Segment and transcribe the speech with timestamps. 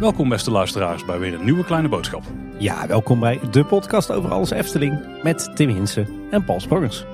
[0.00, 2.22] Welkom beste luisteraars bij weer een nieuwe kleine boodschap.
[2.58, 7.04] Ja, welkom bij de podcast over alles Efteling met Tim Hinsen en Paul Sprangers.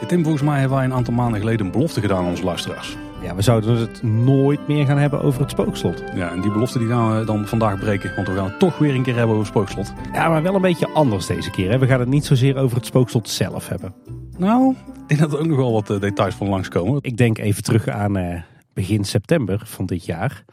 [0.00, 2.44] Ja, Tim, volgens mij hebben wij een aantal maanden geleden een belofte gedaan aan onze
[2.44, 2.96] luisteraars.
[3.22, 6.02] Ja, we zouden het nooit meer gaan hebben over het spookslot.
[6.14, 8.78] Ja, en die belofte die gaan we dan vandaag breken, want we gaan het toch
[8.78, 9.92] weer een keer hebben over het spookslot.
[10.12, 11.70] Ja, maar wel een beetje anders deze keer.
[11.70, 11.78] Hè?
[11.78, 13.94] We gaan het niet zozeer over het spookslot zelf hebben.
[14.38, 16.98] Nou, ik denk dat er ook nog wel wat eh, details van langskomen.
[17.02, 18.42] Ik denk even terug aan eh,
[18.72, 20.44] begin september van dit jaar.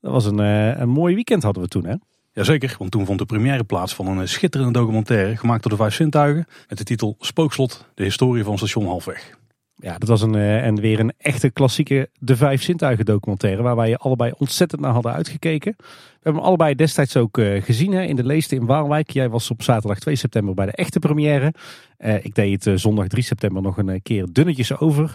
[0.00, 1.94] Dat was een, eh, een mooi weekend hadden we toen, hè?
[2.32, 5.94] Jazeker, want toen vond de première plaats van een schitterende documentaire gemaakt door de Vijf
[5.94, 9.37] Zintuigen met de titel Spookslot, de historie van station Halfweg.
[9.80, 13.62] Ja, dat was een, eh, en weer een echte klassieke De Vijf Zintuigen documentaire.
[13.62, 15.74] Waar wij allebei ontzettend naar hadden uitgekeken.
[15.78, 15.84] We
[16.22, 19.10] hebben hem allebei destijds ook eh, gezien hè, in de Leeste in Waalwijk.
[19.10, 21.54] Jij was op zaterdag 2 september bij de echte première.
[21.96, 25.14] Eh, ik deed het zondag 3 september nog een keer dunnetjes over.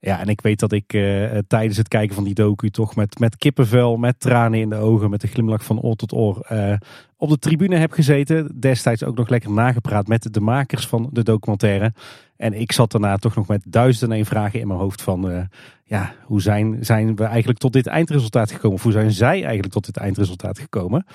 [0.00, 0.86] Ja, en ik weet dat ik
[1.46, 5.10] tijdens het kijken van die docu toch met, met kippenvel, met tranen in de ogen,
[5.10, 6.46] met een glimlach van oor tot oor
[7.16, 8.60] op de tribune heb gezeten.
[8.60, 11.92] Destijds ook nog lekker nagepraat met de makers van de documentaire.
[12.44, 15.30] En ik zat daarna toch nog met duizenden en vragen in mijn hoofd van...
[15.30, 15.42] eh,
[15.84, 18.76] ja, hoe zijn, zijn we eigenlijk tot dit eindresultaat gekomen?
[18.76, 21.06] Of hoe zijn zij eigenlijk tot dit eindresultaat gekomen?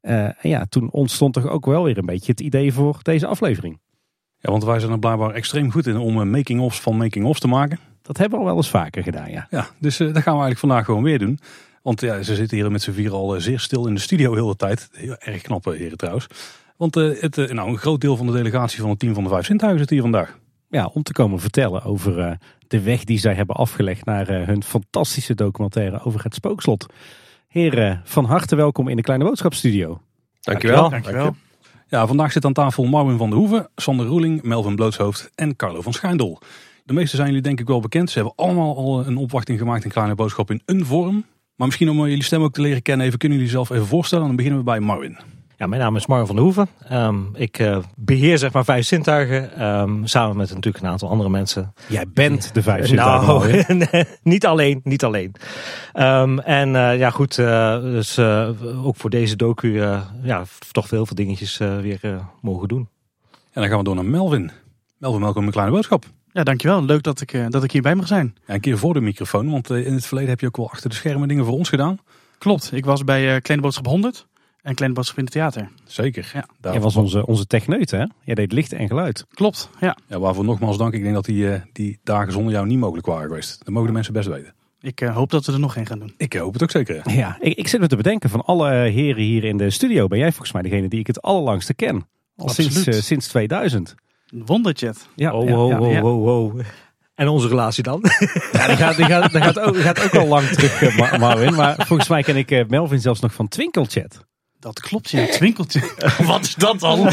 [0.00, 3.26] Eh, en ja, toen ontstond toch ook wel weer een beetje het idee voor deze
[3.26, 3.80] aflevering.
[4.38, 7.48] Ja, want wij zijn er blijkbaar extreem goed in om eh, making-ofs van making-ofs te
[7.48, 7.78] maken.
[8.02, 9.46] Dat hebben we al wel eens vaker gedaan, ja.
[9.50, 11.38] Ja, dus eh, dat gaan we eigenlijk vandaag gewoon weer doen.
[11.82, 14.48] Want ja, ze zitten hier met z'n vier al zeer stil in de studio heel
[14.48, 14.88] de tijd.
[14.92, 16.26] Heel erg knappe heren trouwens.
[16.76, 19.46] Want het, nou, een groot deel van de delegatie van het team van de Vijf
[19.46, 20.38] Zintuigen zit hier vandaag.
[20.68, 22.32] Ja, om te komen vertellen over eh,
[22.68, 26.86] de weg die zij hebben afgelegd naar eh, hun fantastische documentaire over het spookslot.
[27.48, 30.00] Heren, van harte welkom in de Kleine Boodschapstudio.
[30.40, 30.90] Dankjewel.
[30.90, 31.34] Dankjewel.
[31.88, 35.80] Ja, vandaag zit aan tafel Marwin van der Hoeven, Sander Roeling, Melvin Blootshoofd en Carlo
[35.80, 36.40] van Schijndel.
[36.84, 38.10] De meeste zijn jullie denk ik wel bekend.
[38.10, 41.24] Ze hebben allemaal al een opwachting gemaakt in Kleine Boodschap in een vorm.
[41.56, 43.86] Maar misschien om eh, jullie stem ook te leren kennen, even kunnen jullie zelf even
[43.86, 44.26] voorstellen.
[44.26, 45.18] Dan beginnen we bij Marwin.
[45.58, 46.68] Ja, mijn naam is Mark van der Hoeven.
[46.88, 49.54] Ehm, ik eh, beheer zeg maar vijf zintuigen.
[49.56, 51.72] ehm, samen met natuurlijk een aantal andere mensen.
[51.88, 53.74] Jij bent de vijf zintuigen al, hè?
[53.74, 55.34] nou, niet alleen, niet alleen.
[55.92, 58.48] Ehm, en eh, ja goed, eh, dus eh,
[58.86, 62.00] ook voor deze docu eh, ja, toch heel veel dingetjes weer
[62.40, 62.88] mogen doen.
[63.52, 64.50] En dan gaan we door naar Melvin.
[64.98, 66.04] Melvin, welkom in Kleine Boodschap.
[66.32, 66.84] Ja, dankjewel.
[66.84, 68.34] Leuk dat ik, eh, dat ik hierbij mag zijn.
[68.46, 70.90] Ja, een keer voor de microfoon, want in het verleden heb je ook wel achter
[70.90, 71.98] de schermen dingen voor ons gedaan.
[72.38, 74.26] Klopt, ik was bij eh, Kleine Boodschap 100
[74.66, 75.68] en Kleine Boodschap in het theater.
[75.84, 76.30] Zeker.
[76.34, 76.46] Ja.
[76.60, 78.04] Daar- Jij was onze, onze techneut, hè?
[78.24, 79.26] Jij deed licht en geluid.
[79.34, 79.96] Klopt, ja.
[80.06, 80.94] ja, waarvoor nogmaals dank.
[80.94, 83.58] Ik denk dat die, eh, die dagen zonder jou niet mogelijk waren geweest.
[83.58, 84.54] Dat mogen de mensen best weten.
[84.80, 86.14] Ik eh, hoop dat we er nog een gaan doen.
[86.16, 87.10] Ik eh, hoop het ook zeker.
[87.10, 90.06] Ja, ik, ik zit me te bedenken van alle heren hier in de studio.
[90.06, 92.06] Ben jij volgens mij degene die ik het allerlangste ken?
[92.36, 93.94] Al sinds, sinds 2000.
[94.44, 95.08] Wonderchat.
[95.16, 96.00] Ja, Oh, ja, wow, ja, ja.
[96.00, 96.60] wow, wow.
[97.14, 98.00] En onze relatie dan?
[98.52, 101.54] Ja, die gaat, die gaat, die gaat, ook, die gaat ook al lang terug, Marvin.
[101.54, 104.24] Maar volgens mij ken ik Melvin zelfs nog van Twinkelchat.
[104.58, 105.18] Dat klopt, ja.
[105.20, 105.92] Het winkeltje.
[106.26, 106.98] Wat is dat dan?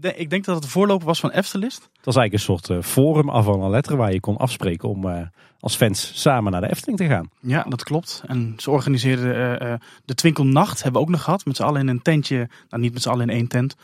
[0.00, 1.80] De- ik denk dat het de voorloper was van Eftelist.
[1.80, 4.88] Dat was eigenlijk een soort eh, forum af van een letter waar je kon afspreken
[4.88, 5.20] om eh,
[5.60, 7.30] als fans samen naar de Efteling te gaan.
[7.40, 8.22] Ja, dat klopt.
[8.26, 11.44] En ze organiseerden eh, eh, de Twinkelnacht, hebben we ook nog gehad.
[11.44, 13.74] Met z'n allen in een tentje, nou niet met z'n allen in één tent.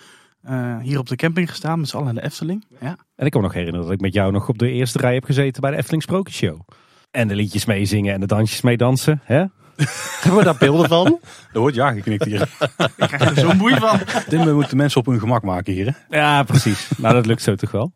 [0.43, 2.65] eh, hier op de camping gestaan, met z'n allen in de Efteling.
[2.81, 2.97] Ja.
[3.16, 5.15] En ik kan me nog herinneren dat ik met jou nog op de eerste rij
[5.15, 6.60] heb gezeten bij de Efteling Sprookjeshow.
[7.10, 9.21] En de liedjes meezingen en de dansjes meedansen.
[9.25, 9.44] Hè?
[10.20, 11.20] Hebben we daar beelden van?
[11.52, 12.40] Er wordt ja geknikt hier.
[12.96, 14.00] Ik krijg er zo'n boei van.
[14.28, 15.96] Tim, we moeten mensen op hun gemak maken hier.
[16.08, 16.18] Hè?
[16.18, 16.90] Ja, precies.
[16.96, 17.92] Nou, dat lukt zo toch wel.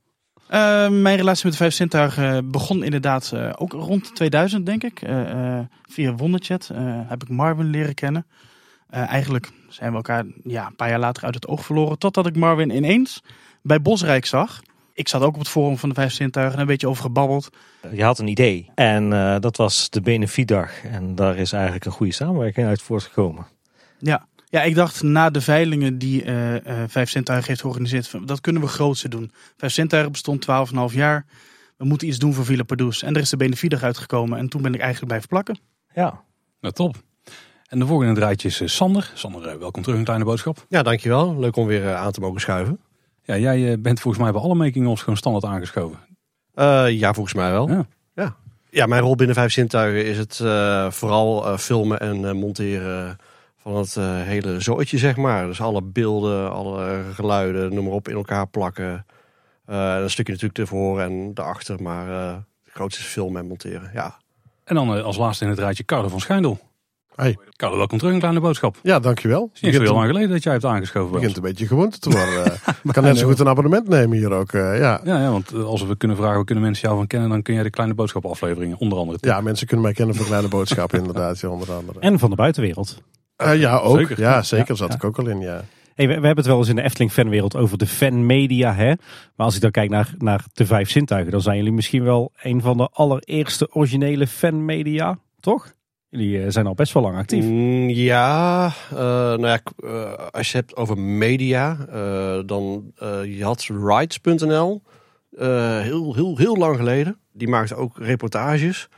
[0.48, 5.02] Eh, mijn relatie met de vijf zintuigen begon inderdaad eh, ook rond 2000, denk ik.
[5.02, 8.26] Eh, eh, via Wonderchat eh, heb ik Marvin leren kennen.
[8.88, 11.98] Eh, eigenlijk zijn we elkaar ja, een paar jaar later uit het oog verloren.
[11.98, 13.22] Totdat ik Marvin ineens
[13.62, 14.62] bij Bosrijk zag.
[14.98, 17.48] Ik zat ook op het forum van de vijf zintuigen en een beetje over gebabbeld.
[17.92, 18.70] Je had een idee.
[18.74, 20.84] En eh, dat was de Benefietdag.
[20.84, 23.46] En daar is eigenlijk een goede samenwerking uit voortgekomen.
[23.98, 24.26] Ja.
[24.48, 28.62] ja, ik dacht na de veilingen die eh, eh, Vijf Zintuigen heeft georganiseerd, dat kunnen
[28.62, 29.32] we grootste doen.
[29.56, 30.46] Vijf Zintuigen bestond
[30.90, 31.26] 12,5 jaar.
[31.76, 33.02] We moeten iets doen voor Villa Pardoes.
[33.02, 35.58] En er is de Benefietdag uitgekomen en toen ben ik eigenlijk blijven plakken.
[35.94, 36.22] Ja.
[36.60, 36.96] Nou, top.
[37.68, 39.12] En de volgende rijtje is Sander.
[39.14, 40.66] Sander, welkom terug in Kleine Boodschap.
[40.68, 41.38] Ja, dankjewel.
[41.38, 42.80] Leuk om weer aan te mogen schuiven.
[43.28, 45.98] Ja, jij eh, bent volgens mij bij alle making-ofs gewoon standaard aangeschoven.
[46.54, 47.68] Eh, ja, volgens mij wel.
[47.68, 47.86] Ja.
[48.14, 48.36] Ja.
[48.70, 53.16] Ja, mijn rol binnen Vijf Zintuigen is het eh, vooral eh, filmen en eh, monteren
[53.56, 55.46] van het eh, hele zooitje, zeg maar.
[55.46, 59.06] Dus alle beelden, alle geluiden, noem maar op, in elkaar plakken.
[59.64, 63.48] Eh, en een stukje natuurlijk ervoor en daarachter, maar eh, het grootste is filmen en
[63.48, 64.16] monteren, ja.
[64.64, 66.58] En dan als laatste in het rijtje Carlo van Schijndel.
[67.18, 67.36] Hey.
[67.56, 68.74] Carlo, welkom terug in Kleine Boodschap.
[68.74, 69.50] Het Ja, dankjewel.
[69.54, 71.98] is niet zo heel lang geleden dat jij hebt aangeschoven bij begint een beetje gewoonte
[71.98, 72.52] te worden.
[72.84, 74.52] Ik kan net zo goed een abonnement nemen hier ook.
[74.52, 75.00] eh, ja.
[75.04, 77.42] Ja, ja, want eh, als we kunnen vragen, waar kunnen mensen jou van kennen, dan
[77.42, 79.18] kun jij de Kleine Boodschap afleveringen, onder andere.
[79.20, 82.00] ja, mensen kunnen mij kennen voor kleine boodschappen inderdaad, ja, onder andere.
[82.00, 83.02] En van de buitenwereld.
[83.36, 83.98] Eh, ja, ook.
[83.98, 84.20] Zeker.
[84.20, 84.66] Ja, zeker.
[84.68, 84.94] Ja, Zat ja.
[84.94, 85.64] ik ook al in, ja.
[85.94, 88.74] Hey, we, we hebben het wel eens in de Efteling fanwereld over de fanmedia.
[88.74, 88.86] Hè?
[89.36, 92.32] Maar als ik dan kijk naar, naar de vijf zintuigen, dan zijn jullie misschien wel
[92.42, 95.76] een van de allereerste originele fanmedia, toch?
[96.10, 97.44] Jullie eh, zijn al best wel lang actief.
[97.44, 102.92] Mm, ja, eh, nou ja, eh, als je het hebt over media, eh, dan
[103.24, 104.82] je had rights.nl
[105.38, 107.18] heel, heel, heel lang geleden.
[107.32, 108.88] Die maakte ook reportages.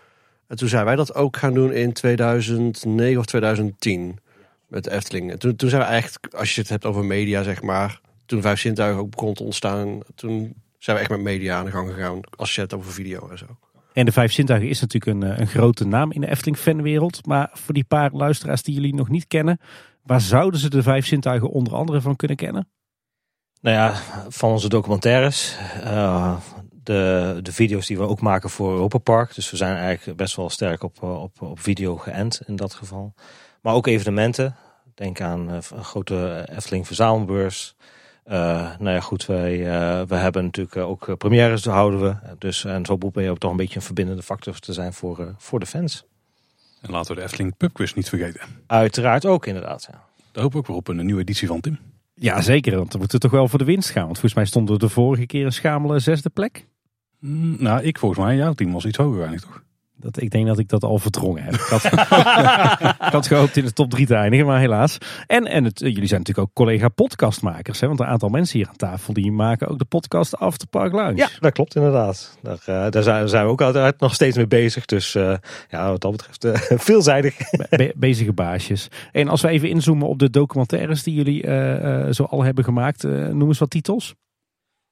[0.46, 4.18] En toen zijn wij dat ook gaan doen in 2009 of 2010
[4.66, 5.30] met Efteling.
[5.30, 8.42] En toen, toen zijn we eigenlijk, als je het hebt over media, zeg maar, toen
[8.42, 11.90] Vijf Zintuigen ook begon te ontstaan, toen zijn we echt met media aan de gang
[11.90, 12.20] gegaan.
[12.36, 13.46] Als je het hebt over video en zo.
[14.00, 17.26] En de vijf zintuigen is natuurlijk een, eh, een grote naam in de Efteling fanwereld.
[17.26, 19.60] Maar voor die paar luisteraars die jullie nog niet kennen,
[20.02, 22.68] waar zouden ze de vijf zintuigen onder andere van kunnen kennen?
[23.60, 23.94] Nou ja,
[24.28, 25.56] van onze documentaires.
[25.82, 26.36] eh,
[26.82, 29.34] de, de video's die we ook maken voor Europa Park.
[29.34, 32.74] Dus we zijn eigenlijk best wel sterk op, eh, op, op video geënt in dat
[32.74, 33.14] geval.
[33.62, 34.56] Maar ook evenementen.
[34.94, 37.76] Denk aan een grote Efteling verzamelbeurs.
[38.24, 42.14] Eh, nou ja, goed, wij, eh, we hebben natuurlijk eh, ook premières, houden we.
[42.38, 45.18] Dus, en zo ben je ook toch een beetje een verbindende factor te zijn voor,
[45.18, 46.04] eh, voor de fans.
[46.80, 48.40] En laten we de Efteling Pubquiz niet vergeten.
[48.66, 49.88] Uiteraard ook inderdaad.
[49.90, 50.02] Ja.
[50.32, 51.78] Daar hopen we ook weer op een nieuwe editie van Tim.
[52.14, 52.76] Ja, zeker.
[52.76, 54.04] Want dan moet het toch wel voor de winst gaan.
[54.04, 56.66] Want volgens mij stonden we de vorige keer een schamele zesde plek.
[57.18, 59.62] Mm, nou, ik volgens mij, jouw team was iets hoger weinig toch?
[60.00, 61.54] Dat, ik denk dat ik dat al verdrongen heb.
[61.54, 61.84] Ik had,
[63.06, 64.98] ik had gehoopt in de top drie te eindigen, maar helaas.
[65.26, 67.80] En, en het, jullie zijn natuurlijk ook collega podcastmakers.
[67.80, 67.86] Hè?
[67.86, 71.16] Want een aantal mensen hier aan tafel die maken ook de podcast After Park Lounge.
[71.16, 72.38] Ja, dat klopt inderdaad.
[72.42, 74.84] Daar, eh, daar zijn, we ook uiteraard nog steeds mee bezig.
[74.84, 75.34] Dus eh,
[75.68, 77.36] ja, wat dat betreft eh, veelzijdig.
[77.70, 78.88] Be- bezige baasjes.
[79.12, 81.42] En als we even inzoomen op de documentaires die jullie
[82.14, 83.02] zo al hebben gemaakt.
[83.02, 84.14] noem eens wat titels.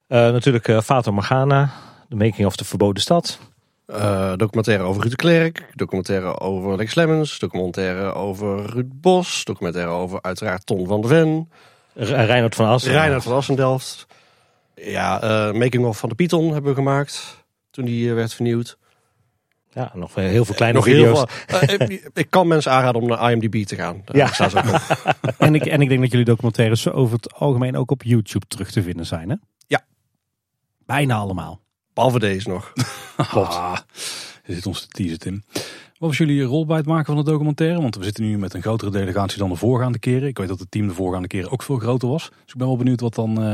[0.07, 1.71] Natuurlijk Fata Morgana,
[2.09, 3.39] The Making of the Verboden Stad.
[3.89, 9.89] Eh, documentaire over Ruud de Klerk, documentaire over Lex Lemmens, documentaire over Ruud Bos, documentaire
[9.91, 11.49] over uiteraard Ton van der Ven,
[11.93, 12.91] Reinhard van Assen.
[12.91, 14.07] Reinhard van Assendelft.
[14.75, 18.77] Ja, eh, Making of van de Python hebben we gemaakt toen die eh, werd vernieuwd.
[19.71, 21.23] Ja, nog heel veel kleine Nog video's.
[21.45, 21.87] heel veel.
[21.87, 24.01] Ik, ik kan mensen aanraden om naar IMDb te gaan.
[24.05, 24.27] Daar Ja.
[24.27, 24.81] staan ze ook op.
[25.37, 28.71] En ik, en ik denk dat jullie documentaires over het algemeen ook op YouTube terug
[28.71, 29.29] te vinden zijn.
[29.29, 29.35] Hè?
[29.67, 29.81] Ja.
[30.85, 31.61] Bijna allemaal.
[31.99, 32.73] Behalve deze nog.
[33.29, 33.59] Klopt.
[34.45, 35.43] je zit ons te teasen, Tim.
[35.97, 37.81] Wat was jullie rol bij het maken van de documentaire?
[37.81, 40.27] Want we zitten nu met een grotere delegatie dan de voorgaande keren.
[40.27, 42.29] Ik weet dat het team de voorgaande keren ook veel groter was.
[42.29, 43.51] Dus ik ben wel benieuwd wat dan eh,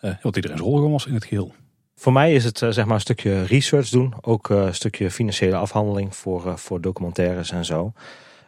[0.00, 1.52] eh, wat iedereen's rol gewoon was in het geheel.
[1.94, 4.14] Voor mij is het eh, zeg maar een stukje research doen.
[4.20, 7.92] Ook een stukje financiële afhandeling voor, voor documentaires en zo.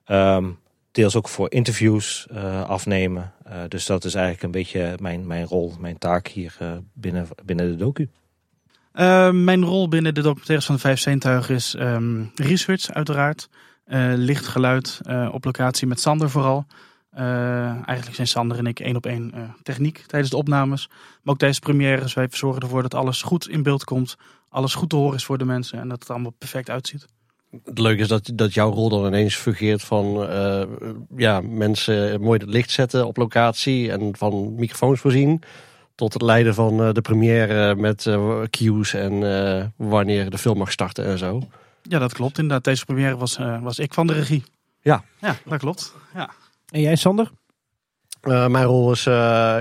[0.04, 0.48] Ehm,
[0.90, 2.28] deels ook voor interviews
[2.66, 3.32] afnemen.
[3.68, 6.56] Dus dat is eigenlijk een beetje mijn, mijn rol, mijn taak hier
[6.92, 8.08] binnen, binnen de docu.
[8.92, 13.48] Eh, mijn rol binnen de documentaires van de Vijf Zintuigen is ehm, research uiteraard.
[13.90, 16.66] Eh, licht, geluid, eh, op locatie met Sander vooral.
[17.10, 17.24] Eh,
[17.66, 20.88] eigenlijk zijn Sander en ik één op één techniek tijdens de opnames.
[20.88, 22.14] Maar ook tijdens de premières.
[22.14, 24.16] Wij zorgen ervoor dat alles goed in beeld komt.
[24.48, 25.78] Alles goed te horen is voor de mensen.
[25.78, 27.06] En dat het allemaal perfect uitziet.
[27.64, 30.28] Het leuke is dat, dat jouw rol dan ineens fungeert van
[31.16, 35.42] ja, mensen mooi het licht zetten op locatie en van microfoons voorzien.
[35.94, 39.12] Tot het leiden van eh, de première met eh, cues en
[39.56, 41.42] eh, wanneer de film mag starten en zo.
[41.82, 42.38] Ja, dat klopt.
[42.38, 44.44] Inderdaad, deze première was, eh, was ik van de regie.
[44.80, 45.04] Ja.
[45.18, 45.94] Ja, dat klopt.
[46.14, 46.30] Ja.
[46.70, 47.30] En jij Sander?
[48.20, 49.14] Eh, mijn rol is eh,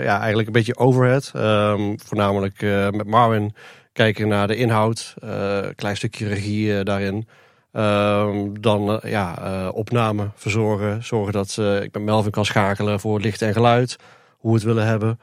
[0.04, 1.32] ja, eigenlijk een beetje overhead.
[1.36, 3.54] Ehm, voornamelijk eh, met Marvin
[3.94, 5.14] kijken naar de inhoud.
[5.20, 7.28] eh klein stukje regie eh, daarin.
[7.72, 11.04] Ehm, dan eh, ja, eh, opname verzorgen.
[11.04, 13.96] Zorgen dat eh, ik met Melvin kan schakelen voor licht en geluid.
[14.38, 15.20] Hoe we het willen hebben.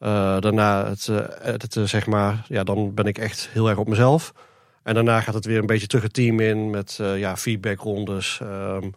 [0.00, 2.44] Eh, daarna het eh, editen, zeg maar.
[2.48, 4.32] Ja, dan ben ik echt heel erg op mezelf.
[4.82, 8.38] En daarna gaat het weer een beetje terug het team in met eh, ja, feedbackrondes.
[8.42, 8.90] Ehm,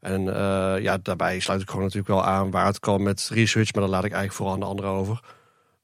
[0.00, 3.72] en eh, ja, daarbij sluit ik gewoon natuurlijk wel aan waar het kan met research,
[3.72, 5.20] maar dat laat ik eigenlijk vooral aan de anderen over.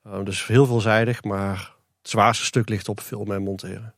[0.02, 3.94] Eh, dus heel veelzijdig, maar het zwaarste stuk ligt op filmen en monteren.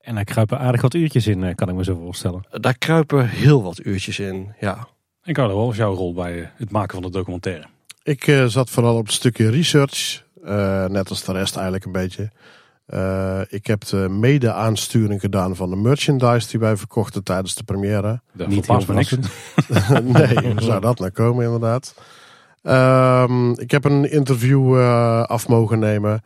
[0.00, 2.44] En daar kruipen aardig wat uurtjes in, eh, kan ik me zo voorstellen.
[2.50, 4.88] Eh, Daar kruipen heel wat uurtjes in, ja.
[5.22, 7.66] En Carlo, wat was jouw rol bij eh, het maken van de documentaire?
[8.02, 10.24] Ik eh, zat vooral op het stukje research.
[10.44, 12.30] eh, net als de rest eigenlijk een beetje.
[12.86, 18.20] Eh, ik heb de mede-aansturing gedaan van de merchandise die wij verkochten tijdens de première.
[18.32, 18.84] Dat Niet heel niks.
[18.84, 19.28] verrassend.
[20.18, 21.94] nee, hoe zou dat nou komen inderdaad?
[22.62, 26.22] Ehm, ik heb een interview eh, af mogen nemen.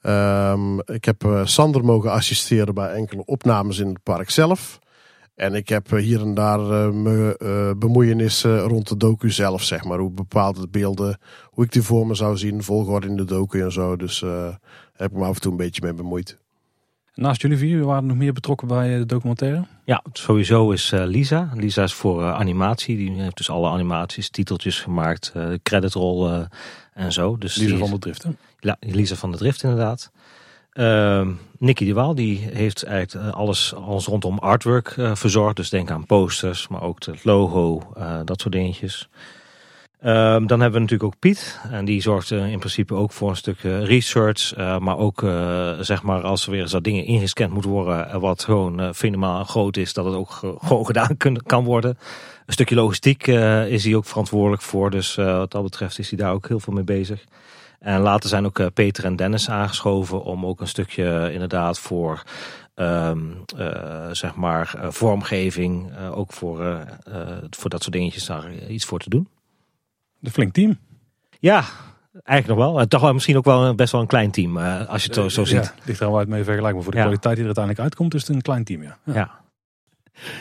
[0.00, 4.78] Ehm, ik heb eh, Sander mogen assisteren bij enkele opnames in het park zelf.
[5.36, 9.62] En ik heb eh, hier en daar uh, me uh, bemoeienissen rond de docu zelf,
[9.62, 9.98] zeg maar.
[9.98, 13.72] Hoe bepaalde beelden, hoe ik die voor me zou zien, volgorde in de docu en
[13.72, 13.96] zo.
[13.96, 14.48] Dus uh,
[14.92, 16.38] heb ik me af en toe een beetje mee bemoeid.
[17.14, 19.64] Naast jullie vier waren er nog meer betrokken bij de documentaire?
[19.84, 21.50] Ja, sowieso is Lisa.
[21.54, 22.96] Lisa is voor animatie.
[22.96, 26.46] Die heeft dus alle animaties, titeltjes gemaakt, creditrol
[26.94, 27.36] en zo.
[27.38, 28.30] Dus Lisa van de Drift, hè?
[28.60, 30.10] Ja, Lisa van de Drift inderdaad.
[30.78, 31.28] Uh,
[31.58, 35.56] Nicky de Waal die heeft eigenlijk eh, alles, alles rondom artwork uh, verzorgd.
[35.56, 39.08] Dus denk aan posters, maar ook het logo, uh, dat soort dingetjes.
[40.04, 41.60] Um, dan hebben we natuurlijk ook Piet.
[41.70, 44.56] En die zorgt in principe ook voor een stuk research.
[44.56, 45.20] maar ook
[45.80, 48.20] zeg maar als er weer eens dingen ingescand moeten worden.
[48.20, 49.92] Wat gewoon fenomenaal groot is.
[49.92, 50.30] Dat het ook
[50.66, 51.16] gewoon gedaan
[51.46, 51.98] kan worden.
[52.46, 53.26] Een stukje logistiek
[53.66, 54.90] is hij ook verantwoordelijk voor.
[54.90, 57.24] Dus wat dat betreft is hij daar ook heel veel mee bezig.
[57.78, 61.78] En later zijn ook eh, Peter en Dennis aangeschoven om ook een stukje eh, inderdaad
[61.78, 62.22] voor
[62.74, 66.86] um, uh, zeg maar vormgeving, uh, ook voor,
[67.50, 69.28] voor dat soort dingetjes daar iets voor te doen.
[70.22, 70.78] Een flink team.
[71.38, 71.64] Ja,
[72.24, 72.80] eigenlijk nog wel.
[72.80, 75.28] En toch wel misschien ook wel best wel een klein team, als je het zo,
[75.28, 75.64] zo ziet.
[75.64, 77.04] Ja, ligt er wel uit mee vergelijken, maar voor de Ja.
[77.04, 78.98] kwaliteit die er uiteindelijk uitkomt is het een klein team, ja.
[79.04, 79.30] Ja.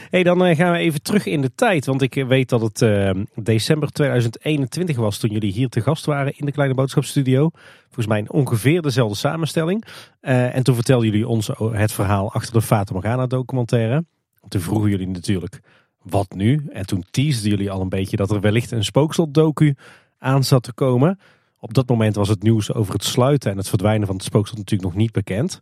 [0.09, 1.85] Hey, dan eh, gaan we even terug in de tijd.
[1.85, 6.05] Want ik eh, weet dat het eh, december 2021 was toen jullie hier te gast
[6.05, 7.49] waren in de Kleine Boodschapstudio.
[7.83, 9.85] Volgens mij ongeveer dezelfde samenstelling.
[10.21, 14.05] En toen vertelden jullie ons het verhaal achter de Fata Morgana documentaire.
[14.47, 15.59] Toen vroegen jullie natuurlijk,
[16.01, 16.65] wat nu?
[16.69, 19.75] En toen teasden jullie al een beetje dat er wellicht een spookslot-docu
[20.19, 21.19] aan zat te komen.
[21.59, 24.57] Op dat moment was het nieuws over het sluiten en het verdwijnen van het spookslot
[24.57, 25.61] natuurlijk nog niet bekend.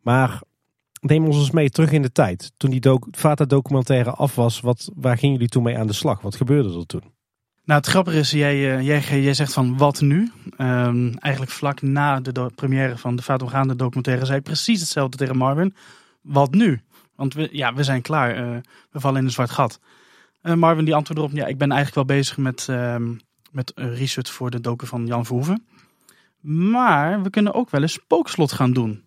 [0.00, 0.40] Maar
[1.04, 2.52] neem ons eens mee terug in de tijd.
[2.56, 5.92] Toen die doc Vata documentaire af was, wat, waar gingen jullie toen mee aan de
[5.92, 6.20] slag?
[6.20, 7.12] Wat gebeurde er toen?
[7.64, 10.32] Nou, het grappige is, jij, eh, jij, jij zegt van wat nu?
[10.56, 15.36] Ehm, eigenlijk vlak na de première van de Fata Morgana documentaire zei precies hetzelfde tegen
[15.36, 15.74] Marvin.
[16.20, 16.82] Wat nu?
[17.16, 18.36] Want we, ja, we zijn klaar.
[18.36, 18.56] Eh,
[18.90, 19.80] we vallen in een zwart gat.
[20.40, 23.14] Eh, Marvin die antwoordde erop, ja, ik ben eigenlijk wel bezig met, ehm,
[23.50, 25.66] met research voor de docu van Jan Verhoeven.
[26.40, 29.03] Maar we kunnen ook wel eens spookslot gaan doen.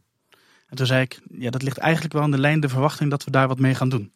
[0.70, 3.24] En toen zei ik, ja, dat ligt eigenlijk wel aan de lijn de verwachting dat
[3.24, 4.12] we daar wat mee gaan doen.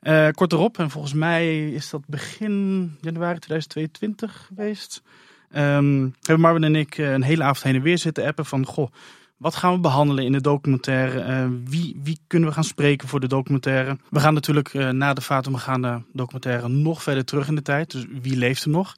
[0.00, 5.02] Eh, kort erop, en volgens mij is dat begin januari 2022 geweest.
[5.50, 8.66] ehm, hebben Marvin en ik eh, een hele avond heen en weer zitten appen van,
[8.66, 8.90] goh,
[9.36, 11.20] wat gaan we behandelen in de documentaire?
[11.20, 13.98] Eh, wie, wie kunnen we gaan spreken voor de documentaire?
[14.10, 17.90] We gaan natuurlijk na de Fatum gaande documentaire nog verder terug in de tijd.
[17.90, 18.94] Dus wie leeft er nog?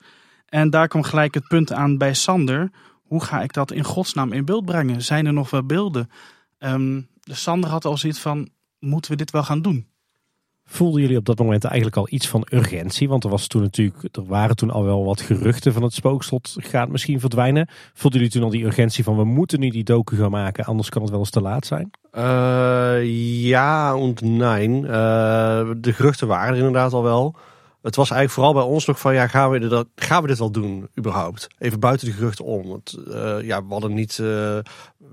[0.49, 2.71] En daar kwam gelijk het punt aan bij Sander.
[3.03, 5.03] Hoe ga ik dat in godsnaam in beeld brengen?
[5.03, 6.11] Zijn er nog wel beelden?
[6.59, 8.49] Ehm, dus Sander had al zoiets van,
[8.79, 9.87] moeten we dit wel gaan doen?
[10.71, 13.09] Voelden jullie op dat moment eigenlijk al iets van urgentie?
[13.09, 16.57] Want er, was toen natuurlijk, er waren toen al wel wat geruchten van het spookslot
[16.59, 17.69] gaat misschien verdwijnen.
[17.95, 20.88] Voelden jullie toen al die urgentie van we moeten nu die docu gaan maken, anders
[20.88, 21.91] kan het wel eens te laat zijn?
[22.11, 24.87] Eh, ja en nee.
[24.87, 27.37] Eh, de geruchten waren er inderdaad al wel.
[27.82, 30.38] Het was eigenlijk vooral bij ons nog van, ja, gaan we dit, gaan we dit
[30.38, 31.49] wel doen überhaupt?
[31.58, 32.68] Even buiten de geruchten om.
[32.68, 34.62] Want, eh, ja, we hadden niet, eh, we,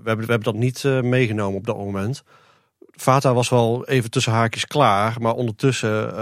[0.04, 2.22] hebben, we hebben dat niet eh, meegenomen op dat moment.
[2.90, 6.14] Vata was wel even tussen haakjes klaar, maar ondertussen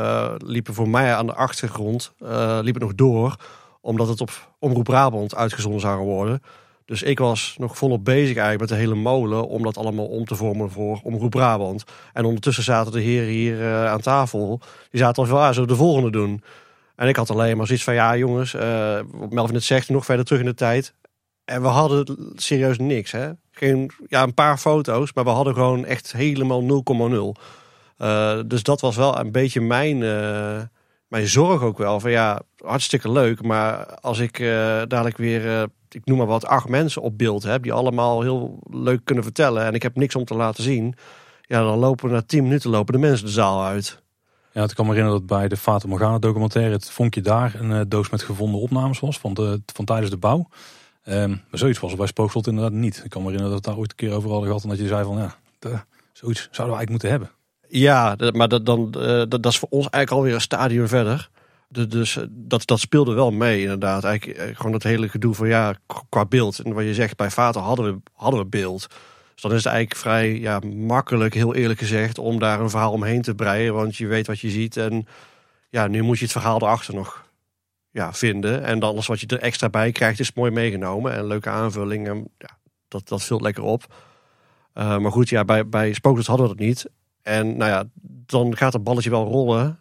[0.46, 2.12] liepen voor mij aan de achtergrond
[2.60, 3.36] liep het nog door,
[3.80, 6.42] omdat het op Omroep Brabant uitgezonden zou worden.
[6.84, 10.24] Dus ik was nog volop bezig eigenlijk met de hele molen om dat allemaal om
[10.24, 11.84] te vormen voor Omroep Brabant.
[12.12, 14.60] En ondertussen zaten de heren hier eh, aan tafel,
[14.90, 16.42] die zaten al van, ah, we de volgende doen?
[16.96, 18.52] En ik had alleen maar zoiets van, ja jongens,
[19.10, 20.94] wat Melvin het zegt, nog verder terug in de tijd.
[21.44, 23.30] En we hadden serieus niks, hè.
[23.50, 26.62] Geen, ja, een paar foto's, maar we hadden gewoon echt helemaal
[27.36, 27.40] 0,0.
[27.96, 30.02] Eh, dus dat was wel een beetje mijn,
[31.08, 32.00] mijn zorg ook wel.
[32.00, 34.46] Van ja, hartstikke leuk, maar als ik eh,
[34.88, 37.62] dadelijk weer, eh, ik noem maar wat, acht mensen op beeld heb...
[37.62, 40.94] die allemaal heel leuk kunnen vertellen en ik heb niks om te laten zien...
[41.42, 44.02] ja, dan lopen na tien minuten lopen de mensen de zaal uit.
[44.52, 47.72] Ja, het kan me herinneren dat bij de Fata Morgana documentaire het vonkje daar een
[47.72, 50.48] eh, doos met gevonden opnames was van, de, tijdens de bouw.
[51.02, 53.02] Ehm, maar zoiets was er bij Spookslot inderdaad niet.
[53.04, 54.86] Ik kan me herinneren dat het daar ooit een keer over hadden en dat je
[54.86, 55.36] zei van ja,
[56.12, 57.30] zoiets zouden we eigenlijk moeten hebben.
[57.76, 61.30] Ja, maar dat, dan, eh, dat, dat is voor ons eigenlijk alweer een stadium verder.
[61.68, 64.04] De- Dus eh, dat, dat speelde wel mee inderdaad.
[64.04, 65.74] Eigenlijk eh, gewoon dat hele gedoe van ja,
[66.08, 66.58] qua beeld.
[66.58, 68.86] En wat je zegt, bij Vater hadden we, hadden we beeld.
[69.32, 72.92] Dus dan is het eigenlijk vrij ja, makkelijk, heel eerlijk gezegd, om daar een verhaal
[72.92, 73.74] omheen te breien.
[73.74, 74.76] Want je weet wat je ziet.
[74.76, 75.06] En
[75.70, 77.24] ja, nu moet je het verhaal erachter nog
[77.90, 78.62] ja, vinden.
[78.64, 81.12] En dan alles wat je er extra bij krijgt, is mooi meegenomen.
[81.12, 82.08] En leuke aanvulling.
[82.08, 83.94] En ja, dat, dat vult lekker op.
[84.74, 86.86] Maar goed, ja, bij, bij hadden we dat niet.
[87.24, 87.84] En nou ja,
[88.26, 89.78] dan gaat het balletje wel rollen.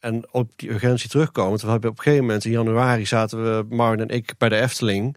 [0.00, 1.60] En op die urgentie terugkomen.
[1.60, 4.60] We hebben op een gegeven moment in januari zaten we, Marvin en ik, bij de
[4.60, 5.16] Efteling.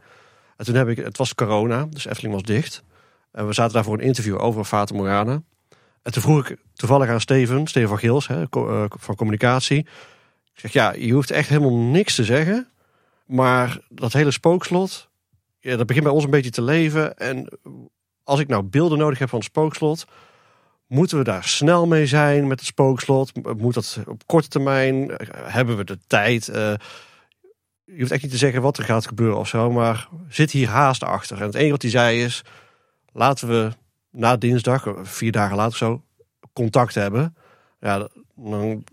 [0.57, 2.83] En toen heb ik, het was corona, dus Efteling was dicht.
[3.31, 5.31] En we zaten daar voor een interview over Fata Morgana.
[5.31, 5.45] En
[6.01, 9.79] En toen vroeg ik toevallig aan Steven, Steven van Gils, hè, eh, van communicatie.
[10.53, 12.67] Ik zeg, ja, je hoeft echt helemaal niks te zeggen.
[13.25, 15.09] Maar dat hele spookslot,
[15.59, 17.17] ja, dat begint bij ons een beetje te leven.
[17.17, 17.59] En
[18.23, 20.05] als ik nou beelden nodig heb van het spookslot,
[20.89, 23.31] moeten we daar snel mee zijn met het spookslot?
[23.57, 25.11] Moet dat op korte termijn?
[25.33, 26.47] Hebben we de tijd?
[26.47, 26.73] Eh,
[27.85, 30.67] je hoeft echt niet te zeggen wat er gaat gebeuren of zo, maar zit hier
[30.67, 31.37] haast achter.
[31.37, 32.41] En het enige wat hij zei is,
[33.11, 33.71] laten we
[34.11, 36.03] na dinsdag, vier dagen later of zo,
[36.53, 37.35] contact hebben.
[37.79, 38.83] Ja, dan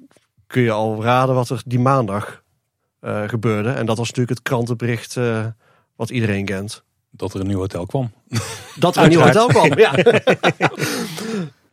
[0.47, 2.43] kun je al raden wat er die maandag
[3.01, 3.71] eh, gebeurde.
[3.71, 5.47] En dat was natuurlijk het krantenbericht eh,
[5.97, 6.85] wat iedereen kent.
[7.11, 8.13] Dat er een nieuw hotel kwam.
[8.75, 9.79] Dat er een nieuw hotel kwam.
[9.79, 9.95] Ja.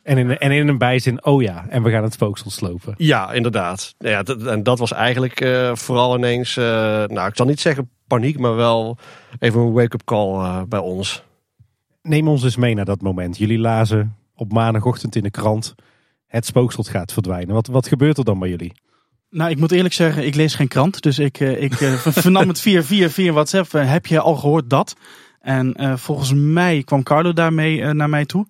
[0.04, 2.94] En in, en in een bijzin, oh ja, en we gaan het spookslot slopen.
[2.96, 3.94] ja, inderdaad.
[3.98, 6.64] Ja, dat- en dat was eigenlijk eh, vooral ineens, eh,
[7.06, 8.98] nou ik zal niet zeggen paniek, maar wel
[9.38, 11.22] even een wake-up call eh, bij ons.
[12.02, 13.38] Neem ons eens mee naar dat moment.
[13.38, 15.74] Jullie lazen op maandagochtend in de krant,
[16.26, 17.54] het spookslot gaat verdwijnen.
[17.54, 18.72] Wat, wat gebeurt er dan bij jullie?
[19.30, 21.02] Nou, ik moet eerlijk zeggen, ik lees geen krant.
[21.02, 23.72] Dus ik, ik vernam het via, via, via WhatsApp.
[23.72, 24.96] Heb je al gehoord dat?
[25.40, 28.46] En eh, volgens mij kwam Carlo daarmee eh, naar mij toe.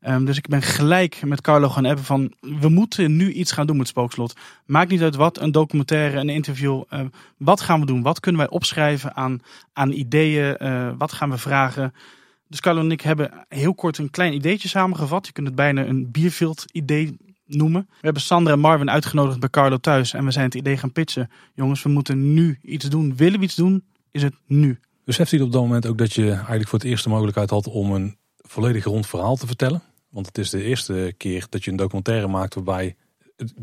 [0.00, 2.32] Ehm, dus ik ben gelijk met Carlo gaan appen van...
[2.40, 4.36] we moeten nu iets gaan doen met Spookslot.
[4.66, 6.82] Maakt niet uit wat, een documentaire, een interview.
[6.88, 7.00] eh,
[7.36, 8.02] wat gaan we doen?
[8.02, 9.40] Wat kunnen wij opschrijven aan,
[9.72, 10.56] aan ideeën?
[10.56, 11.92] Eh, wat gaan we vragen?
[12.48, 15.26] Dus Carlo en ik hebben heel kort een klein ideetje samengevat.
[15.26, 17.86] Je kunt het bijna een bierfield idee noemen.
[17.88, 20.12] We hebben Sandra en Marvin uitgenodigd bij Carlo thuis.
[20.12, 21.30] En we zijn het idee gaan pitchen.
[21.54, 23.16] Jongens, we moeten nu iets doen.
[23.16, 23.84] Willen we iets doen?
[24.10, 24.78] Is het nu?
[25.04, 27.66] Beseft u op dat moment ook dat je eigenlijk voor het eerst de mogelijkheid had
[27.66, 29.82] om een volledig rond verhaal te vertellen?
[30.08, 32.96] Want het is de eerste keer dat je een documentaire maakt waarbij,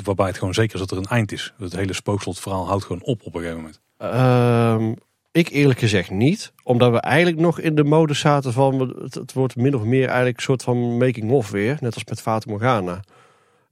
[0.03, 1.53] waarbij het gewoon zeker is dat er een eind is.
[1.57, 3.79] Het hele spookslotverhaal houdt gewoon op op een gegeven moment.
[3.97, 4.93] Ehm,
[5.31, 6.53] ik eerlijk gezegd niet.
[6.63, 8.95] Omdat we eigenlijk nog in de mode zaten van...
[9.09, 11.77] Het, wordt min of meer eigenlijk een soort van making-of weer.
[11.79, 12.99] Net als met Fata Morgana.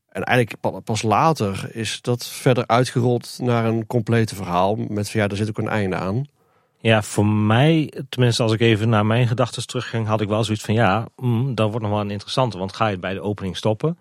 [0.10, 4.76] En eigenlijk pa- pas later is dat verder uitgerold naar een complete verhaal.
[4.76, 6.26] Met van ja, daar zit ook een einde aan.
[6.84, 10.64] Ja, voor mij, tenminste als ik even naar mijn gedachten terugging, had ik wel zoiets
[10.64, 12.58] van ja, mm, dat wordt nog wel een interessante.
[12.58, 13.98] Want ga je het bij de opening stoppen?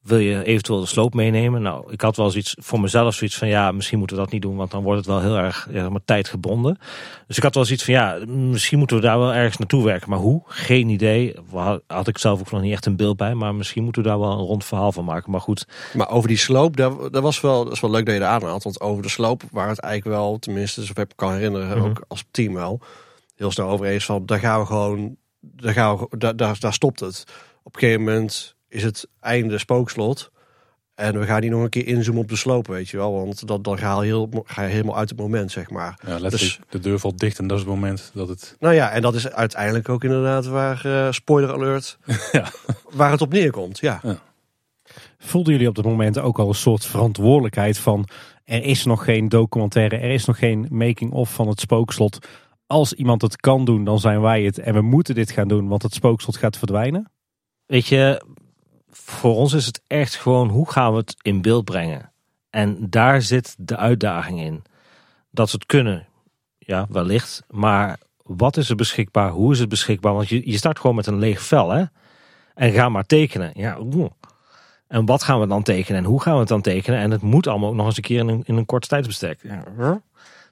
[0.00, 1.62] Wil je eventueel de sloop meenemen?
[1.62, 4.42] Nou, ik had wel zoiets voor mezelf zoiets van ja, misschien moeten we dat niet
[4.42, 6.78] doen, want dan wordt het wel heel erg ja, maar tijdgebonden.
[7.26, 10.10] Dus ik had wel zoiets van ja, misschien moeten we daar wel ergens naartoe werken.
[10.10, 10.42] Maar hoe?
[10.46, 11.34] Geen idee.
[11.52, 14.08] Had, had ik zelf ook nog niet echt een beeld bij, maar misschien moeten we
[14.08, 15.30] daar wel een rond verhaal van maken.
[15.30, 18.14] Maar goed, Maar over die sloop, dat, dat was wel, dat is wel leuk dat
[18.14, 18.62] je dat aanhaalt.
[18.62, 21.86] Want over de sloop waar het eigenlijk wel, tenminste, zover ik me kan herinneren, Mhm.
[21.88, 22.80] ook als team wel,
[23.36, 26.72] heel snel over eens van, daar gaan we gewoon, daar, gaan we, daar, daar, daar
[26.72, 27.24] stopt het.
[27.62, 30.30] Op een gegeven moment is het einde spookslot.
[30.94, 33.12] En we gaan niet nog een keer inzoomen op de sloop, weet je wel.
[33.12, 35.98] Want dat, dan ga je, heel, ga je helemaal uit het moment, zeg maar.
[36.06, 38.56] Ja, letterlijk, Dus- de deur valt dicht en dat is het moment dat het...
[38.58, 41.98] Nou ja, en dat is uiteindelijk ook inderdaad waar, eh, spoiler alert,
[42.32, 42.50] Ja.
[42.90, 43.78] waar het op neerkomt.
[43.78, 44.00] Ja.
[45.18, 48.08] Voelden jullie op dat moment ook al een soort verantwoordelijkheid van
[48.44, 52.18] er is nog geen documentaire, er is nog geen making-of van het spookslot.
[52.66, 55.68] Als iemand het kan doen, dan zijn wij het en we moeten dit gaan doen,
[55.68, 57.10] want het spookslot gaat verdwijnen.
[57.66, 58.22] Weet je,
[58.90, 62.12] voor ons is het echt gewoon hoe gaan we het in beeld brengen.
[62.50, 64.62] En daar zit de uitdaging in.
[65.30, 66.06] Dat we het kunnen,
[66.58, 67.42] ja, wellicht.
[67.48, 69.30] Maar wat is er beschikbaar?
[69.30, 70.14] Hoe is het beschikbaar?
[70.14, 71.84] Want je, je start gewoon met een leeg vel, hè?
[72.54, 73.50] En ga maar tekenen.
[73.54, 73.78] Ja.
[74.88, 76.00] En wat gaan we dan tekenen?
[76.00, 77.00] En hoe gaan we het dan tekenen?
[77.00, 79.40] En het moet allemaal ook nog eens een keer in een, in kort tijdsbestek.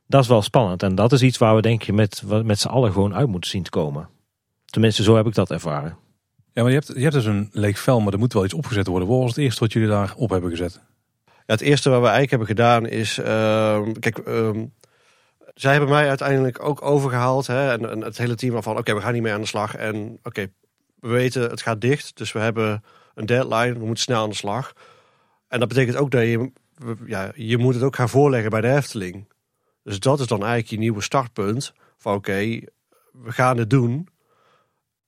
[0.06, 0.82] Dat is wel spannend.
[0.82, 3.50] En dat is iets waar we denk je met, met z'n allen gewoon uit moeten
[3.50, 4.08] zien te komen.
[4.64, 5.96] Tenminste, zo heb ik dat ervaren.
[6.58, 8.54] Ja, maar je hebt, je hebt dus een leeg vel, maar er moet wel iets
[8.54, 9.08] opgezet worden.
[9.08, 10.80] Wat was het eerste wat jullie daar op hebben gezet?
[11.24, 13.18] Ja, het eerste wat we eigenlijk hebben gedaan is...
[13.18, 14.66] ehm, kijk, ehm,
[15.54, 17.46] zij hebben mij uiteindelijk ook overgehaald.
[17.46, 19.74] Hè, en, het hele team van, oké, we gaan niet meer aan de slag.
[19.74, 20.46] En oké,
[21.00, 22.16] we weten, het gaat dicht.
[22.16, 23.72] Dus we hebben een deadline.
[23.72, 24.72] We moeten snel aan de slag.
[25.48, 26.50] En dat betekent ook dat je...
[27.06, 29.28] Ja, je moet het ook gaan voorleggen bij de Efteling.
[29.82, 31.72] Dus dat is dan eigenlijk je nieuwe startpunt.
[31.96, 32.60] Van oké,
[33.12, 34.08] we gaan het doen.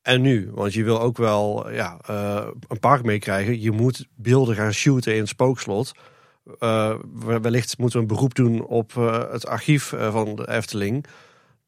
[0.03, 0.51] En nu?
[0.53, 3.61] Want je wil ook wel ja, eh, een park meekrijgen.
[3.61, 5.93] Je moet beelden gaan shooten in het spookslot.
[6.59, 6.95] Eh,
[7.43, 11.05] wellicht moeten we een beroep doen op eh, het archief van de Efteling.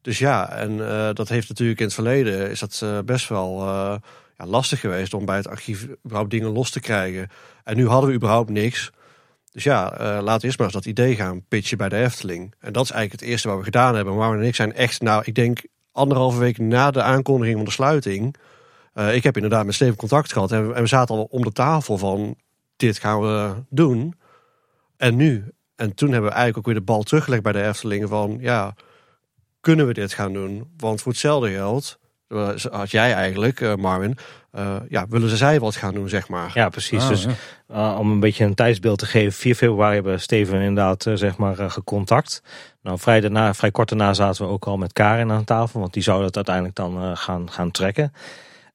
[0.01, 0.77] Dus ja, en
[1.15, 3.65] dat heeft natuurlijk in het verleden is dat best wel
[4.37, 7.29] ja, lastig geweest om bij het archief überhaupt dingen los te krijgen.
[7.65, 8.91] En nu hadden we überhaupt niks.
[9.53, 12.55] Dus ja, laten we eerst maar eens dat idee gaan pitchen bij de Efteling.
[12.59, 14.17] En dat is eigenlijk het eerste wat we gedaan hebben.
[14.17, 17.71] Maar en ik zijn echt, nou, ik denk anderhalve week na de aankondiging van de
[17.71, 18.37] sluiting.
[18.93, 20.53] eh, ik heb inderdaad met Steven contact gehad.
[20.53, 22.37] En we, en we zaten al om de tafel van,
[22.77, 24.15] dit gaan we doen.
[24.97, 25.53] En nu?
[25.77, 28.75] En toen hebben we eigenlijk ook weer de bal teruggelegd bij de Eftelingen van, ja,
[29.61, 30.73] kunnen we dit gaan doen?
[30.77, 31.99] Want voor hetzelfde geld,
[32.33, 34.19] uh, had jij eigenlijk, uh, Marvin,
[34.55, 36.51] uh, ja, willen ze zij wat gaan doen, zeg maar.
[36.55, 37.03] Ja, precies.
[37.03, 37.27] Ah, dus
[37.69, 37.97] ja.
[37.97, 42.43] om een beetje een tijdsbeeld te geven, 4 februari hebben Steven inderdaad zeg maar gecontact.
[42.83, 45.93] Nou, vrij, daarna, vrij kort daarna zaten we ook al met Karin aan tafel, want
[45.93, 48.13] die zou dat uiteindelijk dan gaan, gaan trekken.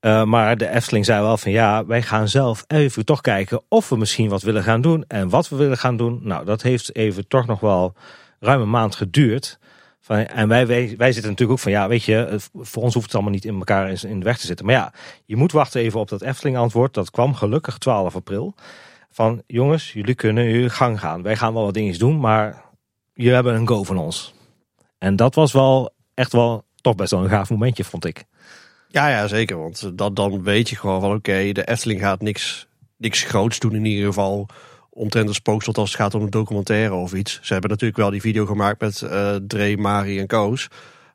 [0.02, 3.89] Uh, maar de Efteling zei wel van ja, wij gaan zelf even toch kijken of
[3.89, 5.04] we misschien wat willen gaan doen.
[5.08, 7.93] En wat we willen gaan doen, nou dat heeft even toch nog wel
[8.39, 9.60] ruim een maand geduurd.
[10.08, 13.34] En wij, wij, zitten natuurlijk ook van ja, weet je, voor ons hoeft het allemaal
[13.34, 14.65] niet in elkaar in de weg te zitten.
[14.65, 14.93] Maar ja,
[15.26, 16.93] je moet wachten even op dat Efteling antwoord.
[16.93, 18.56] Dat kwam gelukkig 12 april.
[19.12, 21.22] Van jongens, jullie kunnen jullie gang gaan.
[21.22, 22.63] Wij gaan wel wat dingetjes doen, maar
[23.13, 24.34] jullie hebben een go van ons.
[24.98, 28.26] En dat was wel echt wel toch best wel een gaaf momentje, vond ik.
[28.88, 29.58] Ja, ja, zeker.
[29.58, 32.67] Want dat, dan weet je gewoon van oké, de Efteling gaat niks,
[32.98, 34.48] niks groots doen in ieder geval.
[34.97, 37.39] Omtrent de spookslot als het gaat om een documentaire of iets.
[37.41, 40.67] Ze hebben natuurlijk wel die video gemaakt met uh, Dre, Mari en Koos.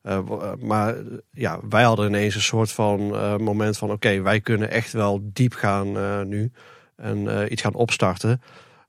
[0.03, 0.18] Uh,
[0.61, 0.97] maar
[1.31, 3.01] ja, wij hadden ineens een soort van
[3.42, 6.53] moment van oké, wij kunnen echt wel diep gaan nu.
[6.97, 8.42] En iets gaan opstarten.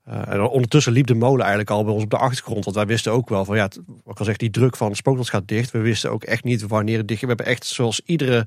[0.04, 2.64] en ondertussen liep de molen eigenlijk al bij ons op de achtergrond.
[2.64, 3.68] Want wij wisten ook wel van ja,
[4.06, 5.70] ik al zeg, die druk van spookslot gaat dicht.
[5.70, 7.30] We wisten ook echt niet wanneer het dicht ging.
[7.30, 8.46] We hebben echt zoals iedere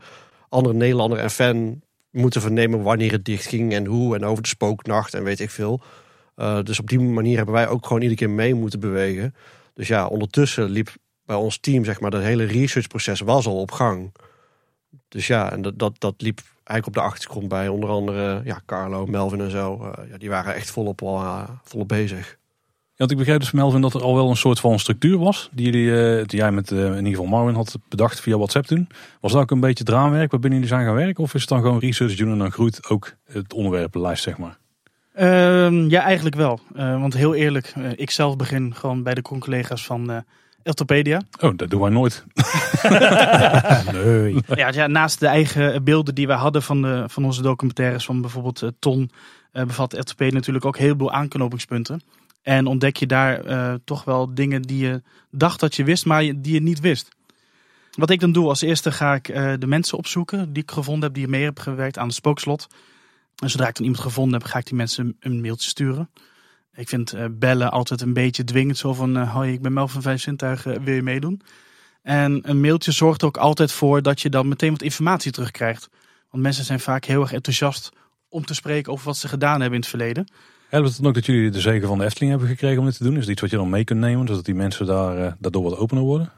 [0.49, 1.81] andere Nederlander en fan
[2.11, 5.49] moeten vernemen wanneer het dicht ging en hoe en over de spooknacht en weet ik
[5.49, 5.81] veel.
[6.37, 9.35] Uh, dus op die manier hebben wij ook gewoon iedere keer mee moeten bewegen.
[9.73, 10.95] Dus ja, ondertussen liep
[11.25, 14.13] bij ons team, zeg maar, dat hele researchproces was al op gang.
[15.07, 18.61] Dus ja, en dat, dat, dat liep eigenlijk op de achtergrond bij onder andere ja,
[18.65, 19.81] Carlo, Melvin en zo.
[19.81, 22.37] Uh, ja, die waren echt volop, uh, volop bezig.
[22.67, 25.49] Ja, want ik begreep dus Melvin dat er al wel een soort van structuur was.
[25.51, 28.87] Die, jullie, die jij met in ieder geval Marvin had bedacht via WhatsApp toen.
[29.21, 31.23] Was dat ook een beetje draamwerk waarbinnen jullie zijn gaan werken?
[31.23, 34.57] Of is het dan gewoon research doen en dan groeit ook het onderwerpenlijst, zeg maar?
[35.19, 36.59] Uh, ja, eigenlijk wel.
[36.75, 40.17] Uh, want heel eerlijk, uh, ik zelf begin gewoon bij de collega's van uh,
[40.63, 41.21] Eltopedia.
[41.39, 42.23] Oh, dat doen wij nooit.
[43.93, 44.35] nee.
[44.55, 48.21] Ja, ja, naast de eigen beelden die wij hadden van, de, van onze documentaires, van
[48.21, 49.11] bijvoorbeeld Ton,
[49.51, 52.01] bevat Eltopedia natuurlijk ook heel veel aanknopingspunten.
[52.41, 53.41] En ontdek je daar
[53.83, 55.01] toch wel dingen die je
[55.31, 57.15] dacht dat je wist, maar die je niet wist.
[57.91, 59.25] Wat ik dan doe, als eerste ga ik
[59.59, 62.67] de mensen opzoeken die ik gevonden heb, die mee hebben gewerkt aan de spookslot.
[63.43, 66.09] En zodra ik dan iemand gevonden heb, ga ik die mensen een mailtje sturen.
[66.73, 68.77] Ik vind uh, bellen altijd een beetje dwingend.
[68.77, 71.41] Zo van, uh, hoi, ik ben Mel van Vijf Zintuigen, wil je meedoen?
[72.01, 75.89] En een mailtje zorgt er ook altijd voor dat je dan meteen wat informatie terugkrijgt.
[76.29, 77.91] Want mensen zijn vaak heel erg enthousiast
[78.29, 80.27] om te spreken over wat ze gedaan hebben in het verleden.
[80.69, 82.97] Helpt het dan ook dat jullie de zegen van de Efteling hebben gekregen om dit
[82.97, 83.13] te doen?
[83.13, 85.63] Is het iets wat je dan mee kunt nemen, zodat die mensen daar, uh, daardoor
[85.63, 86.31] wat opener worden?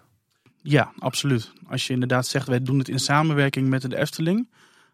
[0.61, 1.51] Ja, absoluut.
[1.67, 4.47] Als je inderdaad zegt, wij doen het in samenwerking met de Efteling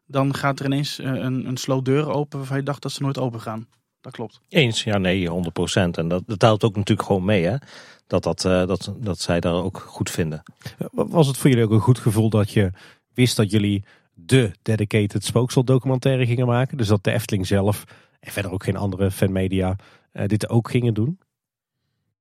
[0.06, 3.18] dan gaat er ineens een, een sloot deuren open waarvan je dacht dat ze nooit
[3.18, 3.68] open gaan.
[4.02, 4.40] Dat klopt.
[4.50, 5.98] Eens, ja nee, 100 procent.
[5.98, 7.56] En dat, dat helpt ook natuurlijk gewoon mee hè.
[8.08, 10.44] Dat, dat, uh, dat, dat zij daar ook goed vinden.
[10.92, 12.72] Was het voor jullie ook een goed gevoel dat je
[13.14, 16.78] wist dat jullie de dedicated spookslot documentaire gingen maken?
[16.78, 17.84] Dus dat de Efteling zelf
[18.20, 19.76] en verder ook geen andere fanmedia
[20.14, 21.20] uh, dit ook gingen doen?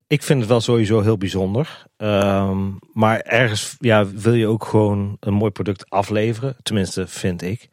[0.06, 1.86] Ik vind het wel sowieso heel bijzonder.
[1.96, 6.56] Um, maar ergens ja, wil je ook gewoon een mooi product afleveren.
[6.62, 7.68] Tenminste, vind ik.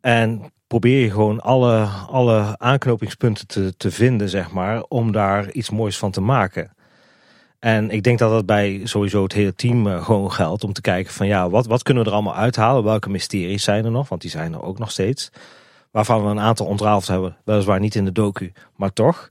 [0.00, 5.70] En probeer je gewoon alle, alle aanknopingspunten te, te vinden, zeg maar, om daar iets
[5.70, 6.76] moois van te maken.
[7.58, 10.64] En ik denk dat dat bij sowieso het hele team uh, gewoon geldt.
[10.64, 12.84] Om te kijken van ja, wat, wat kunnen we er allemaal uithalen?
[12.84, 14.08] Welke mysteries zijn er nog?
[14.08, 15.30] Want die zijn er ook nog steeds.
[15.90, 17.36] Waarvan we een aantal ontrafeld hebben.
[17.44, 19.30] Weliswaar niet in de docu, maar toch.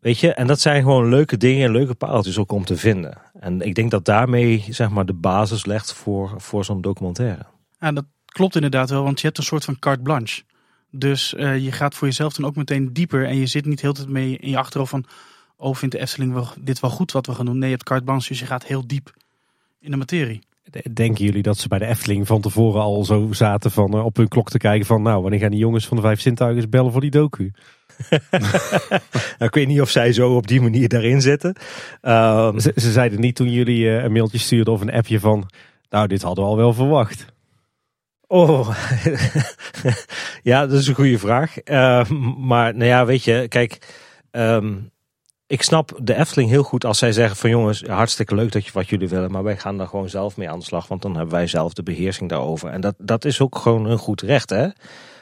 [0.00, 3.18] Weet je, en dat zijn gewoon leuke dingen en leuke paaltjes ook om te vinden.
[3.40, 7.46] En ik denk dat daarmee zeg maar de basis legt voor, voor zo'n documentaire.
[7.78, 10.42] Ja, dat klopt inderdaad wel, want je hebt een soort van carte blanche.
[10.90, 13.92] Dus uh, je gaat voor jezelf dan ook meteen dieper en je zit niet heel
[13.92, 15.04] tijd mee in je achterhoofd van...
[15.56, 17.58] oh, vindt de Efteling wel, dit wel goed wat we gaan doen?
[17.58, 19.14] Nee, je hebt carte blanche, dus je gaat heel diep
[19.80, 20.40] in de materie.
[20.92, 24.16] Denken jullie dat ze bij de Efteling van tevoren al zo zaten van uh, op
[24.16, 25.02] hun klok te kijken van...
[25.02, 27.52] nou, wanneer gaan die jongens van de Vijf Zintuigen bellen voor die docu?
[28.30, 28.44] nou,
[29.38, 31.56] ik weet niet of zij zo op die manier daarin zitten.
[32.02, 35.50] Um, ze, ze, zeiden niet toen jullie uh, een mailtje stuurden of een appje van...
[35.90, 37.31] nou, dit hadden we al wel verwacht.
[38.32, 38.68] Oh,
[40.42, 41.56] ja, dat is een goede vraag.
[41.64, 43.78] Uh, maar nou ja, weet je, kijk...
[44.30, 44.90] Um,
[45.46, 48.72] ik snap de Efteling heel goed als zij zeggen van jongens, hartstikke leuk dat je
[48.72, 51.16] wat jullie willen, maar wij gaan daar gewoon zelf mee aan de slag, want dan
[51.16, 52.68] hebben wij zelf de beheersing daarover.
[52.68, 54.68] En dat, dat is ook gewoon een goed recht, hè?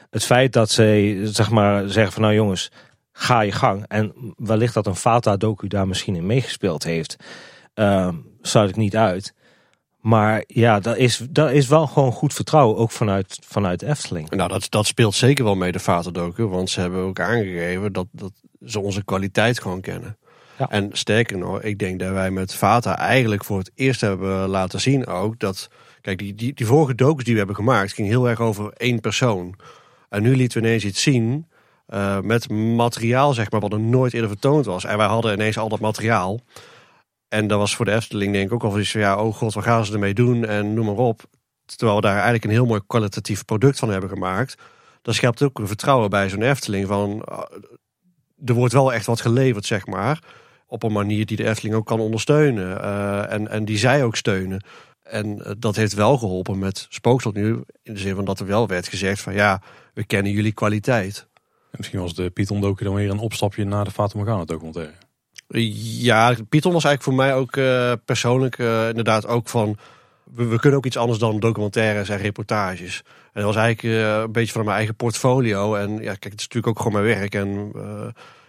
[0.09, 2.71] Het feit dat ze zeg maar zeggen van nou jongens,
[3.11, 3.85] ga je gang.
[3.87, 7.15] En wellicht dat een Fata docu daar misschien in meegespeeld heeft,
[7.75, 8.09] uh,
[8.41, 9.33] sluit ik niet uit.
[10.01, 14.29] Maar ja, dat is, dat is wel gewoon goed vertrouwen, ook vanuit, vanuit Efteling.
[14.29, 18.07] Nou, dat, dat speelt zeker wel mee, de docu, want ze hebben ook aangegeven dat,
[18.11, 18.31] dat
[18.65, 20.17] ze onze kwaliteit gewoon kennen.
[20.57, 20.69] Ja.
[20.69, 24.81] En sterker nog, ik denk dat wij met Vata eigenlijk voor het eerst hebben laten
[24.81, 25.69] zien ook dat.
[26.01, 28.99] Kijk, die, die, die vorige docus die we hebben gemaakt ging heel erg over één
[28.99, 29.55] persoon.
[30.09, 31.45] En nu lieten we ineens iets zien
[31.89, 34.85] uh, met materiaal, zeg maar, wat er nooit eerder vertoond was.
[34.85, 36.39] En wij hadden ineens al dat materiaal.
[37.31, 39.53] En dat was voor de Efteling denk ik ook al iets van, ja, oh god,
[39.53, 40.45] wat gaan ze ermee doen?
[40.45, 41.23] En noem maar op.
[41.65, 44.55] Terwijl we daar eigenlijk een heel mooi kwalitatief product van hebben gemaakt.
[45.01, 47.39] Dat schept ook een vertrouwen bij zo'n Efteling van, uh,
[48.45, 50.23] er wordt wel echt wat geleverd, zeg maar.
[50.67, 52.77] Op een manier die de Efteling ook kan ondersteunen.
[52.77, 54.63] Uh, en, en die zij ook steunen.
[55.03, 57.61] En dat heeft wel geholpen met Spookslot nu.
[57.83, 59.61] In de zin van dat er wel werd gezegd van ja,
[59.93, 61.27] we kennen jullie kwaliteit.
[61.35, 64.93] En misschien was de Python dan weer een opstapje naar de Fata Morgana documentaire.
[65.53, 69.77] Ja, Python was eigenlijk voor mij ook uh, persoonlijk uh, inderdaad ook van...
[70.33, 73.03] We, kunnen ook iets anders dan documentaires en reportages.
[73.05, 75.75] En dat was eigenlijk uh, een beetje van mijn eigen portfolio.
[75.75, 77.35] En ja, kijk, het is natuurlijk ook gewoon mijn werk.
[77.35, 77.71] En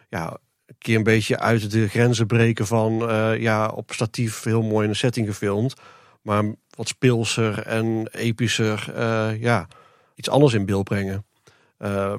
[0.08, 0.36] ja,
[0.66, 2.92] een keer een beetje uit de grenzen breken van...
[3.38, 5.74] ja, op statief heel mooi in een setting gefilmd.
[6.22, 8.92] Maar wat speelser en epischer,
[9.38, 9.68] ja,
[10.14, 11.26] iets anders in beeld brengen.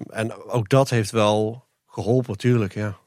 [0.09, 2.97] En ook dat heeft wel geholpen, natuurlijk, ja.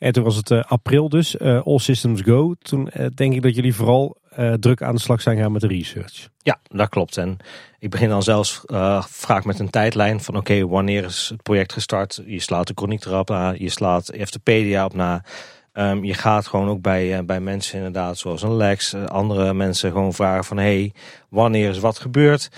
[0.00, 2.54] En toen was het uh, april dus, uh, All Systems Go.
[2.62, 4.18] Toen denk ik dat jullie vooral
[4.60, 6.28] druk aan de slag zijn gaan met de research.
[6.42, 7.16] Ja, dat klopt.
[7.16, 7.36] En
[7.78, 8.60] ik begin dan zelfs
[9.08, 12.22] vaak met een tijdlijn van oké, wanneer is het project gestart?
[12.26, 15.24] Je slaat de chroniek erop na, je slaat Eftepedia op na.
[15.72, 20.14] Um, je gaat gewoon ook bij, bij mensen inderdaad, zoals een Lex, andere mensen gewoon
[20.14, 20.92] vragen van hey,
[21.28, 22.48] wanneer is wat gebeurd?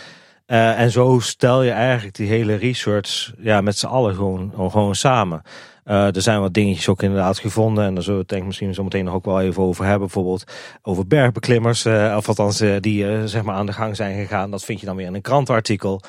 [0.47, 4.95] Uh, en zo stel je eigenlijk die hele research ja, met z'n allen gewoon, gewoon
[4.95, 5.43] samen.
[5.85, 7.85] Uh, er zijn wat dingetjes ook inderdaad gevonden.
[7.85, 9.85] En daar zullen we het denk ik misschien zo meteen nog ook wel even over
[9.85, 10.07] hebben.
[10.07, 10.45] Bijvoorbeeld
[10.83, 11.87] over bergbeklimmers.
[11.87, 14.51] Uh, of althans die zeg maar aan de gang zijn gegaan.
[14.51, 16.01] Dat vind je dan weer in een krantenartikel.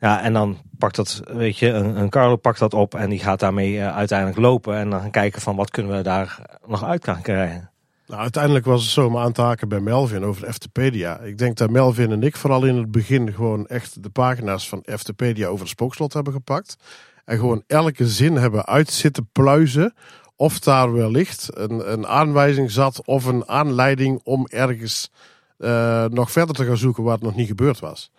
[0.00, 3.18] Ja, en dan pakt dat, weet je, een, een Carlo pakt dat op en die
[3.18, 4.76] gaat daarmee uiteindelijk lopen.
[4.76, 7.70] En dan gaan kijken van wat kunnen we daar nog uit gaan krijgen.
[8.08, 11.18] Nou, uiteindelijk was het zo om aan te haken bij Melvin over Eftepedia.
[11.20, 14.80] Ik denk dat Melvin en ik vooral in het begin gewoon echt de pagina's van
[14.82, 16.76] Eftepedia over het spookslot hebben gepakt.
[17.24, 19.94] En gewoon elke zin hebben uit zitten pluizen.
[20.36, 25.10] Of daar wellicht een, een aanwijzing zat of een aanleiding om ergens
[25.58, 28.10] uh, nog verder te gaan zoeken waar het nog niet gebeurd was.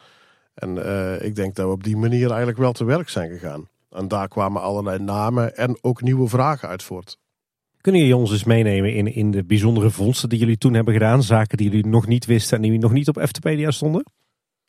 [0.54, 3.68] En uh, ik denk dat we op die manier eigenlijk wel te werk zijn gegaan.
[3.90, 7.18] En daar kwamen allerlei namen en ook nieuwe vragen uit voort.
[7.82, 11.24] Kunnen jullie ons eens meenemen in, in de bijzondere vondsten die jullie toen hebben gedaan?
[11.24, 14.04] Zaken die jullie nog niet wisten en die nog niet op Eftepedia stonden?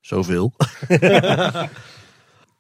[0.01, 0.53] Zoveel.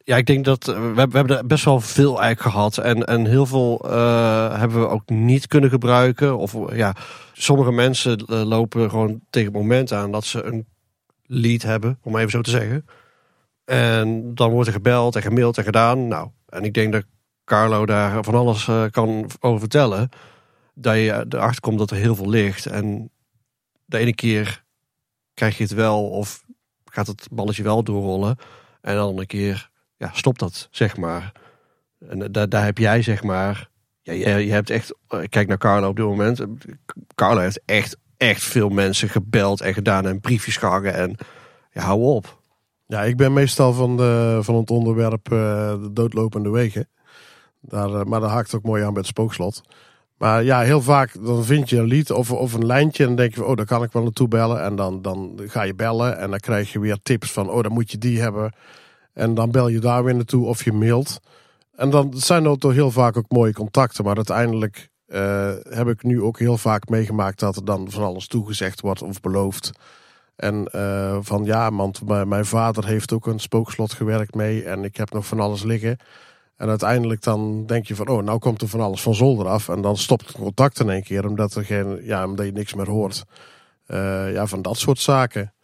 [0.04, 2.78] ja, ik denk dat we, we, hebben er best wel veel eigenlijk gehad.
[2.78, 6.38] En, en heel veel uh, hebben we ook niet kunnen gebruiken.
[6.38, 6.94] Of ja,
[7.32, 10.66] sommige mensen uh, lopen gewoon tegen het moment aan dat ze een
[11.26, 12.86] lead hebben, om even zo te zeggen.
[13.64, 16.08] En dan wordt er gebeld en gemaild en gedaan.
[16.08, 17.04] Nou, en ik denk dat
[17.44, 20.10] Carlo daar van alles uh, kan over vertellen
[20.80, 22.66] dat je erachter komt dat er heel veel ligt.
[22.66, 23.10] En
[23.84, 24.64] de ene keer
[25.34, 26.44] krijg je het wel of
[26.84, 28.36] gaat het balletje wel doorrollen.
[28.80, 31.32] En de andere keer ja, stopt dat, zeg maar.
[32.08, 33.68] En daar, daar heb jij, zeg maar...
[34.02, 34.94] Ja, je, je hebt echt...
[35.28, 36.44] Kijk naar Carlo op dit moment.
[37.14, 40.94] Carlo heeft echt, echt veel mensen gebeld en gedaan en briefjes gehangen.
[40.94, 41.16] En
[41.72, 42.42] ja, hou op.
[42.86, 45.38] Ja, ik ben meestal van, de, van het onderwerp uh,
[45.82, 46.88] de doodlopende wegen.
[47.60, 49.62] Daar, uh, maar dat haakt ook mooi aan bij het spookslot.
[50.20, 53.18] Maar ja, heel vaak dan vind je een lied of, of een lijntje en dan
[53.18, 54.62] denk je, oh, daar kan ik wel naartoe bellen.
[54.62, 57.72] En dan, dan ga je bellen en dan krijg je weer tips van, oh, dan
[57.72, 58.52] moet je die hebben.
[59.12, 61.20] En dan bel je daar weer naartoe of je mailt.
[61.76, 64.04] En dan zijn er toch heel vaak ook mooie contacten.
[64.04, 68.26] Maar uiteindelijk uh, heb ik nu ook heel vaak meegemaakt dat er dan van alles
[68.26, 69.70] toegezegd wordt of beloofd.
[70.37, 74.96] En uh, van ja, want mijn vader heeft ook een spookslot gewerkt mee en ik
[74.96, 75.98] heb nog van alles liggen.
[76.61, 79.68] En uiteindelijk dan denk je van, oh, nou komt er van alles van zolder af.
[79.68, 82.75] En dan stopt het contact in één keer, omdat, er geen, ja, omdat je niks
[82.75, 83.25] meer hoort.
[83.87, 85.55] Uh, ja, van dat soort zaken.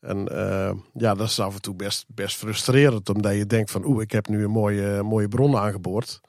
[0.00, 3.84] En uh, ja, dat is af en toe best, best frustrerend, omdat je denkt van,
[3.84, 6.20] oeh, ik heb nu een mooie, mooie bron aangeboord.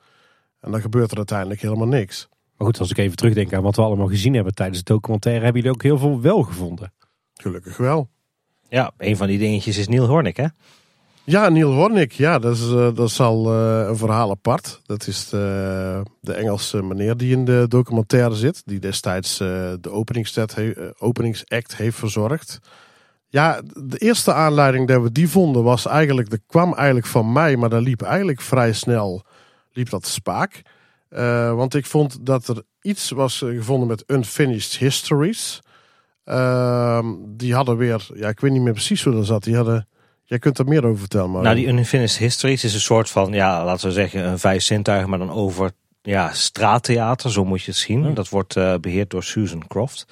[0.60, 2.28] En dan gebeurt er uiteindelijk helemaal niks.
[2.56, 5.44] Maar goed, als ik even terugdenk aan wat we allemaal gezien hebben tijdens het documentaire,
[5.44, 6.94] hebben jullie ook heel veel wel gevonden?
[7.34, 8.10] Gelukkig wel.
[8.70, 10.48] Ja, een van die dingetjes is Neil Hornik, hè?
[11.30, 12.12] Ja, Neil Hornick.
[12.12, 14.82] Ja, dat is, uh, dat is al uh, een verhaal apart.
[14.86, 18.62] Dat is de, de Engelse meneer die in de documentaire zit.
[18.66, 19.48] Die destijds uh,
[19.82, 20.56] de openingsact,
[20.98, 22.60] openingsact heeft verzorgd.
[23.28, 26.30] Ja, de eerste aanleiding dat we die vonden was eigenlijk...
[26.30, 29.26] Dat kwam eigenlijk van mij, maar dat liep eigenlijk vrij snel
[29.72, 30.62] liep dat spaak.
[31.56, 35.60] want ik vond dat er iets was gevonden met Unfinished Histories.
[36.24, 38.08] Ehm, die hadden weer...
[38.14, 39.44] Ja, ik weet niet meer precies hoe dat zat.
[39.44, 39.88] Die hadden
[40.28, 41.32] Jij kunt er meer over vertellen.
[41.32, 41.42] Maar...
[41.42, 45.10] Nou, die Unfinished Histories is een soort van, ja, laten we zeggen, een vijf zintuigen,
[45.10, 48.14] maar dan over ja, straattheater, zo moet je het zien.
[48.14, 50.06] Dat wordt uh, beheerd door Susan Croft.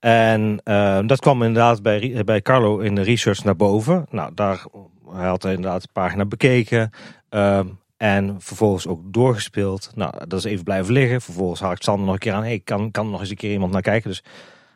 [0.00, 4.06] En eh, dat kwam inderdaad bij, bij Carlo in de research naar boven.
[4.10, 4.64] Nou, daar
[5.12, 6.90] hij had hij inderdaad de pagina bekeken.
[7.28, 9.90] ehm, en vervolgens ook doorgespeeld.
[9.94, 11.20] Nou, dat is even blijven liggen.
[11.20, 12.42] Vervolgens ik Sander nog een keer aan.
[12.42, 14.10] Hey, kan, kan er nog eens een keer iemand naar kijken?
[14.10, 14.22] Dus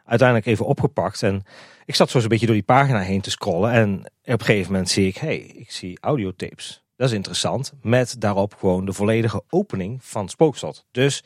[0.09, 1.23] uiteindelijk even opgepakt.
[1.23, 1.43] En
[1.85, 3.73] ik zat zo een beetje door die pagina heen te scrollen.
[3.73, 6.83] En op een gegeven moment zie ik, hey, ik zie audiotapes.
[6.97, 7.73] Dat is interessant.
[7.83, 10.85] Met daarop gewoon de volledige opening van Spookslot.
[10.91, 11.25] Dus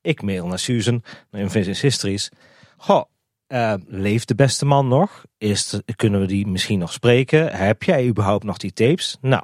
[0.00, 2.30] ik mail naar Susan, naar Invisions Histories.
[2.76, 3.04] Goh,
[3.46, 5.24] eh, leeft de beste man nog?
[5.38, 7.52] Is de- kunnen we die misschien nog spreken?
[7.56, 9.16] Heb jij überhaupt nog die tapes?
[9.20, 9.42] Nou,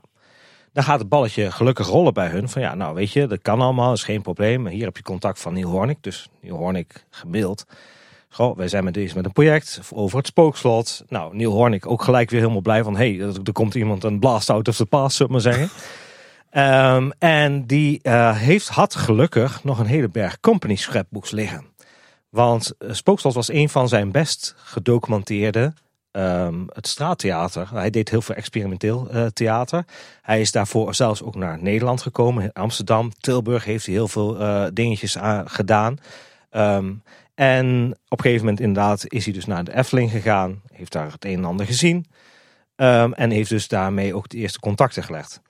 [0.72, 2.49] dan gaat het balletje gelukkig rollen bij hun.
[2.49, 4.66] Van ja, nou weet je, dat kan allemaal, is geen probleem.
[4.66, 6.03] Hier heb je contact van Neil Hornick.
[6.03, 7.64] Dus Neil Hornick gemaild.
[8.37, 11.05] Goh, wij zijn met deze met een project over het spookslot.
[11.09, 12.96] Nou, Neil Hornick ook gelijk weer helemaal blij van...
[12.96, 15.70] hey, er er komt iemand een blast out of the past, zullen we maar zeggen.
[16.51, 21.64] Ehm, en die eh, heeft, had gelukkig nog een hele berg company scrapbooks liggen.
[22.29, 25.72] Want eh, Spookslot was een van zijn best gedocumenteerde
[26.11, 27.68] ehm, het straattheater.
[27.72, 29.85] Hij deed heel veel experimenteel eh, theater.
[30.22, 32.53] Hij is daarvoor zelfs ook naar Nederland gekomen.
[32.53, 35.99] Amsterdam, Tilburg heeft hij heel veel eh, dingetjes aan, gedaan.
[36.51, 36.92] Ehm,
[37.37, 40.62] en op een gegeven moment inderdaad is hij dus naar de Efteling gegaan.
[40.72, 42.07] Heeft daar het een en ander gezien.
[42.77, 45.40] Ehm, en heeft dus daarmee ook de eerste contacten gelegd.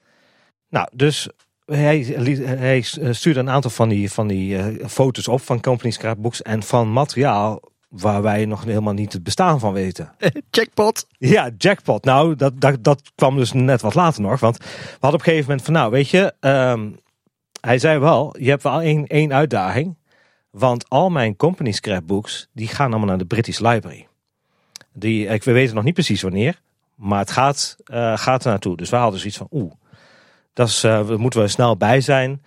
[0.69, 1.29] Nou, dus
[1.65, 1.99] hij,
[2.45, 6.63] hij stuurde een aantal van die, van die eh, foto's op van company scrapbooks en
[6.63, 10.13] van materiaal waar wij nog helemaal niet het bestaan van weten.
[10.51, 11.07] Jackpot.
[11.19, 12.05] Ja, jackpot.
[12.05, 14.41] Nou, dat, dat, dat kwam dus net wat later nog.
[14.41, 16.91] Want we hadden op een gegeven moment van, nou, weet je, ehm,
[17.61, 19.97] hij zei wel, je hebt wel één, één uitdaging.
[20.59, 24.09] Want al mijn company scrapbooks, die gaan allemaal naar de British Library.
[24.93, 26.61] Die, ik, we weten nog niet precies wanneer,
[26.95, 28.77] maar het gaat, eh, gaat er naartoe.
[28.77, 29.73] Dus we hadden zoiets van, oeh,
[30.53, 32.43] dat eh, moeten we snel bij zijn.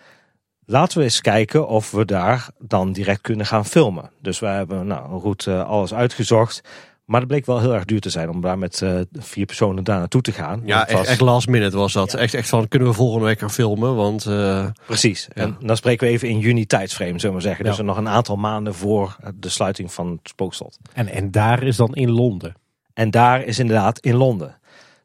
[0.65, 4.11] Laten we eens kijken of we daar dan direct kunnen gaan filmen.
[4.21, 6.61] Dus we hebben nou, goed eh, alles uitgezocht.
[7.09, 9.83] Maar het bleek wel heel erg duur te zijn om daar met eh, vier personen
[9.83, 10.61] daar naartoe te gaan.
[10.65, 12.13] Ja, het echt, was- echt last minute was dat.
[12.13, 13.95] Echt, echt van, kunnen we volgende week gaan filmen?
[13.95, 15.27] Want eh, Precies.
[15.33, 17.65] En dan spreken we even in juni tijdsframe, zullen we maar zeggen.
[17.65, 17.71] Ja.
[17.71, 20.77] Dus nog een aantal maanden voor de sluiting van het spookslot.
[20.93, 22.53] En, en daar is dan in Londen.
[22.93, 24.57] En daar is inderdaad in Londen.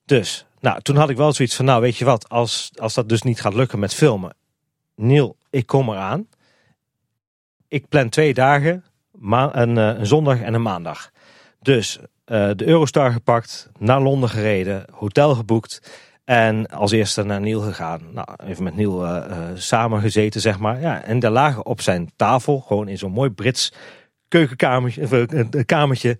[0.05, 3.09] Dus, nou, toen had ik wel zoiets van, nou, weet je wat, als, als dat
[3.09, 4.35] dus niet gaat lukken met filmen.
[4.97, 6.27] Neil, ik kom eraan.
[7.69, 8.85] Ik plan twee dagen,
[9.31, 11.13] eh, een zondag en een maandag.
[11.65, 16.01] Dus eh, de Eurostar gepakt, naar Londen gereden, hotel geboekt.
[16.25, 18.01] En als eerste naar Neil gegaan.
[18.13, 20.81] Nou, even met Neil eh, eh, samen gezeten, zeg maar.
[20.81, 23.73] Ja, en daar lagen op zijn tafel, gewoon in zo'n mooi Brits
[24.29, 26.19] keukenkamertje, kamertje,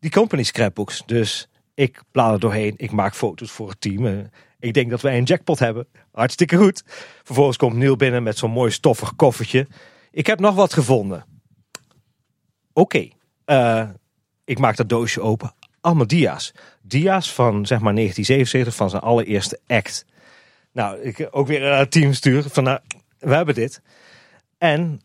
[0.00, 1.02] die company scrapbooks.
[1.06, 4.30] Dus ik blader doorheen, ik maak foto's voor het team.
[4.58, 5.86] Ik denk dat wij een jackpot hebben.
[6.12, 6.82] Hartstikke goed.
[7.22, 9.66] Vervolgens komt Neil binnen met zo'n mooi stoffig koffertje.
[10.10, 11.24] Ik heb nog wat gevonden.
[12.72, 13.08] Oké,
[13.44, 13.88] eh,
[14.46, 15.54] ik maak dat doosje open.
[15.80, 16.54] Allemaal dia's.
[16.82, 20.04] Dia's van zeg maar 1977, van zijn allereerste act.
[20.72, 22.78] Nou, ik ook weer een team sturen van nou,
[23.18, 23.82] we hebben dit.
[24.58, 25.00] En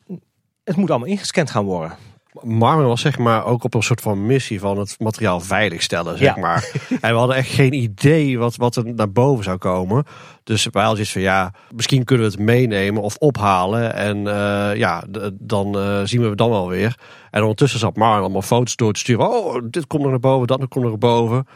[0.64, 1.98] het moet allemaal ingescand gaan worden.
[2.42, 6.36] Marvin was zeg maar ook op een soort van missie van het materiaal veiligstellen, zeg
[6.36, 6.42] Ja.
[6.42, 6.72] maar.
[7.02, 10.04] en we hadden echt geen idee wat, wat er naar boven zou komen.
[10.44, 13.94] Dus wij hadden iets van, ja, misschien kunnen we het meenemen of ophalen.
[13.94, 16.98] En eh, ja, dan eh, zien we het dan wel weer.
[17.32, 19.30] En ondertussen zat Marvin allemaal foto's door te sturen.
[19.30, 21.48] Oh, dit komt nog naar boven, dat komt nog naar boven.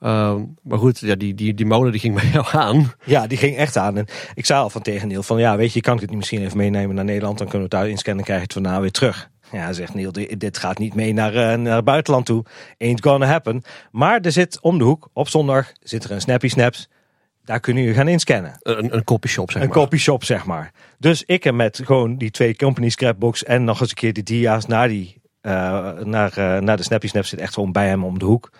[0.00, 2.92] Ehm, maar goed, ja, die, die, die molen die ging bij jou aan.
[3.04, 3.96] Ja, die ging echt aan.
[3.96, 6.18] En ik zei al van tegen Neil van ja, weet je, kan ik dit niet
[6.18, 7.38] misschien even meenemen naar Nederland?
[7.38, 9.32] Dan kunnen we het daar inscannen en krijg je het daarna weer terug.
[9.52, 12.44] Ja, zegt Neil, dit gaat niet mee naar, eh, naar het buitenland toe.
[12.78, 13.62] Ain't gonna happen.
[13.90, 16.88] Maar er zit om de hoek, op zondag, zit er een Snappy Snaps.
[17.44, 18.56] Daar kunnen jullie gaan inscannen.
[18.62, 19.76] Een, een copyshop, zeg een maar.
[19.76, 20.72] copy shop, zeg maar.
[20.98, 24.22] Dus ik heb met gewoon die twee company scrapbooks en nog eens een keer die
[24.22, 25.52] dia's naar, die, eh,
[25.92, 28.50] naar, eh, naar de Snappy Snaps zit echt gewoon bij hem om de hoek.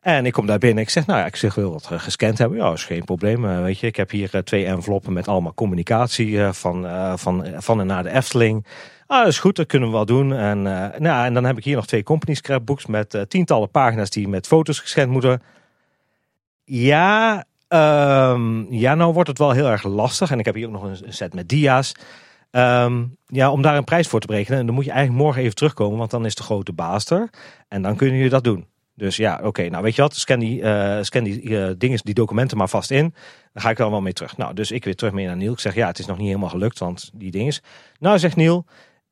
[0.00, 0.82] En ik kom daar binnen.
[0.82, 2.58] Ik zeg, nou ja, ik zeg, wil wat gescand hebben.
[2.58, 3.62] Ja, is geen probleem.
[3.62, 6.86] weet je, ik heb hier twee enveloppen met allemaal communicatie van,
[7.18, 8.66] van, van en naar de Efteling.
[9.08, 10.32] Ah, dat is goed, dat kunnen we wel doen.
[10.32, 13.70] En, eh, nou, en dan heb ik hier nog twee company scrapbooks met eh, tientallen
[13.70, 15.42] pagina's die met foto's gescand moeten.
[16.64, 20.30] Ja, ehm, ja, nou wordt het wel heel erg lastig.
[20.30, 21.94] En ik heb hier ook nog een, set met dia's.
[22.50, 24.58] Ehm, ja, om daar een prijs voor te berekenen.
[24.58, 27.30] En dan moet je eigenlijk morgen even terugkomen, want dan is de grote baas er.
[27.68, 28.66] En dan kunnen jullie dat doen.
[28.94, 32.56] Dus ja, oké, nou weet je wat, scan die, eh, scan die dingen, die documenten
[32.56, 33.14] maar vast in.
[33.52, 34.36] Dan ga ik dan wel mee terug.
[34.36, 35.52] Nou, dus ik weer terug mee naar Niel.
[35.52, 37.54] Ik zeg, ja, het is nog niet helemaal gelukt, want die dingen.
[37.98, 38.66] Nou, zegt Niel,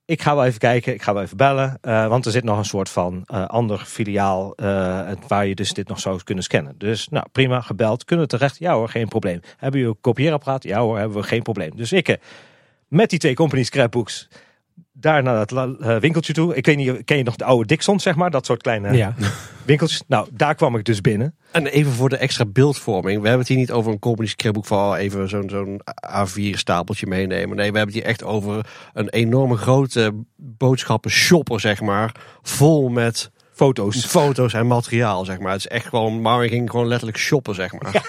[0.06, 1.78] ik ga wel even kijken, ik ga wel even bellen.
[1.80, 5.72] eh, want er zit nog een soort van eh, ander filiaal eh, waar je dus
[5.72, 6.74] dit nog zou kunnen scannen.
[6.78, 8.04] Dus nou, prima, gebeld.
[8.04, 8.58] Kunnen terecht?
[8.58, 9.40] Ja hoor, geen probleem.
[9.56, 10.62] Hebben jullie een kopieerapparaat?
[10.62, 11.76] Ja hoor, hebben we geen probleem.
[11.76, 12.18] Dus ik
[12.88, 14.28] met die twee company scrapbooks
[15.00, 16.54] daar naar dat eh, winkeltje toe.
[16.56, 18.30] Ik weet niet, ken je nog de oude Dixon, zeg maar?
[18.30, 19.14] Dat soort kleine Ja.
[19.64, 20.02] winkeltjes.
[20.06, 21.34] Nou, daar kwam ik dus binnen.
[21.50, 23.16] En even voor de extra beeldvorming.
[23.20, 25.80] We hebben het hier niet over een comedy scriptboek van even zo'n zo'n
[26.26, 27.56] A4 stapeltje meenemen.
[27.56, 32.14] Nee, we hebben het hier echt over een enorme grote boodschappen shopper, zeg maar.
[32.42, 34.06] Vol met Foto's.
[34.06, 35.52] foto's en materiaal, zeg maar.
[35.52, 37.92] Het is echt gewoon, Marvin ging gewoon letterlijk shoppen, zeg maar.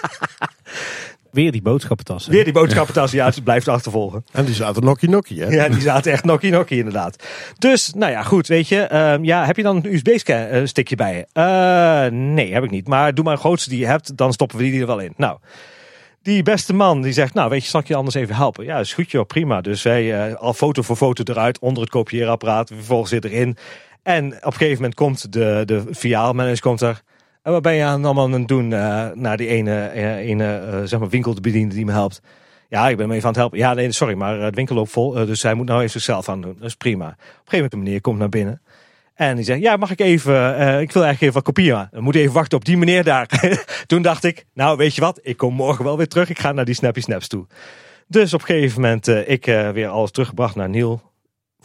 [1.30, 2.32] Weer die boodschappentassen.
[2.32, 4.24] Weer die boodschappentas, ja, het blijft achtervolgen.
[4.32, 5.48] En die zaten nokkie nokkie, hè?
[5.48, 7.24] Ja, die zaten echt nokkie nokkie inderdaad.
[7.58, 8.80] Dus, nou ja, goed, weet je.
[8.80, 11.26] ehm, ja, heb je dan een USB-stickje bij je?
[11.32, 12.88] Eh, nee, heb ik niet.
[12.88, 15.12] Maar doe maar een grootste die je hebt, dan stoppen we die er wel in.
[15.16, 15.38] Nou,
[16.22, 18.64] die beste man die zegt, nou weet je, zal ik je anders even helpen?
[18.64, 19.60] Ja, is goed joh, prima.
[19.60, 23.56] Dus hij eh, al foto voor foto eruit, onder het kopieerapparaat, vervolgens zit erin.
[24.02, 27.02] En op een gegeven moment komt de, de filiaalmanager komt er.
[27.48, 30.56] En wat ben je aan allemaal aan het doen eh, naar die ene, eh, ene
[30.56, 32.20] eh, zeg maar winkelbediende die me helpt?
[32.68, 33.58] Ja, ik ben hem even aan het helpen.
[33.58, 35.10] Ja, nee, sorry, maar het winkel loopt vol.
[35.10, 36.56] dus hij moet nou even zichzelf aan doen.
[36.58, 37.06] Dat is prima.
[37.06, 38.62] Op een gegeven moment de meneer komt naar binnen.
[39.14, 41.76] En die zegt, ja, mag ik even, ik wil eigenlijk even wat kopieën.
[41.76, 41.88] aan.
[41.90, 43.28] Dan moet even wachten op die meneer daar.
[43.86, 46.30] Toen dacht ik, nou weet je wat, ik kom morgen wel weer terug.
[46.30, 47.46] Ik ga naar die Snappy Snaps toe.
[48.06, 51.07] Dus op een gegeven moment, ik weer alles teruggebracht naar Niel.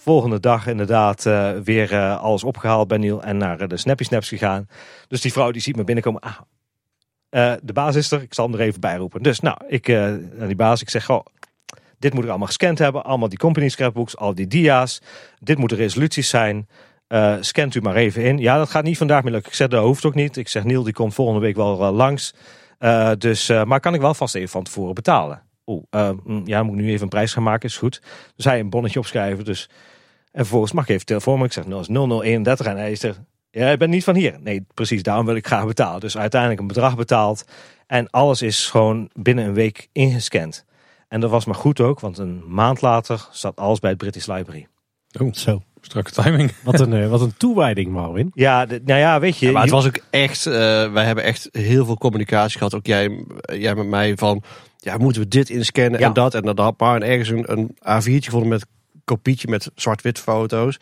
[0.04, 4.04] Volgende dag inderdaad eh, weer eh, alles opgehaald bij Niel en naar eh, de Snappy
[4.04, 4.68] Snaps gegaan.
[5.08, 6.22] Dus die vrouw die ziet me binnenkomen.
[6.22, 9.22] Ah, de baas is er, ik zal hem er even bij roepen.
[9.22, 11.26] Dus nou, ik naar die baas, ik zeg, goh,
[11.99, 13.04] dit moet ik allemaal gescand hebben.
[13.04, 15.01] Allemaal die company scrapbooks, al die dia's.
[15.39, 16.68] Dit moeten resoluties zijn.
[17.39, 18.38] Scant u maar even in.
[18.38, 19.51] Ja, dat gaat niet vandaag meer lukken.
[19.51, 20.38] Ik zeg, dat hoeft ook niet.
[20.38, 22.34] Ik zeg, Niel, die komt volgende week wel langs.
[23.18, 25.41] Dus, maar kan ik wel vast even van tevoren betalen?
[25.66, 25.84] Oeh,
[26.24, 28.01] mm, ja, moet ik nu even een prijs gaan maken, is goed.
[28.36, 29.45] Dus hij een bonnetje opschrijven.
[29.45, 29.70] Dus,
[30.34, 31.43] en vervolgens mag ik even telefoon.
[31.43, 32.65] Ik zeg, nou, is 0031.
[32.65, 33.19] En hij zegt,
[33.51, 34.36] ja, ik ben niet van hier.
[34.41, 35.99] Nee, precies, daarom wil ik graag betalen.
[35.99, 37.43] Dus uiteindelijk een bedrag betaald.
[37.88, 40.65] En alles is gewoon binnen een week ingescand.
[41.07, 44.25] En dat was maar goed ook, want een maand later zat alles bij het British
[44.25, 44.67] Library.
[45.21, 45.61] Oh, Zo.
[45.81, 46.51] strakke timing.
[46.63, 48.31] Wat een, eh, wat een toewijding, Marvin.
[48.34, 49.45] Ja, de- nou ja, weet je.
[49.45, 50.53] Ja, maar het was ook echt, eh,
[50.91, 52.73] wij hebben echt heel veel communicatie gehad.
[52.75, 54.43] Ook jij, jij met mij van,
[54.77, 56.07] ja, moeten we dit inscannen Ja.
[56.07, 56.57] en dat en dat.
[56.57, 57.69] had maar en ergens een, een
[58.01, 58.65] A4'tje gevonden met
[59.04, 60.80] kopietje met zwart-wit foto's.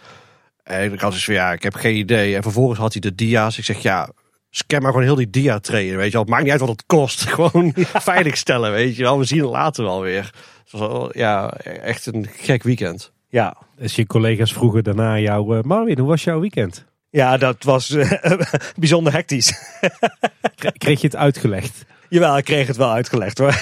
[0.64, 2.36] En ik had dus van, ja, ik heb geen idee.
[2.36, 3.58] En vervolgens had hij de dia's.
[3.58, 4.10] Ik zeg, ja,
[4.50, 6.22] scan maar gewoon heel die dia trainen, weet je wel.
[6.22, 7.26] Het maakt niet uit wat het kost.
[7.34, 9.18] Gewoon veiligstellen, weet je wel.
[9.18, 10.34] We zien het later wel weer.
[11.12, 13.12] Ja, echt een gek weekend.
[13.30, 16.86] ja, Als je collega's vroegen daarna jou, eh, Marvin, hoe was jouw weekend?
[17.10, 18.12] ja, dat was eh,
[18.76, 19.54] bijzonder hectisch.
[20.56, 21.86] Kre- Kreeg je het uitgelegd?
[22.10, 23.54] Jawel, ik kreeg het wel uitgelegd hoor.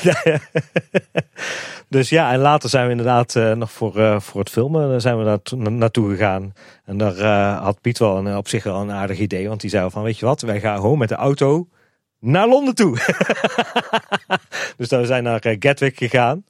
[1.89, 5.01] dus ja, en later zijn we inderdaad eh, nog voor, eh, voor het filmen daar
[5.01, 6.53] zijn we daar na- naartoe gegaan.
[6.85, 9.47] En daar eh, had Piet wel een, op zich wel een aardig idee.
[9.47, 11.67] Want die zei van, weet je wat, wij gaan gewoon met de auto
[12.19, 12.97] naar Londen toe.
[14.77, 16.43] dus dan we zijn naar eh, Gatwick gegaan.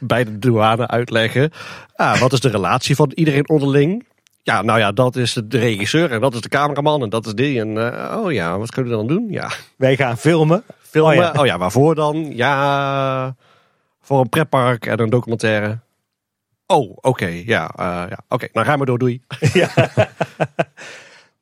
[0.00, 1.50] bij de douane uitleggen.
[1.94, 4.06] Ah, wat is de relatie van iedereen onderling?
[4.42, 7.34] Ja, nou ja, dat is de regisseur en dat is de cameraman en dat is
[7.34, 7.60] die.
[7.60, 9.26] En eh, oh ja, wat kunnen we dan doen?
[9.30, 10.62] Ja, Wij gaan filmen.
[10.82, 11.18] filmen.
[11.32, 11.52] Oh Oh ja.
[11.52, 12.30] ja, waarvoor dan?
[12.34, 13.34] Ja,
[14.10, 15.78] voor een pretpark en een documentaire.
[16.66, 18.18] Oh, oké, ja, eh, ja.
[18.28, 19.22] oké, nou gaan we door, doei.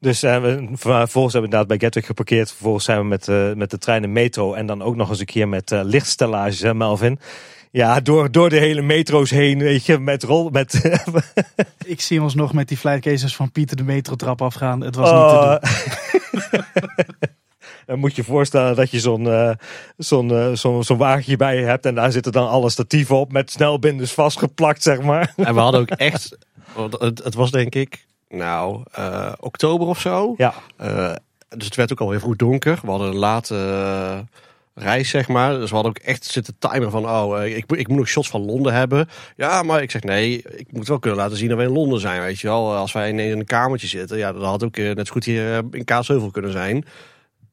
[0.00, 2.48] Dus eh, we, vervolgens hebben we inderdaad bij Gatwick geparkeerd.
[2.48, 4.54] Vervolgens zijn we met, eh, met de trein en metro.
[4.54, 7.18] En dan ook nog eens een keer met eh, lichtstellages, hè Melvin?
[7.70, 11.00] Ja, door, door de hele metro's heen, weet je, met rol, met...
[11.84, 14.80] Ik zie ons nog met die flightcases van Pieter de metrotrap afgaan.
[14.80, 15.54] Het was niet Oh.
[15.54, 15.60] te
[16.50, 17.28] doen.
[17.88, 19.50] Dan moet je voorstellen dat je zo'n eh,
[19.96, 21.86] zo'n eh, zo'n zo'n wagentje bij je hebt.
[21.86, 25.32] En daar zitten dan alle statieven op met snelbinders vastgeplakt, zeg maar.
[25.36, 26.38] En we hadden ook echt,
[26.74, 30.34] want het, het was denk ik, nou, eh, oktober of zo.
[30.36, 30.54] Ja,
[31.48, 32.78] dus het werd ook alweer vroeg donker.
[32.82, 34.26] We hadden een late
[34.74, 35.54] reis, zeg maar.
[35.54, 37.08] Dus we hadden ook echt zitten timer van...
[37.08, 39.08] oh, ik, moet- ik moet nog shots van Londen hebben.
[39.36, 42.00] Ja, maar ik zeg nee, ik moet wel kunnen laten zien dat we in Londen
[42.00, 42.74] zijn, weet je wel.
[42.74, 45.84] Als wij in een kamertje zitten, ja, dat had ook net zo goed hier in
[45.84, 46.84] Kaatsheuvel kunnen zijn.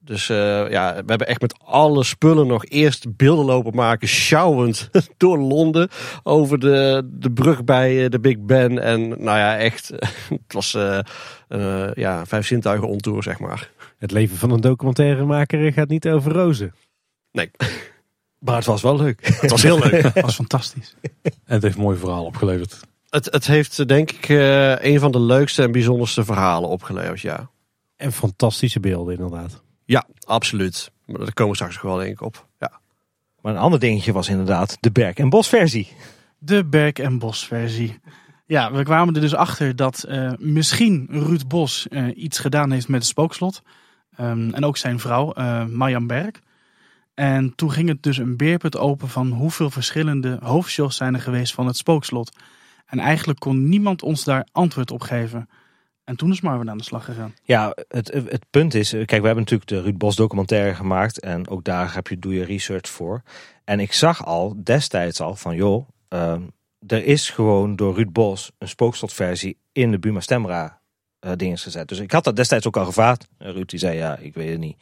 [0.06, 4.90] Dus eh, ja, we hebben echt met alle spullen nog eerst beelden lopen maken, sjouwend
[5.16, 5.88] door Londen
[6.22, 8.78] over de, de brug bij eh, de Big Ben.
[8.78, 9.88] En nou ja, echt,
[10.46, 10.98] het was eh
[11.48, 13.70] eh, ja, vijf zintuigen ontour, zeg maar.
[13.98, 16.74] Het leven van een documentairemaker gaat niet over rozen.
[17.32, 17.50] Nee,
[18.38, 19.26] maar het was wel leuk.
[19.40, 20.02] het was heel leuk.
[20.02, 20.94] Dat was fantastisch.
[21.22, 22.80] En het heeft een mooi verhaal opgeleverd.
[23.08, 27.50] Het, het heeft denk ik eh, een van de leukste en bijzonderste verhalen opgeleverd, ja.
[27.96, 29.62] En fantastische beelden inderdaad.
[29.86, 30.90] Ja, absoluut.
[31.04, 32.46] Maar daar komen we straks nog wel denk ik op.
[32.58, 32.80] Ja.
[33.40, 35.88] Maar een ander dingetje was inderdaad de Berk- en Bos-versie.
[36.38, 37.98] De Berk en Bos versie.
[38.46, 42.88] Ja, we kwamen er dus achter dat eh, misschien Ruud Bos eh, iets gedaan heeft
[42.88, 43.62] met het spookslot.
[44.16, 46.40] Ehm, en ook zijn vrouw, eh Marjan Berg.
[47.14, 51.54] En toen ging het dus een beerput open van hoeveel verschillende hoofdshows zijn er geweest
[51.54, 52.36] van het spookslot.
[52.86, 55.48] En eigenlijk kon niemand ons daar antwoord op geven.
[56.06, 57.34] En toen is Marvin aan de slag gegaan.
[57.42, 61.20] Ja, het, het punt is, kijk, we hebben natuurlijk de Ruud Bos documentaire gemaakt.
[61.20, 63.22] En ook daar heb je, doe je research voor.
[63.64, 66.42] En ik zag al destijds al van, joh, ehm,
[66.86, 70.80] er is gewoon door Ruud Bos een spookslotversie in de Buma Stemra
[71.20, 71.88] uh, dingen gezet.
[71.88, 73.28] Dus ik had dat destijds ook al gevraagd.
[73.38, 74.76] Ruud die zei, ja, ik weet het niet.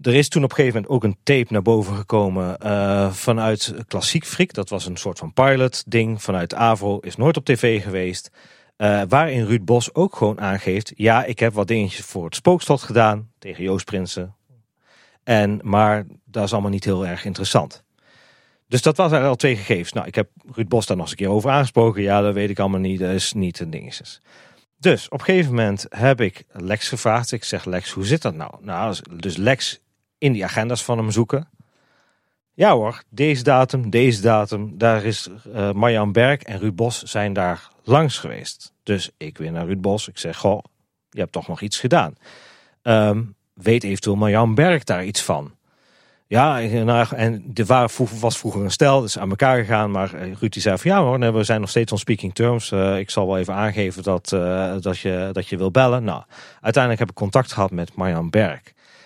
[0.00, 3.74] Er is toen op een gegeven moment ook een tape naar boven gekomen uh, vanuit
[3.86, 4.52] Klassiek Frik.
[4.52, 6.98] Dat was een soort van pilot ding vanuit AVO.
[6.98, 8.30] Is nooit op tv geweest.
[8.76, 12.82] Uh, waarin Ruud Bos ook gewoon aangeeft: ja, ik heb wat dingetjes voor het spookslot
[12.82, 14.34] gedaan tegen Joost Prinsen.
[15.22, 17.84] En, maar dat is allemaal niet heel erg interessant.
[18.68, 19.92] Dus dat was er al twee gegevens.
[19.92, 22.02] Nou, ik heb Ruud Bos daar nog eens een keer over aangesproken.
[22.02, 23.00] Ja, dat weet ik allemaal niet.
[23.00, 24.20] Dat is niet een dingetjes.
[24.78, 27.32] Dus op een gegeven moment heb ik Lex gevraagd.
[27.32, 28.54] Ik zeg, Lex, hoe zit dat nou?
[28.60, 29.80] Nou, dus Lex
[30.18, 31.48] in die agendas van hem zoeken.
[32.52, 37.32] Ja hoor, deze datum, deze datum, daar is uh, Marjan Berg en Ruud Bos zijn
[37.32, 38.72] daar langs geweest.
[38.82, 40.08] Dus ik weer naar Ruud Bos.
[40.08, 40.64] Ik zeg, goh,
[41.10, 42.14] je hebt toch nog iets gedaan.
[42.82, 45.52] Um, weet eventueel Marjan Berg daar iets van?
[46.26, 47.66] Ja, en er
[48.20, 49.90] was vroeger een stel, dus aan elkaar gegaan.
[49.90, 52.70] Maar eh, Ruud die zei van ja hoor, we zijn nog steeds on speaking terms.
[52.70, 56.04] Uh, ik zal wel even aangeven dat, uh, dat, je, dat je wil bellen.
[56.04, 56.22] Nou,
[56.60, 58.60] uiteindelijk heb ik contact gehad met Marjan Berg.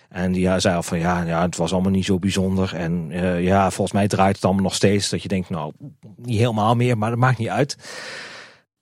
[0.09, 2.75] En die zei al van ja, ja, het was allemaal niet zo bijzonder.
[2.75, 3.11] En
[3.43, 5.09] ja, volgens mij draait het allemaal nog steeds.
[5.09, 5.73] Dat je denkt, nou,
[6.17, 7.77] niet helemaal meer, maar dat maakt niet uit.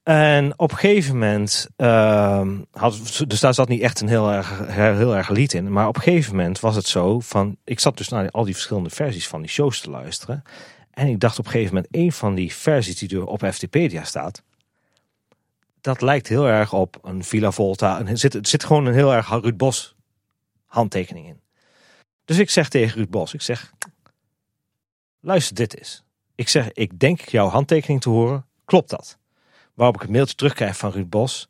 [0.07, 4.67] En op een gegeven moment, uh, had, dus daar zat niet echt een heel erg,
[4.69, 5.73] heel erg lied in.
[5.73, 8.55] Maar op een gegeven moment was het zo van, ik zat dus naar al die
[8.55, 10.43] verschillende versies van die shows te luisteren.
[10.91, 14.05] En ik dacht op een gegeven moment, een van die versies die er op FTpedia
[14.05, 14.43] staat,
[15.81, 18.07] dat lijkt heel erg op een Villa Volta.
[18.07, 19.97] Er zit, er zit gewoon een heel erg Ruud Bos
[20.65, 21.41] handtekening in.
[22.25, 23.73] Dus ik zeg tegen Ruud Bos, ik zeg,
[25.21, 26.05] luister dit eens.
[26.35, 29.19] Ik zeg, ik denk jouw handtekening te horen, klopt dat?
[29.77, 31.49] Waarop ik een mailtje terugkrijg van Ruud Bos.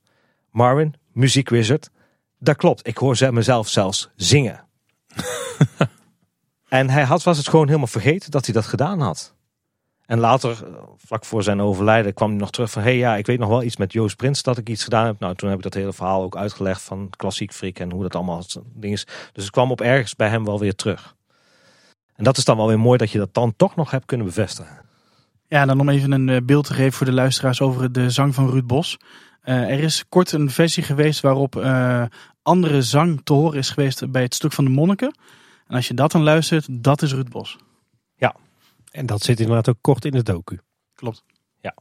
[0.50, 1.90] Marvin, muziekwizard.
[2.38, 4.64] Dat klopt, ik hoor ze mezelf zelfs zingen.
[6.68, 9.34] en hij had, was het gewoon helemaal vergeten dat hij dat gedaan had.
[10.06, 10.64] En later,
[10.96, 12.82] vlak voor zijn overlijden, kwam hij nog terug van...
[12.82, 15.06] hé hey, ja, ik weet nog wel iets met Joost Prins dat ik iets gedaan
[15.06, 15.18] heb.
[15.18, 18.14] Nou, toen heb ik dat hele verhaal ook uitgelegd van klassiek frik en hoe dat
[18.14, 19.06] allemaal ding is.
[19.32, 21.16] Dus het kwam op ergens bij hem wel weer terug.
[22.14, 24.26] En dat is dan wel weer mooi dat je dat dan toch nog hebt kunnen
[24.26, 24.85] bevestigen.
[25.48, 28.50] Ja, dan om even een beeld te geven voor de luisteraars over de zang van
[28.50, 28.98] Ruud Bos.
[29.44, 32.04] Uh, er is kort een versie geweest waarop uh,
[32.42, 35.16] andere zang te horen is geweest bij het stuk van de monniken.
[35.66, 37.56] En als je dat dan luistert, dat is Ruud Bos.
[38.16, 38.34] Ja,
[38.90, 40.60] en dat zit inderdaad ook kort in de docu.
[40.94, 41.24] Klopt.
[41.60, 41.74] Ja.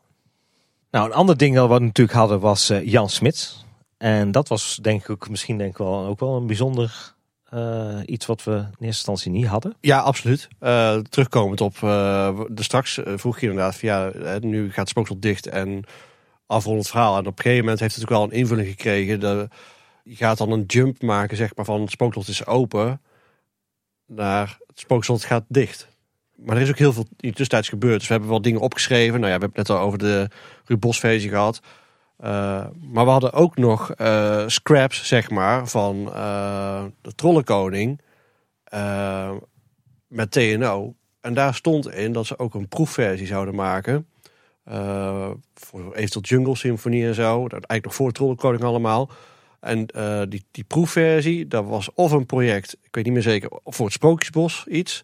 [0.91, 3.65] Nou, een ander ding dat we natuurlijk hadden was uh, Jan Smits.
[3.97, 7.14] En dat was denk ik misschien denk ik wel, ook wel een bijzonder
[7.55, 9.75] uh, iets wat we in eerste instantie niet hadden?
[9.81, 10.47] Ja, absoluut.
[10.61, 15.21] Uh, terugkomend op uh, de straks vroeg je inderdaad van ja, nu gaat het spookslot
[15.21, 15.83] dicht en
[16.47, 17.13] afrondend verhaal.
[17.13, 19.19] En op een gegeven moment heeft het ook wel een invulling gekregen.
[19.19, 19.47] De,
[20.03, 23.01] je gaat dan een jump maken, zeg maar, van het spookslot is open
[24.07, 25.87] naar het spookslot gaat dicht.
[26.35, 27.97] Maar er is ook heel veel in tussentijds gebeurd.
[27.97, 29.19] Dus we hebben wel dingen opgeschreven.
[29.19, 30.29] Nou ja, we hebben het net al over de
[30.65, 31.61] Ruud Bos versie gehad.
[32.23, 38.01] Uh, maar we hadden ook nog uh, scraps, zeg maar, van uh, de Trollenkoning
[40.07, 40.95] met TNO.
[41.21, 44.07] En daar stond in dat ze ook een proefversie zouden maken.
[45.53, 47.39] voor eventueel Jungle Symfonie en zo.
[47.39, 49.09] Eigenlijk nog voor Trollenkoning allemaal.
[49.59, 49.85] En
[50.29, 53.93] die, die proefversie, dat was of een project, ik weet niet meer zeker, voor het
[53.93, 55.03] Sprookjesbos iets.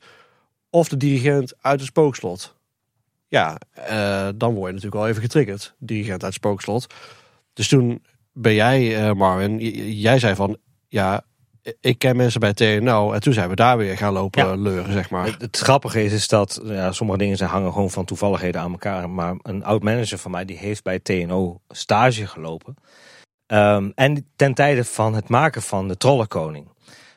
[0.70, 2.55] Of de dirigent uit het spookslot.
[3.32, 5.76] Ja, uh, dan word je natuurlijk wel even getriggerd.
[5.80, 6.94] Dirigent uit Spookslot.
[7.54, 8.04] Dus toen
[8.34, 9.58] ben jij, uh, Marvin,
[10.00, 10.58] jij zei van,
[10.88, 11.24] ja,
[11.82, 13.12] ik ken mensen bij TNO.
[13.12, 14.56] En toen zijn we daar weer gaan lopen ja.
[14.56, 15.26] leuren, zeg maar.
[15.26, 18.72] Het, het, grappige is, is dat ja, sommige dingen zijn hangen gewoon van toevalligheden aan
[18.72, 19.10] elkaar.
[19.10, 22.76] Maar een oud manager van mij, die heeft bij TNO stage gelopen.
[23.48, 26.70] Um, en ten tijde van het maken van de Trollenkoning.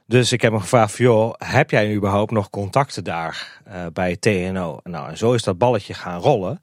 [0.07, 4.81] Dus ik heb hem gevraagd joh, heb jij überhaupt nog contacten daar uh, bij TNO?
[4.83, 6.61] Nou, en zo is dat balletje gaan rollen.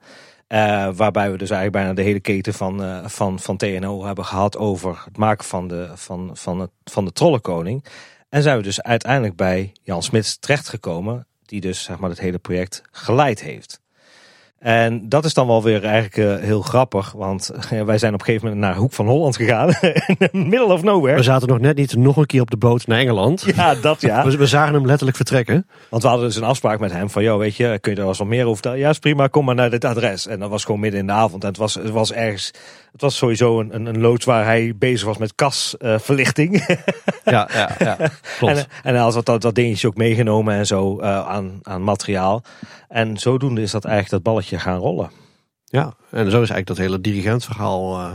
[0.47, 4.25] Uh, waarbij we dus eigenlijk bijna de hele keten van, uh, van, van TNO hebben
[4.25, 7.85] gehad over het maken van de, van, van, het, van de Trollenkoning.
[8.29, 12.37] En zijn we dus uiteindelijk bij Jan Smits terechtgekomen, die dus zeg maar het hele
[12.37, 13.80] project geleid heeft.
[14.61, 18.19] En dat is dan wel weer eigenlijk uh, heel grappig, want uh, wij zijn op
[18.19, 19.69] een gegeven moment naar Hoek van Holland gegaan,
[20.07, 21.17] in the middle of nowhere.
[21.17, 23.45] We zaten nog net niet nog een keer op de boot naar Engeland.
[23.55, 24.25] Ja, dat ja.
[24.25, 25.67] we, we zagen hem letterlijk vertrekken.
[25.89, 28.03] Want we hadden dus een afspraak met hem van, joh, weet je, kun je er
[28.03, 28.79] wel eens wat meer over vertellen?
[28.79, 30.27] Ja, is prima, kom maar naar dit adres.
[30.27, 32.51] En dat was gewoon midden in de avond en het was, het was ergens,
[32.91, 36.53] het was sowieso een, een, een loods waar hij bezig was met kasverlichting.
[36.69, 36.77] Uh,
[37.23, 37.97] ja, ja, ja,
[38.37, 38.57] klopt.
[38.57, 42.43] En, en hij had dat, dat dingetje ook meegenomen en zo aan, aan materiaal.
[42.91, 45.11] En zodoende is dat eigenlijk dat balletje gaan rollen.
[45.65, 48.11] Ja, en zo is eigenlijk dat hele dirigentverhaal eh,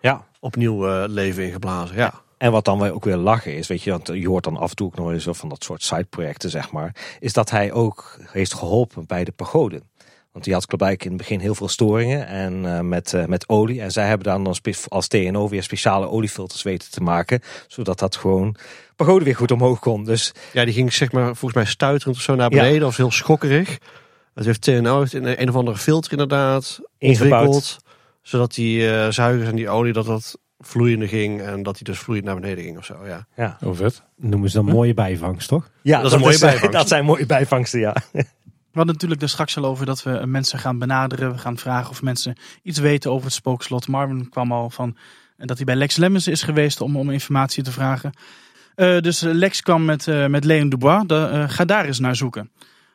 [0.00, 0.26] Ja.
[0.40, 1.96] opnieuw eh, leven ingeblazen.
[1.96, 2.12] Ja.
[2.38, 4.70] En wat dan weer ook weer lachen is, weet je, want je hoort dan af
[4.70, 8.16] en toe ook nog eens van dat soort sideprojecten, zeg maar, is dat hij ook
[8.32, 9.88] heeft geholpen bij de pagoden.
[10.32, 13.80] Want die had Klabijk in het begin heel veel storingen en eh, met, met olie.
[13.80, 14.56] En zij hebben dan, dan
[14.88, 17.40] als TNO weer speciale oliefilters weten te maken.
[17.66, 18.56] Zodat dat gewoon
[18.96, 20.04] pagode weer goed omhoog kon.
[20.04, 22.62] Dus ja, die ging zeg maar volgens mij stuiterend of zo naar Ja.
[22.62, 22.86] beneden.
[22.86, 23.78] of heel schokkerig.
[24.34, 27.46] Het heeft TNO heeft een, een of andere filter inderdaad Ingebouwd.
[27.46, 27.84] ontwikkeld.
[28.22, 31.42] Zodat die eh, zuigers en die olie, dat dat vloeiende ging.
[31.42, 33.26] En dat die dus vloeiend naar beneden ging of zo, ja.
[33.36, 33.56] ja.
[33.64, 34.02] Oh, vet.
[34.16, 35.70] Noemen ze dan mooie bijvangst, toch?
[35.82, 36.72] ja Dat is een mooie bijvangst.
[36.72, 37.94] Dat zijn mooie bijvangsten, ja.
[38.12, 41.32] We hadden natuurlijk er straks al over dat we mensen gaan benaderen.
[41.32, 43.88] We gaan vragen of mensen iets weten over het spookslot.
[43.88, 44.96] Marvin kwam al van
[45.36, 48.12] eh, dat hij bij Lex Lemmens is geweest om, om informatie te vragen.
[48.74, 51.06] Eh, dus Lex kwam met, eh, met Leon Dubois.
[51.06, 52.50] De, eh, ga daar eens naar zoeken.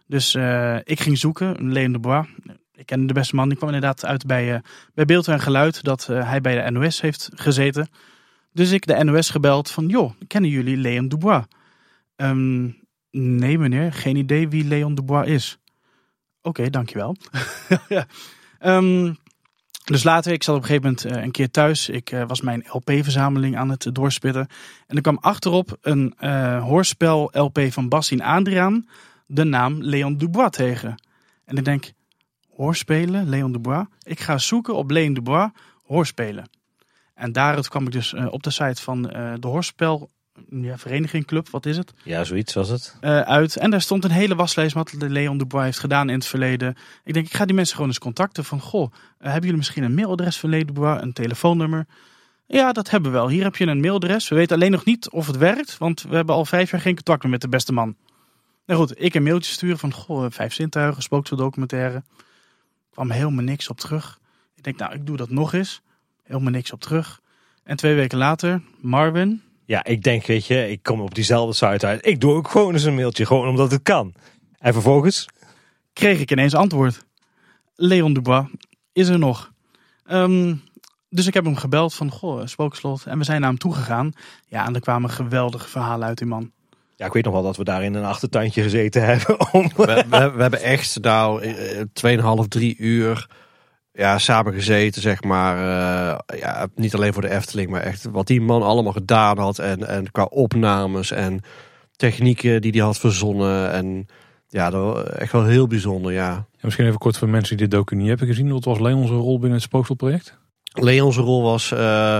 [0.07, 1.71] Dus eh, ik ging zoeken.
[1.71, 2.27] Leon Dubois.
[2.73, 3.47] Ik ken de beste man.
[3.49, 4.59] Die kwam inderdaad uit bij, eh,
[4.93, 5.83] bij Beeld en Geluid.
[5.83, 7.89] Dat eh, hij bij de NOS heeft gezeten.
[8.51, 9.87] Dus ik de NOS gebeld van...
[9.87, 11.43] joh, kennen jullie Leon Dubois?
[12.15, 12.69] Ehm,
[13.11, 15.57] nee meneer, geen idee wie Leon Dubois is.
[16.41, 17.15] Oké, dankjewel.
[17.89, 18.05] ja.
[18.59, 19.13] Ehm,
[19.83, 21.89] dus later, ik zat op een gegeven moment een keer thuis.
[21.89, 24.47] Ik was mijn LP-verzameling aan het doorspitten.
[24.87, 26.13] En er kwam achterop een
[26.59, 28.85] hoorspel-LP van Bastien Adriaan.
[29.25, 30.95] De naam Leon Dubois tegen.
[31.45, 31.91] En ik denk,
[32.55, 33.85] hoorspelen, Leon Dubois?
[34.03, 35.49] Ik ga zoeken op Leon Dubois,
[35.85, 36.49] hoorspelen.
[37.13, 40.09] En daaruit kwam ik dus eh, op de site van eh, de hoorspel...
[40.49, 41.93] Ja, vereniging, club, wat is het?
[42.03, 42.97] Ja, zoiets was het.
[43.01, 43.55] eh, uit.
[43.57, 46.75] En daar stond een hele waslijst wat Leon Dubois heeft gedaan in het verleden.
[47.03, 48.59] Ik denk, ik ga die mensen gewoon eens contacten van...
[48.59, 51.85] Goh, hebben jullie misschien een mailadres van Leon Dubois, een telefoonnummer?
[52.47, 53.29] Ja, dat hebben we wel.
[53.29, 54.27] Hier heb je een mailadres.
[54.27, 56.95] We weten alleen nog niet of het werkt, want we hebben al vijf jaar geen
[56.95, 57.95] contact meer met de beste man.
[58.65, 62.03] Nou goed, ik een mailtje sturen van, goh, vijf zintuigen, spookseldocumentaire.
[62.89, 64.19] kwam helemaal niks op terug.
[64.55, 65.81] Ik denk, nou, ik doe dat nog eens.
[66.23, 67.21] Helemaal niks op terug.
[67.63, 71.85] En twee weken later, Marvin, Ja, ik denk, weet je, ik kom op diezelfde site
[71.85, 72.05] uit.
[72.05, 74.13] Ik doe ook gewoon eens een mailtje, gewoon omdat het kan.
[74.57, 75.27] En vervolgens,
[75.93, 77.05] kreeg ik ineens antwoord.
[77.75, 78.47] Leon Dubois
[78.93, 79.51] is er nog.
[80.05, 80.55] Ehm,
[81.09, 83.05] dus ik heb hem gebeld van, goh, spookslot.
[83.05, 84.11] En we zijn naar hem toegegaan.
[84.47, 86.51] Ja, en er kwamen geweldige verhalen uit die man.
[86.95, 89.53] Ja, ik weet nog wel dat we daar in een achtertuintje gezeten hebben.
[89.53, 89.71] Om...
[89.75, 93.27] We, we, we hebben echt nou eh, tweeënhalf, drie uur
[93.91, 95.57] ja, samen gezeten, zeg maar.
[95.57, 99.59] eh, ja, niet alleen voor de Efteling, maar echt wat die man allemaal gedaan had.
[99.59, 101.41] En, en qua opnames en
[101.95, 103.71] technieken die hij had verzonnen.
[103.71, 104.07] En
[104.47, 106.33] ja, dat was echt wel heel bijzonder, ja.
[106.35, 108.51] En misschien even kort voor mensen die dit docu niet hebben gezien.
[108.51, 110.37] Wat was Leon's rol binnen het Spookselproject?
[110.71, 112.17] Leon's rol was eh,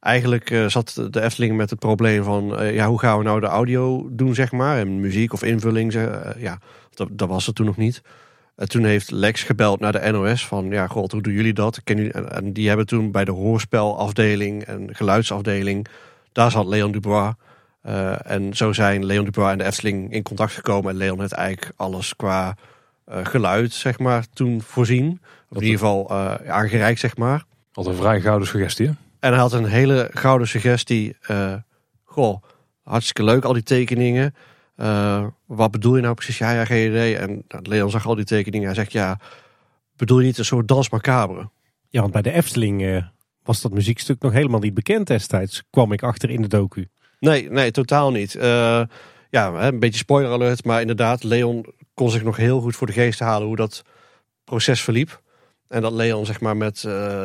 [0.00, 3.40] eigenlijk eh, zat de Efteling met het probleem van eh, ja, hoe gaan we nou
[3.40, 6.58] de audio doen, zeg maar, en muziek of invulling, zeg, eh, ja,
[6.94, 8.02] dat, dat was het toen nog niet.
[8.56, 11.80] En toen heeft Lex gebeld naar de NOS van ja, god, hoe doen jullie dat?
[11.84, 12.12] Ken jullie?
[12.12, 15.86] En, en die hebben toen bij de hoorspelafdeling en geluidsafdeling,
[16.32, 17.34] daar zat Leon Dubois.
[18.22, 20.90] En zo zijn Leon Dubois en de Efteling in contact gekomen.
[20.90, 22.56] En Leon heeft eigenlijk alles qua
[23.06, 25.20] geluid, zeg maar, toen voorzien.
[25.50, 26.10] In ieder geval
[26.46, 27.44] aangereikt, zeg maar.
[27.72, 28.86] Altijd een vrij gouden suggestie.
[28.86, 28.92] hè?
[29.20, 31.16] En hij had een hele gouden suggestie.
[31.20, 31.54] eh,
[32.04, 32.42] goh,
[32.82, 34.34] hartstikke leuk al die tekeningen.
[34.76, 36.38] Eh, wat bedoel je nou precies?
[36.38, 37.16] Ja, ja, geen idee.
[37.16, 38.66] En nou, Leon zag al die tekeningen.
[38.66, 39.20] Hij zegt, ja,
[39.96, 41.50] bedoel je niet een soort dans macabre?
[41.88, 43.04] Ja, want bij de Efteling eh,
[43.42, 45.62] was dat muziekstuk nog helemaal niet bekend destijds.
[45.70, 46.88] Kwam ik achter in de docu.
[47.20, 48.32] Nee, nee, totaal niet.
[49.30, 50.64] Ja, een beetje spoiler alert.
[50.64, 53.82] Maar inderdaad, Leon kon zich nog heel goed voor de geest halen hoe dat
[54.44, 55.22] proces verliep.
[55.68, 56.80] En dat Leon zeg maar met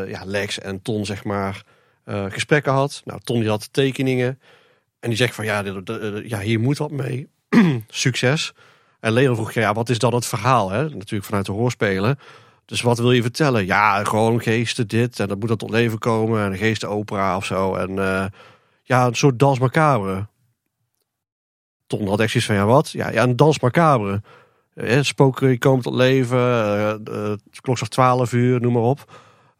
[0.07, 1.63] ja, Lex en Ton zeg maar
[2.03, 3.01] eh, gesprekken had.
[3.05, 4.39] Nou, Ton die had tekeningen.
[4.99, 7.27] En die zegt van ja, dit- ja hier moet wat mee.
[7.87, 8.53] Succes.
[8.99, 10.69] En Leon vroeg ja, wat is dan het verhaal?
[10.69, 10.83] Hè?
[10.89, 12.19] Natuurlijk vanuit de hoorspelen.
[12.65, 13.65] Dus wat wil je vertellen?
[13.65, 15.19] Ja, gewoon geesten dit.
[15.19, 16.43] En dat moet dan tot leven komen.
[16.45, 17.75] En een geestenopera of zo.
[17.75, 18.25] En eh,
[18.83, 20.27] ja, een soort dans macabre.
[21.87, 22.91] Ton had echt zoiets van, ja wat?
[22.91, 24.21] Ja, ja een dans macabre.
[24.73, 26.37] Eh, spoken die komen tot leven.
[26.39, 29.11] eh eh, klokslag 12 uur, noem maar op.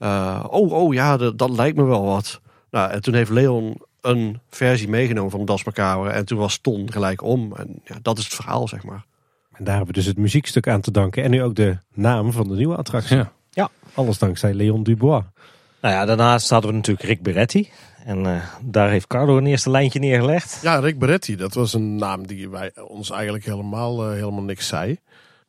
[0.04, 2.42] Eh, oh, oh ja, dat, dat lijkt me wel wat.
[2.72, 6.10] Nou, en toen heeft Leon een versie meegenomen van Das Macabre.
[6.10, 7.54] En toen was Ton gelijk om.
[7.56, 9.06] En ja, dat is het verhaal, zeg maar.
[9.52, 11.24] En daar hebben we dus het muziekstuk aan te danken.
[11.24, 13.24] En nu ook de naam van de nieuwe attractie.
[13.50, 13.70] Ja.
[13.94, 15.24] Alles dankzij Leon Dubois.
[15.82, 17.70] Nou ja, daarnaast hadden we natuurlijk Rick Beretti.
[18.06, 20.60] En eh, daar heeft Carlo een eerste lijntje neergelegd.
[20.62, 24.68] Ja, Rick Beretti, dat was een naam die wij, ons eigenlijk helemaal, eh, helemaal niks
[24.68, 25.00] zei.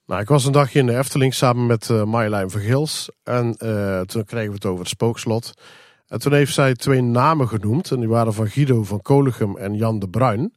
[0.07, 3.09] Nou, ik was een dagje in de Efteling samen met eh Marjolein Vergils.
[3.23, 5.55] En eh, toen kregen we het over het spookslot.
[6.09, 7.91] En toen heeft zij twee namen genoemd.
[7.91, 10.55] En die waren van Guido van Koligem en Jan de Bruin.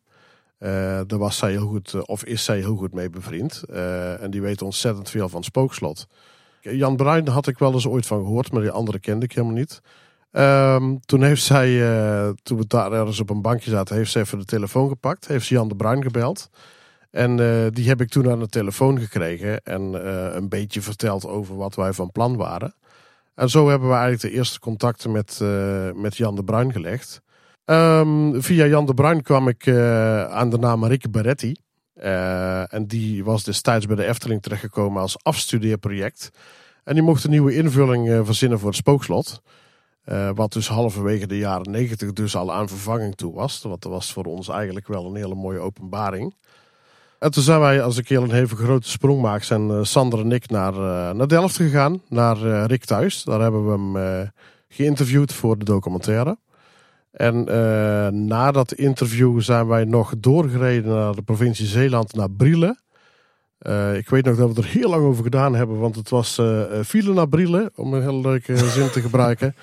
[0.58, 0.70] Eh,
[1.06, 3.64] daar was zij heel goed, of is zij heel goed mee bevriend.
[4.20, 6.08] En die weten ontzettend veel van het spookslot.
[6.62, 9.56] Jan Bruin had ik wel eens ooit van gehoord, maar die andere kende ik helemaal
[9.56, 9.82] niet.
[10.32, 11.70] Ehm, toen heeft zij,
[12.44, 15.28] toen we daar ergens op een bankje zaten, heeft ze even de telefoon gepakt.
[15.28, 16.50] Heeft Jan de Bruin gebeld.
[17.18, 21.28] En eh, die heb ik toen aan de telefoon gekregen en eh, een beetje verteld
[21.28, 22.74] over wat wij van plan waren.
[23.36, 27.22] En zo hebben we eigenlijk de eerste contacten met, eh, met Jan de Bruin gelegd.
[27.66, 29.68] Ehm, via Jan de Bruin kwam ik
[30.30, 31.56] aan de naam Rick Beretti.
[32.70, 36.30] En die was destijds bij de Efteling terechtgekomen als afstudeerproject.
[36.84, 39.42] En die mocht een nieuwe invulling verzinnen voor het spookslot.
[40.34, 43.62] Wat dus halverwege de jaren negentig dus al aan vervanging toe was.
[43.62, 46.34] Want dat was voor ons eigenlijk wel een hele mooie openbaring.
[47.20, 50.20] En toen zijn wij, als ik heel een even grote sprong maak, zijn eh, Sander
[50.20, 52.02] en ik naar, eh, naar Delft gegaan.
[52.10, 53.24] Naar eh, Rick thuis.
[53.24, 54.32] Daar hebben we hem
[54.68, 56.38] geïnterviewd voor de documentaire.
[57.12, 57.44] En
[58.28, 62.80] na dat interview zijn wij nog doorgereden naar de provincie Zeeland, naar Brielen.
[63.94, 66.62] Ik weet nog dat we er heel lang over gedaan hebben, want het was eh,
[66.86, 69.56] file naar Brielen, om een heel leuke zin te gebruiken.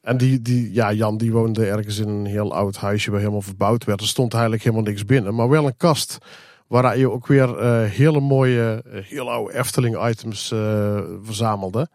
[0.00, 3.42] En die, die, ja, Jan die woonde ergens in een heel oud huisje waar helemaal
[3.42, 4.00] verbouwd werd.
[4.00, 6.18] Er stond eigenlijk helemaal niks binnen, maar wel een kast
[6.66, 11.88] waar je ook weer eh, hele mooie, eh, heel oude Efteling-items eh, verzamelde.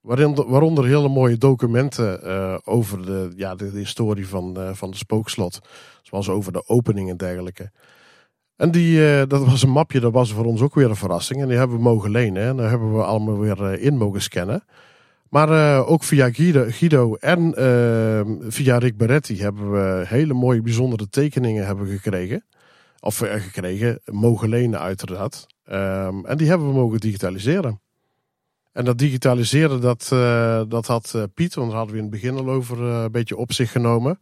[0.00, 2.20] Waarin, waaronder hele mooie documenten
[2.66, 5.60] over de, ja, de, historie van, van de spookslot.
[6.02, 7.70] Zoals over de opening en dergelijke.
[8.56, 11.40] En die, dat was een mapje, dat was voor ons ook weer een verrassing.
[11.40, 12.42] En die hebben we mogen lenen.
[12.42, 14.64] En daar hebben we allemaal weer in mogen scannen.
[15.28, 17.54] Maar ook via Guido, en
[18.48, 22.44] via Rick Beretti hebben we hele mooie, bijzondere tekeningen hebben gekregen.
[23.00, 25.46] Of eh, gekregen, mogen lenen uiteraard.
[25.64, 27.80] Ehm, en die hebben we mogen digitaliseren.
[28.72, 32.20] En dat digitaliseren, dat, eh, dat had eh, Piet, want daar hadden we in het
[32.20, 34.20] begin al over een beetje op zich genomen.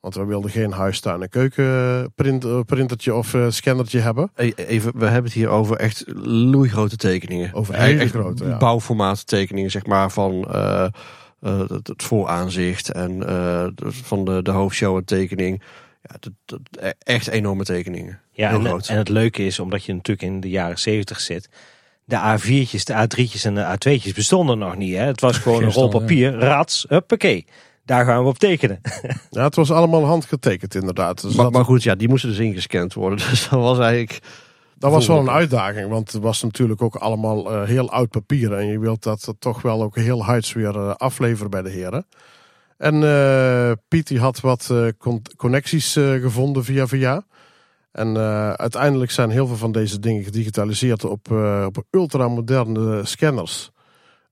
[0.00, 4.30] Want we wilden geen huistuin- en keukenprintertje of scannertje hebben.
[4.34, 7.54] Even, we hebben het hier over echt loeigrote tekeningen.
[7.54, 8.56] Over hele Echt grote, ja.
[8.56, 10.48] Bouwformaat tekeningen, zeg maar, van
[11.40, 13.22] het, vooraanzicht en
[13.82, 15.62] van de, de hoofdshow en tekening.
[16.02, 18.20] Ja, dat, dat, e- echt enorme tekeningen.
[18.32, 18.88] Ja, Heel en, groot.
[18.88, 21.48] en het leuke is, omdat je natuurlijk in de jaren 70 zit.
[22.04, 24.94] De A4'tjes, de A3'tjes en de A2'tjes bestonden nog niet.
[24.96, 25.04] Hè?
[25.04, 27.46] Het was gewoon een rol papier, rats, huppakee.
[27.84, 28.80] Daar gaan we op tekenen.
[29.30, 31.22] Ja, het was allemaal handgetekend inderdaad.
[31.22, 33.18] Dus maar, dat, maar goed, ja, die moesten dus ingescand worden.
[33.30, 34.26] Dus dat was eigenlijk...
[34.78, 38.52] dat was wel een uitdaging, want het was natuurlijk ook allemaal eh, heel oud papier.
[38.52, 42.06] En je wilt dat toch wel ook heel huids weer eh, afleveren bij de heren.
[42.78, 47.26] En eh, Piet die had wat eh, con- connecties eh, gevonden via via.
[47.92, 53.70] En eh, uiteindelijk zijn heel veel van deze dingen gedigitaliseerd op, eh, op ultramoderne scanners.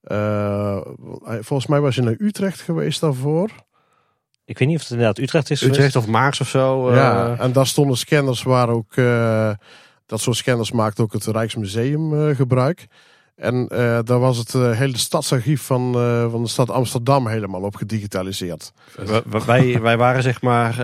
[0.01, 0.77] Eh,
[1.23, 3.49] volgens mij was je naar Utrecht geweest daarvoor.
[4.45, 5.95] Ik weet niet of het inderdaad Utrecht is Utrecht geweest.
[5.95, 6.89] of Maars of zo.
[6.89, 9.51] eh, Ja, en daar stonden scanners waar ook, eh,
[10.05, 12.87] dat soort scanners maakt ook het Rijksmuseum eh, gebruik.
[13.37, 17.61] En eh, daar was het eh, hele stadsarchief van, eh, van de stad Amsterdam helemaal
[17.61, 18.71] op gedigitaliseerd.
[18.95, 20.75] w- w- wij, wij waren zeg maar,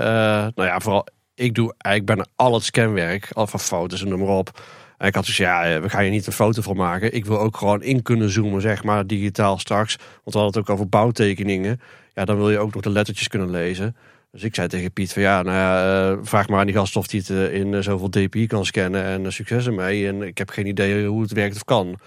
[0.55, 4.19] nou ja, vooral ik doe eigenlijk bijna al het scanwerk, al van foto's en noem
[4.19, 4.61] maar op.
[4.97, 7.13] En ik had dus ja, we gaan je niet een foto van maken.
[7.15, 9.95] Ik wil ook gewoon in kunnen zoomen, zeg maar, digitaal straks.
[9.95, 11.81] Want we hadden het ook over bouwtekeningen.
[12.13, 13.95] Ja, dan wil je ook nog de lettertjes kunnen lezen.
[14.31, 17.11] Dus ik zei tegen Piet van ja, nou ja, vraag maar aan die gast of
[17.11, 20.07] hij het in zoveel dpi kan scannen en succes ermee.
[20.07, 21.99] En ik heb geen idee hoe het werkt of kan.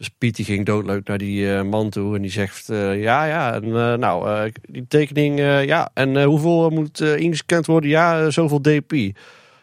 [0.00, 3.24] Dus Piet die ging doodleuk naar die eh, man toe en die zegt eh, ja,
[3.24, 7.90] ja, en, eh, nou, die tekening, ja, en hoeveel moet ingescand worden?
[7.90, 9.14] Ja, zoveel dpi.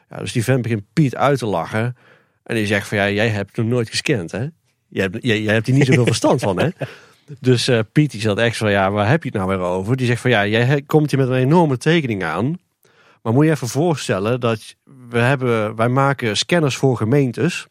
[0.10, 1.98] Ja, dus die vent begint Piet uit te lachen
[2.44, 4.46] en die zegt van ja, jij hebt nog nooit gescand, hè?
[4.88, 6.70] Jij hebt, jij, jij hebt hier niet zoveel verstand van, hè?
[7.40, 9.98] Dus Piet die zat echt van ja, waar heb je het nou weer over?
[9.98, 12.60] Die zegt van ja, jij komt hier met een enorme tekening aan.
[13.22, 14.76] Maar moet je even voorstellen dat
[15.10, 17.68] we hebben, wij maken scanners voor gemeentes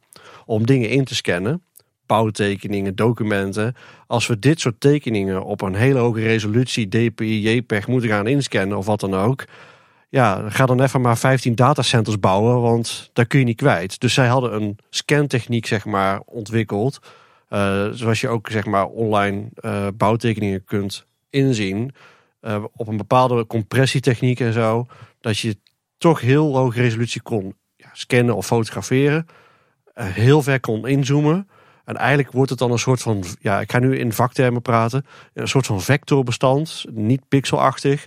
[0.47, 1.61] om dingen in te scannen.
[2.07, 3.75] Bouwtekeningen, documenten.
[4.07, 8.79] Als we dit soort tekeningen op een hele hoge resolutie, DPI, JPEG moeten gaan inscannen
[8.79, 9.45] of wat dan ook.
[10.09, 14.01] Ja, ga dan even maar 15 datacenters bouwen, want daar kun je niet kwijt.
[14.01, 16.99] Dus zij hadden een scantechniek zeg maar ontwikkeld.
[17.49, 21.95] eh, zoals je ook zeg maar online eh, bouwtekeningen kunt inzien.
[22.41, 24.87] eh, op een bepaalde compressietechniek en zo.
[25.21, 25.57] Dat je
[25.99, 29.27] toch heel hoge resolutie kon ja, scannen of fotograferen.
[29.95, 31.49] heel ver kon inzoomen.
[31.87, 35.07] En eigenlijk wordt het dan een soort van, ja, ik ga nu in vaktermen praten,
[35.35, 38.07] een soort van vectorbestand, niet pixelachtig,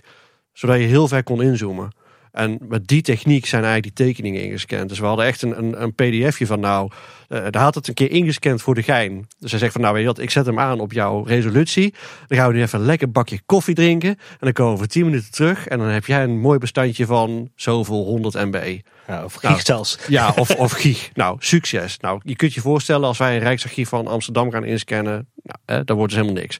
[0.52, 1.90] zodat je heel ver kon inzoomen.
[2.32, 4.88] En met die techniek zijn eigenlijk die tekeningen ingescand.
[4.88, 6.90] Dus we hadden echt een, een, een pdfje van nou,
[7.28, 9.26] uh, daar had het een keer ingescand voor de gein.
[9.38, 11.94] Dus hij zegt van nou weet je wat, ik zet hem aan op jouw resolutie.
[12.26, 14.08] Dan gaan we nu even een lekker bakje koffie drinken.
[14.08, 15.66] En dan komen we voor 10 minuten terug.
[15.66, 18.78] En dan heb jij een mooi bestandje van zoveel 100 MB.
[19.06, 19.98] Ja, of gig nou, zelfs.
[20.08, 21.10] Ja, of, of gig.
[21.14, 21.98] Nou, succes.
[21.98, 25.28] Nou, je kunt je voorstellen als wij een Rijksarchief van Amsterdam gaan inscannen.
[25.42, 26.58] Nou, hè, dan wordt dus helemaal niks.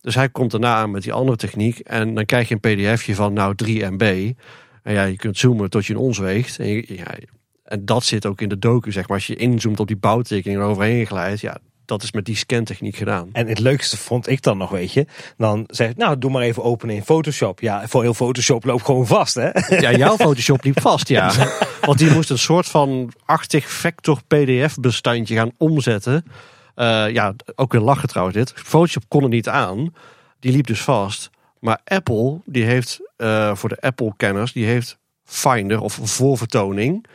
[0.00, 1.78] Dus hij komt daarna aan met die andere techniek.
[1.78, 4.32] En dan krijg je een pdfje van nou 3 MB.
[4.92, 6.58] Ja, je kunt zoomen tot je een ons weegt.
[6.58, 7.14] En, ja,
[7.64, 9.16] en dat zit ook in de docu, zeg maar.
[9.16, 12.96] Als je inzoomt op die bouwtekening en overheen glijdt, ja, dat is met die scantechniek
[12.96, 13.28] gedaan.
[13.32, 15.06] En het leukste vond ik dan nog, weet je.
[15.36, 17.60] Dan zeg ik, nou, doe maar even openen in Photoshop.
[17.60, 19.50] Ja, voor heel Photoshop loopt gewoon vast, hè?
[19.80, 21.32] Ja, jouw Photoshop liep vast, ja.
[21.80, 26.24] Want die moest een soort van achtig vector PDF bestandje gaan omzetten.
[26.76, 28.52] Uh, ja, ook weer lachen trouwens dit.
[28.54, 29.94] Photoshop kon het niet aan.
[30.40, 31.30] Die liep dus vast.
[31.66, 37.06] Maar Apple, die heeft uh, voor de Apple-kenners, die heeft Finder of voorvertoning.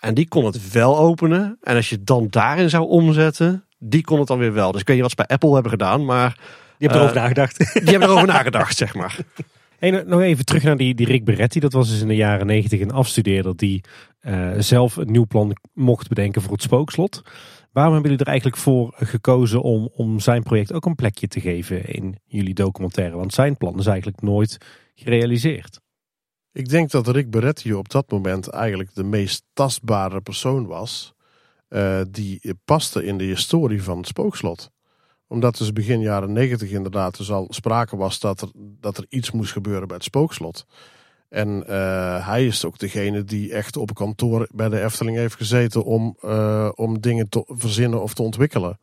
[0.00, 1.58] En die kon het wel openen.
[1.62, 4.72] En als je het dan daarin zou omzetten, die kon het dan weer wel.
[4.72, 6.38] Dus ik weet niet wat ze bij Apple hebben gedaan, maar...
[6.78, 7.58] Die hebben erover uh, nagedacht.
[7.58, 9.16] Die hebben erover nagedacht, zeg maar.
[9.78, 11.60] Hey, nog even terug naar die, die Rick Beretti.
[11.60, 13.84] Dat was dus in de jaren negentig een afstudeerder die
[14.22, 17.22] uh, zelf een nieuw plan mocht bedenken voor het spookslot.
[17.72, 21.40] Waarom hebben jullie er eigenlijk voor gekozen om, om zijn project ook een plekje te
[21.40, 23.16] geven in jullie documentaire?
[23.16, 24.58] Want zijn plan is eigenlijk nooit
[24.94, 25.80] gerealiseerd.
[26.52, 31.14] Ik denk dat Rick Beretti op dat moment eigenlijk de meest tastbare persoon was.
[31.68, 34.70] Uh, die paste in de historie van het spookslot.
[35.26, 39.30] Omdat dus begin jaren negentig inderdaad dus al sprake was dat er, dat er iets
[39.30, 40.66] moest gebeuren bij het spookslot.
[41.30, 45.84] En uh, hij is ook degene die echt op kantoor bij de Efteling heeft gezeten
[45.84, 48.78] om, uh, om dingen te verzinnen of te ontwikkelen.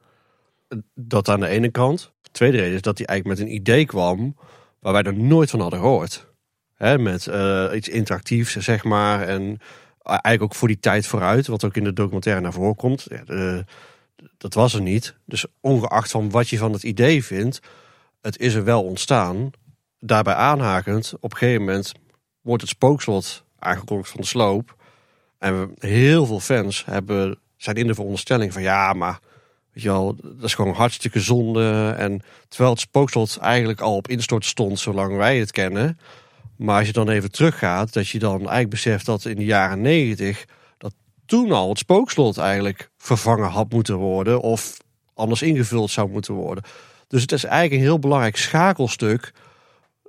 [0.93, 2.11] Dat aan de ene kant.
[2.21, 4.35] De tweede reden is dat hij eigenlijk met een idee kwam
[4.79, 6.27] waar wij er nooit van hadden gehoord.
[6.73, 9.21] Hè, met uh, iets interactiefs, zeg maar.
[9.21, 9.59] En
[10.03, 13.07] eigenlijk ook voor die tijd vooruit, wat ook in de documentaire naar voren komt.
[13.09, 13.63] Ja,
[14.37, 15.15] dat was er niet.
[15.25, 17.59] Dus ongeacht van wat je van het idee vindt,
[18.21, 19.51] het is er wel ontstaan.
[19.99, 21.93] Daarbij aanhakend, op een gegeven moment
[22.47, 24.75] wordt het spookslot aangekondigd van de sloop.
[25.39, 29.19] En heel veel fans hebben, zijn in de veronderstelling van ja, maar
[29.73, 31.95] weet je wel, dat is gewoon hartstikke zonde.
[31.97, 35.99] En terwijl het spookslot eigenlijk al op instort stond zolang wij het kennen.
[36.55, 39.81] Maar als je dan even teruggaat, dat je dan eigenlijk beseft dat in de jaren
[39.81, 40.45] negentig,
[40.77, 40.93] dat
[41.25, 44.77] toen al het spookslot eigenlijk vervangen had moeten worden of
[45.13, 46.63] anders ingevuld zou moeten worden.
[47.07, 49.33] Dus het is eigenlijk een heel belangrijk schakelstuk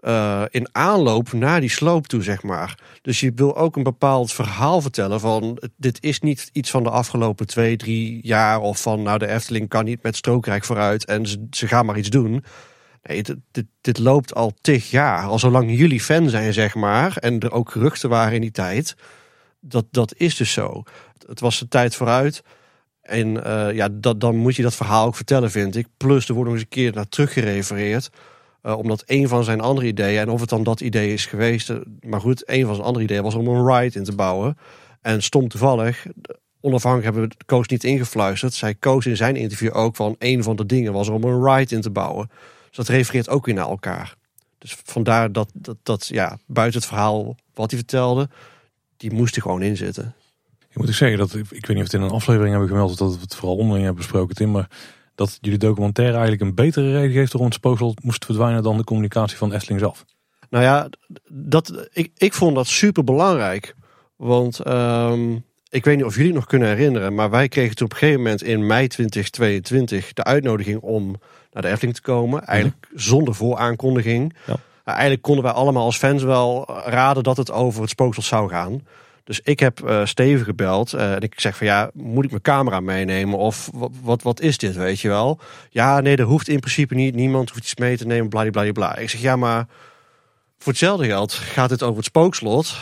[0.01, 2.79] uh, in aanloop naar die sloop toe, zeg maar.
[3.03, 5.63] Dus je wil ook een bepaald verhaal vertellen van...
[5.77, 8.61] dit is niet iets van de afgelopen twee, drie jaar...
[8.61, 12.11] of van nou de Efteling kan niet met strookrijk vooruit en ze, gaan maar iets
[12.11, 12.45] doen.
[13.03, 15.25] Nee, dit, dit, loopt al tig jaar.
[15.25, 17.17] Al zolang jullie fan zijn, zeg maar...
[17.17, 18.97] en er ook geruchten waren in die tijd...
[19.61, 20.83] dat, dat is dus zo.
[21.27, 22.43] Het was de tijd vooruit...
[23.03, 25.87] En uh, ja, dat, dan moet je dat verhaal ook vertellen, vind ik.
[25.97, 28.11] Plus, er wordt nog eens een keer naar teruggerefereerd...
[28.69, 31.71] Uh, omdat een van zijn andere ideeën, en of het dan dat idee is geweest,
[31.71, 34.59] uh, maar goed, een van zijn andere ideeën was om een ride in te bouwen.
[35.01, 36.07] En stom toevallig,
[36.61, 38.55] onafhankelijk hebben we Koos niet ingefluisterd.
[38.55, 41.75] Zij koos in zijn interview ook van een van de dingen was om een ride
[41.75, 42.31] in te bouwen.
[42.67, 44.15] Dus dat refereert ook weer naar elkaar.
[44.59, 48.29] Dus vandaar dat, dat, dat ja, buiten het verhaal wat hij vertelde,
[48.97, 50.15] die moest er gewoon in zitten.
[50.69, 52.99] Ik moet ik zeggen dat, ik weet niet of het in een aflevering hebben gemeld
[52.99, 54.69] dat we het vooral onderling hebben besproken, Tim, maar
[55.19, 58.85] dat jullie documentaire eigenlijk een betere reden geeft waarom het spookslot moest verdwijnen dan de
[58.85, 60.05] communicatie van Efteling zelf.
[60.51, 60.89] Nou ja,
[61.29, 63.75] dat, ik, ik vond dat super belangrijk.
[64.17, 67.93] Want um, ik weet niet of jullie nog kunnen herinneren, maar wij kregen toen op
[67.93, 71.17] een gegeven moment in mei 2022 de uitnodiging om
[71.53, 72.45] naar de Efteling te komen.
[72.45, 72.99] Eigenlijk ja.
[73.01, 74.35] zonder vooraankondiging.
[74.47, 74.57] Ja.
[74.85, 78.83] Eigenlijk konden wij allemaal als fans wel raden dat het over het spookslot zou gaan.
[79.29, 82.43] Dus ik heb uh, Steven gebeld uh, en ik zeg van ja, moet ik mijn
[82.43, 83.71] camera meenemen of
[84.03, 85.41] wat, wat, is dit, weet je wel?
[85.71, 87.15] Ja, nee, dat hoeft in principe niet.
[87.15, 88.97] Niemand hoeft iets mee te nemen, bladibladibla.
[88.97, 89.67] Ik zeg ja, maar
[90.59, 92.77] voor hetzelfde geld gaat het over het spookslot.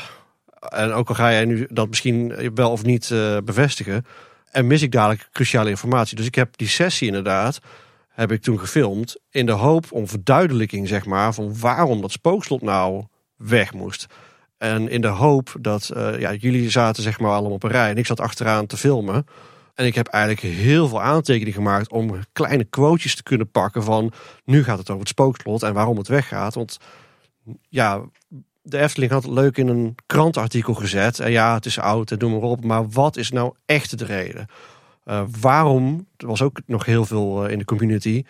[0.69, 4.07] En ook al ga jij nu dat misschien wel of niet uh, bevestigen.
[4.51, 6.17] En mis ik dadelijk cruciale informatie.
[6.17, 7.59] Dus ik heb die sessie inderdaad,
[8.09, 9.17] heb ik toen gefilmd.
[9.31, 13.05] In de hoop om verduidelijking, zeg maar, van waarom dat spookslot nou
[13.37, 14.07] weg moest.
[14.59, 17.91] En in de hoop dat uh, ja, jullie zaten zeg maar allemaal op een rij
[17.91, 19.27] en ik zat achteraan te filmen.
[19.75, 24.13] En ik heb eigenlijk heel veel aantekeningen gemaakt om kleine quotejes te kunnen pakken van
[24.45, 26.55] nu gaat het over het spookslot en waarom het weggaat.
[26.55, 26.79] Want
[27.69, 28.03] ja,
[28.63, 31.21] de Efteling had het leuk in een krantartikel gezet.
[31.21, 32.65] En ja, het is oud en doe maar op.
[32.65, 34.47] Maar wat is nou echt de reden?
[35.05, 38.25] Uh, waarom, er was ook nog heel veel uh, in de community,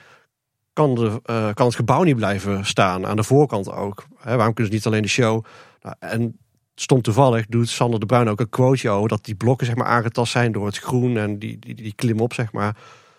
[0.77, 3.07] kan, de, uh, kan het gebouw niet blijven staan?
[3.07, 4.07] Aan de voorkant ook.
[4.19, 5.45] Hè, waarom kunnen ze niet alleen de show
[5.99, 6.39] en
[6.75, 9.87] stom toevallig doet Sander de Bruin ook een quoteje over dat die blokken zeg maar
[9.87, 12.77] aangetast zijn door het groen en die, die, die klim op zeg maar.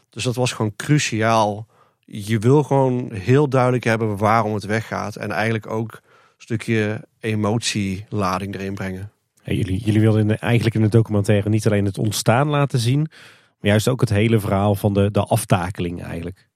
[0.10, 1.68] Dus dat was gewoon cruciaal.
[2.06, 6.00] Je wil gewoon heel duidelijk hebben waarom het weggaat en eigenlijk ook een
[6.38, 9.12] stukje emotielading erin brengen.
[9.44, 13.72] Ja, jullie, jullie wilden eigenlijk in de documentaire niet alleen het ontstaan laten zien, maar
[13.72, 16.47] juist ook het hele verhaal van de, de aftakeling eigenlijk.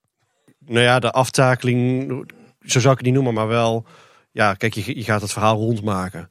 [0.66, 2.10] Nou ja, de aftakeling,
[2.62, 3.86] zo zou ik het niet noemen, maar wel,
[4.32, 6.30] ja, kijk, je, gaat het verhaal rondmaken.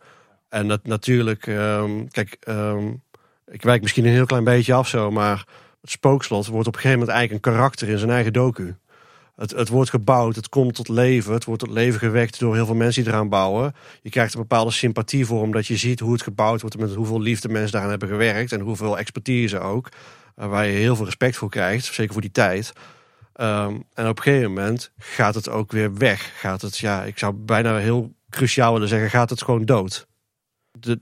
[0.48, 2.92] En dat natuurlijk, ehm, kijk, ehm,
[3.50, 5.46] ik wijk misschien een heel klein beetje af zo, maar
[5.80, 8.76] het spookslot wordt op een gegeven moment eigenlijk een karakter in zijn eigen docu.
[9.36, 12.66] Het, het wordt gebouwd, het komt tot leven, het wordt tot leven gewekt door heel
[12.66, 13.74] veel mensen die eraan bouwen.
[14.02, 17.20] Je krijgt een bepaalde sympathie voor omdat je ziet hoe het gebouwd wordt, met hoeveel
[17.20, 19.88] liefde mensen daaraan hebben gewerkt en hoeveel expertise ook.
[20.36, 22.72] eh, waar je heel veel respect voor krijgt, zeker voor die tijd.
[23.40, 26.40] Ehm, en op een gegeven moment gaat het ook weer weg.
[26.40, 30.06] Gaat het, ja, ik zou bijna heel cruciaal willen zeggen, gaat het gewoon dood.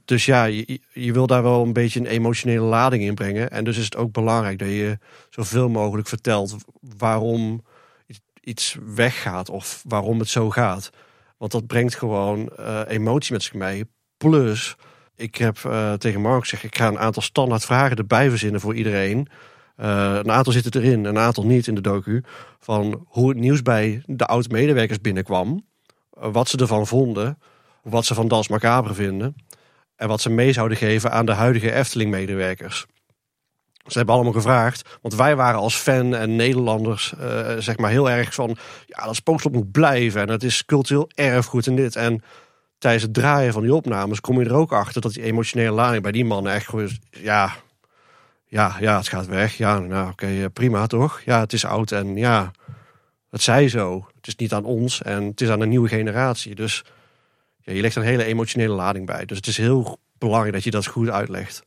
[0.04, 3.50] Dus ja, je, je wil daar wel een beetje een emotionele lading in brengen.
[3.50, 4.98] En dus is het ook belangrijk dat je
[5.30, 6.56] zoveel mogelijk vertelt
[6.96, 7.64] waarom
[8.06, 10.90] iets- iets weggaat of waarom het zo gaat.
[11.36, 13.84] Want dat brengt gewoon eh, emotie met zich mee.
[14.16, 14.76] Plus,
[15.16, 18.74] ik heb eh, tegen Mark gezegd, ik ga een aantal standaard vragen erbij verzinnen voor
[18.74, 19.28] iedereen.
[19.78, 22.22] Eh, een aantal zitten erin, een aantal niet in de docu.
[22.58, 25.66] Van hoe het nieuws bij de oud-medewerkers binnenkwam.
[26.20, 27.38] eh, wat ze ervan vonden.
[27.82, 29.36] Wat ze van Das Macabre vinden.
[29.96, 32.86] En wat ze mee zouden geven aan de huidige Efteling-medewerkers.
[33.86, 38.10] Ze hebben allemaal gevraagd, want wij waren als fan en Nederlanders eh, zeg maar heel
[38.10, 38.56] erg van...
[38.86, 41.96] ja, dat spookslot moet blijven en het is cultureel erfgoed en dit.
[41.96, 42.22] En
[42.78, 45.00] tijdens het draaien van die opnames kom je er ook achter...
[45.00, 47.52] dat die emotionele lading bij die mannen echt gewoon ja,
[48.48, 49.56] ja, ja, het gaat weg.
[49.56, 51.20] Ja, nou oké, eh, prima toch?
[51.24, 52.50] Ja, het is oud en ja,
[53.30, 54.06] het zij zo.
[54.16, 56.54] Het is niet aan ons en het is aan een nieuwe generatie.
[56.54, 56.84] Dus
[57.60, 59.24] ja, je legt een hele emotionele lading bij.
[59.24, 61.66] Dus het is heel belangrijk dat je dat goed uitlegt.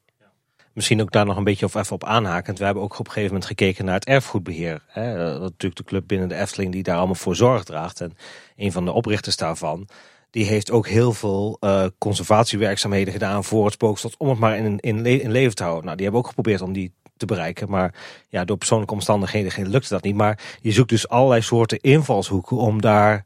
[0.74, 2.58] Misschien ook daar nog een beetje of even op aanhakend.
[2.60, 4.82] We hebben ook op een gegeven moment gekeken naar het erfgoedbeheer.
[4.88, 5.18] Hè.
[5.18, 8.02] Dat is natuurlijk de club binnen de Efteling die daar allemaal voor zorg draagt.
[8.02, 8.18] En
[8.56, 9.88] een van de oprichters daarvan,
[10.32, 14.18] die heeft ook heel veel eh, conservatiewerkzaamheden gedaan voor het spookslot.
[14.18, 15.84] Om het maar in, in, le- in leven te houden.
[15.84, 17.70] Nou, die hebben ook geprobeerd om die te bereiken.
[17.70, 17.94] Maar
[18.30, 20.16] ja, door persoonlijke omstandigheden lukte dat niet.
[20.16, 23.26] Maar je zoekt dus allerlei soorten invalshoeken om daar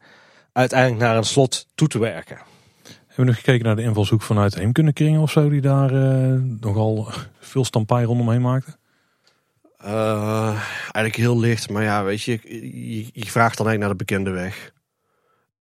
[0.51, 2.37] uiteindelijk naar een slot toe te werken.
[2.83, 7.07] Hebben we nog gekeken naar de invalshoek vanuit Heemkundekringen of zo, die daar eh, nogal
[7.39, 8.77] veel stampij rondom maakte?
[9.77, 12.39] Eh, eigenlijk heel licht, maar ja, weet je,
[12.95, 14.73] je, je vraagt dan eigenlijk naar de bekende weg.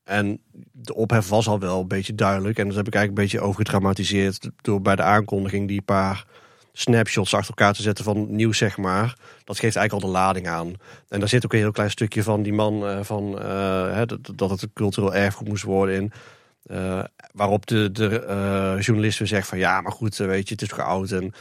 [0.09, 0.41] En
[0.73, 2.59] de ophef was al wel een beetje duidelijk.
[2.59, 6.27] En dat heb ik eigenlijk een beetje overgedramatiseerd door bij de aankondiging die paar
[6.73, 9.17] snapshots achter elkaar te zetten van nieuws, zeg maar.
[9.45, 10.73] Dat geeft eigenlijk al de lading aan.
[11.09, 14.03] En daar zit ook een heel klein stukje van die man eh, van eh,
[14.35, 16.13] dat, het een cultureel erfgoed moest worden in.
[16.63, 20.63] Eh, waarop de, de eh, journalist weer zegt van ja, maar goed, weet je, het
[20.63, 21.11] is toch oud.
[21.11, 21.33] En,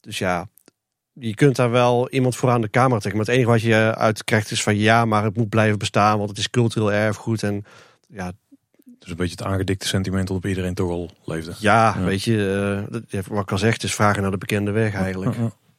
[0.00, 0.48] dus ja,
[1.12, 3.16] je kunt daar wel iemand voor aan de camera trekken.
[3.16, 6.18] Maar het enige wat je uit krijgt is van ja, maar het moet blijven bestaan,
[6.18, 7.42] want het is cultureel erfgoed.
[7.42, 7.64] En
[8.06, 8.32] ja,
[8.98, 11.54] Dus een beetje het aangedikte sentiment dat op iedereen toch al leefde.
[11.58, 12.04] ja, Ja.
[12.04, 15.36] weet je, eh, wat ik al zeg, het is vragen naar de bekende weg eigenlijk.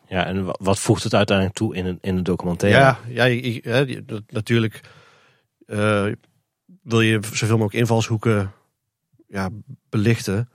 [0.09, 2.79] Ja, en wa- wat voegt het uiteindelijk toe in een, in een documentaire?
[2.79, 4.81] Ja, ja je- je- hè, je- dat- natuurlijk
[5.65, 6.05] eh,
[6.83, 8.51] wil je zoveel mogelijk invalshoeken
[9.27, 9.49] ja,
[9.89, 10.49] belichten.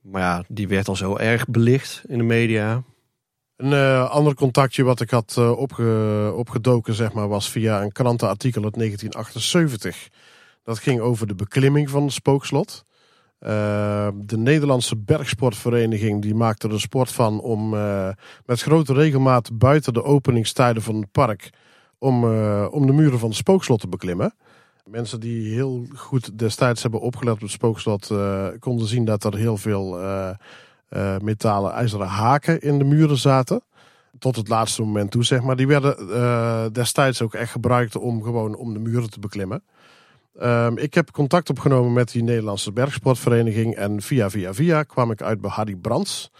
[0.00, 2.82] Maar ja, die werd al zo erg belicht in de media.
[3.56, 8.64] Een eh, ander contactje wat ik had opge, opgedoken, zeg maar, was via een krantenartikel
[8.64, 10.08] uit 1978.
[10.64, 12.84] Dat ging over de beklimming van het spookslot.
[13.38, 18.08] Eh, de Nederlandse bergsportvereniging die maakte er sport van om eh,
[18.46, 21.50] met grote regelmaat buiten de openingstijden van het park
[21.98, 24.34] om, eh, om de muren van het spookslot te beklimmen.
[24.84, 29.36] Mensen die heel goed destijds hebben opgelet op het spookslot eh, konden zien dat er
[29.36, 29.98] heel veel
[31.22, 33.62] metalen ijzeren haken in de muren zaten.
[34.18, 35.56] Tot het laatste moment toe, zeg maar.
[35.56, 39.62] Die werden destijds ook echt gebruikt om gewoon om de muren te beklimmen.
[40.38, 43.74] Ehm, ik heb contact opgenomen met die Nederlandse bergsportvereniging.
[43.74, 46.30] En via via via kwam ik uit bij Harry Brands.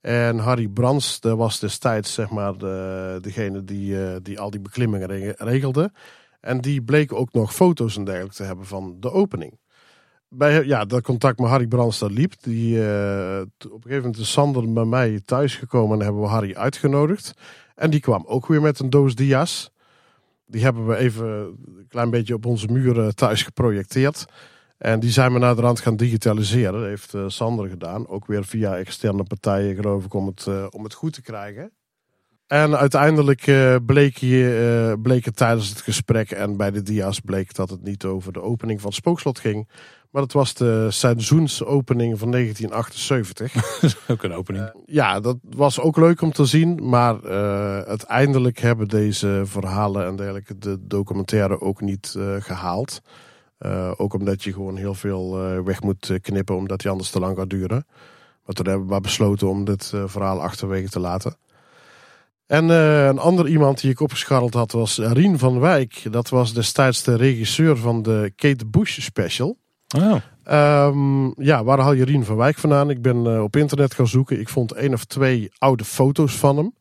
[0.00, 4.60] En Harry Brands, dat was destijds zeg maar de, degene die, eh, die al die
[4.60, 5.92] beklimmingen re- regelde.
[6.40, 9.60] En die bleek ook nog foto's en dergelijke te hebben van de opening.
[10.28, 12.32] Bij ja, dat contact met Harry Brands dat liep.
[12.40, 16.28] Die, eh, op een gegeven moment is Sander bij mij thuis gekomen en hebben we
[16.28, 17.34] Harry uitgenodigd.
[17.74, 19.71] En die kwam ook weer met een doos dia's.
[20.52, 24.24] Die hebben we even een klein beetje op onze muren thuis geprojecteerd.
[24.78, 26.72] En die zijn we naar de rand gaan digitaliseren.
[26.72, 28.08] Dat heeft eh, Sander gedaan.
[28.08, 31.72] Ook weer via externe partijen, geloof ik, om het, eh, om het goed te krijgen.
[32.52, 37.20] En uiteindelijk eh, bleek, je, eh, bleek het tijdens het gesprek en bij de dia's
[37.20, 39.68] bleek dat het niet over de opening van het spookslot ging.
[40.10, 43.54] Maar het was de seizoensopening van 1978.
[44.08, 44.72] Ook een opening.
[44.86, 46.88] ja, dat was ook leuk om te zien.
[46.88, 53.00] Maar eh, uiteindelijk hebben deze verhalen en dergelijke de documentaire ook niet eh, gehaald.
[53.58, 57.10] Eh, ook omdat je gewoon heel veel eh, weg moet eh, knippen, omdat die anders
[57.10, 57.86] te lang gaat duren.
[58.44, 61.36] Maar toen hebben we maar besloten om dit eh, verhaal achterwege te laten.
[62.52, 66.02] En eh, een ander iemand die ik opgescharreld had was Rien van Wijk.
[66.10, 69.58] Dat was destijds de regisseur van de Kate Bush special.
[69.96, 70.14] Oh.
[70.44, 72.90] Ehm, ja, waar haal je Rien van Wijk vandaan?
[72.90, 74.40] Ik ben eh, op internet gaan zoeken.
[74.40, 76.74] Ik vond één of twee oude foto's van hem.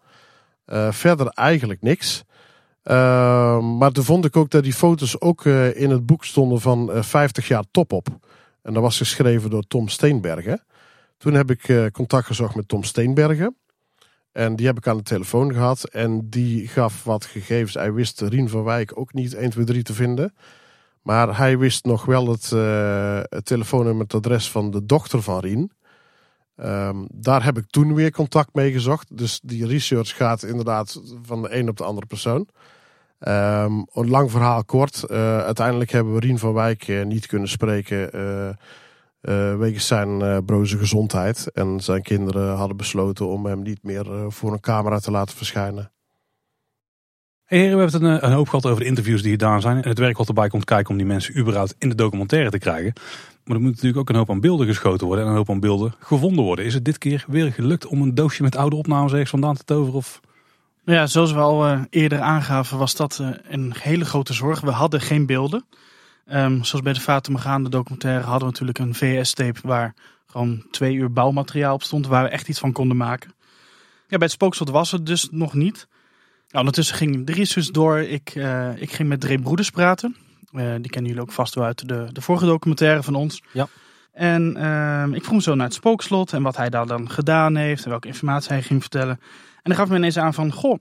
[0.66, 2.24] Eh, verder eigenlijk niks.
[2.84, 5.46] Ehm, maar toen vond ik ook dat die foto's ook
[5.76, 8.08] in het boek stonden van eh, 50 jaar top op.
[8.62, 10.64] En dat was geschreven door Tom Steenbergen.
[11.18, 13.56] Toen heb ik contact gezocht met Tom Steenbergen.
[14.32, 15.84] En die heb ik aan de telefoon gehad.
[15.84, 17.74] En die gaf wat gegevens.
[17.74, 20.34] Hij wist Rien van Wijk ook niet 1, 2, 3 te vinden.
[21.02, 22.50] Maar hij wist nog wel het,
[23.30, 25.72] het telefoonnummer, het adres van de dochter van Rien.
[26.56, 29.18] Ehm, daar heb ik toen weer contact mee gezocht.
[29.18, 32.48] Dus die research gaat inderdaad van de een op de andere persoon.
[33.20, 35.04] Ehm, een lang verhaal kort.
[35.04, 38.12] Eh, uiteindelijk hebben we Rien van Wijk eh, niet kunnen spreken.
[39.22, 41.52] Eh eh, wegens zijn eh, broze gezondheid.
[41.54, 45.38] En zijn kinderen hadden besloten om hem niet meer eh, voor een camera te laten
[45.38, 45.92] verschijnen.
[47.44, 49.82] Hey, heren, we hebben het een, een hoop gehad over de interviews die gedaan zijn.
[49.82, 52.58] En het werk wat erbij komt kijken om die mensen überhaupt in de documentaire te
[52.58, 52.94] krijgen.
[53.44, 55.26] Maar er moet natuurlijk ook een hoop aan beelden geschoten worden.
[55.26, 56.66] En een hoop aan beelden gevonden worden.
[56.66, 59.64] Is het dit keer weer gelukt om een doosje met oude opnames ergens vandaan te
[59.64, 59.98] toveren?
[59.98, 60.20] Of...
[60.86, 64.62] Nou ja, zoals we al eerder aangaven, was dat een hele grote zorg.
[64.62, 65.66] We hadden geen beelden.
[66.26, 69.94] Ehm, zoals bij de Fata Morgana documentaire hadden we natuurlijk een VS-tape waar
[70.26, 73.34] gewoon twee uur bouwmateriaal op stond, waar we echt iets van konden maken.
[74.08, 75.88] Ja, bij het spookslot was het dus nog niet.
[76.48, 78.00] Nou, ondertussen ging de research door.
[78.00, 80.16] Ik, eh, ik ging met Dre Broeders praten.
[80.52, 83.42] Eh, die kennen jullie ook vast wel uit de, de vorige documentaire van ons.
[83.52, 83.68] Ja.
[84.12, 87.56] En ehm, ik vroeg hem zo naar het spookslot en wat hij daar dan gedaan
[87.56, 89.20] heeft en welke informatie hij ging vertellen.
[89.56, 90.80] En hij gaf me ineens aan van, goh,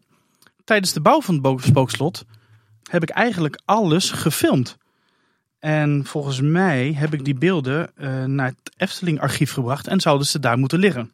[0.64, 2.24] tijdens de bouw van het spookslot
[2.91, 4.76] heb ik eigenlijk alles gefilmd.
[5.61, 10.27] En volgens mij heb ik die beelden eh, naar het Efteling archief gebracht en zouden
[10.27, 11.13] ze daar moeten liggen.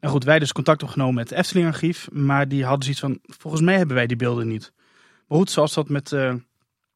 [0.00, 3.18] Nou goed, wij dus contact opgenomen met het Efteling archief, maar die hadden zoiets van,
[3.38, 4.72] volgens mij hebben wij die beelden niet.
[5.26, 6.34] Maar goed, zoals dat met eh,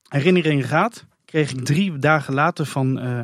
[0.09, 3.21] herinneringen gaat, kreeg ik drie dagen later van eh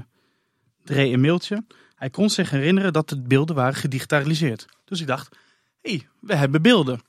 [0.85, 1.64] Dre een mailtje.
[1.95, 4.66] Hij kon zich herinneren dat de beelden waren gedigitaliseerd.
[4.85, 5.37] Dus ik dacht,
[5.80, 7.01] hé, hey, we hebben beelden.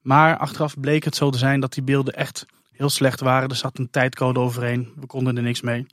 [0.00, 2.46] Maar achteraf bleek het zo te zijn dat die beelden echt
[2.80, 3.48] heel slecht waren.
[3.48, 4.92] Er zat een tijdcode overheen.
[5.00, 5.86] We konden er niks mee.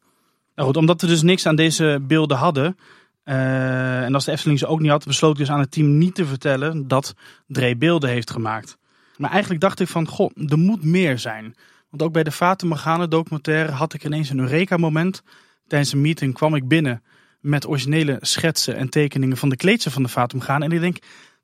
[0.56, 2.78] Nou goed, omdat we dus niks aan deze beelden hadden.
[3.24, 5.98] eh, en als de Efteling ze ook niet had, besloot ik dus aan het team
[5.98, 7.14] niet te vertellen dat
[7.48, 8.78] Dre beelden heeft gemaakt.
[9.18, 11.56] Maar eigenlijk dacht ik van, goh, er moet meer zijn.
[11.90, 15.24] Want ook bij de Fata Morgana documentaire had ik ineens een Eureka-moment.
[15.68, 17.04] Tijdens een meeting kwam ik binnen
[17.40, 20.66] met originele schetsen en tekeningen van de kleedse van de Fata Morgana.
[20.66, 20.98] En ik denk,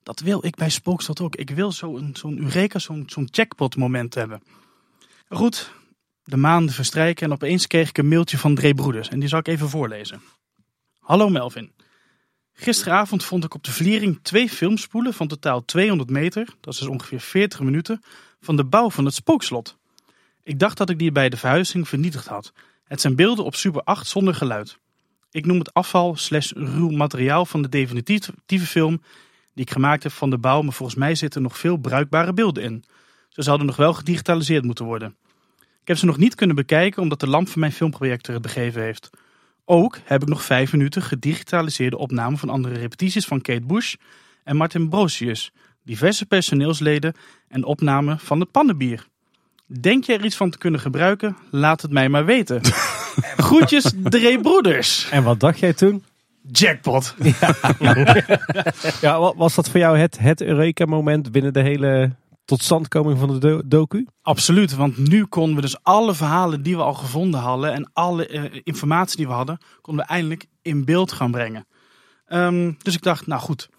[0.04, 1.36] dat wil ik bij Spookstad ook.
[1.36, 4.42] Ik wil zo'n zo'n Eureka, zo'n zo'n jackpot moment hebben.
[5.28, 5.72] Goed,
[6.24, 9.10] de maanden verstrijken en opeens kreeg ik een mailtje van Dre Broeders.
[9.10, 10.22] En die zal ik even voorlezen.
[11.00, 11.72] Hallo Melvin.
[12.54, 17.20] Gisteravond vond ik op de Vliering twee filmspoelen van totaal 200 meter, dat is ongeveer
[17.20, 18.02] 40 minuten,
[18.40, 19.78] van de bouw van het spookslot.
[20.44, 22.54] Ik dacht dat ik die bij de verhuizing vernietigd had.
[22.84, 24.78] Het zijn beelden op Super 8 zonder geluid.
[25.32, 29.02] Ik noem het afval slash ruw materiaal van de definitieve film
[29.54, 32.64] die ik gemaakt heb van de bouw, maar volgens mij zitten nog veel bruikbare beelden
[32.64, 32.84] in.
[33.34, 35.16] Ze zouden nog wel gedigitaliseerd moeten worden.
[35.60, 38.82] Ik heb ze nog niet kunnen bekijken omdat de lamp van mijn filmprojector het begeven
[38.82, 39.10] heeft.
[39.66, 43.94] Ook heb ik nog vijf minuten gedigitaliseerde opnamen van andere repetities van Kate Bush
[44.44, 45.52] en Martin Brosius,
[45.84, 47.14] diverse personeelsleden
[47.48, 49.08] en opnamen van het pannenbier.
[49.68, 51.38] Denk je er iets van te kunnen gebruiken?
[51.52, 52.62] Laat het mij maar weten.
[53.48, 55.10] Groetjes, Dre Broeders.
[55.10, 56.04] En wat dacht jij toen?
[56.52, 57.16] Jackpot.
[59.02, 62.12] Ja, wa- was dat voor jou het, het Eureka-moment binnen de hele
[62.46, 64.08] totstandkoming van de do- docu?
[64.22, 68.28] Absoluut, want nu konden we dus alle verhalen die we al gevonden hadden en alle
[68.28, 71.68] eh, informatie die we hadden, konden we eindelijk in beeld gaan brengen.
[72.26, 73.70] Ehm, dus ik dacht, nou goed,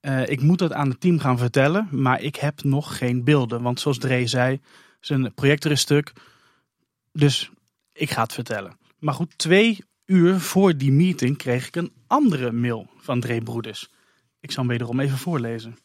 [0.00, 3.62] eh, ik moet dat aan het team gaan vertellen, maar ik heb nog geen beelden.
[3.62, 4.60] Want zoals Dre zei,
[5.00, 6.12] zijn projector is stuk,
[7.12, 7.50] dus
[7.92, 8.78] ik ga het vertellen.
[8.98, 13.88] Maar goed, twee uur voor die meeting kreeg ik een andere mail van Dre Broeders.
[14.40, 15.76] Ik zal hem wederom even voorlezen.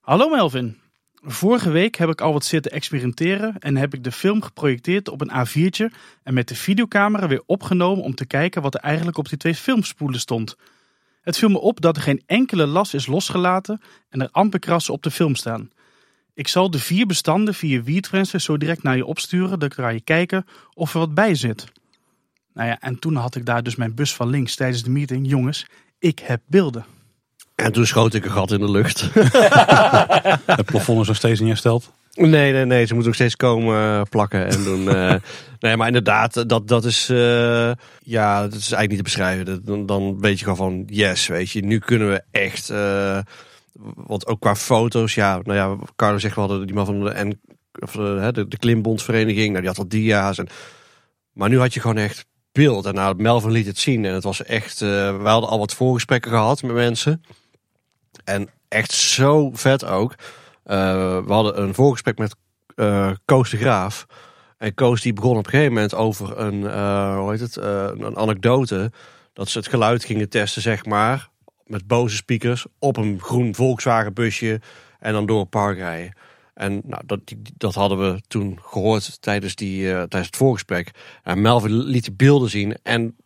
[0.00, 0.78] Hallo Melvin.
[1.28, 5.20] Vorige week heb ik al wat zitten experimenteren en heb ik de film geprojecteerd op
[5.20, 9.28] een A4'tje en met de videocamera weer opgenomen om te kijken wat er eigenlijk op
[9.28, 10.56] die twee filmspoelen stond.
[11.20, 14.94] Het viel me op dat er geen enkele las is losgelaten en er amper krassen
[14.94, 15.70] op de film staan.
[16.34, 19.58] Ik zal de vier bestanden via WeTransfer zo direct naar je opsturen.
[19.58, 21.66] Dan kan je kijken of er wat bij zit.
[22.52, 25.28] Nou ja, en toen had ik daar dus mijn bus van links tijdens de meeting.
[25.28, 25.66] Jongens,
[25.98, 26.95] ik heb beelden.
[27.56, 29.00] En toen schoot ik een gat in de lucht.
[30.46, 31.92] Het plafond is nog steeds niet hersteld.
[32.14, 32.84] Nee, nee, nee.
[32.86, 34.88] Ze moeten ook steeds komen eh, plakken en doen.
[34.90, 35.14] eh,
[35.60, 37.08] nee, maar inderdaad, dat, dat is.
[37.08, 37.70] eh,
[38.00, 39.44] ja, dat is eigenlijk niet te beschrijven.
[39.44, 41.64] Dat, dan, dan weet je gewoon van yes, weet je.
[41.64, 42.70] Nu kunnen we echt.
[42.70, 43.18] eh,
[43.94, 47.40] want ook qua foto's, ja, nou ja, Carlo zegt wel die man van de, en,
[47.78, 50.38] of, de, de, de Klimbondsvereniging, nou, die had al dia's.
[50.38, 50.48] En,
[51.32, 52.86] maar nu had je gewoon echt beeld.
[52.86, 54.04] En nou, Melvin liet het zien.
[54.04, 54.78] En het was echt.
[54.78, 57.22] we hadden al wat voorgesprekken gehad met mensen.
[58.26, 60.14] En echt zo vet ook.
[60.64, 60.76] Eh,
[61.24, 62.34] we hadden een voorgesprek met
[62.74, 64.06] eh Koos de Graaf.
[64.58, 68.16] En Koos die begon op een gegeven moment over een, eh, hoe heet het, een
[68.16, 68.92] anekdote.
[69.32, 71.28] Dat ze het geluid gingen testen, zeg maar.
[71.64, 74.60] Met boze speakers op een groen Volkswagen busje.
[74.98, 76.16] En dan door het park rijden.
[76.54, 77.20] En nou, dat,
[77.56, 80.90] dat hadden we toen gehoord tijdens, die, tijdens het voorgesprek.
[81.22, 82.76] En Melvin liet de beelden zien.
[82.82, 83.16] En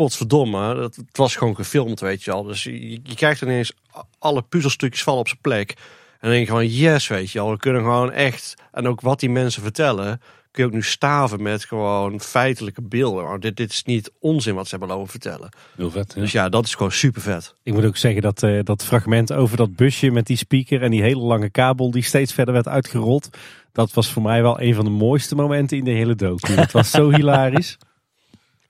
[0.00, 2.42] potverdomme, dat, het was gewoon gefilmd, weet je al.
[2.42, 3.72] Dus je, je krijgt ineens
[4.18, 5.70] alle puzzelstukjes vallen op zijn plek.
[5.70, 5.76] En
[6.20, 7.50] dan denk je gewoon, yes, weet je al.
[7.50, 10.20] We kunnen gewoon echt, en ook wat die mensen vertellen,
[10.50, 13.24] kun je ook nu staven met gewoon feitelijke beelden.
[13.24, 15.48] Maar dit, dit is niet onzin wat ze hebben lopen vertellen.
[15.76, 16.12] Heel vet.
[16.14, 16.20] Ja.
[16.20, 17.54] Dus ja, dat is gewoon super vet.
[17.62, 20.90] Ik moet ook zeggen dat eh, dat fragment over dat busje met die speaker en
[20.90, 23.28] die hele lange kabel die steeds verder werd uitgerold.
[23.72, 26.52] Dat was voor mij wel een van de mooiste momenten in de hele docu.
[26.52, 27.78] Het was zo hilarisch.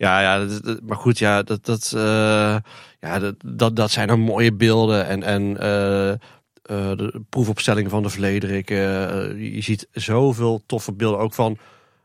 [0.00, 0.46] Ja, ja
[0.82, 2.56] maar goed, ja, dat, dat, eh,
[3.00, 5.06] ja, dat, dat, dat zijn dan mooie beelden.
[5.06, 6.18] En, en eh, eh,
[6.62, 8.68] de proefopstelling van de Vlederik.
[8.68, 11.20] je ziet zoveel toffe beelden.
[11.20, 11.58] Ook van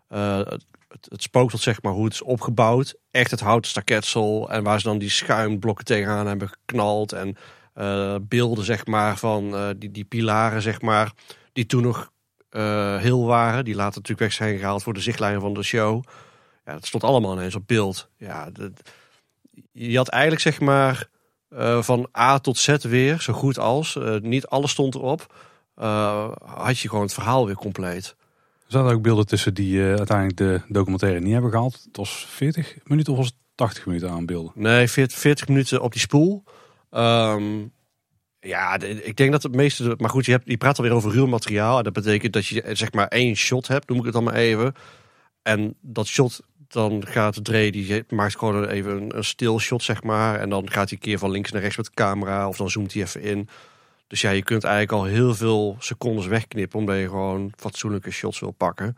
[0.08, 2.96] het, het spookslot, zeg maar, hoe het is opgebouwd.
[3.12, 4.50] Echt het houten staketsel.
[4.52, 7.14] En waar ze dan die schuimblokken tegenaan hebben geknald.
[7.14, 7.38] En
[8.28, 11.12] beelden, zeg maar, van die, die pilaren, zeg maar.
[11.54, 12.12] Die toen nog
[13.00, 13.66] heel waren.
[13.66, 16.04] Die later natuurlijk weg zijn gehaald voor de zichtlijnen van de show.
[16.66, 18.10] Ja, dat stond allemaal ineens op beeld.
[18.18, 18.72] Ja, dat,
[19.72, 21.08] je had eigenlijk zeg maar
[21.50, 23.96] eh, van A tot Z weer, zo goed als.
[23.96, 25.34] eh, niet alles stond erop.
[25.76, 28.16] eh, had je gewoon het verhaal weer compleet.
[28.66, 31.82] Er zaten ook beelden tussen die uiteindelijk de documentaire niet hebben gehaald.
[31.88, 34.52] Het was 40 minuten of was het 80 minuten aan beelden?
[34.56, 36.44] Nee, 40, 40 minuten op die spoel.
[36.90, 37.62] Ehm,
[38.40, 39.96] ja, ik denk dat het meeste...
[39.98, 41.78] Maar goed, je, hebt, je praat alweer over ruw materiaal.
[41.78, 44.34] En dat betekent dat je zeg maar één shot hebt, noem ik het dan maar
[44.34, 44.74] even.
[45.42, 50.04] En dat shot, dan gaat Dre, die maakt gewoon even een, een stil shot, zeg
[50.04, 50.40] maar.
[50.40, 52.48] En dan gaat hij een keer van links naar rechts met de camera.
[52.48, 53.48] Of dan zoomt hij even in.
[54.08, 56.80] Dus ja, je kunt eigenlijk al heel veel secondes wegknippen...
[56.80, 58.98] omdat je gewoon fatsoenlijke shots wil pakken.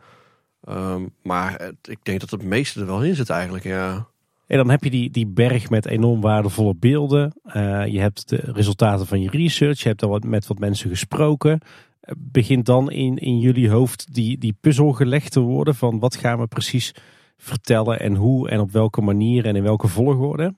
[0.64, 4.08] Ehm, maar ik denk dat het meeste er wel in zit eigenlijk, ja.
[4.48, 7.32] En dan heb je die, die berg met enorm waardevolle beelden.
[7.44, 9.82] Eh, je hebt de resultaten van je research.
[9.82, 11.60] Je hebt al wat, met wat mensen gesproken.
[12.00, 16.16] Eh, Begint dan in, in jullie hoofd die, die puzzel gelegd te worden van wat
[16.16, 16.94] gaan we precies
[17.38, 20.54] vertellen en hoe en op welke manier en in welke volgorde?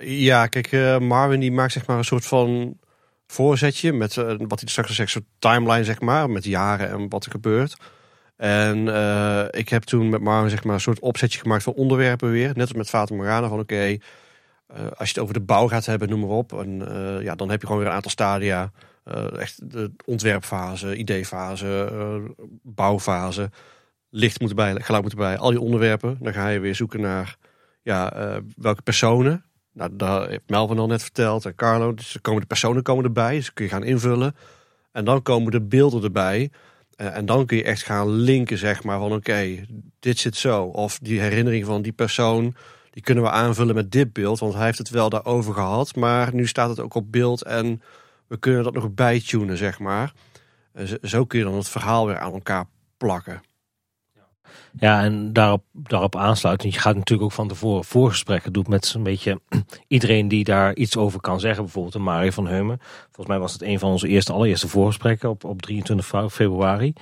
[0.00, 2.76] Ja, kijk, eh, Marvin die maakt zeg maar een soort van
[3.26, 7.08] voorzetje met eh, wat hij straks zegt, een soort timeline zeg maar, met jaren en
[7.08, 7.76] wat er gebeurt.
[8.36, 12.30] En eh, ik heb toen met Marvin zeg maar een soort opzetje gemaakt van onderwerpen
[12.30, 13.96] weer, net als met Fata Morgana van oké,
[14.68, 16.78] als je het over de bouw gaat hebben, noem maar op, en
[17.22, 18.70] ja, dan heb je gewoon weer een aantal stadia.
[19.38, 21.90] Echt de ontwerpfase, ideefase,
[22.62, 23.50] bouwfase,
[24.18, 26.16] licht moet erbij, geluid moet erbij, al die onderwerpen.
[26.20, 27.36] Dan ga je weer zoeken naar
[27.82, 29.44] ja, eh, welke personen.
[29.72, 31.94] Nou, daar heeft Melvin al net verteld en Carlo.
[31.94, 34.36] Dus er komen de personen komen erbij, dus kun je gaan invullen.
[34.92, 36.50] En dan komen de beelden erbij.
[36.96, 39.66] Eh, en dan kun je echt gaan linken, zeg maar, van oké,
[39.98, 40.64] dit zit zo.
[40.64, 42.54] Of die herinnering van die persoon,
[42.90, 44.38] die kunnen we aanvullen met dit beeld.
[44.38, 47.42] Want hij heeft het wel daarover gehad, maar nu staat het ook op beeld.
[47.42, 47.82] En
[48.26, 50.12] we kunnen dat nog bijtunen, zeg maar.
[51.02, 52.64] Zo kun je dan het verhaal weer aan elkaar
[52.96, 53.40] plakken.
[54.78, 59.02] Ja, en daarop, daarop aansluitend, je gaat natuurlijk ook van tevoren voorgesprekken doen met zo'n
[59.02, 59.40] beetje
[59.88, 61.62] iedereen die daar iets over kan zeggen.
[61.62, 62.80] Bijvoorbeeld een Mario van Heumen.
[63.04, 66.92] Volgens mij was het een van onze eerste, allereerste voorgesprekken op, op 23 februari.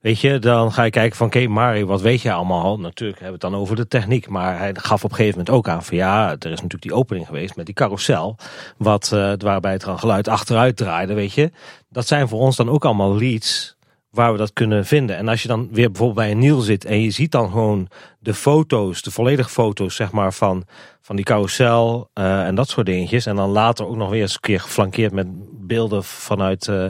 [0.00, 2.78] Weet je, dan ga je kijken van, oké Mario, wat weet je allemaal?
[2.80, 5.56] Natuurlijk hebben we het dan over de techniek, maar hij gaf op een gegeven moment
[5.56, 8.36] ook aan van, ja, er is natuurlijk die opening geweest met die carousel,
[8.76, 11.50] wat, eh, waarbij het dan geluid achteruit draaide, weet je.
[11.88, 13.76] Dat zijn voor ons dan ook allemaal leads
[14.18, 15.16] waar we dat kunnen vinden.
[15.16, 17.88] En als je dan weer bijvoorbeeld bij een Niel zit en je ziet dan gewoon
[18.18, 20.64] de foto's, de volledige foto's zeg maar van,
[21.00, 23.26] van die carousel eh, en dat soort dingetjes.
[23.26, 25.26] En dan later ook nog weer eens een keer geflankeerd met
[25.66, 26.84] beelden vanuit eh,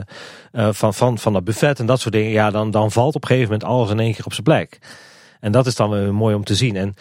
[0.51, 2.31] eh, van, van, van dat buffet en dat soort dingen.
[2.31, 4.79] Ja, dan, dan valt op een gegeven moment alles in één keer op zijn plek.
[5.39, 6.75] En dat is dan weer mooi om te zien.
[6.75, 6.93] En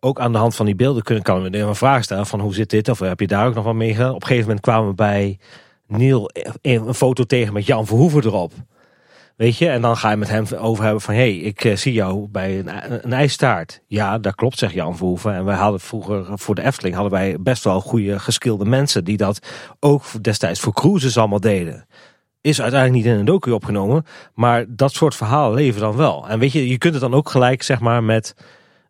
[0.00, 2.54] ook aan de hand van die beelden kunnen, kan we een vraag stellen van hoe
[2.54, 2.88] zit dit?
[2.88, 4.14] Of heb je daar ook nog wat mee gedaan?
[4.14, 5.38] Op een gegeven moment kwamen we bij
[5.86, 6.30] Niel
[6.62, 8.52] een foto tegen met Jan Verhoeven erop.
[9.40, 11.14] Weet je, en dan ga je met hem over hebben van...
[11.14, 12.68] hé, hey, ik eh, zie jou bij een,
[13.04, 13.82] een ijstaart.
[13.86, 15.34] Ja, dat klopt, zegt Jan Verhoeven.
[15.34, 16.94] En wij hadden vroeger voor de Efteling...
[16.94, 19.04] hadden wij best wel goede geskilde mensen...
[19.04, 19.48] die dat
[19.78, 21.86] ook destijds voor cruises allemaal deden.
[22.40, 24.04] Is uiteindelijk niet in een docu opgenomen.
[24.34, 26.28] Maar dat soort verhalen leven dan wel.
[26.28, 28.34] En weet je, je kunt het dan ook gelijk zeg maar met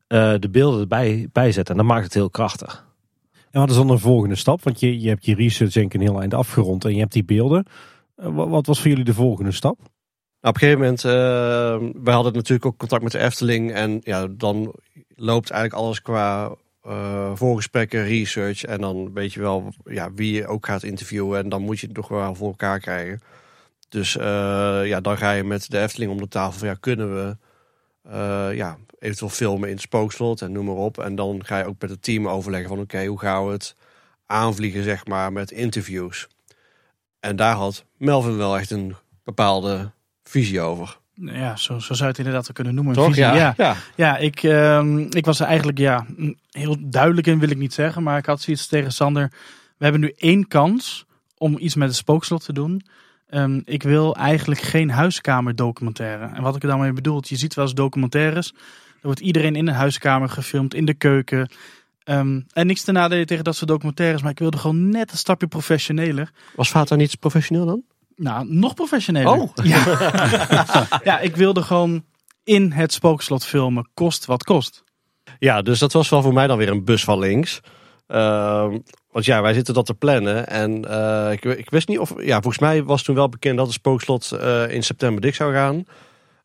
[0.08, 1.74] uh, de beelden erbij bijzetten.
[1.74, 2.86] En dan maakt het heel krachtig.
[3.50, 4.62] En wat is dan de volgende stap?
[4.62, 7.12] Want je, je hebt je research denk ik een heel eind afgerond en je hebt
[7.12, 7.66] die beelden.
[8.32, 9.78] Wat was voor jullie de volgende stap?
[10.40, 13.72] Nou, op een gegeven moment, uh, wij hadden natuurlijk ook contact met de Efteling.
[13.72, 14.74] En ja, dan
[15.16, 16.54] loopt eigenlijk alles qua
[16.86, 18.64] uh, voorgesprekken, research.
[18.64, 21.38] En dan weet je wel ja, wie je ook gaat interviewen.
[21.38, 23.20] En dan moet je het toch wel voor elkaar krijgen.
[23.88, 24.22] Dus uh,
[24.84, 27.36] ja, dan ga je met de Efteling om de tafel van ja, kunnen we
[28.54, 30.98] ja, eventueel filmen in het spookslot en noem maar op.
[30.98, 33.76] En dan ga je ook met het team overleggen van oké, hoe gaan we het
[34.26, 36.28] aanvliegen zeg maar met interviews.
[37.20, 39.92] En daar had Melvin wel echt een bepaalde
[40.30, 40.98] visie over.
[41.14, 42.94] Ja, zo, zo zou je het inderdaad kunnen noemen.
[42.94, 43.06] Toch?
[43.06, 43.22] Visie.
[43.22, 43.34] Ja.
[43.34, 43.54] ja.
[43.56, 43.76] ja.
[43.96, 46.06] Ja, ik, uh, ik was er eigenlijk ja,
[46.50, 48.02] heel duidelijk in, wil ik niet zeggen.
[48.02, 49.32] Maar ik had zoiets tegen Sander.
[49.76, 51.04] We hebben nu één kans
[51.36, 52.82] om iets met het spookslot te doen.
[53.30, 56.24] Um, ik wil eigenlijk geen huiskamerdocumentaire.
[56.34, 58.52] En wat ik er daarmee bedoel, je ziet wel eens documentaires.
[58.94, 61.50] Er wordt iedereen in een huiskamer gefilmd, in de keuken.
[62.04, 64.22] Um, en niks te nadelen tegen dat soort documentaires.
[64.22, 66.30] Maar ik wilde gewoon net een stapje professioneler.
[66.54, 67.82] Was Vater niet professioneel dan?
[68.20, 69.32] Nou, nog professioneler.
[69.32, 69.50] Oh.
[69.62, 70.88] Ja.
[71.04, 72.04] ja, ik wilde gewoon
[72.44, 74.84] in het spookslot filmen, kost wat kost.
[75.38, 77.60] Ja, dus dat was wel voor mij dan weer een bus van links.
[78.08, 78.74] Uh,
[79.10, 80.46] want ja, wij zitten dat te plannen.
[80.48, 82.12] En uh, ik, ik, wist niet of.
[82.16, 85.52] Ja, volgens mij was toen wel bekend dat het spookslot uh, in september dik zou
[85.52, 85.84] gaan.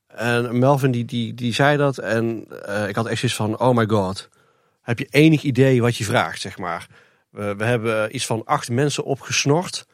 [0.08, 1.98] En Melvin die, die, die zei dat.
[1.98, 4.30] En uh, ik had echt zoiets van: oh my god.
[4.82, 6.88] Heb je enig idee wat je vraagt, zeg maar?
[7.30, 9.86] We, we hebben iets van acht mensen opgesnort.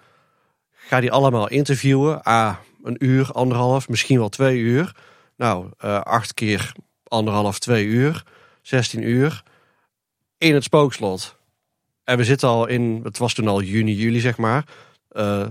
[0.91, 2.23] Ga die allemaal interviewen.
[2.23, 4.95] Ah, een uur, anderhalf, misschien wel twee uur.
[5.37, 6.71] Nou, uh, acht keer
[7.03, 8.23] anderhalf, twee uur.
[8.61, 9.43] 16 uur.
[10.37, 11.35] In het spookslot.
[12.03, 14.65] En we zitten al in, het was toen al juni, juli zeg maar.
[15.11, 15.47] Uh,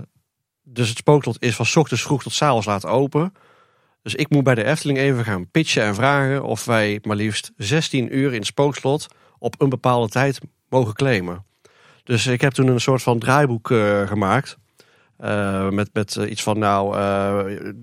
[0.63, 3.33] dus het spookslot is van ochtends vroeg tot 's avonds laat open.
[4.01, 7.51] Dus ik moet bij de Efteling even gaan pitchen en vragen of wij maar liefst
[7.57, 9.07] 16 uur in het spookslot
[9.37, 10.39] op een bepaalde tijd
[10.69, 11.45] mogen claimen.
[12.03, 14.59] Dus ik heb toen een soort van draaiboek uh, gemaakt.
[15.23, 16.97] Uh, met met uh, iets van, nou,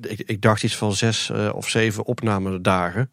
[0.01, 3.11] ik, ik, dacht iets van zes of zeven opnamedagen.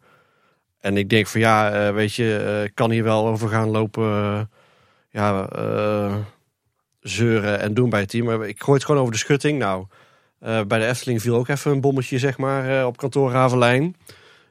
[0.80, 4.50] En ik denk van ja, weet je, ik kan hier wel over gaan lopen
[5.10, 5.48] ja,
[7.00, 8.24] zeuren en doen bij het team.
[8.24, 9.58] Maar ik gooi het gewoon over de schutting.
[9.58, 9.86] Nou,
[10.38, 13.96] bij de Efteling viel ook even een bommetje, zeg maar, op kantoor Ravelijn.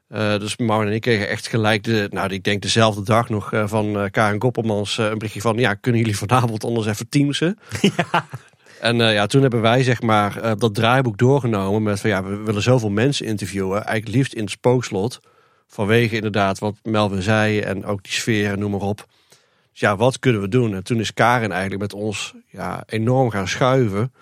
[0.07, 4.07] Dus Maureen en ik kregen echt gelijk, de, nou ik denk dezelfde dag nog van
[4.11, 5.57] Karen Koppelmans een berichtje van...
[5.57, 7.59] Ja, kunnen jullie vanavond anders even teamsen?
[8.11, 8.27] Ja.
[8.85, 12.61] En ja, toen hebben wij zeg maar dat draaiboek doorgenomen met van ja, we willen
[12.61, 13.83] zoveel mensen interviewen.
[13.83, 15.19] Eigenlijk liefst in het spookslot.
[15.67, 19.05] Vanwege inderdaad wat Melvin zei en ook die sfeer en noem maar op.
[19.71, 20.73] Dus ja, wat kunnen we doen?
[20.75, 24.13] En toen is Karen eigenlijk met ons ja, enorm gaan schuiven.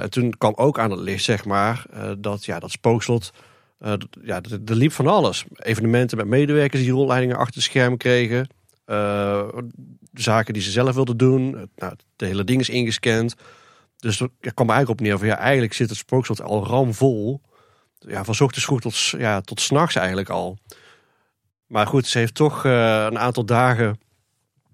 [0.00, 1.84] en toen kwam ook aan het licht zeg maar
[2.18, 3.32] dat ja, dat spookslot...
[4.22, 5.44] Ja, er liep van alles.
[5.56, 8.48] Evenementen met medewerkers die rolleidingen achter de scherm kregen.
[8.86, 9.48] Uh,
[10.12, 11.70] zaken die ze zelf wilden doen.
[11.76, 13.34] Nou, de hele ding is ingescand.
[13.96, 17.40] Dus er kwam eigenlijk op neer van ja, eigenlijk zit het spookslot al ramvol.
[17.98, 20.58] Ja, van ochtends vroeg tot, ja, tot s'nachts eigenlijk al.
[21.66, 24.00] Maar goed, ze heeft toch uh, een aantal dagen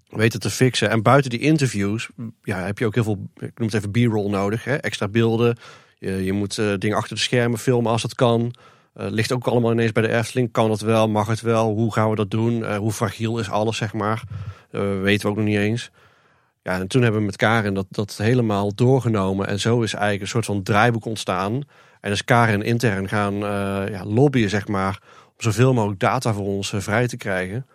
[0.07, 0.89] weten te fixen.
[0.89, 2.09] En buiten die interviews
[2.41, 4.63] ja, heb je ook heel veel, ik noem het even b-roll nodig.
[4.63, 4.75] Hè?
[4.75, 5.57] Extra beelden.
[5.97, 8.53] Je, je moet dingen achter de schermen filmen als het kan.
[8.95, 10.51] Uh, ligt ook allemaal ineens bij de Efteling.
[10.51, 11.09] Kan het wel?
[11.09, 11.73] Mag het wel?
[11.73, 12.59] Hoe gaan we dat doen?
[12.59, 14.23] Uh, hoe fragiel is alles, zeg maar?
[14.71, 15.91] Uh, weten we ook nog niet eens.
[16.63, 19.47] Ja, en toen hebben we met Karen dat, dat helemaal doorgenomen.
[19.47, 21.61] En zo is eigenlijk een soort van draaiboek ontstaan.
[22.01, 23.35] En is Karen intern gaan
[23.91, 27.65] ja, lobbyen, zeg maar, om zoveel mogelijk data voor ons vrij te krijgen.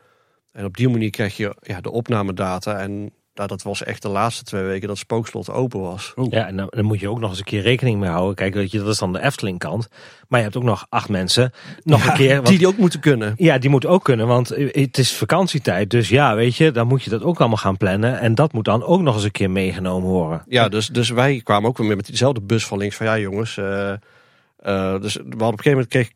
[0.53, 2.79] En op die manier krijg je ja, de opnamedata.
[2.79, 6.13] En nou, dat was echt de laatste twee weken dat Spookslot open was.
[6.17, 6.33] Oeh.
[6.33, 8.35] Ja, en dan, dan, moet je ook nog eens een keer rekening mee houden.
[8.35, 9.89] Kijk, weet je, dat is dan de Efteling kant.
[10.29, 11.53] Maar je hebt ook nog acht mensen.
[11.83, 12.35] Nog ja, een keer.
[12.35, 13.35] Want, die die ook moeten kunnen.
[13.37, 14.27] Ja, die moeten ook kunnen.
[14.27, 15.91] Want het is vakantietijd.
[15.91, 18.21] Dus ja, weet je, dan moet je dat ook allemaal gaan plannen.
[18.21, 20.43] En dat moet dan ook nog eens een keer meegenomen worden.
[20.49, 22.97] Ja, dus, dus wij kwamen ook weer met diezelfde bus van links.
[22.97, 23.57] Van ja, jongens.
[23.57, 23.93] Uh,
[24.67, 26.11] uh, dus we hadden op een gegeven moment kreeg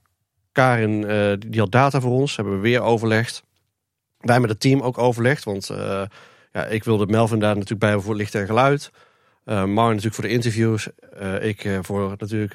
[0.52, 2.36] Karin, uh, die had data voor ons.
[2.36, 3.42] Hebben we weer overlegd.
[4.18, 5.44] Wij met het team ook overlegd.
[5.44, 5.70] Want
[6.62, 8.90] ik wilde Melvin daar natuurlijk bij voor licht en geluid.
[9.44, 10.88] Uh, natuurlijk voor de interviews.
[11.22, 12.52] Uh, ik uh, voor natuurlijk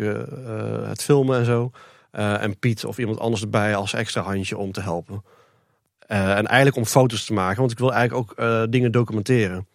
[0.88, 1.72] het filmen en zo.
[2.12, 5.24] en Piet of iemand anders erbij als extra handje om te helpen.
[6.08, 9.68] en eigenlijk om foto's te maken, want ik wil eigenlijk ook dingen documenteren.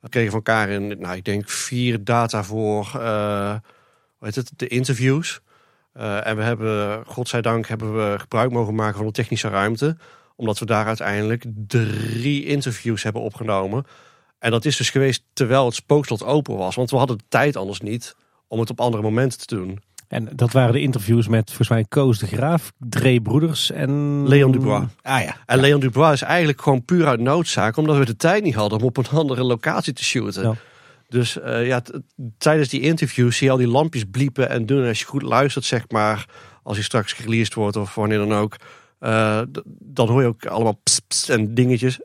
[0.00, 2.86] We kregen van Karin, nou, ik denk vier data voor
[4.20, 5.40] heet het, de interviews.
[5.92, 9.96] Eh, en we hebben, godzijdank, hebben we gebruik mogen maken van de technische ruimte.
[10.38, 13.84] Omdat we daar uiteindelijk drie interviews hebben opgenomen.
[14.38, 16.74] En dat is dus geweest terwijl het spookslot open was.
[16.74, 18.16] Want we hadden de tijd anders niet
[18.48, 19.80] om het op andere momenten te doen.
[20.08, 24.22] En dat waren de interviews met volgens mij Koos de Graaf, Dre Broeders en...
[24.28, 24.84] Leon Dubois.
[25.02, 25.36] Ah ja.
[25.46, 27.76] En Leon Dubois is eigenlijk gewoon puur uit noodzaak.
[27.76, 30.42] Omdat we de tijd niet hadden om op een andere locatie te shooten.
[30.42, 30.54] Ja.
[31.08, 31.82] Dus eh, ja,
[32.38, 34.82] tijdens die interviews zie je al die lampjes bliepen en doen.
[34.82, 36.26] En als je goed luistert, zeg maar,
[36.62, 38.56] als je straks gereleased wordt of wanneer dan ook,
[38.98, 39.40] eh,
[39.78, 40.80] dan hoor je ook allemaal
[41.26, 42.00] en dingetjes.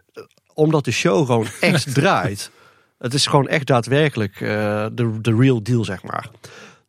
[0.54, 2.52] Omdat de show gewoon echt draait.
[2.98, 6.30] Het is gewoon echt daadwerkelijk eh, de, de real deal, zeg maar.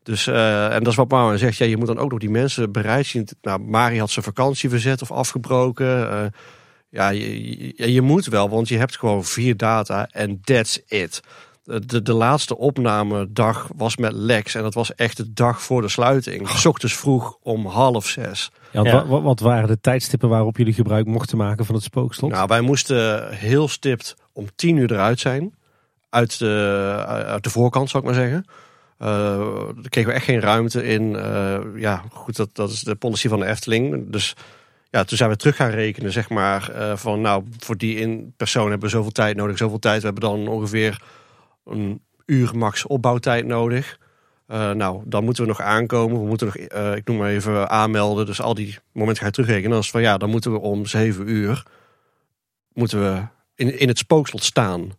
[0.02, 1.56] Dus, eh, en dat is wat Marwan zegt.
[1.56, 3.28] Ja, je moet dan ook nog die mensen bereid zien.
[3.42, 6.32] Nou, Mari had zijn vakantie verzet of afgebroken.
[6.88, 11.20] Ja, je, je, je moet wel, want je hebt gewoon vier data en that's it.
[11.64, 15.88] De, de, laatste opnamedag was met Lex en dat was echt de dag voor de
[15.88, 16.48] sluiting.
[16.48, 18.50] S ochtends vroeg om half zes.
[18.70, 18.94] Ja, want Ja.
[18.94, 22.30] wa- wa- wat waren de tijdstippen waarop jullie gebruik mochten maken van het spookslot?
[22.30, 25.54] Nou, wij moesten heel stipt om tien uur eruit zijn.
[26.10, 28.44] Uit de, uit de voorkant, zou ik maar zeggen.
[28.98, 29.08] Eh
[29.74, 31.16] daar kregen we echt geen ruimte in.
[31.16, 34.10] Eh, ja, goed, dat, dat is de policy van de Efteling.
[34.10, 34.34] Dus
[34.90, 36.70] ja, toen zijn we terug gaan rekenen, zeg maar.
[36.70, 39.98] eh, van nou, voor die in persoon hebben we zoveel tijd nodig, zoveel tijd.
[40.00, 41.02] We hebben dan ongeveer
[41.64, 43.98] een uur max opbouwtijd nodig.
[44.46, 46.20] Eh, nou, dan moeten we nog aankomen.
[46.20, 48.26] We moeten nog, eh, ik noem maar even, aanmelden.
[48.26, 49.70] Dus al die momenten ga je terugrekenen.
[49.70, 51.64] Dan is van ja, dan moeten we om zeven uur
[52.74, 53.22] moeten we
[53.54, 54.92] in, in het spookslot staan.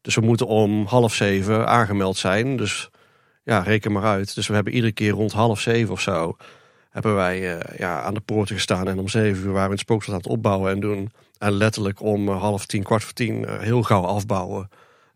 [0.00, 2.56] Dus we moeten om half zeven aangemeld zijn.
[2.56, 2.90] Dus
[3.44, 4.34] ja, reken maar uit.
[4.34, 6.36] Dus we hebben iedere keer rond half zeven of zo...
[6.90, 8.88] hebben wij eh, ja, aan de poorten gestaan.
[8.88, 11.12] En om zeven uur waren we in het spookslot aan het opbouwen en doen.
[11.38, 14.68] En letterlijk om half tien, kwart voor tien heel gauw afbouwen.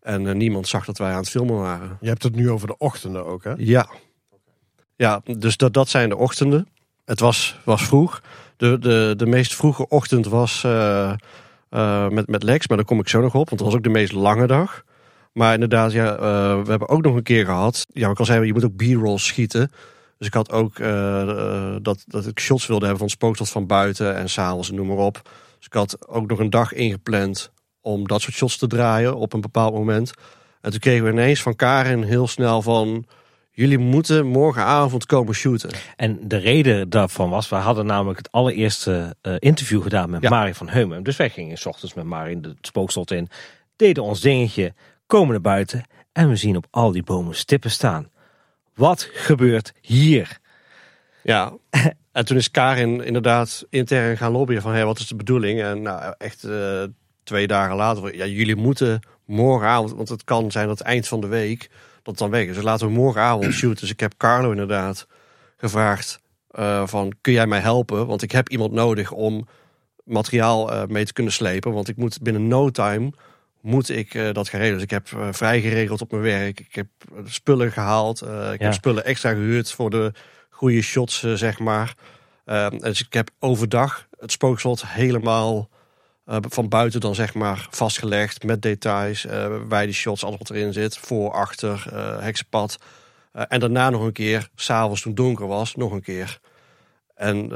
[0.06, 1.98] En eh, niemand zag dat wij aan het filmen waren.
[2.00, 3.52] Je hebt het nu over de ochtenden ook, hè?
[3.56, 3.88] Ja.
[4.96, 6.68] Ja, dus dat, dat zijn de ochtenden.
[7.04, 8.22] Het was, was vroeg.
[8.56, 11.12] De, de, de meest vroege ochtend was eh,
[11.68, 13.82] eh, met, met Lex, maar daar kom ik zo nog op, want dat was ook
[13.82, 14.84] de meest lange dag.
[15.32, 16.16] Maar inderdaad, ja,
[16.62, 17.86] we hebben ook nog een keer gehad.
[17.92, 19.72] Ja, ik al zei, je moet ook b-roll schieten.
[20.18, 20.76] Dus ik had ook
[21.82, 24.86] dat, dat ik shots wilde hebben van het spookslot van buiten en s'avonds en noem
[24.86, 25.20] maar op.
[25.56, 27.50] Dus ik had ook nog een dag ingepland
[27.86, 30.12] om dat soort shots te draaien op een bepaald moment.
[30.60, 33.06] En toen kregen we ineens van Karin heel snel van...
[33.50, 35.70] Jullie moeten morgenavond komen shooten.
[35.96, 40.28] En de reden daarvan was, we hadden namelijk het allereerste eh, interview gedaan met Ja.
[40.28, 41.02] Mari van Heumen.
[41.02, 43.28] Dus wij gingen 's ochtends met Mari in het spookslot in,
[43.76, 44.74] deden ons dingetje,
[45.06, 48.10] komen naar buiten en we zien op al die bomen stippen staan.
[48.74, 50.38] Wat gebeurt hier?
[51.22, 51.52] Ja,
[52.12, 54.72] en toen is Karin inderdaad intern gaan lobbyen van...
[54.72, 55.62] Hey, wat is de bedoeling?
[55.62, 56.82] En nou, echt eh,
[57.26, 58.16] twee dagen later...
[58.16, 59.92] Ja, jullie moeten morgenavond...
[59.92, 61.60] Want het kan zijn dat eind van de week
[62.02, 62.54] dat het dan weg is.
[62.54, 63.80] Dus laten we morgenavond shooten.
[63.80, 65.06] Dus ik heb Carlo inderdaad
[65.56, 66.20] gevraagd
[66.50, 67.12] eh, van...
[67.20, 68.06] Kun jij mij helpen?
[68.06, 69.46] Want ik heb iemand nodig om
[70.04, 71.72] materiaal eh, mee te kunnen slepen.
[71.72, 73.12] Want ik moet binnen no time...
[73.60, 74.86] Moet ik eh, dat gaan regelen.
[74.86, 76.60] Dus ik heb vrij geregeld op mijn werk.
[76.60, 76.86] Ik heb
[77.24, 78.20] spullen gehaald.
[78.20, 78.64] eh, ik Ja.
[78.64, 80.12] heb spullen extra gehuurd voor de
[80.50, 81.94] goede shots, zeg maar.
[82.44, 85.68] Eh, dus ik heb overdag het spookslot helemaal
[86.26, 90.50] eh, van buiten dan zeg maar vastgelegd met details, eh bij die shots, alles wat
[90.50, 92.78] erin zit, voor, achter, eh, heksenpad.
[93.32, 96.38] En daarna nog een keer, s'avonds toen donker was, nog een keer.
[97.14, 97.48] En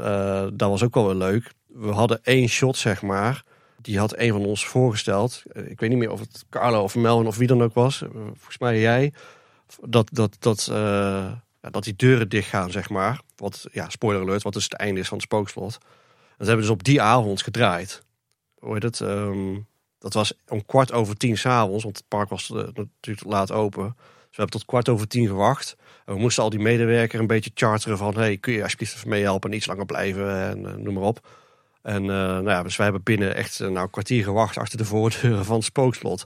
[0.53, 1.53] dat was ook wel weer leuk.
[1.67, 3.43] We hadden één shot, zeg maar.
[3.81, 5.43] Die had een van ons voorgesteld.
[5.53, 8.03] Ik weet niet meer of het Carlo of Melvin of wie dan ook was.
[8.13, 9.13] Volgens mij jij.
[9.81, 10.71] Dat, dat, dat,
[11.61, 13.21] dat die deuren dicht gaan, zeg maar.
[13.35, 15.71] Wat, ja, spoiler alert, wat dus het einde is van het spookslot.
[16.37, 18.03] Dat hebben we dus op die avond gedraaid.
[18.61, 19.01] Hoe heet?
[19.01, 19.59] Ehm,
[19.99, 23.83] dat was om kwart over tien s'avonds, want het park was eh, natuurlijk laat open.
[23.95, 25.75] Dus we hebben tot kwart over tien gewacht.
[26.05, 28.15] En we moesten al die medewerker een beetje charteren van...
[28.15, 31.27] hey, kun je alsjeblieft even meehelpen en iets langer blijven en eh, noem maar op.
[31.81, 34.85] En eh, nou ja, dus wij hebben binnen echt nou, een kwartier gewacht achter de
[34.85, 36.25] voordeuren van het spookslot.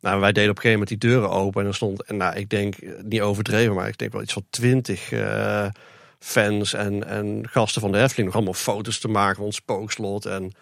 [0.00, 2.36] Nou, wij deden op een gegeven moment die deuren open en er stond, en nou,
[2.36, 5.12] ik denk, niet overdreven, maar ik denk wel iets van twintig
[6.18, 10.26] fans en, en gasten van de Efteling nog allemaal foto's te maken van het spookslot.
[10.26, 10.52] En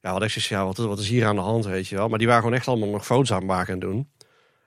[0.00, 2.08] ja, wat ik zoiets, ja, wat, wat is hier aan de hand, weet je wel.
[2.08, 4.08] Maar die waren gewoon echt allemaal nog foto's aan het maken en doen.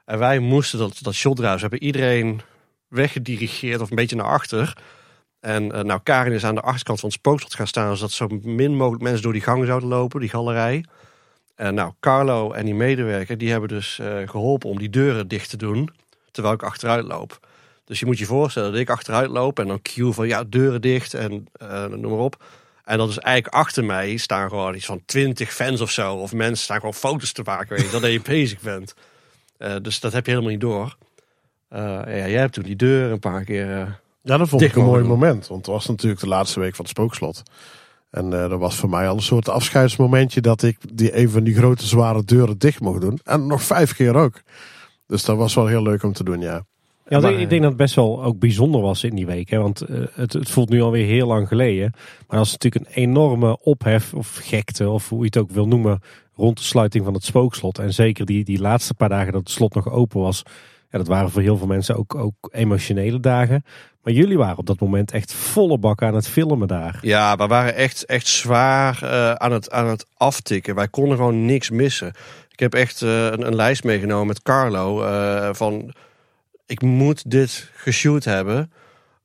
[0.06, 1.54] En wij moesten dat, dat shot draaien.
[1.54, 2.42] Dus hebben iedereen
[2.88, 4.78] weggedirigeerd of een beetje naar achter.
[5.40, 8.28] En eh, nou, Karin is aan de achterkant van het spookslot gaan staan, zodat zo
[8.42, 10.86] min mogelijk mensen door die gang zouden lopen, die galerij.
[11.56, 15.50] En nou, Carlo en die medewerker, die hebben dus eh, geholpen om die deuren dicht
[15.50, 15.90] te doen,
[16.32, 17.40] terwijl ik achteruit loop.
[17.86, 20.82] Dus je moet je voorstellen dat ik achteruit loop en dan cue van ja, deuren
[20.82, 22.44] dicht en eh, noem maar op.
[22.84, 26.16] En dat is eigenlijk achter mij staan gewoon iets van twintig fans of zo.
[26.16, 28.94] Of mensen staan gewoon foto's te maken, weet je, dat je bezig bent.
[29.58, 30.98] Eh, dus dat heb je helemaal niet door.
[31.68, 33.88] Eh, ja, jij hebt toen die deur een paar keer eh,
[34.22, 35.48] Ja, dat vond ik een mooi moment.
[35.48, 37.44] Want het was natuurlijk de laatste week van het spookslot.
[38.10, 41.56] En dat was voor mij al een soort afscheidsmomentje dat ik die een van die
[41.56, 43.20] grote zware deuren dicht mocht doen.
[43.24, 44.42] En nog vijf keer ook.
[45.08, 46.66] Dus dat was wel heel leuk om te doen, ja.
[47.12, 49.50] Ja, Maar, ik denk dat het best wel ook bijzonder was in die week.
[49.50, 49.58] Hè?
[49.58, 51.92] Want eh, het, het voelt nu alweer heel lang geleden.
[52.28, 55.68] Maar dat is natuurlijk een enorme ophef of gekte, of hoe je het ook wil
[55.68, 56.02] noemen,
[56.36, 57.80] rond de sluiting van het spookslot.
[57.80, 60.44] En zeker die, die laatste paar dagen dat het slot nog open was.
[60.92, 63.64] Ja, dat waren voor heel veel mensen ook, ook emotionele dagen.
[64.04, 67.00] Maar jullie waren op dat moment echt volle bak aan het filmen daar.
[67.02, 70.76] Ja, we waren echt, echt zwaar eh, aan, het, aan het aftikken.
[70.76, 72.14] Wij konden gewoon niks missen.
[72.52, 75.04] Ik heb echt eh, een, een lijst meegenomen met Carlo.
[75.04, 75.94] eh, van,
[76.72, 78.72] ik moet dit geshoot hebben.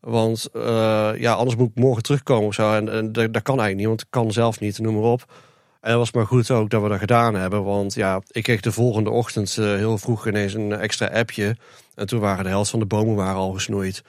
[0.00, 2.72] Want eh, ja, anders moet ik morgen terugkomen of zo.
[2.72, 5.32] En, en dat, dat kan eigenlijk niet, want ik kan zelf niet, noem maar op.
[5.80, 7.64] En het was maar goed ook dat we dat gedaan hebben.
[7.64, 11.56] Want ja, ik kreeg de volgende ochtend eh, heel vroeg ineens een extra appje.
[11.94, 14.02] En toen waren de helft van de bomen waren al gesnoeid.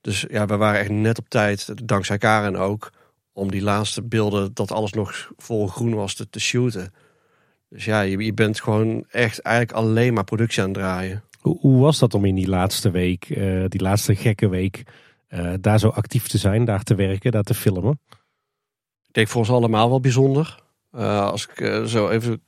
[0.00, 2.90] Dus ja, we waren echt net op tijd, dankzij Karen ook,
[3.32, 6.94] om die laatste beelden, dat alles nog vol groen was, te, te shooten.
[7.68, 11.22] Dus ja, je, je bent gewoon echt eigenlijk alleen maar productie aan het draaien.
[11.44, 14.82] Hoe, was dat om in die laatste week, eh, die laatste gekke week,
[15.28, 18.00] eh, daar zo actief te zijn, daar te werken, daar te filmen?
[19.06, 20.62] Ik denk voor ons allemaal wel bijzonder.
[20.92, 22.42] Eh, als ik zo even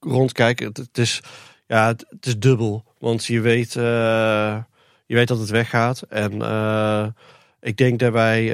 [0.00, 1.20] rondkijk, het, het is,
[1.66, 2.84] ja, het, is dubbel.
[2.98, 4.64] Want je weet, je
[5.06, 6.02] weet dat het weggaat.
[6.02, 6.32] En
[7.60, 8.48] ik denk dat wij,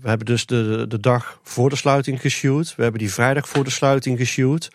[0.00, 2.74] we hebben dus de, de dag voor de sluiting geshoot.
[2.74, 4.70] We hebben die vrijdag voor de sluiting geshoot.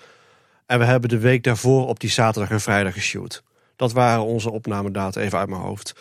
[0.65, 3.43] En we hebben de week daarvoor op die zaterdag en vrijdag geshoot.
[3.75, 5.93] Dat waren onze opnamedata even uit mijn hoofd.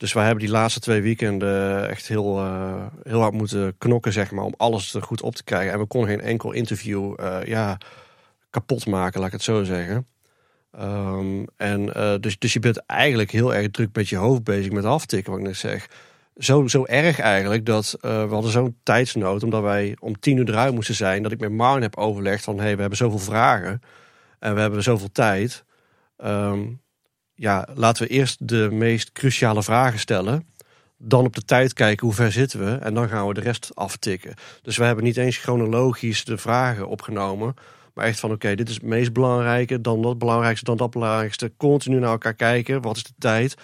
[0.00, 4.30] Dus wij hebben die laatste twee weekenden echt heel, eh, heel hard moeten knokken, zeg
[4.30, 5.72] maar, om alles er goed op te krijgen.
[5.72, 7.78] En we konden geen enkel interview eh, ja,
[8.50, 10.06] kapot maken, laat ik het zo zeggen.
[10.70, 14.72] Ehm, en eh, dus, dus je bent eigenlijk heel erg druk met je hoofd bezig
[14.72, 15.88] met aftikken, wat ik net zeg.
[16.36, 20.74] Zo, zo erg eigenlijk dat we hadden zo'n tijdsnood, omdat wij om tien uur eruit
[20.74, 23.80] moesten zijn, dat ik met Marn heb overlegd van, hé, hey, we hebben zoveel vragen
[24.38, 25.64] en we hebben zoveel tijd.
[26.16, 26.60] Ehm,
[27.40, 30.46] ja, laten we eerst de meest cruciale vragen stellen.
[30.96, 32.70] Dan op de tijd kijken hoe ver zitten we.
[32.70, 34.34] En dan gaan we de rest aftikken.
[34.62, 37.54] Dus we hebben niet eens chronologisch de vragen opgenomen.
[37.94, 39.80] Maar echt van oké, dit is het meest belangrijke.
[39.80, 41.52] Dan dat belangrijkste, dan dat belangrijkste.
[41.56, 42.82] Continu naar elkaar kijken.
[42.82, 43.56] Wat is de tijd?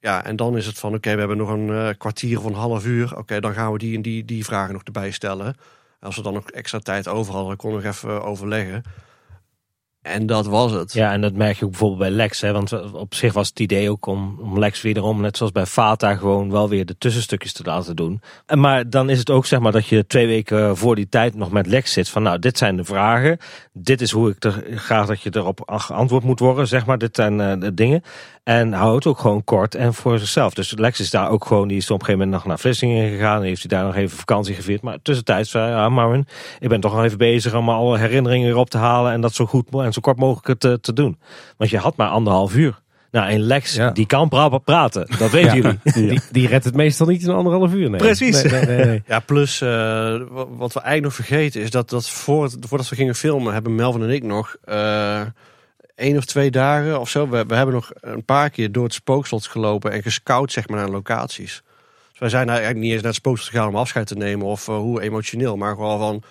[0.00, 2.54] Ja, en dan is het van oké, we hebben nog een eh, kwartier of een
[2.54, 3.16] half uur.
[3.16, 5.46] Oké, dan gaan we die en die, die vragen nog erbij stellen.
[5.46, 8.82] En als we dan nog extra tijd over hadden, konden we nog even overleggen.
[10.02, 10.92] En dat was het.
[10.92, 12.40] Ja, en dat merk je ook bijvoorbeeld bij Lex.
[12.40, 12.52] Hè?
[12.52, 16.14] Want op zich was het idee ook om, om Lex wederom, net zoals bij Fata,
[16.14, 18.20] gewoon wel weer de tussenstukjes te laten doen.
[18.46, 21.34] En maar dan is het ook zeg maar dat je twee weken voor die tijd
[21.34, 22.08] nog met Lex zit.
[22.08, 23.38] Van nou, dit zijn de vragen.
[23.72, 26.68] Dit is hoe ik er graag dat je erop geantwoord moet worden.
[26.68, 28.02] Zeg maar, dit zijn eh, de dingen.
[28.44, 30.54] En hou het ook gewoon kort en voor zichzelf.
[30.54, 33.10] Dus Lex is daar ook gewoon, die is op een gegeven moment nog naar Vlissingen
[33.10, 33.36] gegaan.
[33.40, 34.82] En heeft hij daar nog even vakantie gevierd.
[34.82, 36.26] Maar tussentijds zei ja Marvin,
[36.58, 39.12] ik ben toch nog even bezig om alle herinneringen erop te halen.
[39.12, 41.18] En dat zo goed mo- en zo kort mogelijk te, te doen.
[41.56, 42.80] Want je had maar anderhalf uur.
[43.10, 43.90] Nou, en Lex, Ja.
[43.90, 45.06] die kan pra- praten.
[45.18, 45.78] Dat weten jullie.
[46.08, 47.90] Die, die redt het meestal niet in anderhalf uur.
[47.90, 48.00] Nee.
[48.00, 48.42] Precies.
[48.42, 49.02] Nee, nee, nee, nee.
[49.06, 52.88] Ja, plus eh, wa- wat we eigenlijk nog vergeten is dat, dat voor het- voordat
[52.88, 55.20] we gingen filmen, hebben Melvin en ik nog eh
[55.94, 57.28] één of twee dagen of zo.
[57.28, 60.78] We, we hebben nog een paar keer door het spookslot gelopen en gescout zeg maar
[60.78, 61.62] naar locaties.
[62.10, 64.68] Dus wij zijn eigenlijk niet eens naar het spookslot gegaan om afscheid te nemen of
[64.68, 66.22] eh, hoe emotioneel, maar gewoon van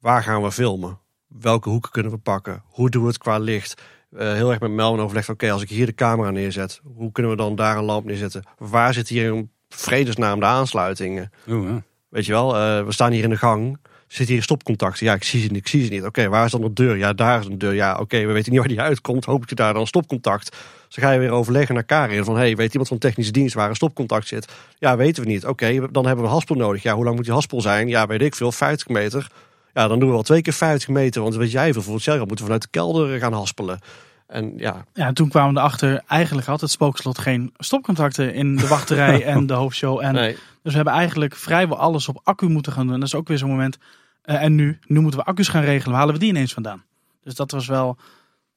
[0.00, 0.98] waar gaan we filmen?
[1.40, 2.62] Welke hoeken kunnen we pakken?
[2.66, 3.82] Hoe doen we het qua licht?
[4.16, 7.32] Eh, heel erg met Melvin overlegd, oké, als ik hier de camera neerzet, hoe kunnen
[7.32, 8.44] we dan daar een lamp neerzetten?
[8.58, 11.32] Waar zit hier in vredesnaam de aansluitingen?
[11.48, 11.82] Oeh, ja.
[12.08, 13.78] Weet je wel, eh, we staan hier in de gang.
[14.06, 15.06] Zit hier stopcontacten?
[15.06, 15.56] Ja, ik zie ze niet.
[15.56, 16.04] Ik zie ze niet.
[16.04, 16.96] Oké, waar is dan de deur?
[16.96, 17.74] Ja, daar is een deur.
[17.74, 19.24] Ja, oké, we weten niet waar die uitkomt.
[19.24, 20.50] Hoop je daar dan stopcontact.
[20.50, 22.24] Dus dan ga je weer overleggen naar Karin.
[22.24, 24.52] Van, hey, weet iemand van technische dienst waar een stopcontact zit?
[24.78, 25.46] Ja, weten we niet.
[25.46, 26.82] Oké, dan hebben we een haspel nodig.
[26.82, 27.88] Ja, hoe lang moet die haspel zijn?
[27.88, 29.30] Ja, weet ik veel, 50 meter.
[29.74, 31.22] Ja, dan doen we wel twee keer 50 meter.
[31.22, 33.78] Want weet jij veel, voor het moeten we vanuit de kelder gaan haspelen.
[34.26, 38.56] En ja, Ja, en toen kwamen we erachter, eigenlijk had het spookslot geen stopcontacten in
[38.56, 40.00] de wachterij en de hoofdshow.
[40.00, 40.32] En nee.
[40.32, 42.98] Dus we hebben eigenlijk vrijwel alles op accu moeten gaan doen.
[42.98, 43.78] Dat is ook weer zo'n moment.
[44.22, 45.90] Eh, en nu, nu moeten we accu's gaan regelen.
[45.90, 46.82] Waar halen we die ineens vandaan?
[47.22, 47.96] Dus dat was wel,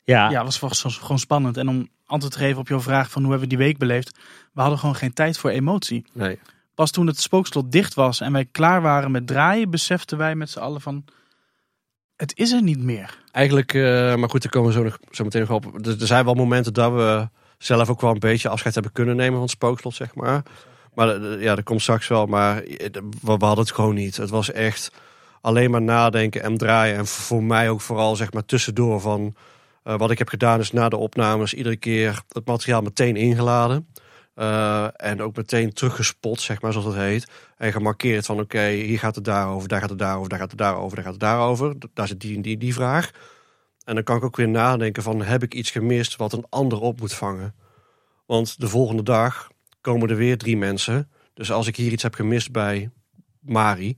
[0.03, 1.57] Ja, ja, was wel zo- gewoon spannend.
[1.57, 4.17] En om antwoord te geven op jouw vraag van hoe hebben we die week beleefd.
[4.53, 6.05] We hadden gewoon geen tijd voor emotie.
[6.13, 6.39] nee.
[6.75, 10.49] Pas toen het spookslot dicht was en wij klaar waren met draaien, beseften wij met
[10.49, 11.05] z'n allen van,
[12.15, 13.23] het is er niet meer.
[13.31, 15.85] Eigenlijk, eh, maar goed, daar komen we zo, nog, zo meteen nog op.
[15.85, 19.33] Er, zijn wel momenten dat we zelf ook wel een beetje afscheid hebben kunnen nemen
[19.33, 20.43] van het spookslot, zeg maar.
[20.93, 22.25] Maar eh, ja, dat komt straks wel.
[22.25, 22.89] Maar eh,
[23.21, 24.17] we, hadden het gewoon niet.
[24.17, 24.91] Het was echt
[25.41, 26.97] alleen maar nadenken en draaien.
[26.97, 29.35] En voor mij ook vooral, zeg maar, tussendoor van...
[29.83, 33.87] wat ik heb gedaan is na de opnames iedere keer het materiaal meteen ingeladen.
[34.35, 37.27] Eh, en ook meteen teruggespot, zeg maar, zoals dat heet.
[37.57, 40.59] En gemarkeerd van, oké, hier gaat het daarover, daar gaat het daarover, daar gaat het
[40.59, 41.75] daarover, daar gaat het daarover.
[41.93, 43.11] Daar zit die en die, die vraag.
[43.83, 46.79] En dan kan ik ook weer nadenken van, heb ik iets gemist wat een ander
[46.79, 47.55] op moet vangen?
[48.25, 49.49] Want de volgende dag
[49.81, 51.09] komen er weer drie mensen.
[51.33, 52.89] Dus als ik hier iets heb gemist bij
[53.39, 53.97] Mari,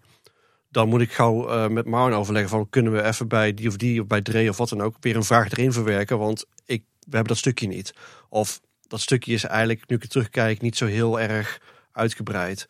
[0.69, 3.77] dan moet ik gauw eh, met Marn overleggen van, kunnen we even bij die of
[3.77, 6.17] die of bij Dre of wat dan ook weer een vraag erin verwerken?
[6.17, 7.93] Want ik, we hebben dat stukje niet.
[8.29, 11.61] Of dat stukje is eigenlijk, nu ik het terugkijk, niet zo heel erg
[11.91, 12.67] uitgebreid.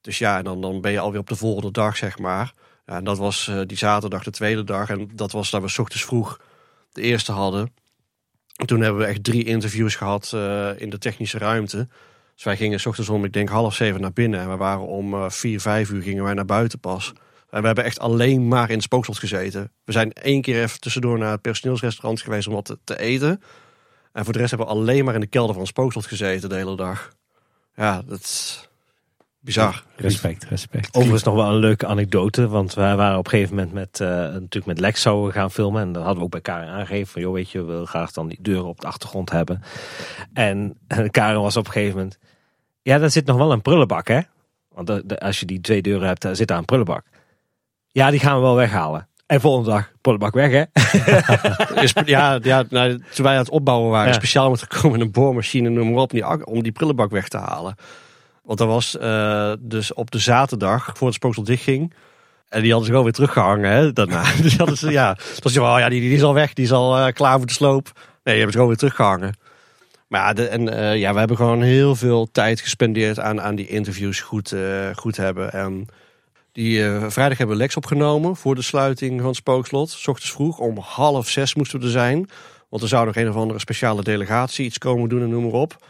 [0.00, 2.52] Dus ja, en dan, dan ben je alweer op de volgende dag, zeg maar.
[2.86, 4.88] Ja, en dat was eh, die zaterdag de tweede dag.
[4.90, 6.40] En dat was dat we 's ochtends vroeg
[6.92, 7.72] de eerste hadden.
[8.56, 11.88] En toen hebben we echt drie interviews gehad eh, in de technische ruimte.
[12.34, 14.40] Dus wij gingen 's ochtends om, ik denk half zeven naar binnen.
[14.40, 17.12] En we waren om eh, vier, vijf uur gingen wij naar buiten pas.
[17.50, 19.72] En we hebben echt alleen maar in het spookslot gezeten.
[19.84, 23.42] We zijn één keer even tussendoor naar het personeelsrestaurant geweest om wat te, te eten.
[24.12, 26.54] En voor de rest hebben we alleen maar in de kelder van spookslot gezeten de
[26.54, 27.12] hele dag.
[27.74, 28.68] Ja, dat is
[29.40, 29.84] bizar.
[29.96, 30.94] Respect, respect.
[30.94, 32.48] Overigens nog wel een leuke anekdote.
[32.48, 35.82] Want wij waren op een gegeven moment met, eh, natuurlijk met Lex zouden gaan filmen.
[35.82, 37.22] En dan hadden we ook bij Karen aangegeven van...
[37.22, 39.62] joh, weet je, we willen graag dan die deuren op de achtergrond hebben.
[40.32, 40.78] En
[41.10, 42.18] Karen was op een gegeven moment...
[42.82, 44.20] Ja, daar zit nog wel een prullenbak, hè?
[44.68, 47.04] Want de- de- als je die twee deuren hebt, daar zit daar een prullenbak.
[47.88, 49.08] Ja, die gaan we wel weghalen.
[49.30, 50.64] En volgende dag, prullenbak weg, hè?
[52.04, 54.14] Ja, ja nou, toen wij aan het opbouwen waren, Ja.
[54.14, 57.36] speciaal met gekomen een boormachine noem maar op, om die, om die prullenbak weg te
[57.36, 57.74] halen.
[58.42, 61.94] Want dat was eh, dus op de zaterdag, voor het spookslot dichtging.
[62.48, 64.24] En die hadden ze gewoon weer teruggehangen hè, daarna.
[64.42, 66.72] dus hadden ze, ja, je van, oh ja, die, die is al weg, die is
[66.72, 67.84] al eh, klaar voor de sloop.
[67.94, 69.36] Nee, die hebben ze gewoon weer teruggehangen.
[70.08, 73.54] Maar ja, de, en, eh, ja, we hebben gewoon heel veel tijd gespendeerd aan, aan
[73.54, 74.54] die interviews goed,
[74.94, 75.52] goed hebben.
[75.52, 75.86] En
[76.60, 79.90] die eh, vrijdag hebben we Lex opgenomen voor de sluiting van het spookslot.
[79.90, 82.28] S ochtends vroeg, om half zes moesten we er zijn.
[82.68, 85.52] Want er zou nog een of andere speciale delegatie iets komen doen en noem maar
[85.60, 85.86] op.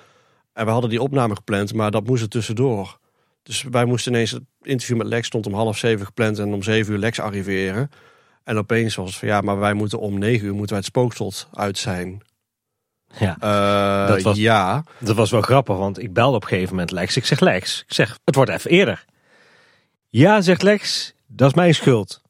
[0.53, 2.99] En we hadden die opname gepland, maar dat moest er tussendoor.
[3.43, 6.63] Dus wij moesten ineens, het interview met Lex stond om half zeven gepland en om
[6.63, 7.91] zeven uur Lex arriveren.
[8.45, 10.87] En opeens was het van ja, maar wij moeten om negen uur moeten wij het
[10.87, 12.21] spookslot uit zijn.
[13.19, 13.37] Ja.
[13.41, 16.91] Eh, Dat was- Ja, Dat was wel grappig, want ik belde op een gegeven moment
[16.91, 17.17] Lex.
[17.17, 19.05] Ik zeg Lex, ik zeg, het wordt even eerder.
[20.13, 22.23] Ja, zegt Lex, dat is mijn schuld.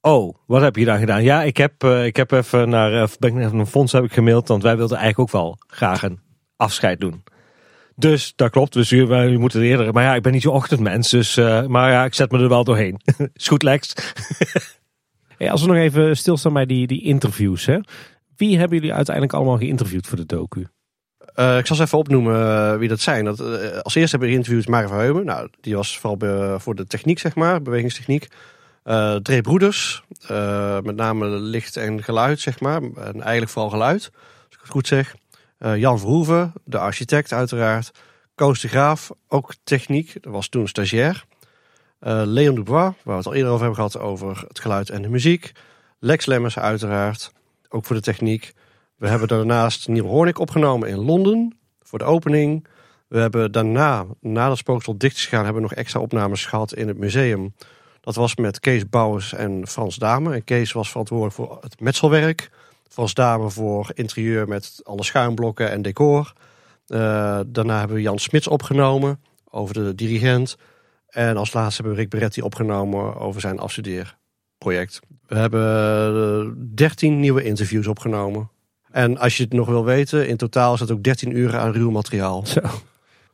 [0.00, 1.22] Oh, wat heb je dan gedaan?
[1.22, 4.48] Ja, ik heb, eh, ik heb even naar, eh, ben een fonds heb ik gemaild,
[4.48, 6.20] want wij wilden eigenlijk ook wel graag een
[6.56, 7.22] afscheid doen.
[7.96, 9.92] Dus dat klopt, dus wij moeten eerder.
[9.92, 12.48] Maar ja, ik ben niet zo'n ochtendmens, dus, eh, maar ja, ik zet me er
[12.48, 13.00] wel doorheen.
[13.34, 13.94] is goed, Lex.
[15.38, 17.66] Als we nog even stilstaan bij die, die interviews.
[17.66, 17.78] Hè?
[18.36, 20.66] Wie hebben jullie uiteindelijk allemaal geïnterviewd voor de docu?
[21.34, 23.24] Eh, ik zal eens even opnoemen eh, wie dat zijn.
[23.24, 25.24] Dat, eh, als eerste hebben we geïnterviewd Mari van Heumen.
[25.24, 28.28] Nou, die was vooral voor de techniek, zeg maar, bewegingstechniek.
[28.82, 30.02] Eh Dre Broeders,
[30.82, 32.82] met name licht en geluid, zeg maar.
[32.82, 35.14] En eigenlijk vooral geluid, als ik het goed zeg.
[35.58, 37.90] Jan Verhoeven, de architect uiteraard.
[38.34, 41.24] Koos de Graaf, ook techniek, dat was toen stagiair.
[42.24, 45.08] Leon Dubois, waar we het al eerder over hebben gehad, over het geluid en de
[45.08, 45.52] muziek.
[45.98, 47.32] Lex Lemmers uiteraard,
[47.68, 48.52] ook voor de techniek.
[48.96, 52.66] We hebben daarnaast Neil Hornick opgenomen in Londen voor de opening.
[53.08, 56.74] We hebben daarna, na het spookslot dicht is gegaan, hebben we nog extra opnames gehad
[56.74, 57.54] in het museum.
[58.00, 60.34] Dat was met Kees Bouwers en Frans Dame.
[60.34, 62.50] En Kees was verantwoordelijk voor het metselwerk.
[62.88, 66.32] Frans Dame voor interieur met alle schuimblokken en decor.
[66.86, 70.56] Eh, daarna hebben we Jan Smits opgenomen over de dirigent.
[71.08, 75.00] En als laatste hebben we Rick Beretti opgenomen over zijn afstudeerproject.
[75.26, 78.50] We hebben 13 nieuwe interviews opgenomen.
[78.94, 81.72] En als je het nog wil weten, in totaal is het ook 13 uur aan
[81.72, 82.46] ruw materiaal.
[82.46, 82.60] Zo.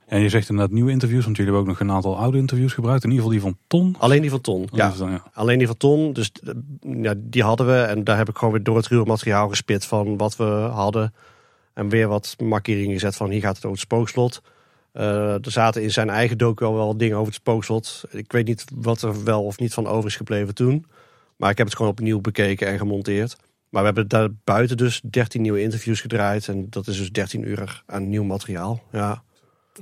[0.06, 2.72] En je zegt inderdaad nieuwe interviews, want jullie hebben ook nog een aantal oude interviews
[2.72, 3.04] gebruikt.
[3.04, 3.96] In ieder geval die van Ton.
[3.98, 4.60] Alleen die van Ton.
[4.60, 5.22] Dat Ja, dan, ja.
[5.32, 6.12] alleen die van Ton.
[6.12, 6.52] Dus eh,
[7.02, 7.80] ja, die hadden we.
[7.80, 11.14] En daar heb ik gewoon weer door het ruwe materiaal gespit van wat we hadden.
[11.72, 14.42] En weer wat markeringen gezet van hier gaat het over het spookslot.
[14.92, 18.04] Eh, er zaten in zijn eigen docu al wel dingen over het spookslot.
[18.10, 20.86] Ik weet niet wat er wel of niet van over is gebleven toen.
[21.36, 23.36] Maar ik heb het gewoon opnieuw bekeken en gemonteerd.
[23.70, 26.48] Maar we hebben daar buiten dus 13 nieuwe interviews gedraaid.
[26.48, 28.82] En dat is dus 13 uur aan nieuw materiaal.
[28.92, 29.22] Ja.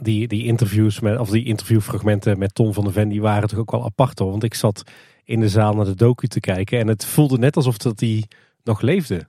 [0.00, 3.58] Die, die interviews met, of die interviewfragmenten met Tom van der Ven, die waren toch
[3.58, 4.30] ook wel apart hoor.
[4.30, 4.82] Want ik zat
[5.24, 8.28] in de zaal naar de docu te kijken en het voelde net alsof dat die
[8.62, 9.26] nog leefde.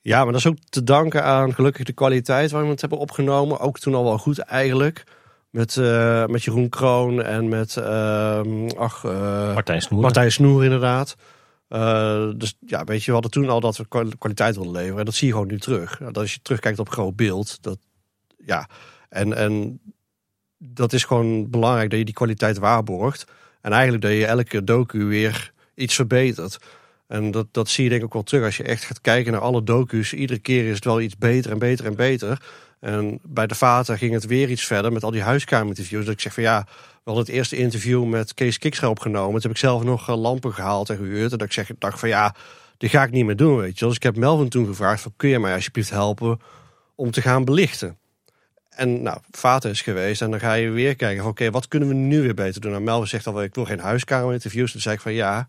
[0.00, 2.98] Ja, maar dat is ook te danken aan gelukkig de kwaliteit waarin we het hebben
[2.98, 3.60] opgenomen.
[3.60, 5.04] Ook toen al wel goed eigenlijk.
[5.50, 10.00] Met, eh, met Jeroen Kroon en met ehm, ach, eh, Martijn Snoer.
[10.00, 11.16] Martijn Snoer inderdaad.
[11.74, 14.98] Eh, dus ja, weet je, we hadden toen al dat we kwa- kwaliteit wilden leveren.
[14.98, 15.98] En dat zie je gewoon nu terug.
[15.98, 17.62] Dat als je terugkijkt op groot beeld.
[17.62, 17.78] Dat,
[18.36, 18.68] ja,
[19.08, 19.80] en, en
[20.58, 23.24] dat is gewoon belangrijk dat je die kwaliteit waarborgt.
[23.60, 26.58] En eigenlijk dat je elke docu weer iets verbetert.
[27.06, 29.32] En dat, dat zie je denk ik ook wel terug als je echt gaat kijken
[29.32, 30.12] naar alle docu's.
[30.12, 32.42] Iedere keer is het wel iets beter en beter en beter.
[32.80, 36.04] En bij de Vater ging het weer iets verder met al die huiskamer-interviews.
[36.04, 36.66] Dat ik zeg van ja,
[37.04, 39.32] we hadden het eerste interview met Kees Kikstra opgenomen.
[39.32, 41.32] Toen heb ik zelf nog eh, lampen gehaald en gehuurd.
[41.32, 42.34] En dat ik zeg, dacht van ja,
[42.78, 43.86] die ga ik niet meer doen, weet je.
[43.86, 46.40] Dus ik heb Melvin toen gevraagd van kun je mij alsjeblieft helpen
[46.94, 47.98] om te gaan belichten.
[48.68, 51.88] En nou, Vater is geweest en dan ga je weer kijken van oké, wat kunnen
[51.88, 52.70] we nu weer beter doen?
[52.70, 54.72] Nou, Melvin zegt al, ik wil geen huiskamer-interviews.
[54.72, 55.48] Dan zei ik van ja,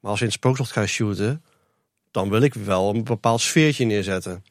[0.00, 1.42] maar als we in het spookslot gaan shooten,
[2.10, 4.44] dan wil ik wel een bepaald sfeertje neerzetten.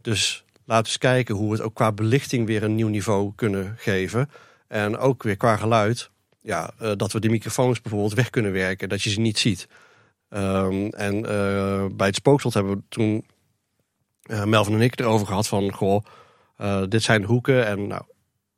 [0.00, 3.32] Dus laten we eens kijken hoe we het ook qua belichting weer een nieuw niveau
[3.36, 4.30] kunnen geven.
[4.74, 6.10] En ook weer qua geluid.
[6.40, 9.68] Ja, eh, dat we de microfoons bijvoorbeeld weg kunnen werken, dat je ze niet ziet.
[10.28, 13.26] Ehm, en eh, bij het spookslot hebben we toen
[14.24, 16.04] uh, Melvin en ik erover gehad van, goh,
[16.56, 17.66] eh, dit zijn hoeken.
[17.66, 18.02] En nou,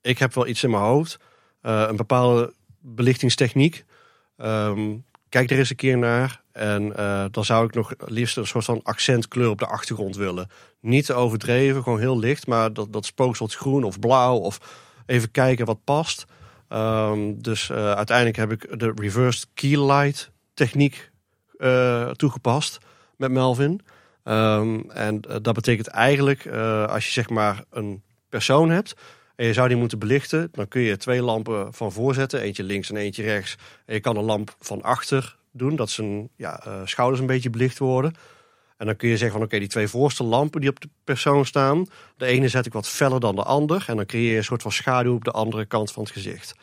[0.01, 1.19] ik heb wel iets in mijn hoofd.
[1.61, 3.85] Eh, een bepaalde belichtingstechniek.
[4.37, 4.97] Ehm,
[5.29, 6.43] kijk er eens een keer naar.
[6.53, 10.51] En eh, dan zou ik nog liefst een soort van accentkleur op de achtergrond willen.
[10.81, 12.47] Niet overdreven, gewoon heel licht.
[12.47, 14.37] Maar dat, dat spookslot groen of blauw.
[14.37, 16.25] Of even kijken wat past.
[16.69, 21.11] Ehm, dus uiteindelijk heb ik de reversed key light techniek
[22.13, 22.79] toegepast
[23.17, 23.81] met Melvin.
[24.23, 26.47] Ehm, en dat betekent eigenlijk,
[26.89, 28.95] als je zeg maar een persoon hebt
[29.37, 32.91] en je zou die moeten belichten, dan kun je twee lampen van voorzetten, eentje links
[32.91, 33.57] en eentje rechts.
[33.85, 37.79] En je kan een lamp van achter doen, dat zijn ja, schouders een beetje belicht
[37.79, 38.15] worden.
[38.77, 41.47] En dan kun je zeggen van oké, die twee voorste lampen die op de persoon
[41.47, 41.87] staan,
[42.17, 43.85] de ene zet ik wat feller dan de ander.
[43.87, 46.55] En dan creëer je een soort van schaduw op de andere kant van het gezicht.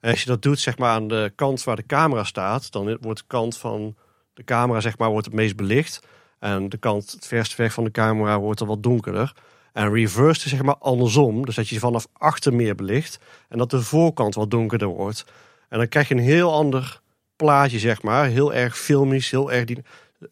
[0.00, 2.98] En als je dat doet zeg maar aan de kant waar de camera staat, dan
[3.00, 3.96] wordt de kant van
[4.34, 6.00] de camera zeg maar wordt het meest belicht.
[6.38, 9.32] En de kant het verste weg van de camera wordt er wat donkerder.
[9.72, 11.44] En reverse is zeg maar andersom.
[11.44, 13.18] Dus dat je vanaf achter meer belicht.
[13.48, 15.24] En dat de voorkant wat donkerder wordt.
[15.68, 17.00] En dan krijg je een heel ander
[17.36, 18.26] plaatje, zeg maar.
[18.26, 19.64] Heel erg filmisch, heel erg...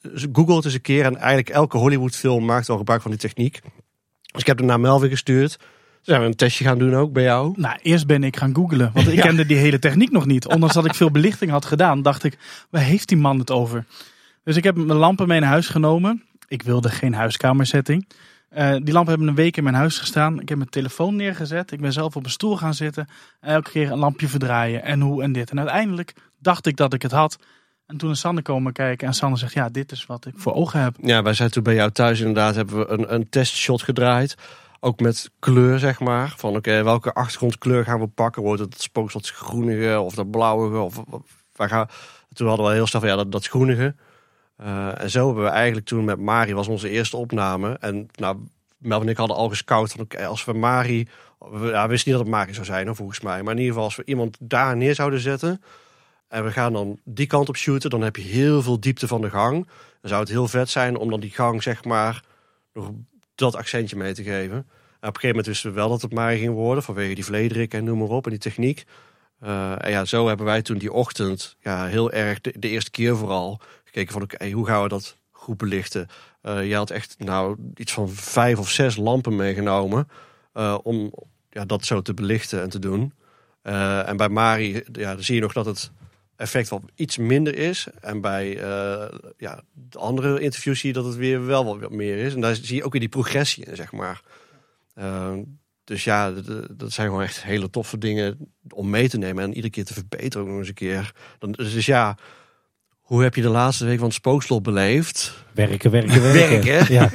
[0.02, 0.28] Die...
[0.32, 1.05] Google het eens een keer.
[1.05, 3.60] En eigenlijk elke Hollywood film maakt wel gebruik van die techniek.
[4.32, 5.59] Dus ik heb er naar Melvin gestuurd.
[6.02, 7.52] Zijn we een testje gaan doen ook bij jou?
[7.56, 8.90] Nou, eerst ben ik gaan googlen.
[8.94, 9.23] Want ik Ja.
[9.23, 10.47] kende die hele techniek nog niet.
[10.47, 12.39] Ondanks dat ik veel belichting had gedaan, dacht ik,
[12.70, 13.85] waar heeft die man het over?
[14.44, 16.23] Dus ik heb mijn lampen mee naar huis genomen.
[16.48, 18.09] Ik wilde geen huiskamersetting.
[18.48, 20.40] Eh, die lampen hebben een week in mijn huis gestaan.
[20.40, 21.73] Ik heb mijn telefoon neergezet.
[21.73, 23.09] Ik ben zelf op een stoel gaan zitten.
[23.40, 24.82] En elke keer een lampje verdraaien.
[24.82, 25.51] En hoe en dit.
[25.51, 27.39] En uiteindelijk dacht ik dat ik het had.
[27.89, 29.06] En toen is Sanne komen kijken.
[29.06, 30.97] En Sanne zegt, ja, dit is wat ik voor ogen heb.
[31.01, 34.36] Ja, wij zijn toen bij jou thuis inderdaad hebben we een, een testshot gedraaid.
[34.81, 36.35] Ook met kleur, zeg maar.
[36.36, 38.43] Van oké, welke achtergrondkleur gaan we pakken?
[38.43, 40.78] Wordt het spookslot groenige of dat blauwige?
[40.78, 41.02] Of,
[41.56, 41.86] waar gaan...
[42.32, 43.94] Toen hadden we heel snel van ja, dat, dat groenige.
[44.56, 47.77] Eh, en zo hebben we eigenlijk toen met Mari, was onze eerste opname.
[47.81, 48.36] En nou,
[48.78, 51.09] Mel en ik hadden al gescout van oké, als we Mari...
[51.39, 53.43] We, wisten niet dat het Mari zou zijn, volgens mij.
[53.43, 55.62] Maar in ieder geval, als we iemand daar neer zouden zetten...
[56.29, 59.21] En we gaan dan die kant op shooten, dan heb je heel veel diepte van
[59.21, 59.67] de gang.
[60.01, 62.25] Dan zou het heel vet zijn om dan die gang, zeg maar,
[62.73, 62.91] nog
[63.35, 64.57] dat accentje mee te geven.
[64.57, 67.25] En op een gegeven moment wisten we wel dat het Mari ging worden, vanwege die
[67.25, 68.85] vlederik en noem maar op, en die techniek.
[69.41, 73.17] Eh, en ja, zo hebben wij toen die ochtend, ja, heel erg, de, eerste keer
[73.17, 76.09] vooral, gekeken van, oké, hoe gaan we dat goed belichten?
[76.41, 80.09] Eh, je had echt, nou, iets van vijf of zes lampen meegenomen,
[80.53, 81.13] eh, om
[81.51, 83.13] ja, dat zo te belichten en te doen.
[83.63, 85.91] En bij Mari, ja, dan zie je nog dat het
[86.39, 87.86] effect wel iets minder is.
[88.01, 91.90] En bij eh, ja, de andere interviews zie je dat het weer wel wat wat
[91.90, 92.35] meer is.
[92.35, 94.23] En daar zie je ook weer die progressie in, zeg maar.
[94.94, 95.32] Eh,
[95.85, 96.31] dus ja,
[96.70, 99.94] dat zijn gewoon echt hele toffe dingen om mee te nemen en iedere keer te
[99.94, 101.12] verbeteren ook nog eens een keer.
[101.39, 102.16] Dan, dus ja,
[103.01, 105.44] hoe heb je de laatste week van het spookslot beleefd?
[105.55, 106.65] Werken, werken, werken.
[106.65, 106.94] Werken.
[106.94, 107.10] Ja.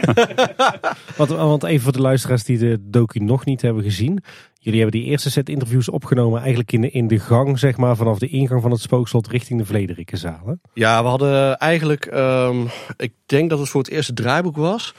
[1.17, 4.23] want, want even voor de luisteraars die de docu nog niet hebben gezien.
[4.64, 7.95] Jullie hebben die eerste set interviews opgenomen eigenlijk in de, in de gang, zeg maar,
[7.95, 10.41] vanaf de ingang van het spookslot richting de Vlederikenzaal.
[10.45, 10.53] hè?
[10.73, 12.65] Ja, we hadden eigenlijk, ehm,
[12.98, 14.94] ik denk dat het voor het eerste draaiboek was.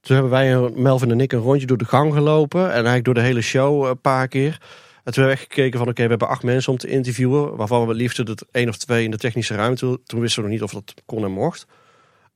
[0.00, 2.60] Toen hebben wij, Melvin en ik, een rondje door de gang gelopen.
[2.60, 4.60] En eigenlijk door de hele show een paar keer.
[5.04, 7.56] En toen hebben we gekeken van, oké, we hebben acht mensen om te interviewen.
[7.56, 10.00] Waarvan we het liefst één of twee in de technische ruimte.
[10.04, 11.66] Toen wisten we nog niet of dat kon en mocht.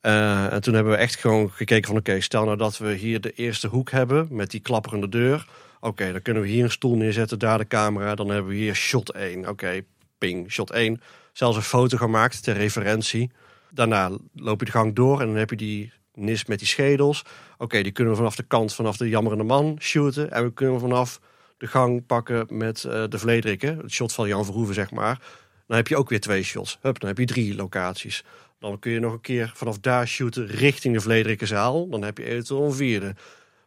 [0.00, 3.20] Eh, en toen hebben we echt gewoon gekeken van, oké, stel nou dat we hier
[3.20, 5.46] de eerste hoek hebben met die klapperende deur.
[5.80, 8.14] Oké, dan kunnen we hier een stoel neerzetten, daar de camera.
[8.14, 9.48] Dan hebben we hier shot 1.
[9.48, 9.80] Oké,
[10.18, 11.00] ping, shot 1.
[11.32, 13.30] Zelfs een foto gemaakt ter referentie.
[13.70, 17.24] Daarna loop je de gang door en dan heb je die nis met die schedels.
[17.58, 20.30] Oké, die kunnen we vanaf de kant, vanaf de jammerende man shooten.
[20.30, 21.20] En we kunnen vanaf
[21.58, 23.78] de gang pakken met eh, de Vlederikken.
[23.78, 25.20] Het shot van Jan Verhoeven, zeg maar.
[25.66, 26.78] Dan heb je ook weer twee shots.
[26.80, 28.24] Hup, dan heb je drie locaties.
[28.58, 31.88] Dan kun je nog een keer vanaf daar shooten richting de Vlederikkenzaal.
[31.88, 33.14] Dan heb je eventueel een vierde.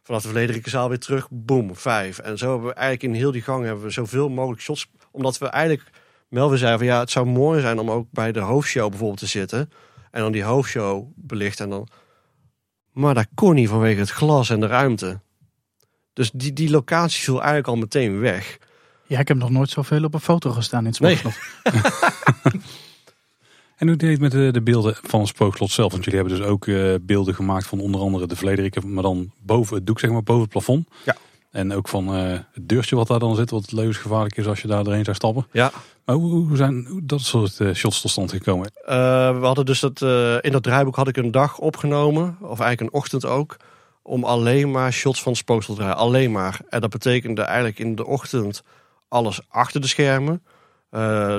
[0.04, 2.18] Vanaf de Vlederikkenzaal weer terug, boom, vijf.
[2.18, 4.90] En zo hebben we eigenlijk in heel die gang hebben we zoveel mogelijk shots.
[5.10, 5.90] Omdat we eigenlijk,
[6.28, 9.26] Melvin zei van ja, het zou mooi zijn om ook bij de hoofdshow bijvoorbeeld te
[9.26, 9.70] zitten.
[10.10, 11.88] En dan die hoofdshow belichten en dan...
[12.92, 15.20] Maar dat kon niet vanwege het glas en de ruimte.
[16.12, 18.58] Dus die, die locatie viel eigenlijk al meteen weg.
[19.06, 21.20] Ja, ik heb nog nooit zoveel op een foto gestaan in het Nee.
[23.84, 25.92] En hoe deed het met de, de beelden van het spookslot zelf?
[25.92, 29.32] Want jullie hebben dus ook eh, beelden gemaakt van onder andere de Vlederiken, maar dan
[29.42, 30.88] boven het doek, zeg maar, boven het plafond.
[31.04, 31.16] Ja.
[31.50, 34.68] En ook van eh, het deurtje wat daar dan zit, wat levensgevaarlijk is als je
[34.68, 35.46] daar doorheen zou stappen.
[35.52, 35.72] Ja.
[36.04, 38.70] Maar hoe, hoe zijn hoe dat soort eh, shots tot stand gekomen?
[38.84, 40.02] We hadden dus dat,
[40.40, 43.56] in dat draaiboek had ik een dag opgenomen, of eigenlijk een ochtend ook,
[44.02, 46.00] om alleen maar shots van het spookslot te draaien.
[46.00, 46.60] Alleen maar.
[46.68, 48.62] En dat betekende eigenlijk in de ochtend
[49.08, 50.42] alles achter de schermen.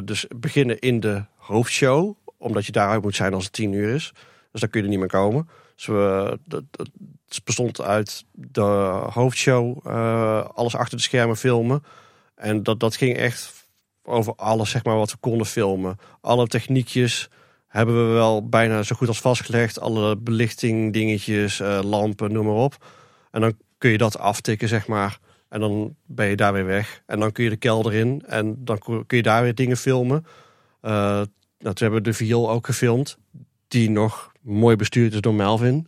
[0.05, 4.13] Dus beginnen in de hoofdshow, omdat je daaruit moet zijn als het tien uur is.
[4.51, 5.49] Dus dan kun je er niet meer komen.
[5.75, 6.63] Dus we, dat,
[7.43, 8.61] bestond uit de
[9.09, 11.83] hoofdshow, eh, alles achter de schermen filmen.
[12.35, 13.67] En dat, dat ging echt
[14.03, 15.97] over alles zeg maar, wat we konden filmen.
[16.21, 17.29] Alle techniekjes
[17.67, 19.79] hebben we wel bijna zo goed als vastgelegd.
[19.79, 22.85] Alle belichting, dingetjes, eh, lampen, noem maar op.
[23.31, 25.19] En dan kun je dat aftikken, zeg maar.
[25.49, 27.03] En dan ben je daar weer weg.
[27.05, 28.23] En dan kun je de kelder in.
[28.27, 30.25] En dan kun je daar weer dingen filmen.
[30.81, 31.21] Eh,
[31.73, 33.17] toen hebben de viool ook gefilmd.
[33.67, 35.87] Die nog mooi bestuurd is door Melvin.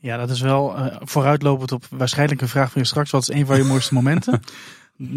[0.00, 3.10] Ja, dat is wel eh, vooruitlopend op waarschijnlijk een vraag van je straks.
[3.10, 4.40] Wat is een van je mooiste momenten?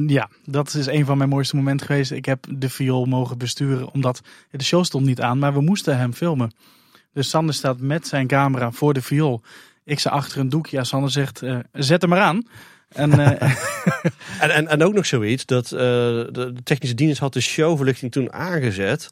[0.07, 2.11] Ja, dat is een van mijn mooiste momenten geweest.
[2.11, 5.97] Ik heb de viool mogen besturen, omdat de show stond niet aan, maar we moesten
[5.97, 6.51] hem filmen.
[7.13, 9.41] Dus Sander staat met zijn camera voor de viool.
[9.83, 10.77] Ik sta achter een doekje.
[10.77, 12.47] Ja, Sander zegt, eh, zet hem maar aan.
[12.89, 13.51] En eh,
[14.39, 18.33] En, en, en ook nog zoiets, dat de, de technische dienst had de showverlichting toen
[18.33, 19.11] aangezet.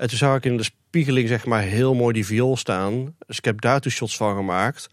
[0.00, 3.16] En toen zag ik in de spiegeling zeg maar heel mooi die viool staan.
[3.26, 4.88] Dus ik heb daar toen shots van gemaakt.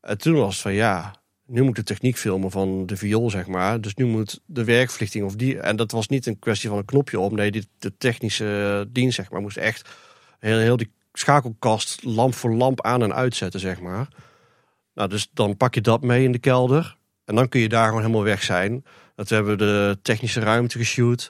[0.00, 1.14] En toen was het van ja,
[1.46, 3.80] nu moet de techniek filmen van de viool zeg maar.
[3.80, 5.60] Dus nu moet de werkverlichting of die...
[5.60, 7.32] En dat was niet een kwestie van een knopje op.
[7.32, 9.88] Nee, die, de technische dienst zeg maar moest echt
[10.38, 14.08] heel, heel die schakelkast lamp voor lamp aan en uitzetten zeg maar.
[14.94, 16.96] Nou, dus dan pak je dat mee in de kelder.
[17.24, 18.84] En dan kun je daar gewoon helemaal weg zijn.
[19.14, 21.28] Dat hebben we de technische ruimte geshoot.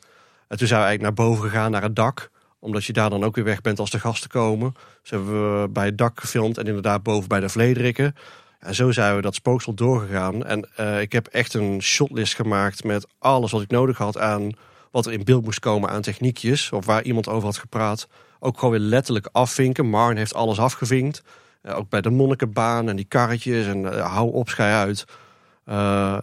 [0.48, 2.30] En toen zijn we eigenlijk naar boven gegaan, naar het dak.
[2.60, 4.74] Omdat je daar dan ook weer weg bent als de gasten komen.
[5.00, 8.14] Dus hebben we bij het dak gefilmd en inderdaad boven bij de Vlederikken.
[8.60, 10.44] En zo zijn we dat spooksel doorgegaan.
[10.44, 14.50] En eh, ik heb echt een shotlist gemaakt met alles wat ik nodig had aan
[14.90, 16.72] wat er in beeld moest komen aan techniekjes.
[16.72, 18.08] Of waar iemand over had gepraat.
[18.38, 19.86] Ook gewoon weer letterlijk afvinken.
[19.86, 21.22] Marn heeft alles afgevinkt.
[21.62, 25.04] Eh, ook bij de monnikenbaan en die karretjes en eh, hou op, schij uit.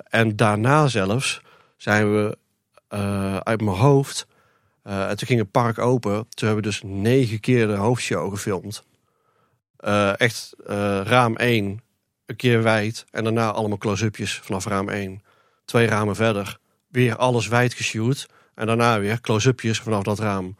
[0.09, 1.41] En daarna zelfs
[1.77, 2.37] zijn we
[3.43, 4.27] uit mijn hoofd.
[4.87, 6.13] Eh, en toen ging het park open.
[6.13, 8.83] Toen hebben we dus negen keer de hoofdshow gefilmd.
[9.77, 11.81] Eh, echt eh, raam 1,
[12.25, 13.05] een keer wijd.
[13.11, 15.21] En daarna allemaal close-upjes vanaf raam 1.
[15.65, 16.57] Twee ramen verder.
[16.87, 18.27] Weer alles wijd geshoot.
[18.55, 20.55] En daarna weer close-upjes vanaf dat raam.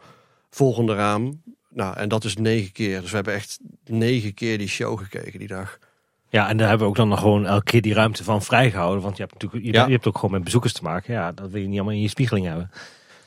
[0.50, 1.42] Volgende raam.
[1.70, 3.00] Nou, en dat is negen keer.
[3.00, 5.78] Dus we hebben echt negen keer die show gekeken die dag.
[6.28, 9.02] Ja, en daar hebben we ook dan nog gewoon elke keer die ruimte van vrijgehouden.
[9.02, 9.86] Want je hebt natuurlijk je, Ja.
[9.86, 11.14] je hebt ook gewoon met bezoekers te maken.
[11.14, 12.70] Ja, dat wil je niet allemaal in je spiegeling hebben.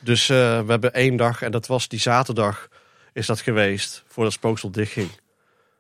[0.04, 2.68] Dus eh, we hebben één dag, en dat was die zaterdag,
[3.14, 5.10] is dat geweest, voordat Spooksel dichtging.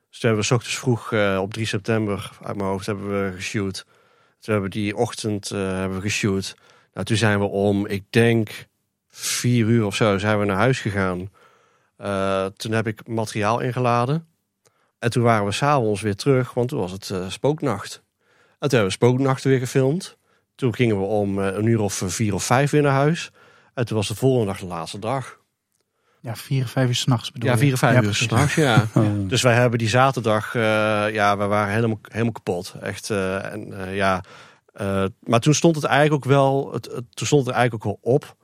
[0.10, 3.35] Dus toen hebben we ochtends vroeg eh, op 3 september, uit mijn hoofd, hebben we
[3.35, 3.85] geshoot.
[4.39, 6.56] Toen hebben we die ochtend eh, hebben we geshoot.
[6.93, 8.68] Nou, toen zijn we om, ik denk,
[9.10, 11.30] vier uur of zo, zijn we naar huis gegaan.
[12.56, 14.27] Toen heb ik materiaal ingeladen.
[14.99, 17.93] En toen waren we s'avonds weer terug, want toen was het spooknacht.
[18.60, 20.18] En toen hebben we spooknacht weer gefilmd.
[20.56, 23.31] Toen gingen we om een uur of vier of vijf weer naar huis.
[23.82, 25.40] En toen was de volgende dag de laatste dag.
[26.20, 27.62] ja, vier, vijf uur s'nachts bedoel Ja, je?
[27.62, 28.86] vier of vijf uur s'nachts, ja.
[28.95, 29.06] Oh.
[29.30, 30.62] Dus wij hebben die zaterdag, eh,
[31.14, 32.76] ja, we waren helemaal, helemaal kapot.
[32.82, 34.24] Echt, eh, en eh, ja.
[34.74, 37.98] eh, maar toen stond het eigenlijk ook wel, het, het- toen stond het eigenlijk ook
[38.03, 38.36] wel op.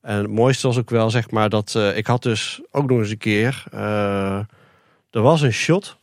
[0.00, 2.98] En het mooiste was ook wel, zeg maar, dat eh, ik had dus ook nog
[2.98, 4.38] eens een keer, eh,
[5.10, 5.96] er was een shot.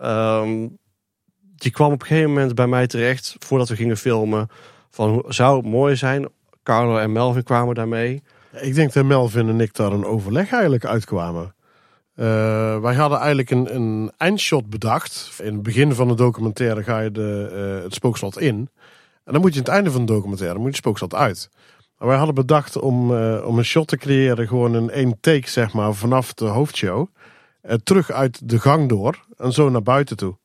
[0.00, 0.66] Ehm,
[1.56, 4.48] die kwam op een gegeven moment bij mij terecht, voordat we gingen filmen.
[4.90, 6.28] Van, hoe- zou het mooi zijn?
[6.66, 8.22] Carlo en Melvin kwamen daarmee.
[8.60, 11.54] Ik denk dat Melvin en ik daar een overleg eigenlijk uitkwamen.
[12.14, 15.38] Eh, wij hadden eigenlijk een, een eindshot bedacht.
[15.42, 18.70] In het begin van de documentaire ga je de, eh, het spookslot in.
[19.24, 21.50] En dan moet je aan het einde van de documentaire moet je spookslot uit.
[21.98, 25.50] Maar wij hadden bedacht om, eh, om een shot te creëren, gewoon een één take
[25.50, 27.06] zeg maar, vanaf de hoofdshow.
[27.82, 30.36] Terug uit de gang door en zo naar buiten toe.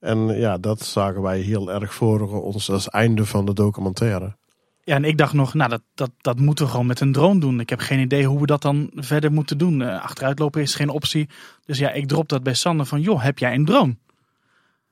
[0.00, 4.36] En ja, dat zagen wij heel erg voor ons als einde van de documentaire.
[4.84, 7.40] Ja, en ik dacht nog, nou, dat, dat, dat moeten we gewoon met een drone
[7.40, 7.60] doen.
[7.60, 9.82] Ik heb geen idee hoe we dat dan verder moeten doen.
[9.82, 11.28] Eh, achteruitlopen is geen optie.
[11.64, 13.96] Dus ja, ik drop dat bij Sander van, joh, heb jij een drone?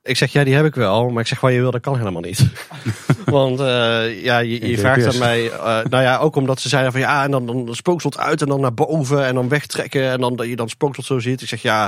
[0.03, 1.09] Ik zeg, ja, die heb ik wel.
[1.09, 2.49] Maar ik zeg, waar je wil, dat kan helemaal niet.
[3.25, 5.51] Want eh, ja, je, je vraagt aan mij...
[5.51, 8.41] eh, nou ja, ook omdat ze zeiden van ja, en dan, dan de spookslot uit
[8.41, 10.11] en dan naar boven en dan wegtrekken.
[10.11, 11.41] En dan dat je dan spookslot zo ziet.
[11.41, 11.87] Ik zeg, ja,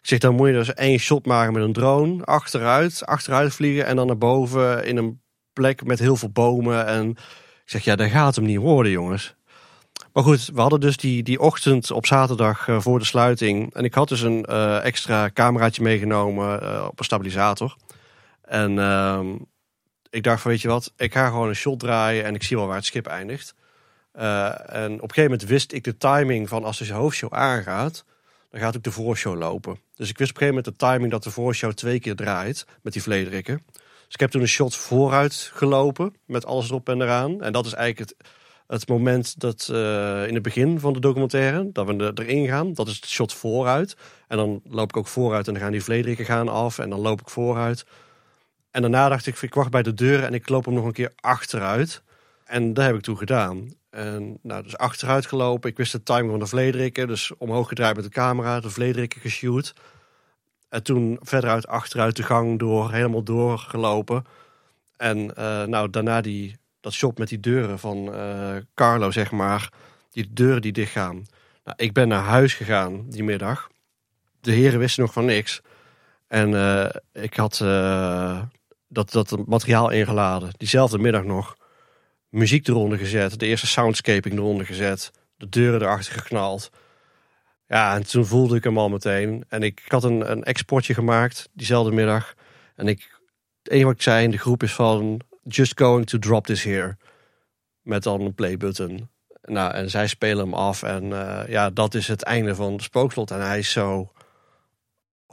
[0.00, 2.24] ik zeg, dan moet je dus één shot maken met een drone.
[2.24, 5.20] Achteruit, achteruit vliegen en dan naar boven in een
[5.52, 6.86] plek met heel veel bomen.
[6.86, 7.16] En
[7.64, 9.34] ik zeg, ja, dat gaat hem niet worden, jongens.
[10.12, 13.74] Maar goed, we hadden dus die, die ochtend op zaterdag eh, voor de sluiting.
[13.74, 17.76] En ik had dus een eh, extra cameraatje meegenomen eh, op een stabilisator.
[18.42, 19.26] En ehm,
[20.10, 22.56] ik dacht van, weet je wat, ik ga gewoon een shot draaien en ik zie
[22.56, 23.54] wel waar het schip eindigt.
[24.12, 28.04] En op een gegeven moment wist ik de timing van als de hoofdshow aangaat,
[28.50, 29.78] dan gaat ook de voorshow lopen.
[29.94, 32.66] Dus ik wist op een gegeven moment de timing dat de voorshow twee keer draait
[32.82, 33.64] met die vlederikken.
[34.14, 37.42] Dus ik heb toen een shot vooruit gelopen met alles erop en eraan.
[37.42, 38.28] En dat is eigenlijk het,
[38.66, 42.72] het moment dat eh, in het begin van de documentaire, dat we er- erin gaan,
[42.74, 43.96] dat is het shot vooruit.
[44.28, 47.00] En dan loop ik ook vooruit en dan gaan die vlederikken gaan af en dan
[47.00, 47.84] loop ik vooruit.
[48.70, 50.92] En daarna dacht ik, ik wacht bij de deur en ik loop hem nog een
[50.92, 52.02] keer achteruit.
[52.44, 53.68] En dat heb ik toen gedaan.
[53.90, 55.70] En nou, dus achteruit gelopen.
[55.70, 57.06] Ik wist de timing van de vlederikken.
[57.06, 59.74] Dus omhoog gedraaid met de camera, de vlederikken geshoot.
[60.74, 64.24] En toen verder uit achteruit de gang door, helemaal doorgelopen.
[64.96, 69.72] En eh, nou, daarna die, dat shot met die deuren van eh, Carlo, zeg maar.
[70.10, 71.26] Die deuren die dichtgaan.
[71.64, 73.68] Nou, ik ben naar huis gegaan die middag.
[74.40, 75.60] De heren wisten nog van niks.
[76.26, 77.56] En eh, ik had
[78.88, 80.50] dat, dat materiaal ingeladen.
[80.56, 81.56] Diezelfde middag nog
[82.28, 83.38] muziek eronder gezet.
[83.38, 85.10] De eerste soundscaping eronder gezet.
[85.36, 86.70] De deuren erachter geknald.
[87.66, 89.44] Ja, en toen voelde ik hem al meteen.
[89.48, 92.34] En ik, had een, een exportje gemaakt diezelfde middag.
[92.76, 93.20] En ik,
[93.62, 95.20] het enige wat ik zei in de groep is van...
[95.46, 96.96] Just going to drop this here.
[97.82, 99.08] Met dan een playbutton.
[99.42, 100.82] Nou, en zij spelen hem af.
[100.82, 103.30] En eh, ja, dat is het einde van de spookslot.
[103.30, 104.12] En hij is zo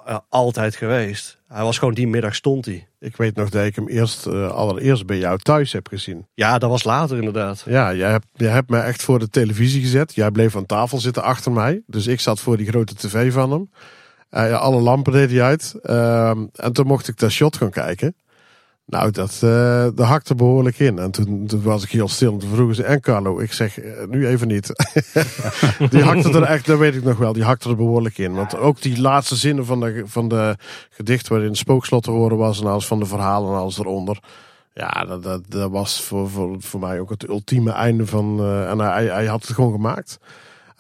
[0.06, 1.40] eh, altijd geweest.
[1.48, 2.88] Hij was gewoon die middag stond hij.
[3.00, 6.28] Ik weet nog dat ik hem eerst, eh, allereerst bij jou thuis heb gezien.
[6.34, 7.64] Ja, dat was later inderdaad.
[7.66, 10.16] Ja, jij hebt, jij hebt me echt voor de televisie gezet.
[10.16, 11.82] Jij bleef aan tafel zitten achter mij.
[11.88, 13.70] Dus ik zat voor die grote tv van hem.
[14.30, 15.76] Eh, alle lampen deed hij uit.
[15.82, 18.16] Ehm, en toen mocht ik dat shot gaan kijken.
[18.92, 19.38] Nou, dat,
[19.96, 21.00] dat hakte behoorlijk in.
[21.00, 22.32] En toen, toen was ik heel stil.
[22.34, 23.40] En toen vroegen ze, en Carlo?
[23.40, 24.68] Ik zeg, eh, nu even niet.
[25.90, 28.34] die hakte er echt, dat weet ik nog wel, die hakte er behoorlijk in.
[28.34, 30.56] Want ook die laatste zinnen van de, van de
[30.90, 32.62] gedicht waarin spookslot te horen was...
[32.62, 34.20] en alles van de verhalen en alles eronder...
[34.74, 38.40] Ja, dat, dat, dat was voor, voor, voor mij ook het ultieme einde van.
[38.40, 40.20] eh, en hij, hij had het gewoon gemaakt.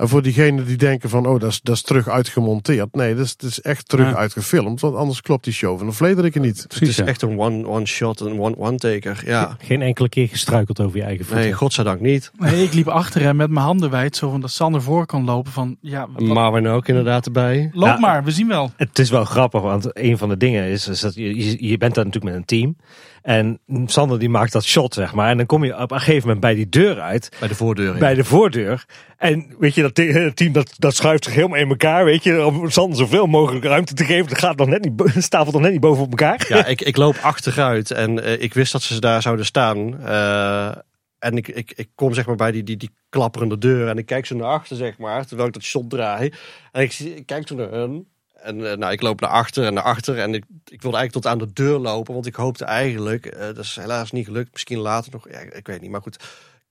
[0.01, 2.95] En voor diegenen die denken van, oh, dat is, dat is terug uitgemonteerd.
[2.95, 4.15] Nee, dat is, dat is echt terug Ja.
[4.15, 4.81] uitgefilmd.
[4.81, 6.61] Want anders klopt die show van de Vlederiken niet.
[6.67, 7.05] Het is ja.
[7.05, 9.23] echt een one, one shot, een one, one taker.
[9.25, 11.43] Ja, Geen enkele keer gestruikeld over je eigen voeten.
[11.43, 12.31] nee, godzijdank niet.
[12.37, 15.25] Nee, ik liep achter hem met mijn handen wijd, zo van dat Sander voor kan
[15.25, 15.51] lopen.
[15.51, 17.69] Van ja, Marvin ook inderdaad erbij.
[17.73, 17.99] loop Ja.
[17.99, 18.71] maar, we zien wel.
[18.77, 21.77] Het is wel grappig, want een van de dingen is, is dat je, je, je
[21.77, 22.75] bent daar natuurlijk met een team.
[23.21, 25.29] En Sander die maakt dat shot, zeg maar.
[25.29, 27.29] En dan kom je op een gegeven moment bij die deur uit.
[27.39, 27.93] Bij de voordeur.
[27.93, 27.99] ja.
[27.99, 28.85] bij de voordeur.
[29.17, 29.95] En weet je, dat
[30.35, 32.05] team dat, dat schuift zich helemaal in elkaar.
[32.05, 34.29] Weet je, om Sander zoveel mogelijk ruimte te geven.
[34.29, 36.45] Dat gaat nog net niet, stapelt nog net niet boven op elkaar.
[36.47, 39.99] Ja, ik, ik loop achteruit en eh, ik wist dat ze daar zouden staan.
[40.05, 40.71] Eh,
[41.19, 44.05] en ik, ik, ik kom zeg maar bij die, die, die klapperende deur en ik
[44.05, 46.33] kijk zo naar achter, zeg maar, terwijl ik dat shot draai.
[46.71, 48.07] En ik, kijk zo naar hun.
[48.41, 50.17] En eh, nou, ik loop naar achter en naar achter.
[50.17, 53.39] En ik, ik wilde eigenlijk tot aan de deur lopen, want ik hoopte eigenlijk, eh,
[53.39, 56.15] dat is helaas niet gelukt, misschien later nog, ja, ik weet niet, maar goed.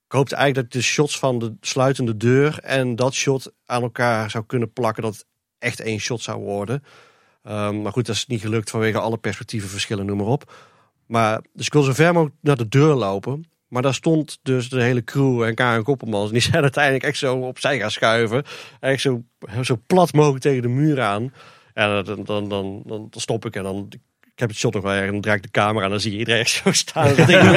[0.06, 4.30] Ik hoopte eigenlijk dat de shots van de sluitende deur en dat shot aan elkaar
[4.30, 5.24] zou kunnen plakken, dat
[5.58, 6.84] echt één shot zou worden.
[7.42, 10.52] Ehm, maar goed, dat is niet gelukt vanwege alle perspectieven verschillen, noem maar op.
[11.06, 13.50] Maar, dus ik wil zo ver mogelijk naar de deur lopen.
[13.68, 16.26] Maar daar stond dus de hele crew en Karen Koppelmans.
[16.26, 18.44] En die zijn uiteindelijk echt zo opzij gaan schuiven.
[18.80, 19.22] Echt zo,
[19.62, 21.32] zo plat mogelijk tegen de muur aan.
[21.74, 23.86] En dan, dan, dan, dan, stop ik en dan...
[24.32, 26.00] Ik heb het shot nog wel erg en dan draai ik de camera en dan
[26.00, 27.14] zie je iedereen echt zo staan.
[27.16, 27.42] Dat ding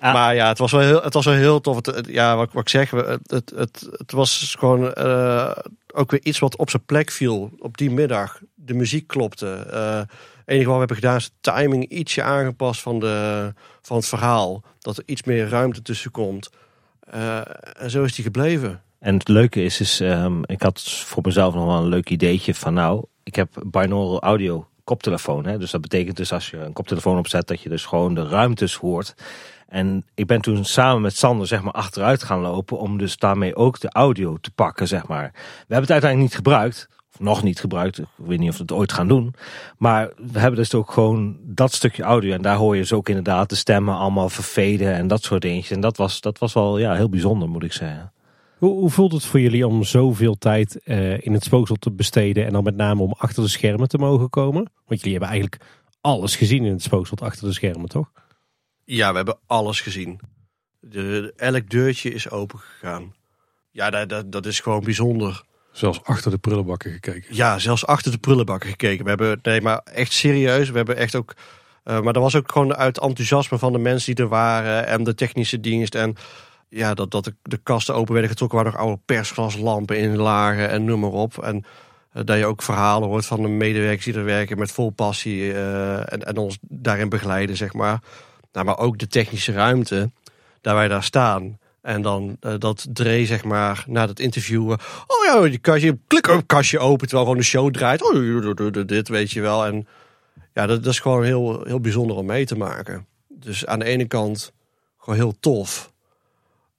[0.00, 1.76] maar ja, het was wel heel, het was wel heel tof.
[1.76, 5.50] Het, het- ja, wat, wat ik zeg, het, het, het, het was gewoon eh,
[5.92, 8.40] ook weer iets wat op zijn plek viel op die middag.
[8.54, 9.66] De muziek klopte.
[9.70, 10.08] Eh, het
[10.44, 13.52] enige wat we hebben gedaan is de timing ietsje aangepast van, de,
[13.82, 14.62] van het verhaal.
[14.78, 16.50] Dat er iets meer ruimte tussen komt.
[17.00, 17.40] Eh,
[17.78, 18.82] en zo is die gebleven.
[19.02, 22.54] En het leuke is, is ehm, ik had voor mezelf nog wel een leuk ideetje
[22.54, 25.46] van nou, ik heb binaural audio koptelefoon.
[25.46, 25.58] Hè?
[25.58, 28.74] Dus dat betekent dus als je een koptelefoon opzet, dat je dus gewoon de ruimtes
[28.74, 29.14] hoort.
[29.68, 33.56] En ik ben toen samen met Sander zeg maar achteruit gaan lopen om dus daarmee
[33.56, 35.30] ook de audio te pakken zeg maar.
[35.32, 36.88] We hebben het uiteindelijk niet gebruikt.
[37.12, 37.98] Of nog niet gebruikt.
[37.98, 39.34] Ik weet niet of we het ooit gaan doen.
[39.78, 42.32] Maar we hebben dus ook gewoon dat stukje audio.
[42.32, 45.70] En daar hoor je dus ook inderdaad de stemmen allemaal verveden en dat soort dingetjes.
[45.70, 48.12] En dat was, dat was wel ja, heel bijzonder moet ik zeggen.
[48.62, 52.46] Hoe, hoe voelt het voor jullie om zoveel tijd eh, in het spooksel te besteden
[52.46, 54.70] en dan met name om achter de schermen te mogen komen?
[54.86, 55.62] Want jullie hebben eigenlijk
[56.00, 58.10] alles gezien in het spooksel achter de schermen, toch?
[58.84, 60.20] Ja, we hebben alles gezien.
[60.80, 63.14] De, elk deurtje is open gegaan.
[63.70, 65.42] Ja, dat, dat, dat is gewoon bijzonder.
[65.72, 67.34] Zelfs achter de prullenbakken gekeken.
[67.34, 69.02] Ja, zelfs achter de prullenbakken gekeken.
[69.04, 70.70] We hebben, nee, maar echt serieus.
[70.70, 71.34] We hebben echt ook
[71.82, 75.04] Eh, maar dat was ook gewoon uit enthousiasme van de mensen die er waren en
[75.04, 75.94] de technische dienst.
[75.94, 76.16] En
[76.74, 80.68] ja, dat, dat de, de kasten open werden getrokken waar nog oude persglaslampen in lagen
[80.68, 81.38] en noem maar op.
[81.38, 81.64] En
[82.12, 85.52] eh, dat je ook verhalen hoort van de medewerkers die er werken met vol passie
[85.52, 88.00] eh, en, en ons daarin begeleiden, zeg maar.
[88.52, 90.10] Nou, maar ook de technische ruimte,
[90.60, 91.58] daar wij daar staan.
[91.82, 94.72] En dan eh, dat Dre, zeg maar, na dat interview.
[94.72, 98.02] eh, oh ja, die kastje, klik kastje open terwijl gewoon de show draait.
[98.02, 99.66] Oh, dit weet je wel.
[99.66, 99.86] En
[100.54, 103.06] ja, dat, dat is gewoon heel, heel bijzonder om mee te maken.
[103.28, 104.52] Dus aan de ene kant
[104.98, 105.91] gewoon heel tof.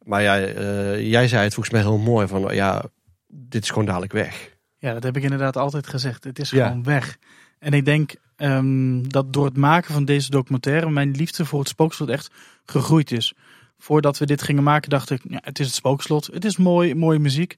[0.03, 2.83] Maar ja, eh, jij zei het volgens mij heel mooi van ja,
[3.27, 4.55] dit is gewoon dadelijk weg.
[4.77, 6.23] Ja, dat heb ik inderdaad altijd gezegd.
[6.23, 6.67] Het is Ja.
[6.67, 7.17] gewoon weg.
[7.59, 11.67] En ik denk ehm, dat door het maken van deze documentaire mijn liefde voor het
[11.67, 12.31] spookslot echt
[12.65, 13.33] gegroeid is.
[13.77, 16.25] Voordat we dit gingen maken dacht ik, ja, het is het spookslot.
[16.33, 17.55] Het is mooi, mooie muziek.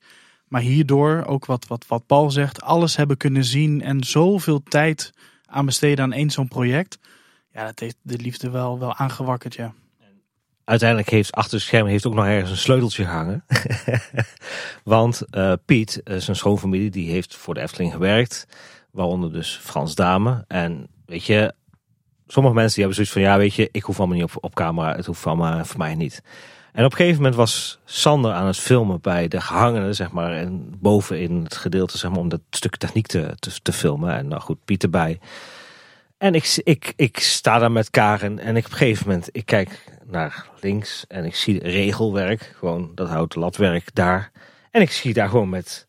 [0.47, 5.11] Maar hierdoor, ook wat, wat, wat Paul zegt, alles hebben kunnen zien en zoveel tijd
[5.45, 6.99] aan besteden aan één zo'n project.
[7.53, 9.73] Ja, dat heeft de liefde wel, wel aangewakkerd, ja.
[10.65, 13.45] Uiteindelijk heeft achter het scherm heeft ook nog ergens een sleuteltje gehangen.
[14.83, 18.47] Want eh, Piet, eh, zijn schoonfamilie, die heeft voor de Efteling gewerkt.
[18.91, 20.43] Waaronder dus Frans Dame.
[20.47, 21.53] En weet je,
[22.27, 23.21] sommige mensen die hebben zoiets van...
[23.21, 24.95] Ja, weet je, ik hoef allemaal niet op, op camera.
[24.95, 26.23] Het hoeft allemaal voor mij niet.
[26.73, 30.31] En op een gegeven moment was Sander aan het filmen bij de gehangenen, zeg maar.
[30.31, 34.15] En boven in het gedeelte, zeg maar, om dat stuk techniek te, te, te filmen.
[34.15, 35.19] En nou goed, Piet erbij.
[36.17, 39.45] En ik, ik, ik sta daar met Karen en ik op een gegeven moment, ik
[39.45, 44.31] kijk naar links en ik zie regelwerk, gewoon dat houten latwerk daar.
[44.71, 45.87] En ik zie daar gewoon met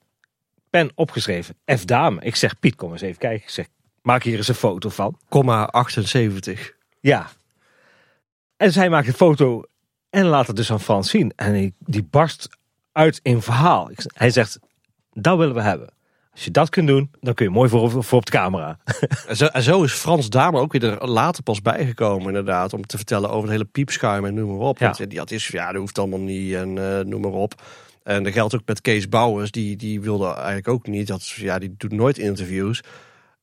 [0.70, 2.20] pen opgeschreven, F dame.
[2.20, 3.42] Ik zeg, Piet, kom eens even kijken.
[3.42, 3.66] Ik zeg,
[4.02, 5.18] maak hier eens een foto van.
[5.28, 6.72] Komma 78.
[7.00, 7.28] Ja.
[8.56, 9.62] En zij maakt een foto
[10.10, 11.32] en laat het dus aan Frans zien.
[11.36, 12.48] En die, barst
[12.92, 13.90] uit in verhaal.
[14.14, 14.58] Hij zegt,
[15.12, 15.95] dat willen we hebben.
[16.36, 18.78] Als je dat kunt doen, dan kun je mooi voor, voor op de camera.
[19.28, 22.72] En zo, en zo is Frans Dame ook weer er later pas bijgekomen, inderdaad.
[22.72, 24.78] Om te vertellen over het hele piepschuim en noem maar op.
[24.78, 24.86] Ja.
[24.86, 27.62] Want die had is, ja, dat hoeft allemaal niet en eh, noem maar op.
[28.02, 29.50] En dat geldt ook met Kees Bouwers.
[29.50, 31.06] Die, die wilde eigenlijk ook niet.
[31.06, 32.82] Dat, ja, die doet nooit interviews.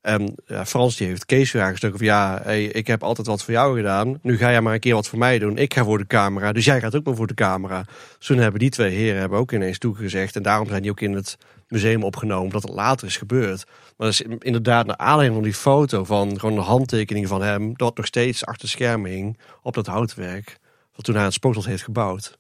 [0.01, 3.43] En ja, Frans die heeft Kees weer aangestoken van ja, hey, ik heb altijd wat
[3.43, 4.19] voor jou gedaan.
[4.21, 5.57] Nu ga jij maar een keer wat voor mij doen.
[5.57, 7.83] Ik ga voor de camera, dus jij gaat ook maar voor de camera.
[8.17, 10.35] Dus toen hebben die twee heren hebben ook ineens toegezegd.
[10.35, 11.37] En daarom zijn die ook in het
[11.73, 13.65] museum opgenomen, omdat het later is gebeurd.
[13.97, 17.73] Maar dat is inderdaad naar aanleiding van die foto van gewoon een handtekening van hem,
[17.77, 20.57] dat nog steeds achter schermen hing op dat houtwerk.
[20.95, 22.37] Wat toen hij het spookslot heeft gebouwd.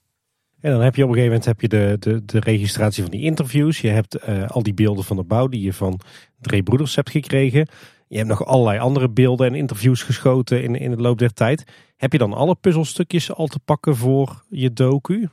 [0.59, 3.11] En dan heb je op een gegeven moment heb je de, de, de registratie van
[3.11, 3.81] die interviews.
[3.81, 5.99] Je hebt eh, al die beelden van de bouw die je van
[6.41, 7.67] Dre Broeders hebt gekregen.
[8.07, 11.63] Je hebt nog allerlei andere beelden en interviews geschoten in, in de loop der tijd.
[11.95, 15.29] Heb je dan alle puzzelstukjes al te pakken voor je docu?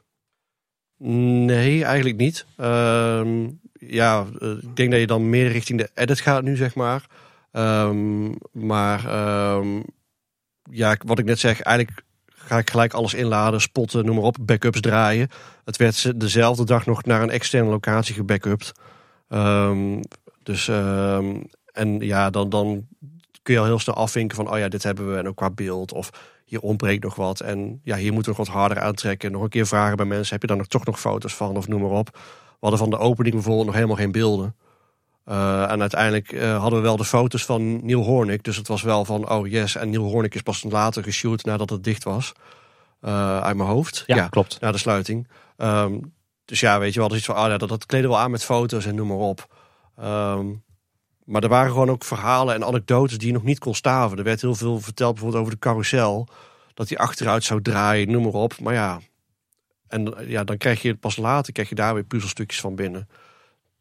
[1.03, 2.47] Nee, eigenlijk niet.
[2.57, 6.75] Ehm, ja, eh, ik denk dat je dan meer richting de edit gaat nu, zeg
[6.75, 7.07] maar.
[7.53, 9.81] Ehm, maar ehm,
[10.71, 14.37] ja, wat ik net zeg, eigenlijk ga ik gelijk alles inladen, spotten, noem maar op,
[14.41, 15.29] backups draaien.
[15.65, 18.73] Het werd ze- dezelfde dag nog naar een externe locatie gebackupt.
[20.43, 20.69] Dus,
[21.73, 22.87] en ja, dan, dan
[23.43, 25.51] kun je al heel snel afvinken van, oh ja, dit hebben we en ook qua
[25.51, 25.93] beeld.
[25.93, 26.11] Of
[26.51, 27.41] hier ontbreekt nog wat.
[27.41, 29.33] En ja, hier moeten we nog wat harder aantrekken.
[29.33, 31.69] Nog een keer vragen bij mensen, heb je daar nog toch nog foto's van of
[31.69, 32.09] noem maar op.
[32.13, 34.57] We hadden van de opening bijvoorbeeld nog helemaal geen beelden.
[35.25, 38.43] Eh, en uiteindelijk eh, hadden we wel de foto's van Neil Hornick.
[38.43, 39.77] Dus het was wel van, oh yes.
[39.77, 42.33] En Neil Hornick is pas later geshoot nadat het dicht was.
[43.01, 44.03] Eh, uit mijn hoofd.
[44.07, 44.61] Ja, klopt.
[44.61, 45.29] Na de sluiting.
[45.57, 45.99] Ehm,
[46.45, 48.25] dus ja, weet je wel, dus iets van, oh ja, dat, dat kleden we wel
[48.25, 49.47] aan met foto's en noem maar op.
[49.97, 50.47] Ehm,
[51.31, 54.19] maar er waren gewoon ook verhalen en anekdotes die nog niet kon staven.
[54.19, 56.29] Er werd heel veel verteld bijvoorbeeld over de carousel.
[56.75, 58.61] Dat die achteruit zou draaien, noem maar op.
[58.61, 59.01] Maar ja,
[59.89, 63.09] en ja, dan krijg je pas later krijg je daar weer puzzelstukjes van binnen.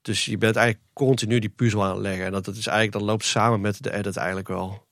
[0.02, 2.26] Dus je bent eigenlijk continu die puzzel aan het leggen.
[2.26, 4.88] En dat, dat is eigenlijk, dat loopt samen met de edit eigenlijk wel.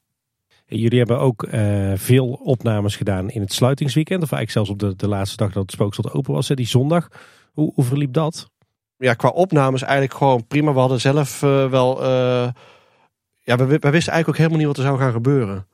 [0.66, 4.24] Jullie hebben ook eh, veel opnames gedaan in het sluitingsweekend.
[4.24, 7.08] Of eigenlijk zelfs op de, de laatste dag dat het spookslot open was, die zondag.
[7.52, 8.50] Hoe, hoe verliep dat?
[8.98, 10.74] Ja, qua opnames eigenlijk gewoon prima.
[10.74, 12.03] We hadden zelf eh, wel.
[12.03, 12.49] eh,
[13.41, 15.68] ja, we, we wisten eigenlijk ook helemaal niet wat er zou gaan gebeuren.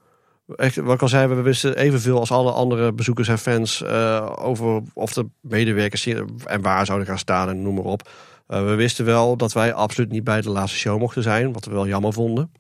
[0.56, 4.30] Echt, wat ik al zei, we wisten evenveel als alle andere bezoekers en fans eh,
[4.36, 6.06] over of de medewerkers
[6.46, 8.10] en waar zouden gaan staan en noem maar op.
[8.48, 11.72] We wisten wel dat wij absoluut niet bij de laatste show mochten zijn, wat we
[11.72, 12.52] wel jammer vonden.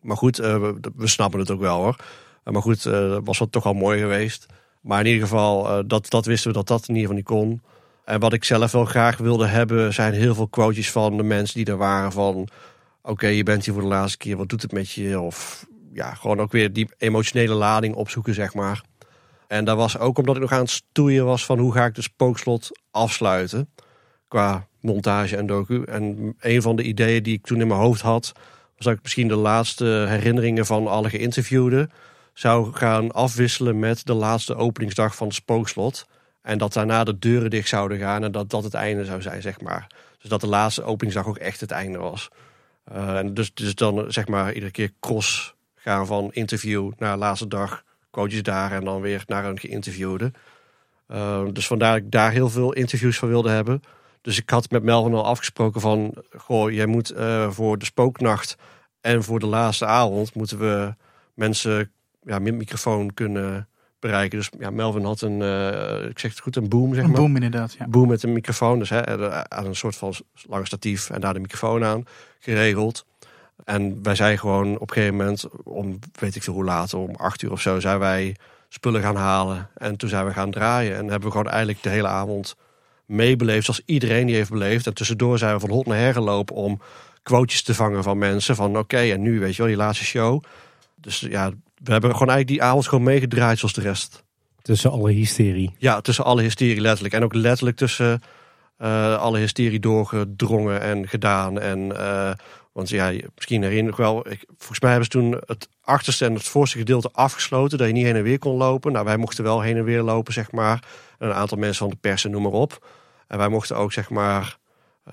[0.00, 1.96] Maar goed, we, we snappen het ook wel hoor.
[2.44, 4.46] Maar goed, dat was wel toch al mooi geweest.
[4.80, 7.60] Maar in ieder geval, dat, dat wisten we dat dat in ieder geval niet kon.
[8.10, 11.56] En wat ik zelf wel graag wilde hebben, zijn heel veel quotejes van de mensen
[11.56, 12.12] die er waren.
[12.12, 12.48] Van,
[13.02, 15.20] oké, je bent hier voor de laatste keer, wat doet het met je?
[15.20, 18.82] Of ja, gewoon ook weer die emotionele lading opzoeken, zeg maar.
[19.46, 21.94] En dat was ook omdat ik nog aan het stoeien was van hoe ga ik
[21.94, 23.70] de spookslot afsluiten.
[24.28, 25.82] Qua montage en docu.
[25.82, 28.32] En een van de ideeën die ik toen in mijn hoofd had,
[28.76, 31.90] was dat ik misschien de laatste herinneringen van alle geïnterviewden
[32.34, 36.06] zou gaan afwisselen met de laatste openingsdag van het spookslot.
[36.42, 39.42] En dat daarna de deuren dicht zouden gaan en dat dat het einde zou zijn,
[39.42, 39.86] zeg maar.
[40.18, 42.28] Dus dat de laatste openingsdag ook echt het einde was.
[42.92, 47.48] Uh, en dus, dus dan zeg maar iedere keer cross gaan van interview naar laatste
[47.48, 50.32] dag, coaches daar en dan weer naar een geïnterviewde.
[51.08, 53.82] Uh, dus vandaar dat ik daar heel veel interviews van wilde hebben.
[54.20, 57.14] Dus ik had met Melvin al afgesproken van, goh, jij moet
[57.48, 58.56] voor de spooknacht
[59.00, 60.94] en voor de laatste avond moeten we
[61.34, 61.92] mensen
[62.22, 63.68] ja, met microfoon kunnen
[64.00, 64.38] bereiken.
[64.38, 67.20] Dus ja, Melvin had een, uh, ik zeg het goed, een boom zeg Een maar.
[67.20, 67.88] boom inderdaad, ja.
[67.88, 70.14] Boom met een microfoon, dus hè, aan een soort van
[70.48, 72.04] lange statief en daar de microfoon aan
[72.38, 73.06] geregeld.
[73.64, 77.14] En wij zijn gewoon op een gegeven moment, om weet ik veel hoe laat, om
[77.14, 78.36] acht uur of zo, zijn wij
[78.68, 79.68] spullen gaan halen.
[79.74, 80.96] En toen zijn we gaan draaien.
[80.96, 82.56] En hebben we gewoon eigenlijk de hele avond
[83.06, 84.86] meebeleefd, zoals iedereen die heeft beleefd.
[84.86, 86.80] En tussendoor zijn we van hot naar her gelopen om
[87.22, 88.56] quotejes te vangen van mensen.
[88.56, 90.42] Van oké, en nu weet je wel, die laatste show.
[90.94, 91.50] Dus ja,
[91.82, 94.24] we hebben gewoon eigenlijk die avond gewoon meegedraaid zoals de rest.
[94.62, 95.74] Tussen alle hysterie.
[95.78, 97.14] Ja, tussen alle hysterie letterlijk.
[97.14, 98.22] En ook letterlijk tussen
[98.78, 101.60] uh, alle hysterie doorgedrongen en gedaan.
[101.60, 102.30] En uh,
[102.72, 104.30] want ja, misschien herinner ik wel.
[104.30, 107.78] Ik, volgens mij hebben ze toen het achterste en het voorste gedeelte afgesloten.
[107.78, 108.92] Dat je niet heen en weer kon lopen.
[108.92, 110.84] Nou, wij mochten wel heen en weer lopen, zeg maar.
[111.18, 112.86] En een aantal mensen van de pers en noem maar op.
[113.26, 114.58] En wij mochten ook, zeg maar,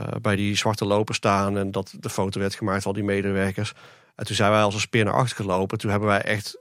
[0.01, 1.57] uh, bij die zwarte loper staan.
[1.57, 3.73] En dat de foto werd gemaakt van al die medewerkers.
[4.17, 5.77] En toen zijn wij als een speer naar achter gelopen.
[5.77, 6.57] Toen hebben wij echt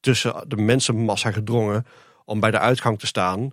[0.00, 1.86] tussen de mensenmassa gedrongen
[2.24, 3.52] om bij de uitgang te staan.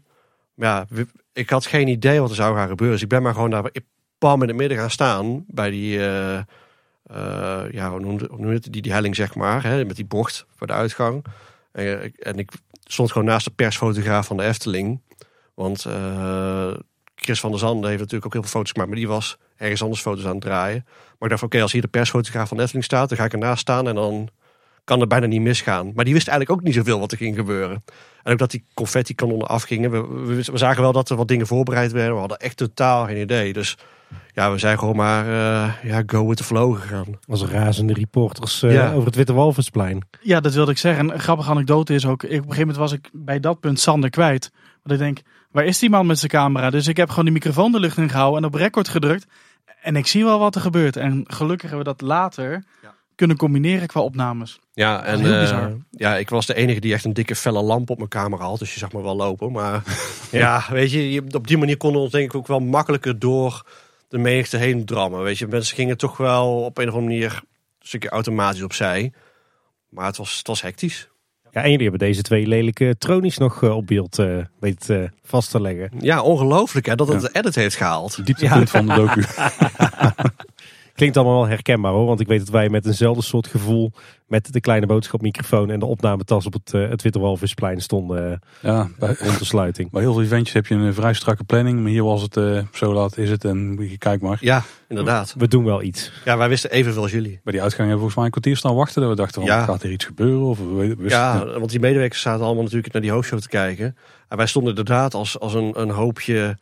[0.53, 2.95] Maar ja, ik had geen idee wat er zou gaan gebeuren.
[2.95, 3.71] Dus ik ben maar gewoon daar
[4.17, 5.43] pam in het midden gaan staan.
[5.47, 6.39] Bij die, uh,
[7.11, 8.71] uh, ja, hoe hoe noemde het?
[8.71, 9.63] Die, die helling zeg maar.
[9.63, 11.25] Hè, met die bocht voor de uitgang.
[11.71, 12.51] En, en ik
[12.83, 15.01] stond gewoon naast de persfotograaf van de Efteling.
[15.53, 15.85] Want
[17.21, 18.89] Chris van der Zanden heeft natuurlijk ook heel veel foto's gemaakt.
[18.89, 20.83] Maar die was ergens anders foto's aan het draaien.
[20.85, 23.33] Maar ik dacht, oké, okay, als hier de persfotograaf van Efteling staat, dan ga ik
[23.33, 24.29] ernaast staan en dan
[24.83, 25.91] kan het bijna niet misgaan.
[25.95, 27.83] Maar die wist eigenlijk ook niet zoveel wat er ging gebeuren.
[28.23, 29.91] En ook dat die confetti kanonnen afgingen.
[29.91, 32.13] We, we, we, zagen wel dat er wat dingen voorbereid werden.
[32.13, 33.53] We hadden echt totaal geen idee.
[33.53, 33.77] Dus
[34.33, 37.05] ja, we zijn gewoon maar uh, ja, go with the flow gegaan.
[37.27, 38.93] Als razende reporters uh, ja.
[38.93, 40.07] over het Witte Walvisplein.
[40.21, 41.09] Ja, dat wilde ik zeggen.
[41.09, 43.79] Een grappige anekdote is ook, ik, op een gegeven moment was ik bij dat punt
[43.79, 44.51] Sander kwijt.
[44.83, 45.19] Want ik denk,
[45.51, 46.69] waar is die man met zijn camera?
[46.69, 49.25] Dus ik heb gewoon die microfoon de lucht in gehouden en op record gedrukt.
[49.81, 50.95] En ik zie wel wat er gebeurt.
[50.95, 52.95] En gelukkig hebben we dat later ja.
[53.15, 54.59] kunnen combineren qua opnames.
[54.73, 57.97] Ja, en uh, ja, ik was de enige die echt een dikke felle lamp op
[57.97, 58.59] mijn camera had.
[58.59, 59.51] Dus je zag me wel lopen.
[59.51, 59.83] Maar
[60.31, 63.65] ja, weet je, op die manier konden we ons denk ik ook wel makkelijker door
[64.07, 65.23] de menigte heen drammen.
[65.23, 67.33] Weet je, mensen gingen toch wel op een of andere manier
[67.79, 69.11] een stukje automatisch opzij.
[69.89, 71.08] Maar het was, het was hectisch.
[71.51, 75.09] Ja, en jullie hebben deze twee lelijke tronies nog uh, op beeld uh, weten uh,
[75.23, 75.91] vast te leggen.
[75.99, 77.27] Ja, ongelooflijk hè, dat het ja.
[77.27, 78.25] de edit heeft gehaald.
[78.25, 78.83] Dieptepunt ja.
[78.83, 79.23] van de docu.
[80.99, 83.91] Klinkt allemaal wel herkenbaar hoor, want ik weet dat wij met eenzelfde soort gevoel
[84.27, 88.87] met de kleine boodschapmicrofoon en de opnametas op het, uh, het Witte Walvisplein stonden ja,
[88.97, 89.89] bij, rond de sluiting.
[89.91, 92.61] Bij heel veel eventjes heb je een vrij strakke planning, maar hier was het uh,
[92.73, 94.37] zo laat is het en kijk maar.
[94.41, 95.35] Ja, inderdaad.
[95.37, 96.11] We doen wel iets.
[96.25, 97.39] Ja, wij wisten evenveel als jullie.
[97.43, 99.01] Bij die uitgang hebben we volgens mij een kwartier staan wachten.
[99.01, 99.63] Dat we dachten, van, Ja.
[99.63, 100.47] gaat er iets gebeuren?
[100.47, 103.95] Of we wisten, Ja, want die medewerkers zaten allemaal natuurlijk naar die hoofdshow te kijken.
[104.27, 106.57] En wij stonden inderdaad als, als een, een hoopje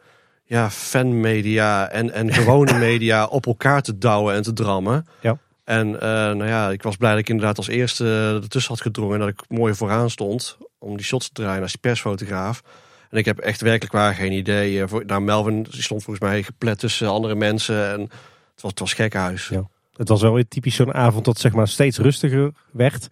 [0.47, 5.07] ja, fanmedia en, en gewone media op elkaar te douwen en te drammen.
[5.19, 5.37] Ja.
[5.63, 9.13] En uh, nou ja, ik was blij dat ik inderdaad als eerste ertussen had gedrongen.
[9.13, 12.61] En dat ik mooi vooraan stond om die shots te draaien als die persfotograaf.
[13.09, 14.87] En ik heb echt werkelijk waar geen idee.
[14.87, 17.91] Voor, nou, Melvin die stond volgens mij geplet tussen andere mensen.
[17.91, 19.47] En het was, het was gekkenhuis.
[19.47, 19.67] Ja.
[19.95, 23.07] Het was wel weer typisch zo'n avond dat zeg maar steeds rustiger werd.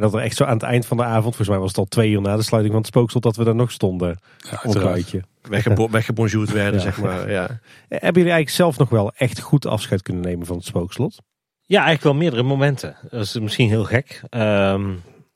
[0.00, 1.78] En dat er echt zo aan het eind van de avond, volgens mij was het
[1.78, 4.18] al twee uur na de sluiting van het spookslot, dat we daar nog stonden.
[4.50, 5.00] Ja.
[5.42, 6.80] Weggebo weggebonjourd werden, Ja.
[6.80, 7.30] zeg maar.
[7.30, 7.46] Ja.
[7.88, 11.16] Hebben jullie eigenlijk zelf nog wel echt goed afscheid kunnen nemen van het spookslot?
[11.60, 12.96] Ja, eigenlijk wel meerdere momenten.
[13.10, 14.22] Dat is misschien heel gek.
[14.28, 14.90] Ehm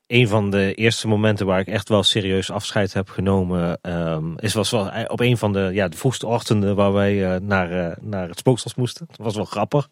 [0.07, 4.53] een van de eerste momenten waar ik echt wel serieus afscheid heb genomen, ehm, is
[4.53, 7.97] was wel op een van de, ja, de vroegste ochtenden waar wij eh, naar, eh,
[8.01, 9.05] naar het spookslot moesten.
[9.09, 9.89] Dat was wel grappig.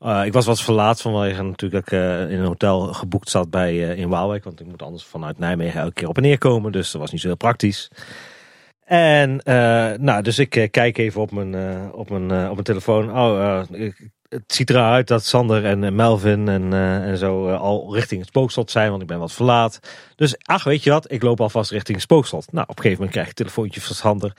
[0.00, 3.90] Eh, ik was wat verlaat vanwege natuurlijk dat eh, in een hotel geboekt zat bij,
[3.90, 4.44] eh, in Waalwijk.
[4.44, 6.72] Want ik moet anders vanuit Nijmegen elke keer op en neer komen.
[6.72, 7.90] Dus dat was niet zo heel praktisch.
[8.84, 9.40] En
[10.00, 11.54] nou, dus ik kijk even op mijn,
[11.92, 13.18] op mijn, op mijn telefoon.
[13.18, 13.62] Oh,
[14.28, 18.90] het ziet eruit dat Sander en Melvin en, en zo al richting het spookslot zijn.
[18.90, 19.80] Want ik ben wat verlaat.
[20.16, 21.12] Dus ach, weet je wat?
[21.12, 22.52] Ik loop alvast richting het spookslot.
[22.52, 24.32] Nou, op een gegeven moment krijg ik een telefoontje van Sander.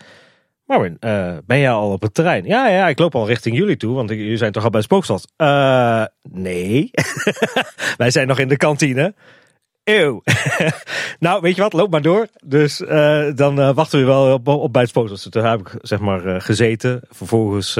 [0.71, 2.45] Eh, ben jij al op het terrein?
[2.45, 4.89] Ja, ja, ik loop al richting jullie toe, want jullie zijn toch al bij het
[4.89, 5.31] spookslot?
[5.35, 6.89] Eh, nee.
[7.97, 9.13] Wij zijn nog in de kantine.
[9.83, 10.21] Eeuw.
[11.19, 12.27] nou, weet je wat, loop maar door.
[12.45, 15.23] Dus eh, dan wachten we wel op, bij het spookslot.
[15.23, 17.01] Dus daar heb ik zeg maar gezeten.
[17.09, 17.75] Vervolgens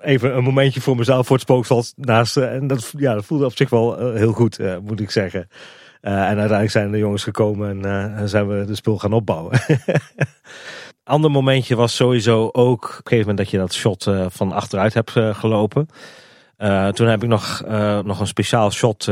[0.00, 2.36] even een momentje voor mezelf voor het spookslot naast.
[2.36, 5.48] en dat, ja, dat voelde op zich wel heel goed, moet ik zeggen.
[6.00, 9.60] En uiteindelijk zijn de jongens gekomen en en zijn we de spul gaan opbouwen.
[11.06, 14.52] Ander momentje was sowieso ook op een gegeven moment dat je dat shot eh, van
[14.52, 15.88] achteruit hebt eh, gelopen.
[16.56, 17.62] Eh, toen heb ik nog,
[18.04, 19.08] nog een speciaal shot,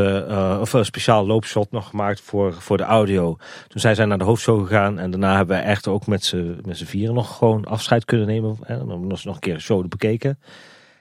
[0.60, 3.36] of een speciaal loopshot nog gemaakt voor, voor de audio.
[3.68, 6.84] Toen zij zijn naar de hoofdshow gegaan en daarna hebben we echt ook met z'n
[6.84, 8.50] vieren nog gewoon afscheid kunnen nemen.
[8.50, 10.38] En dan hebben we nog een keer de show bekeken.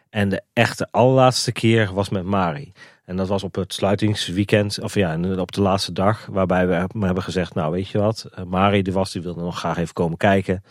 [0.09, 2.71] En de echte allerlaatste keer was met Mari.
[3.05, 7.23] En dat was op het sluitingsweekend, of ja, op de laatste dag, waarbij we hebben
[7.23, 10.17] gezegd, nou weet je wat, eh, Mari die was, die wilde nog graag even komen
[10.17, 10.63] kijken.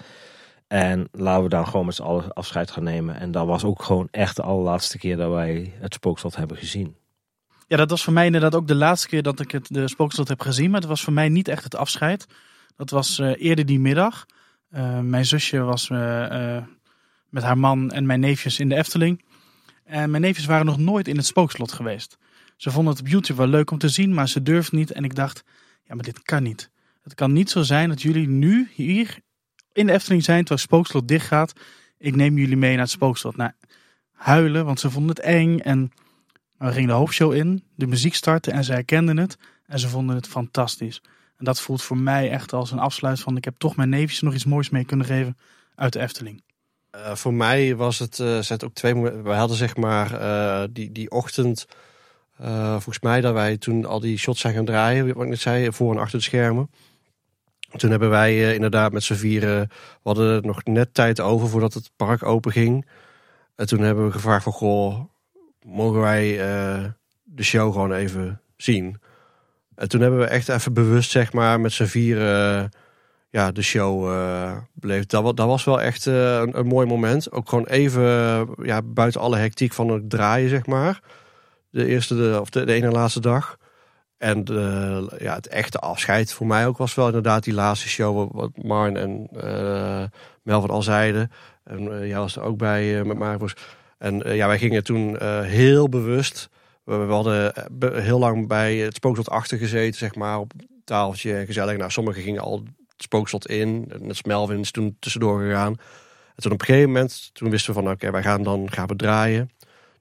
[0.67, 3.21] En laten we dan gewoon met z'n allen afscheid gaan nemen.
[3.21, 6.97] En dat was ook gewoon echt de allerlaatste keer dat wij het spookslot hebben gezien.
[7.67, 10.29] Ja, dat was voor mij inderdaad ook de laatste keer dat ik het de spookslot
[10.29, 10.71] heb gezien.
[10.71, 12.27] Maar het was voor mij niet echt het afscheid.
[12.77, 14.27] Dat was eh, eerder die middag.
[14.71, 15.89] Eh, mijn zusje was
[17.29, 19.25] met haar man en mijn neefjes in de Efteling.
[19.85, 22.19] En mijn neefjes waren nog nooit in het spookslot geweest.
[22.63, 24.93] Ze vonden het op YouTube wel leuk om te zien, maar ze durfden niet.
[24.93, 25.45] En ik dacht,
[25.85, 26.71] ja, maar dit kan niet.
[27.03, 29.19] Het kan niet zo zijn dat jullie nu hier
[29.73, 31.53] in de Efteling zijn terwijl spookslot dicht gaat.
[31.99, 33.37] Ik neem jullie mee naar het spookslot.
[33.37, 33.51] Nou,
[34.13, 35.59] huilen, want ze vonden het eng.
[35.59, 35.93] En
[36.59, 39.39] we gingen de hoofdshow in, de muziek startte en ze herkenden het.
[39.67, 41.03] En ze vonden het fantastisch.
[41.37, 43.37] En dat voelt voor mij echt als een afsluit van...
[43.37, 45.39] ik heb toch mijn neefjes nog iets moois mee kunnen geven
[45.75, 46.43] uit de Efteling.
[46.91, 48.95] Eh, voor mij was het, zet ook twee.
[48.95, 51.67] Wij hadden zeg maar eh, die, die ochtend,
[52.43, 55.41] eh, volgens mij dat wij toen al die shots zijn gaan draaien, wat ik net
[55.41, 56.71] zei, voor en achter de schermen.
[57.77, 61.75] Toen hebben wij eh, inderdaad met z'n vieren, we hadden nog net tijd over voordat
[61.75, 62.87] het park open ging.
[63.57, 65.01] En toen hebben we gevraagd van, goh,
[65.67, 66.85] mogen wij eh,
[67.23, 69.01] de show gewoon even zien?
[69.75, 72.71] En toen hebben we echt even bewust, zeg maar, met z'n vieren
[73.31, 74.05] ja, de show
[74.73, 75.11] beleefd.
[75.11, 77.33] Dat, wa- dat was wel echt een, een mooi moment.
[77.33, 78.03] Ook gewoon even
[78.63, 81.01] ja, buiten alle hectiek van het draaien, zeg maar.
[81.73, 83.57] De eerste de, of de, de ene laatste dag.
[84.19, 88.33] En de, ja, het echte afscheid voor mij ook was wel inderdaad die laatste show.
[88.33, 90.05] wat- Marn en eh
[90.43, 91.31] Melvin al zeiden.
[91.65, 93.55] En eh, jij was er ook bij eh, met Marcus.
[93.99, 96.49] En ja, wij gingen toen heel bewust.
[96.85, 97.53] We, hadden
[98.03, 100.39] heel lang bij het spookslot achter gezeten, zeg maar.
[100.39, 101.77] Op een tafeltje gezellig.
[101.77, 103.93] Nou, sommigen gingen al het spookslot in.
[103.99, 105.77] Net Melvin is toen tussendoor gegaan.
[106.35, 108.87] En toen op een gegeven moment, toen wisten we van oké, wij gaan dan gaan
[108.87, 109.51] we draaien.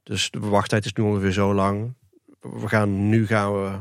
[0.03, 1.93] Dus de wachttijd is nu ongeveer zo lang.
[2.39, 3.79] We gaan, nu gaan we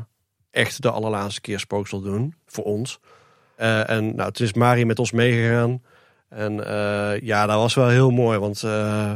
[0.51, 2.35] echt de allerlaatste keer spookslot doen.
[2.45, 2.99] Voor ons.
[3.55, 5.83] Eh, en nou, toen is Mari met ons meegegaan.
[6.29, 8.39] En eh, ja, dat was wel heel mooi.
[8.39, 9.13] Want eh,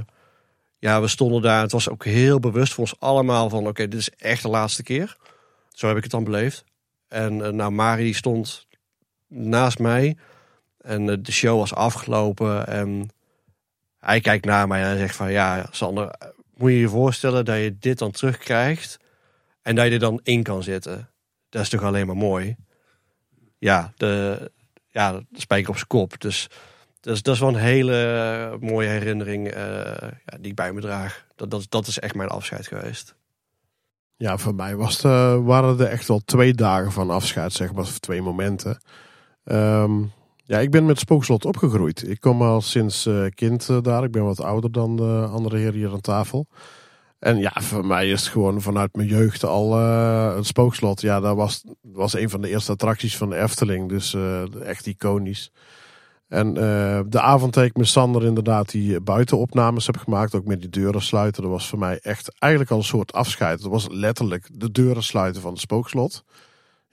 [0.80, 1.62] ja, we stonden daar.
[1.62, 4.84] Het was ook heel bewust voor ons allemaal van oké, dit is echt de laatste
[4.84, 5.16] keer.
[5.70, 6.64] Zo heb ik het dan beleefd.
[7.08, 8.68] En nou, Mari stond
[9.28, 10.18] naast mij.
[10.78, 12.68] En de show was afgelopen.
[12.68, 13.10] En
[13.98, 16.16] hij kijkt naar mij en hij zegt van ja, Sander,
[16.58, 18.98] moet je je voorstellen dat je dit dan terugkrijgt.
[19.62, 21.10] En dat je er dan in kan zitten.
[21.50, 22.56] Dat is toch alleen maar mooi.
[23.58, 24.52] Ja, de,
[24.88, 26.22] ja, de spijker op zijn kop.
[26.22, 26.48] Dus
[27.00, 29.64] dat is, dat is wel een hele mooie herinnering eh,
[30.26, 31.26] ja, die ik bij me draag.
[31.36, 33.16] Dat, dat, dat is echt mijn afscheid geweest.
[34.18, 37.84] Ja, voor mij was eh, waren er echt wel twee dagen van afscheid, zeg maar,
[37.84, 38.82] of twee momenten.
[39.44, 40.04] Ehm,
[40.48, 42.10] ja, ik ben met Spookslot opgegroeid.
[42.10, 44.04] Ik kom al sinds eh, kind eh, daar.
[44.04, 46.48] Ik ben wat ouder dan de andere heren hier aan tafel.
[47.20, 51.02] En ja, voor mij is het gewoon vanuit mijn jeugd al eh het Spookslot.
[51.02, 53.90] Ja, dat was, was een van de eerste attracties van de Efteling.
[53.90, 54.16] Dus
[54.64, 55.52] echt iconisch.
[56.28, 56.54] En
[57.10, 61.02] de avond dat ik met Sander inderdaad die buitenopnames heb gemaakt, ook met die deuren
[61.02, 63.62] sluiten, dat was voor mij echt eigenlijk al een soort afscheid.
[63.62, 66.24] Dat was letterlijk de deuren sluiten van het spookslot.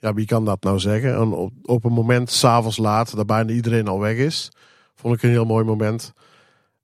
[0.03, 1.15] Ja, wie kan dat nou zeggen?
[1.15, 4.51] En op, op een moment, s'avonds laat, dat bijna iedereen al weg is,
[4.95, 6.13] vond ik een heel mooi moment.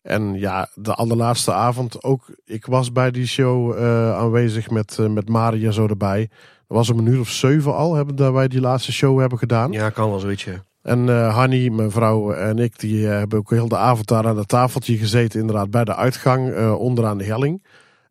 [0.01, 2.33] En ja, de allerlaatste avond ook.
[2.45, 6.29] Ik was bij die show eh, aanwezig met, eh, met Maria zo erbij.
[6.67, 9.37] Dat was om een uur of zeven al, hebben, dat wij die laatste show hebben
[9.37, 9.71] gedaan.
[9.71, 10.47] Ja, kan wel zoiets.
[10.81, 14.37] En eh Hanny, mijn vrouw en ik, die hebben ook heel de avond daar aan
[14.37, 15.39] het tafeltje gezeten.
[15.39, 17.61] Inderdaad, bij de uitgang, onderaan de helling.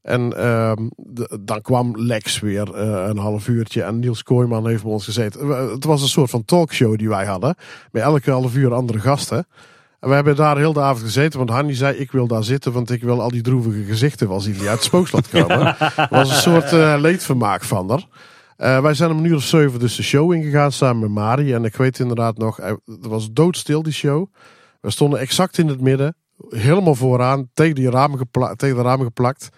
[0.08, 3.82] En ehm, de- dan kwam Lex weer eh, een half uurtje.
[3.82, 5.48] En Niels Kooijman heeft bij ons gezeten.
[5.70, 7.54] Het was een soort van talkshow die wij hadden.
[7.92, 9.46] Met elke half uur andere gasten.
[10.00, 11.38] En we hebben daar heel de avond gezeten.
[11.38, 12.72] Want Hanny zei, ik wil daar zitten.
[12.72, 15.74] Want ik wil al die droevige gezichten wel zien die uit het spookslot komen.
[15.78, 18.06] Het was een soort eh, leedvermaak van haar.
[18.56, 21.52] Eh, wij zijn om een uur of zeven dus de show ingegaan samen met Mari.
[21.52, 24.26] En ik weet inderdaad nog, het was doodstil die show.
[24.80, 26.16] We stonden exact in het midden,
[26.48, 29.48] helemaal vooraan, tegen, die ramen tegen de ramen geplakt.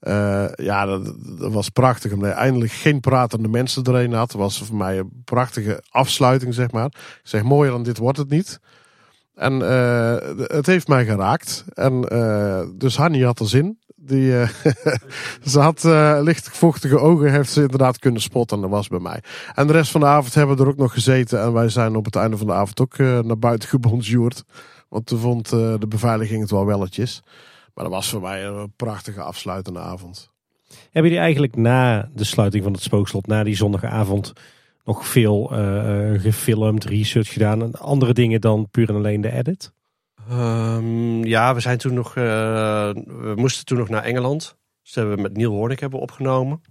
[0.00, 2.12] Eh, ja, dat, dat was prachtig.
[2.12, 4.30] Omdat je eindelijk geen pratende mensen erheen had.
[4.30, 6.86] Dat was voor mij een prachtige afsluiting, zeg maar.
[6.86, 8.60] Ik zeg, mooier dan dit wordt het niet.
[9.34, 10.16] En eh,
[10.46, 11.64] het heeft mij geraakt.
[11.74, 13.78] En eh, dus Hanny had er zin.
[13.96, 14.32] Die,
[15.52, 15.84] ze had
[16.22, 18.56] licht vochtige ogen, heeft ze inderdaad kunnen spotten.
[18.56, 19.22] En dat was bij mij.
[19.54, 21.40] En de rest van de avond hebben we er ook nog gezeten.
[21.40, 24.44] En wij zijn op het einde van de avond ook naar buiten gebonjourd.
[24.88, 27.22] Want toen vond de beveiliging het wel welletjes.
[27.76, 30.30] Maar dat was voor mij een prachtige afsluitende avond.
[30.82, 34.32] Hebben jullie eigenlijk na de sluiting van het spookslot, na die zondagavond,
[34.84, 39.32] nog veel eh, eh, gefilmd, research gedaan en andere dingen dan puur en alleen de
[39.32, 39.72] edit?
[40.28, 42.16] Ehm, ja, we zijn toen nog.
[42.16, 42.24] eh,
[42.94, 44.56] we moesten toen nog naar Engeland.
[44.82, 46.62] Dus dat hebben we met Neil Hornick hebben opgenomen.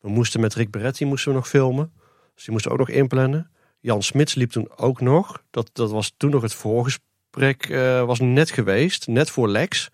[0.00, 1.92] We moesten met Rick Beretti moesten we nog filmen.
[2.34, 3.50] Dus die moesten we ook nog inplannen.
[3.80, 5.42] Jan Smits liep toen ook nog.
[5.50, 7.64] Dat, dat was toen nog het voorgesprek.
[7.68, 9.88] eh, was net geweest, net voor Lex.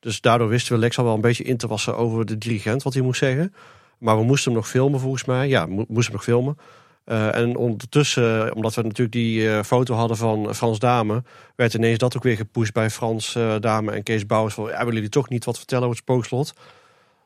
[0.00, 2.82] Dus daardoor wisten we Lex al wel een beetje in te wassen over de dirigent,
[2.82, 3.54] wat hij moest zeggen.
[3.98, 5.48] Maar we moesten hem nog filmen volgens mij.
[5.48, 6.58] Ja, we mo- moesten hem nog filmen.
[7.04, 11.22] Eh, en ondertussen, omdat we natuurlijk die eh, foto hadden van Frans Dame,
[11.56, 14.54] werd ineens dat ook weer gepusht bij Frans eh, Dame en Kees Bouwers.
[14.54, 16.52] Van, ja, willen jullie toch niet wat vertellen over het spookslot?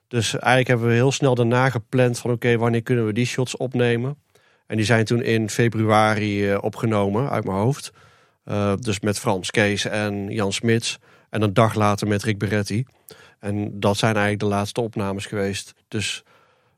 [0.09, 3.57] Dus eigenlijk hebben we heel snel daarna gepland van oké, wanneer kunnen we die shots
[3.57, 4.17] opnemen?
[4.67, 7.93] En die zijn toen in februari eh, opgenomen, uit mijn hoofd.
[8.45, 10.99] Eh, dus met Frans Kees en Jan Smits.
[11.33, 12.85] En een dag later met Rick Beretti.
[13.39, 15.75] En dat zijn eigenlijk de laatste opnames geweest.
[15.89, 16.23] Dus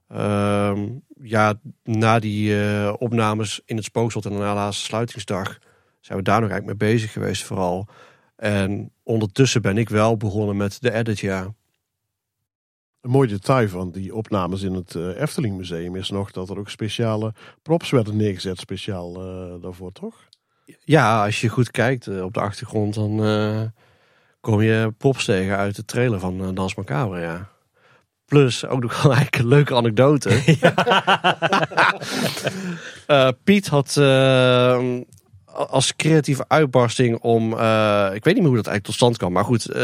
[0.09, 0.89] ehm,
[1.23, 5.59] ja, na die eh, opnames in het spookslot en na de laatste sluitingsdag
[6.01, 7.89] zijn we daar nog eigenlijk mee bezig geweest vooral.
[8.37, 11.55] En ondertussen ben ik wel begonnen met de edit, ja.
[13.01, 16.59] Een mooi detail van die opnames in het eh, Efteling Museum is nog dat er
[16.59, 17.33] ook speciale
[17.63, 20.29] props werden neergezet, speciaal eh, daarvoor, toch?
[20.85, 23.21] Ja, als je goed kijkt op de achtergrond, dan
[24.45, 27.49] kom je props tegen uit de trailer van eh, Dans Macabre, ja.
[28.27, 30.31] Plus ook nog wel eigenlijk een leuke anekdote.
[33.07, 34.85] Eh, Piet had eh,
[35.45, 39.33] als creatieve uitbarsting om, eh, ik weet niet meer hoe dat eigenlijk tot stand kwam,
[39.33, 39.75] maar goed,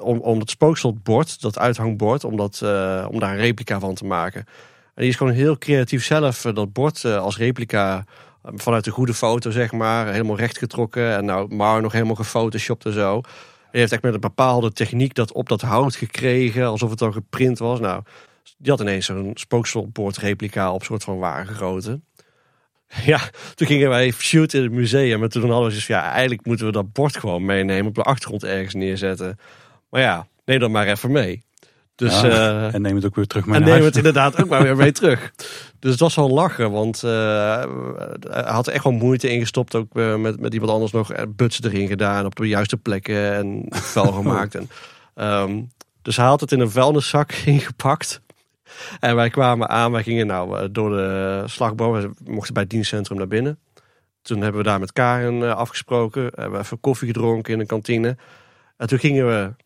[0.00, 2.62] om, om het spookslotbord, dat uithangbord, om, dat,
[3.10, 4.40] om daar een replica van te maken.
[4.40, 8.04] En die is gewoon heel creatief zelf dat bord als replica
[8.42, 11.16] vanuit de goede foto, zeg maar, helemaal recht getrokken.
[11.16, 13.20] En nou, maar nog helemaal gefotoshopt en zo.
[13.74, 17.12] Hij heeft echt met een bepaalde techniek dat op dat hout gekregen, alsof het dan
[17.12, 17.80] geprint was.
[17.80, 18.02] Nou,
[18.58, 22.00] die had ineens zo'n spookslotbord replica op soort van ware grootte.
[23.04, 23.20] Ja,
[23.54, 25.22] toen gingen wij shooten in het museum.
[25.22, 27.86] En toen hadden we van, ja, eigenlijk moeten we dat bord gewoon meenemen.
[27.86, 29.38] Op de achtergrond ergens neerzetten.
[29.90, 31.42] Maar ja, neem dat maar even mee.
[31.96, 34.48] Dus, Ja, eh, en neem het ook weer terug mee en neem het inderdaad ook
[34.48, 35.32] maar weer mee terug.
[35.78, 37.10] Dus het was wel lachen, want eh,
[38.30, 39.74] hij had er echt wel moeite in gestopt.
[39.74, 43.66] Ook eh, met, met iemand anders nog butsen erin gedaan op de juiste plekken en
[43.68, 44.54] vuil gemaakt.
[44.54, 44.70] En,
[45.14, 45.62] ehm,
[46.02, 48.20] dus hij had het in een vuilniszak ingepakt.
[49.00, 51.92] En wij kwamen aan, wij gingen nou door de slagboom.
[51.92, 53.58] We mochten bij het dienstcentrum naar binnen.
[54.22, 56.22] Toen hebben we daar met Karen afgesproken.
[56.22, 58.16] Hebben we even koffie gedronken in een kantine.
[58.76, 59.63] En toen gingen we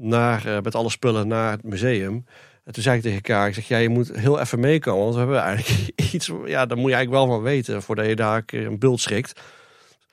[0.00, 2.24] naar, eh, met alle spullen naar het museum.
[2.64, 5.02] En toen zei ik tegen Karen, ik zeg, ja, je moet heel even meekomen.
[5.02, 7.82] Want we hebben eigenlijk iets, ja, daar moet je eigenlijk wel van weten.
[7.82, 9.40] Voordat je daar een bult schrikt.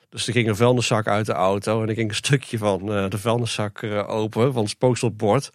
[0.08, 1.82] Dus er ging een vuilniszak uit de auto.
[1.82, 5.50] En ik ging een stukje van eh, de vuilniszak eh, open, van het spookslotbord.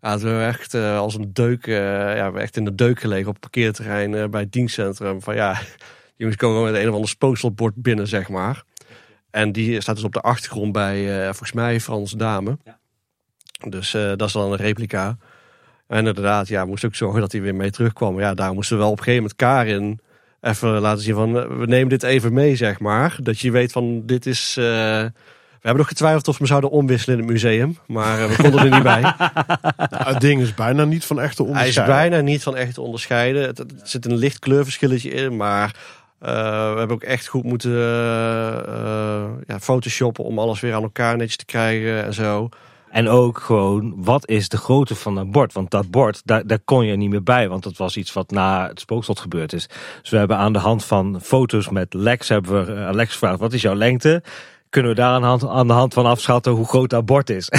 [0.00, 3.26] Ja, toen hebben we echt als een deuk, ja, we echt in de deuk gelegen
[3.26, 5.22] op het parkeerterrein bij het dienstcentrum.
[5.22, 5.60] Van ja,
[6.16, 8.62] jongens komen met een of ander spookslotbord binnen, zeg maar.
[9.30, 12.58] En die staat dus op de achtergrond bij, volgens mij, Frans Dame.
[13.66, 15.16] Dus eh, dat is dan een replica.
[15.86, 18.14] En inderdaad, ja, we moesten ook zorgen dat hij weer mee terugkwam.
[18.14, 20.00] Maar ja, daar moesten we wel op een gegeven moment Karin
[20.40, 21.38] even laten zien van...
[21.38, 23.16] eh, we nemen dit even mee, zeg maar.
[23.22, 24.56] Dat je weet van, dit is...
[24.58, 27.78] eh, we hebben nog getwijfeld of we hem zouden omwisselen in het museum.
[27.86, 29.00] Maar we konden er niet bij.
[29.00, 29.14] Nou,
[30.12, 33.42] het ding is bijna niet van echte Hij is bijna niet van echt te onderscheiden.
[33.46, 35.74] Het, het zit een licht kleurverschilletje in, maar
[36.18, 36.28] we
[36.76, 37.78] hebben ook echt goed moeten
[39.46, 42.48] ja, photoshoppen om alles weer aan elkaar netjes te krijgen en zo.
[42.90, 45.52] En ook gewoon, wat is de grootte van dat bord?
[45.52, 47.48] Want dat bord, daar, daar kon je niet meer bij.
[47.48, 49.68] Want dat was iets wat na het spookslot gebeurd is.
[50.00, 53.12] Dus we hebben aan de hand van foto's met Lex, hebben we eh, aan Lex
[53.12, 54.22] gevraagd, wat is jouw lengte?
[54.70, 57.30] Kunnen we daar aan de hand, aan de hand van afschatten hoe groot dat bord
[57.30, 57.48] is?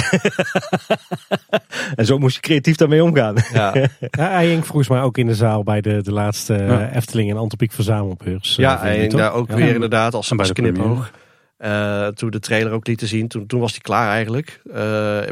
[1.96, 3.34] en zo moest je creatief daarmee omgaan.
[3.52, 3.74] Ja,
[4.10, 6.90] Ja, hij hing volgens mij ook in de zaal bij de, de laatste eh, Ja.
[6.92, 8.58] Efteling en Antropiek verzamelbeurs.
[8.58, 8.78] eh, ja
[9.16, 9.54] daar ook Ja.
[9.54, 10.46] weer inderdaad als, En bij
[11.60, 14.60] Eh, toen we de trailer ook lieten zien, toen, toen was die klaar eigenlijk.
[14.66, 14.74] Eh,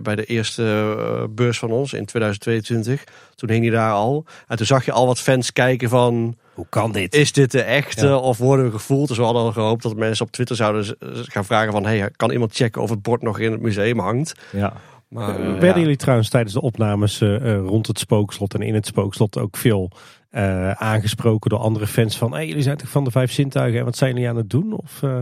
[0.02, 0.62] bij de eerste
[0.98, 3.04] eh, beurs van ons in 2022.
[3.34, 4.24] Toen hing hij daar al.
[4.46, 6.36] En toen zag je al wat fans kijken van...
[6.54, 7.14] Hoe kan dit?
[7.14, 8.16] Is dit de echte Ja.
[8.16, 9.08] of worden we gevoeld?
[9.08, 11.86] Dus we hadden al gehoopt dat mensen op Twitter zouden gaan vragen van...
[11.86, 14.32] Hey, kan iemand checken of het bord nog in het museum hangt?
[14.52, 14.72] Ja.
[15.08, 15.78] Maar, werden ja.
[15.78, 19.92] jullie trouwens tijdens de opnames rond het spookslot en in het spookslot ook veel
[20.30, 22.32] eh, aangesproken door andere fans van...
[22.32, 24.72] Hey, jullie zijn toch van de vijf zintuigen en wat zijn jullie aan het doen?
[24.72, 25.18] Of, eh,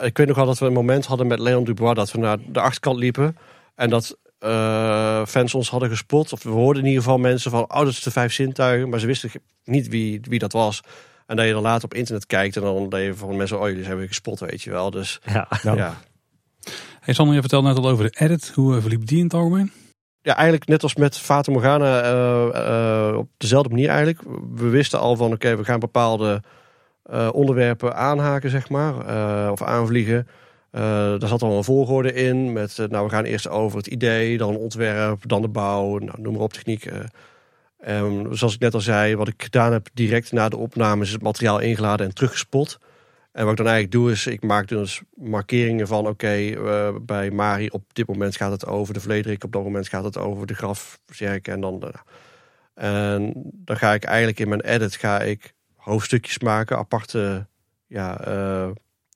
[0.00, 1.94] Ik weet nog wel dat we een moment hadden met Leon Dubois...
[1.94, 3.36] dat we naar de achterkant liepen.
[3.74, 6.32] En dat eh, fans ons hadden gespot.
[6.32, 8.88] Of we hoorden in ieder geval mensen van, oh dat is de vijf zintuigen.
[8.88, 9.30] Maar ze wisten
[9.64, 10.80] niet wie, wie dat was.
[11.26, 13.68] En dat je dan later op internet kijkt en dan dat je van mensen, oh
[13.68, 14.90] jullie hebben gespoord weet je wel.
[14.90, 15.48] Dus Ja.
[15.62, 15.94] ja.
[17.00, 18.52] Hey Sander, je vertelde net al over de edit.
[18.54, 19.72] Hoe eh, verliep die in het algemeen?
[20.22, 24.22] Ja, eigenlijk net als met Fata Morgana, eh, eh, op dezelfde manier eigenlijk.
[24.54, 26.42] We wisten al van, oké, we gaan bepaalde
[27.08, 29.06] eh, onderwerpen aanhaken, zeg maar.
[29.06, 30.28] eh, of aanvliegen.
[30.70, 30.82] Eh,
[31.18, 32.52] daar zat al een volgorde in.
[32.52, 36.32] Met, nou, we gaan eerst over het idee, dan ontwerp, dan de bouw, nou, noem
[36.32, 36.90] maar op, techniek.
[37.80, 41.12] Ehm, zoals ik net al zei, wat ik gedaan heb direct na de opname is
[41.12, 42.78] het materiaal ingeladen en teruggespot.
[43.32, 46.54] En wat ik dan eigenlijk doe is, ik maak dus markeringen van oké,
[47.02, 50.18] bij Mari op dit moment gaat het over de Vlederik, op dat moment gaat het
[50.18, 51.92] over de grafzerk en dan...
[52.74, 55.56] en dan ga ik eigenlijk in mijn edit ga ik
[55.88, 57.46] hoofdstukjes maken, aparte
[57.86, 58.70] ja, eh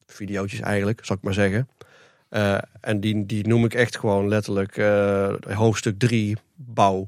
[0.07, 1.69] videootjes eigenlijk, zal ik maar zeggen.
[2.29, 7.07] Eh, en die, die noem ik echt gewoon letterlijk eh, hoofdstuk 3 bouw.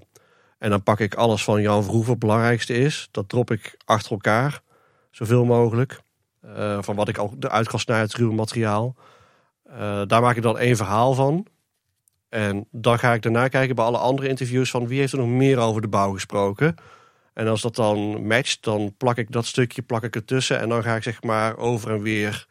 [0.58, 3.08] En dan pak ik alles van Jan Verhoeven het belangrijkste is.
[3.10, 4.62] Dat drop ik achter elkaar,
[5.10, 6.02] zoveel mogelijk.
[6.80, 8.94] Van wat ik al eruit kan het ruwe materiaal.
[10.06, 11.46] Daar maak ik dan één verhaal van.
[12.28, 15.28] En dan ga ik daarna kijken bij alle andere interviews van wie heeft er nog
[15.28, 16.74] meer over de bouw gesproken.
[17.34, 20.58] En als dat dan matcht, dan plak ik dat stukje plak ik ertussen.
[20.60, 22.46] En dan ga ik zeg maar over en weer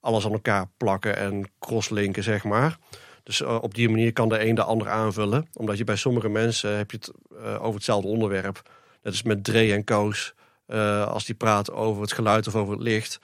[0.00, 2.78] alles aan elkaar plakken en crosslinken, zeg maar.
[3.22, 5.48] Dus eh, op die manier kan de een de ander aanvullen.
[5.52, 8.62] Omdat je bij sommige mensen heb je het eh, over hetzelfde onderwerp.
[9.02, 10.34] Net als met Dre en Koos.
[10.66, 13.18] eh, als die praten over het geluid of over het licht.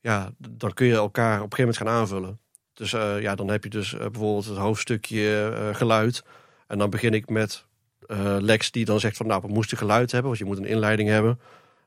[0.00, 2.40] Ja, dan kun je elkaar op een gegeven moment gaan aanvullen.
[2.72, 2.90] Dus
[3.20, 6.22] ja, dan heb je dus bijvoorbeeld het hoofdstukje geluid.
[6.66, 7.66] En dan begin ik met
[8.06, 10.28] eh, Lex die dan zegt van nou, we moesten geluid hebben.
[10.28, 11.40] Want je moet een inleiding hebben.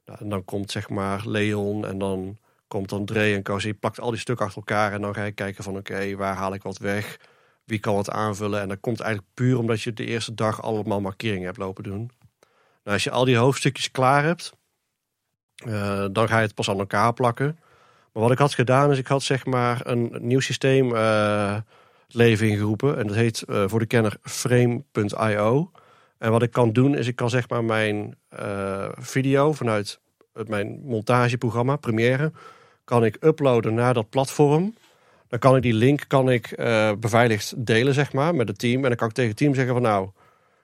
[0.05, 2.37] Nou, en dan komt zeg maar Leon en dan
[2.67, 3.57] komt dan Dre en.
[3.57, 4.93] Je plakt al die stukken achter elkaar.
[4.93, 7.19] En dan ga je kijken van oké, waar haal ik wat weg?
[7.63, 8.61] Wie kan wat aanvullen?
[8.61, 12.11] En dat komt eigenlijk puur omdat je de eerste dag allemaal markeringen hebt lopen doen.
[12.83, 14.53] Nou, als je al die hoofdstukjes klaar hebt,
[15.55, 17.59] eh, dan ga je het pas aan elkaar plakken.
[18.13, 21.57] Maar wat ik had gedaan is, ik had zeg maar een nieuw systeem eh,
[22.07, 22.97] leven ingeroepen.
[22.97, 25.71] En dat heet voor de kenner frame.io.
[26.26, 29.99] En wat ik kan doen is, ik kan zeg maar mijn eh, video vanuit
[30.47, 32.31] mijn montageprogramma Premiere,
[32.84, 34.76] kan ik uploaden naar dat platform.
[35.27, 38.81] Dan kan ik die link kan ik, eh, beveiligd delen, zeg maar, met het team.
[38.84, 40.10] En dan kan ik tegen het team zeggen van nou,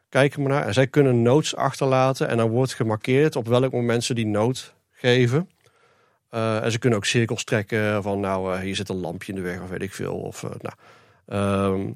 [0.09, 0.67] kijk maar naar.
[0.67, 4.61] En zij kunnen notes achterlaten en dan wordt gemarkeerd op welk moment ze die note
[4.91, 5.49] geven.
[6.29, 9.43] Eh, en ze kunnen ook cirkels trekken van nou, hier zit een lampje in de
[9.43, 10.13] weg of weet ik veel.
[10.13, 10.75] Of, nou.
[11.25, 11.91] Ehm,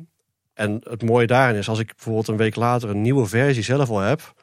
[0.56, 3.90] en het mooie daarin is, als ik bijvoorbeeld een week later een nieuwe versie zelf
[3.90, 4.34] al heb,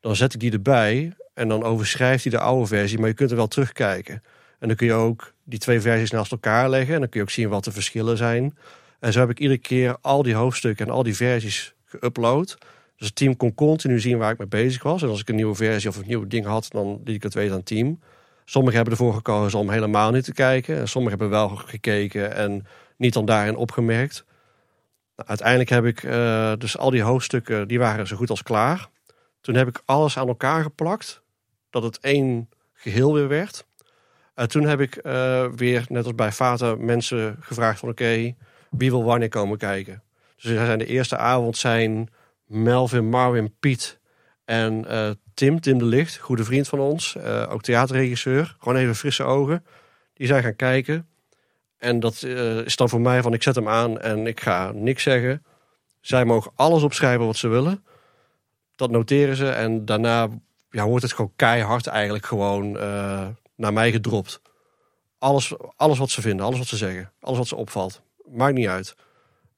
[0.00, 3.30] dan zet ik die erbij en dan overschrijft hij de oude versie, maar je kunt
[3.30, 4.22] er wel terugkijken.
[4.58, 7.26] En dan kun je ook die twee versies naast elkaar leggen en dan kun je
[7.26, 8.56] ook zien wat de verschillen zijn.
[9.00, 12.58] En zo heb ik iedere keer al die hoofdstukken en al die versies geüpload.
[12.96, 15.02] Dus het team kon continu zien waar ik mee bezig was.
[15.02, 17.34] En als ik een nieuwe versie of een nieuw ding had, dan liet ik het
[17.34, 18.00] weten aan het team.
[18.44, 20.78] Sommigen hebben ervoor gekozen om helemaal niet te kijken.
[20.78, 22.66] En sommigen hebben wel gekeken en
[22.96, 24.24] niet dan daarin opgemerkt.
[25.26, 28.88] Uiteindelijk heb ik eh, dus al die hoofdstukken, die waren zo goed als klaar.
[29.40, 31.22] Toen heb ik alles aan elkaar geplakt,
[31.70, 33.66] dat het één geheel weer werd.
[34.34, 38.34] En toen heb ik eh, weer, net als bij Fata, mensen gevraagd van oké,
[38.70, 40.02] wie wil wanneer komen kijken?
[40.36, 42.08] Dus zijn de eerste avond zijn
[42.44, 44.00] Melvin, Marvin, Piet
[44.44, 47.16] en eh, Tim, Tim de Licht, goede vriend van ons,
[47.48, 49.64] ook theaterregisseur, gewoon even frisse ogen.
[50.14, 51.08] Die zijn gaan kijken.
[51.80, 54.72] En dat eh, is dan voor mij van ik zet hem aan en ik ga
[54.74, 55.44] niks zeggen.
[56.00, 57.84] Zij mogen alles opschrijven wat ze willen.
[58.76, 60.28] Dat noteren ze en daarna
[60.70, 63.26] ja, wordt het gewoon keihard eigenlijk gewoon eh,
[63.56, 64.40] naar mij gedropt.
[65.18, 68.02] Alles, alles wat ze vinden, alles wat ze zeggen, alles wat ze opvalt.
[68.24, 68.96] Maakt niet uit.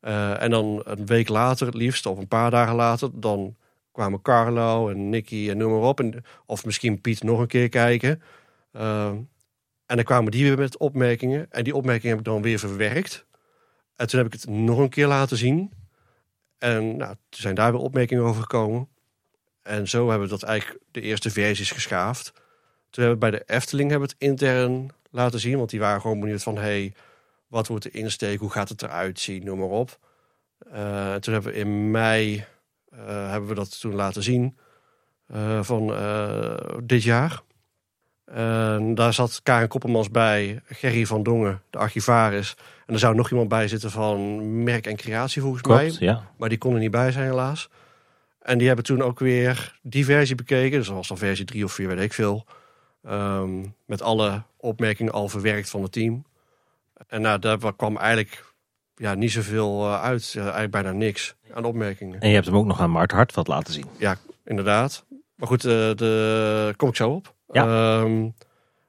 [0.01, 3.57] Eh, en dan een week later, het liefst, of een paar dagen later, dan
[3.93, 6.01] kwamen Carlo en Nicky en noem maar op.
[6.01, 8.23] En, of misschien Piet nog een keer kijken.
[9.93, 11.47] En dan kwamen die weer met opmerkingen.
[11.51, 13.27] En die opmerkingen heb ik dan weer verwerkt.
[13.97, 15.73] En toen heb ik het nog een keer laten zien.
[16.59, 18.89] En nou, toen zijn daar weer opmerkingen over gekomen.
[19.63, 22.33] En zo hebben we dat eigenlijk de eerste versies geschaafd.
[22.91, 25.57] Toen hebben we bij de Efteling hebben het intern laten zien.
[25.57, 26.59] Want die waren gewoon benieuwd van...
[26.59, 26.95] Hey,
[27.47, 28.41] wat wordt de insteek?
[28.41, 29.45] Hoe gaat het eruit zien?
[29.45, 29.99] Noem maar op.
[30.59, 32.45] Eh, toen hebben we in mei
[32.91, 34.59] eh, hebben we dat toen laten zien
[35.27, 35.87] eh, van
[36.85, 37.43] dit jaar.
[38.35, 42.57] En daar zat Karen Koppelmans bij, Gerry van Dongen, de archivaris.
[42.87, 45.97] En er zou nog iemand bij zitten van merk en creatie volgens mij.
[45.99, 46.31] Ja.
[46.37, 47.69] Maar die kon er niet bij zijn helaas.
[48.43, 50.79] En die hebben toen ook weer die versie bekeken.
[50.79, 52.47] Dus dat was dan versie drie of vier, weet ik veel.
[53.03, 56.25] Ehm, met alle opmerkingen al verwerkt van het team.
[57.07, 58.55] En nou, daar kwam eigenlijk
[58.95, 60.31] ja, niet zoveel eh, uit.
[60.31, 62.21] Ja, eigenlijk bijna niks aan opmerkingen.
[62.21, 63.87] En je hebt hem ook nog aan Mart Hartveld laten zien.
[64.45, 65.05] Inderdaad.
[65.35, 67.35] Maar goed, eh de kom ik zo op.
[67.53, 67.65] Ja.
[67.65, 68.29] Ehm,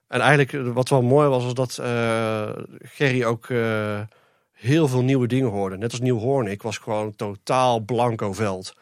[0.07, 2.49] en eigenlijk wat wel mooi was, was dat eh,
[2.79, 3.99] Gerry ook eh,
[4.51, 5.77] heel veel nieuwe dingen hoorde.
[5.77, 8.75] Net als Nieuw Hoornik was gewoon totaal blanco veld.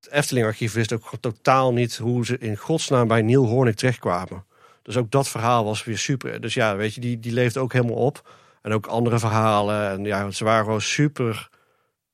[0.00, 4.44] Het Efteling-archief wist ook totaal niet hoe ze in godsnaam bij Nieuw Hoornik terechtkwamen.
[4.82, 6.40] Dus ook dat verhaal was weer super.
[6.40, 8.30] Dus ja, weet je, die, die leefde ook helemaal op.
[8.62, 9.90] En ook andere verhalen.
[9.90, 11.48] En ja, ze waren gewoon super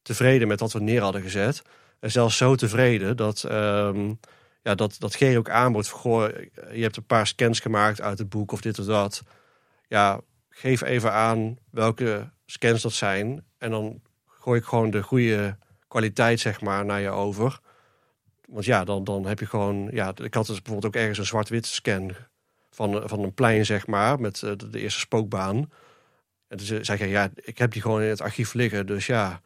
[0.03, 1.63] tevreden met wat we neer hadden gezet.
[2.01, 4.13] En zelfs zo tevreden dat, ehm,
[4.69, 5.99] ja, dat, Gerry ook aanbood van...
[5.99, 6.29] Goh,
[6.73, 9.23] je hebt een paar scans gemaakt uit het boek of dit of dat.
[9.87, 13.45] Ja, geef even aan welke scans dat zijn.
[13.59, 15.57] En dan gooi ik gewoon de goede
[15.89, 17.61] kwaliteit zeg maar naar je over.
[18.47, 19.89] Want ja, dan, dan heb je gewoon...
[19.93, 22.13] Ja, ik had dus bijvoorbeeld ook ergens een zwart-wit scan
[22.71, 24.21] van, van een plein zeg maar.
[24.21, 25.71] Met eh, de, eerste spookbaan.
[26.49, 28.87] En toen zei ik, ja, ik heb die gewoon in het archief liggen.
[28.87, 29.41] Dus ja,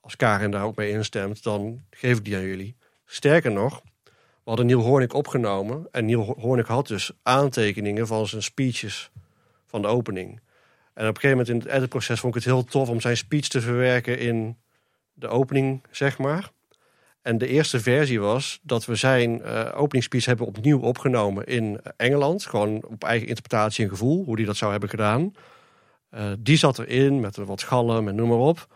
[0.00, 2.76] als Karin daar ook mee instemt, dan geef ik die aan jullie.
[3.04, 3.82] Sterker nog,
[4.46, 5.88] we hadden Neil Hoornik opgenomen.
[5.90, 9.10] En Neil Hoornik had dus aantekeningen van zijn speeches
[9.64, 10.40] van de opening.
[10.94, 13.16] En op een gegeven moment in het editproces vond ik het heel tof om zijn
[13.16, 14.56] speech te verwerken in
[15.12, 16.50] de opening, zeg maar.
[17.22, 22.46] En de eerste versie was dat we zijn eh openingsspeech hebben opnieuw opgenomen in Engeland.
[22.46, 25.34] Gewoon op eigen interpretatie en gevoel, hoe die dat zou hebben gedaan.
[26.10, 28.66] Eh, die zat erin met wat galm en noem maar op.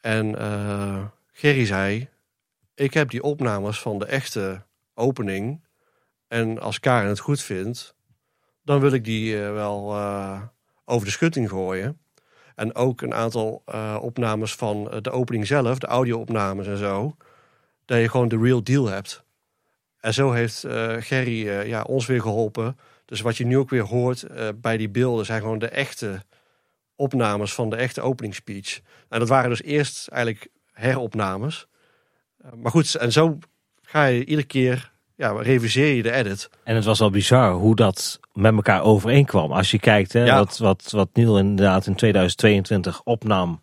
[0.00, 2.08] En eh Gerry zei:
[2.74, 4.62] Ik heb die opnames van de echte
[4.94, 5.64] opening.
[6.28, 7.94] En als Karen het goed vindt,
[8.62, 10.42] dan wil ik die eh, wel eh,
[10.84, 11.98] over de schutting gooien.
[12.54, 17.16] En ook een aantal eh, opnames van de opening zelf, de audio-opnames en zo.
[17.84, 19.24] Dat je gewoon de real deal hebt.
[20.00, 20.64] En zo heeft
[20.98, 22.78] Gerry ja, ons weer geholpen.
[23.04, 24.26] Dus wat je nu ook weer hoort
[24.60, 26.22] bij die beelden zijn gewoon de echte
[26.96, 28.80] opnames van de echte openingsspeech.
[29.08, 31.66] En dat waren dus eerst eigenlijk heropnames.
[32.54, 33.38] Maar goed, en zo
[33.94, 36.50] ga je iedere keer, ja, reviseer je de edit.
[36.64, 39.52] En het was wel bizar hoe dat met elkaar overeenkwam.
[39.52, 40.38] Als je kijkt, hè, Ja.
[40.38, 43.58] wat, wat, wat Neil inderdaad in 2022 opnam.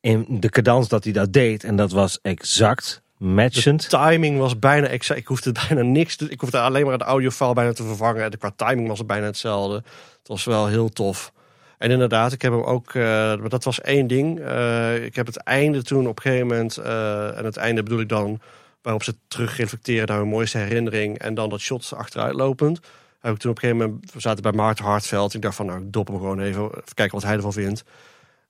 [0.00, 1.64] In de cadans dat hij dat deed.
[1.64, 3.88] En dat was exact matchend.
[3.88, 5.20] timing was bijna exact.
[5.20, 6.28] Ik hoefde bijna niks te.
[6.28, 8.24] Ik hoefde alleen maar de audiofile bijna te vervangen.
[8.24, 9.74] En qua timing was het bijna hetzelfde.
[10.18, 11.32] Het was wel heel tof.
[11.78, 12.94] En inderdaad, ik heb hem ook.
[12.94, 14.40] eh, maar dat was één ding.
[14.40, 16.76] Eh, ik heb het einde toen op een gegeven moment.
[16.76, 18.40] eh, en het einde bedoel ik dan.
[18.82, 21.18] Waarop ze terugreflecteren naar hun mooiste herinnering.
[21.18, 22.80] En dan dat shot achteruit lopend.
[23.20, 24.12] Heb ik toen op een gegeven moment.
[24.12, 25.34] We zaten bij Maarten Hartveld.
[25.34, 26.64] Ik dacht van, nou, ik dop hem gewoon even.
[26.64, 27.84] Even kijken wat hij ervan vindt.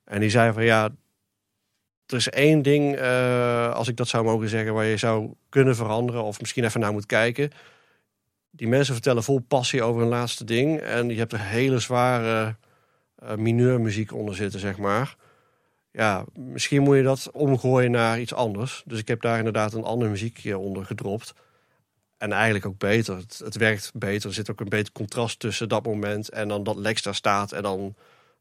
[0.05, 0.91] En die zei van, ja.
[2.07, 5.77] Er is één ding, eh, als ik dat zou mogen zeggen, waar je zou kunnen
[5.77, 6.23] veranderen.
[6.23, 7.51] Of misschien even naar moet kijken.
[8.51, 10.81] Die mensen vertellen vol passie over hun laatste ding.
[10.81, 12.57] En je hebt er hele zware
[13.17, 15.17] eh mineurmuziek onder zitten, zeg maar.
[15.93, 18.83] Ja, misschien moet je dat omgooien naar iets anders.
[18.87, 21.35] Dus ik heb daar inderdaad een ander muziekje onder gedropt.
[22.19, 23.17] En eigenlijk ook beter.
[23.17, 24.29] Het, het werkt beter.
[24.29, 27.53] Er zit ook een beter contrast tussen dat moment en dan dat Lex daar staat.
[27.53, 27.95] En dan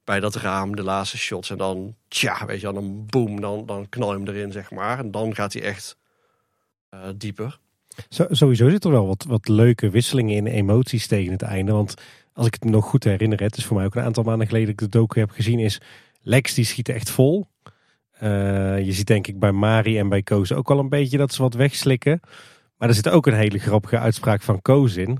[0.04, 1.50] bij dat raam de laatste shots.
[1.50, 5.00] En dan, tja, weet je, dan boom, dan, dan knal je hem erin, zeg maar.
[5.00, 5.98] En dan gaat hij echt
[6.90, 7.60] eh, dieper.
[8.10, 11.72] Sowieso zit er wel wat, wat leuke wisselingen in emoties tegen het einde.
[11.72, 11.94] Want
[12.34, 14.48] als ik het me nog goed herinner, het is voor mij ook een aantal maanden
[14.48, 15.82] geleden dat ik de docu heb gezien, is
[16.22, 17.48] Lex die schiet echt vol.
[18.12, 21.34] Eh, je ziet denk ik bij Mari en bij Koos ook al een beetje dat
[21.34, 22.20] ze wat wegslikken.
[22.78, 25.20] Maar er zit ook een hele grappige uitspraak van Koos in.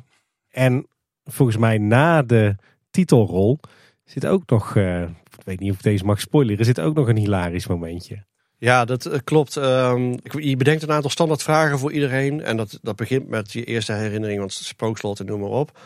[0.50, 0.88] En
[1.24, 2.56] volgens mij na de
[2.92, 3.60] titelrol
[4.04, 7.08] zit ook nog, eh, ik weet niet of ik deze mag spoileren, zit ook nog
[7.08, 8.26] een hilarisch momentje.
[8.58, 9.58] Ja, dat eh, klopt.
[9.58, 12.42] Ehm, je bedenkt een aantal standaard vragen voor iedereen.
[12.42, 15.80] En dat, dat begint met je eerste herinnering, want spookslot en noem maar op.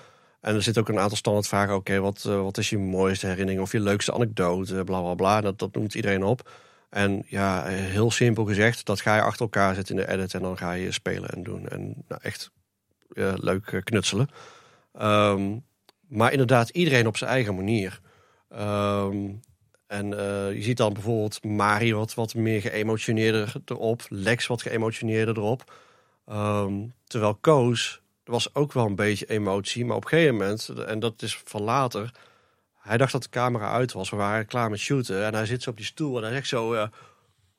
[0.45, 1.75] En er zit ook een aantal standaard vragen.
[1.75, 4.83] Oké, wat, eh, wat is je mooiste herinnering of je leukste anekdote?
[4.83, 5.41] Bla bla bla.
[5.41, 6.51] Dat, dat noemt iedereen op.
[6.90, 10.33] En ja, heel simpel gezegd, dat ga je achter elkaar zetten in de edit.
[10.33, 11.67] En dan ga je spelen en doen.
[11.67, 12.51] En nou, echt
[13.14, 14.30] eh, leuk eh, knutselen.
[14.93, 15.57] Ehm,
[16.07, 17.99] maar inderdaad, iedereen op zijn eigen manier.
[18.49, 19.30] Ehm,
[19.88, 20.07] en
[20.56, 24.06] je ziet dan bijvoorbeeld Mari wat, wat meer geëmotioneerder erop.
[24.09, 25.74] Lex wat geëmotioneerder erop.
[26.25, 29.85] Ehm, terwijl Koos, er was ook wel een beetje emotie.
[29.85, 32.11] Maar op een gegeven moment, en dat is van later...
[32.79, 34.09] Hij dacht dat de camera uit was.
[34.09, 35.25] We waren klaar met shooten.
[35.25, 36.73] En hij zit zo op die stoel en hij zegt zo...
[36.73, 36.87] eh,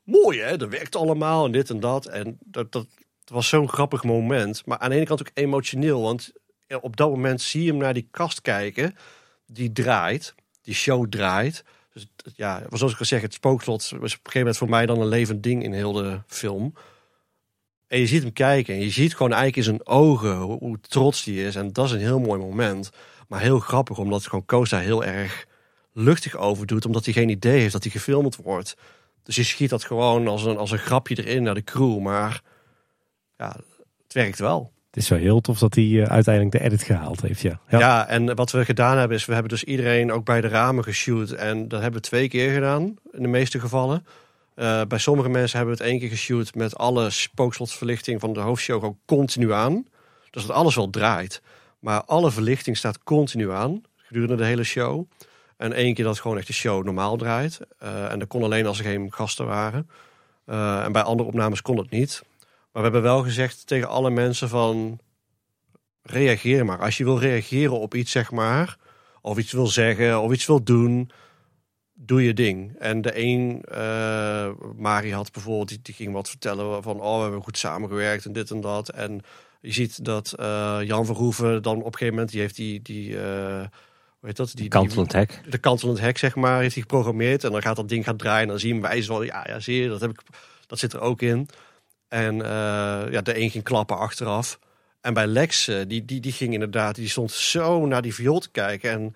[0.03, 2.05] Mooi hè, dat werkt allemaal en dit en dat.
[2.05, 2.87] En dat, dat,
[3.25, 4.65] was zo'n grappig moment.
[4.65, 6.01] Maar aan de ene kant ook emotioneel.
[6.01, 6.31] Want
[6.81, 8.95] op dat moment zie je hem naar die kast kijken.
[9.45, 10.35] Die draait.
[10.61, 11.63] Die show draait.
[11.93, 14.85] Dus ja, zoals ik al zeg, het spookslot was op een gegeven moment voor mij
[14.85, 16.73] dan een levend ding in heel de film.
[17.87, 21.25] En je ziet hem kijken en je ziet gewoon eigenlijk in zijn ogen hoe, trots
[21.25, 21.55] hij is.
[21.55, 22.89] En dat is een heel mooi moment.
[23.27, 25.45] Maar heel grappig, omdat gewoon Costa heel erg
[25.93, 28.75] luchtig over doet, omdat hij geen idee heeft dat hij gefilmd wordt.
[29.23, 31.99] Dus je schiet dat gewoon als een, als een grapje erin naar de crew.
[31.99, 32.41] Maar
[33.37, 33.55] ja,
[34.03, 34.71] het werkt wel.
[34.91, 37.41] Het is wel heel tof dat hij eh, uiteindelijk de edit gehaald heeft.
[37.41, 37.59] Ja.
[37.69, 38.07] Ja.
[38.07, 41.31] en wat we gedaan hebben is, we hebben dus iedereen ook bij de ramen geshoot.
[41.31, 44.05] En dat hebben we twee keer gedaan, in de meeste gevallen.
[44.57, 48.39] Eh, bij sommige mensen hebben we het één keer geshoot met alle spookslotsverlichting van de
[48.39, 49.85] hoofdshow gewoon continu aan.
[50.29, 51.41] Dus dat alles wel draait.
[51.79, 55.09] Maar alle verlichting staat continu aan gedurende de hele show.
[55.57, 57.59] En één keer dat gewoon echt de show normaal draait.
[57.77, 59.89] Eh, en dat kon alleen als er geen gasten waren.
[60.45, 62.23] Eh, en bij andere opnames kon het niet.
[62.71, 64.99] Maar we hebben wel gezegd tegen alle mensen van...
[66.01, 66.79] Reageer maar.
[66.79, 68.77] Als je wil reageren op iets, zeg maar...
[69.21, 71.11] Of iets wil zeggen, of iets wil doen...
[71.99, 72.75] Doe je ding.
[72.79, 77.01] En de een, uh, Mari had bijvoorbeeld, die, die, ging wat vertellen van...
[77.01, 78.89] Oh, we hebben goed samengewerkt en dit en dat.
[78.89, 79.21] En
[79.61, 80.33] je ziet dat
[80.83, 82.31] Jan Verhoeven dan op een gegeven moment...
[82.31, 82.81] Die heeft die...
[82.81, 83.17] die
[84.19, 84.51] hoe heet dat?
[84.55, 85.41] Die, kantelend hek.
[85.49, 87.43] De kantelend hek, zeg maar, heeft hij geprogrammeerd.
[87.43, 88.41] En dan gaat dat ding gaan draaien.
[88.41, 90.21] En dan zien wij zo, ja, ja, zie je, dat, heb ik,
[90.67, 91.49] dat zit er ook in.
[92.07, 92.41] En uh,
[93.11, 94.59] ja, de een ging klappen achteraf.
[95.01, 98.39] En bij Lex, uh, die, die, die ging inderdaad, die stond zo naar die viool
[98.39, 98.91] te kijken.
[98.91, 99.15] En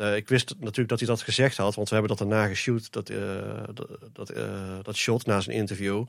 [0.00, 2.92] uh, ik wist natuurlijk dat hij dat gezegd had, want we hebben dat daarna geshoot,
[2.92, 3.06] dat,
[3.74, 4.32] dat, dat,
[4.82, 6.04] dat shot na zijn interview.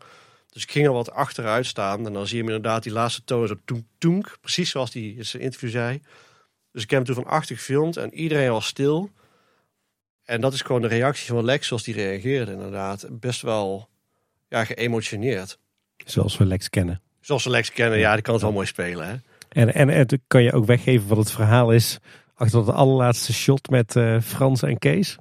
[0.51, 3.23] Dus ik ging er wat achteruit staan en dan zie je hem inderdaad die laatste
[3.23, 6.01] toon zo toenk, toenk, precies zoals hij in zijn interview zei.
[6.71, 9.11] Dus ik heb hem toen van achter gefilmd en iedereen was stil.
[10.23, 13.07] En dat is gewoon de reactie van Lex zoals die reageerde inderdaad.
[13.09, 13.89] Best wel
[14.49, 15.59] ja, geëmotioneerd.
[16.05, 17.01] Zoals we Lex kennen.
[17.21, 19.07] Zoals we Lex kennen, ja, die kan het wel mooi spelen.
[19.07, 19.15] Hè?
[19.49, 21.99] En, en, en kan je ook weggeven wat het verhaal is
[22.41, 25.17] achter het allerlaatste shot met uh, Frans en Kees?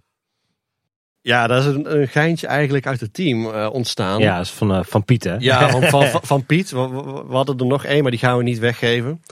[1.21, 4.21] Ja, dat is een, een geintje eigenlijk uit het team uh, ontstaan.
[4.21, 5.37] Ja, dat is van, uh, van Piet hè?
[5.39, 6.71] Ja, van, van, van Piet.
[6.71, 6.89] We,
[7.29, 9.23] we, hadden er nog één, maar die gaan we niet weggeven.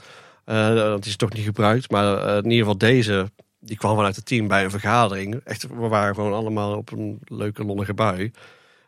[0.45, 1.91] Uh, dat is toch niet gebruikt.
[1.91, 5.41] Maar uh, in ieder geval deze, die kwam vanuit het team bij een vergadering.
[5.43, 8.31] Echt, we waren gewoon allemaal op een leuke lollige bui.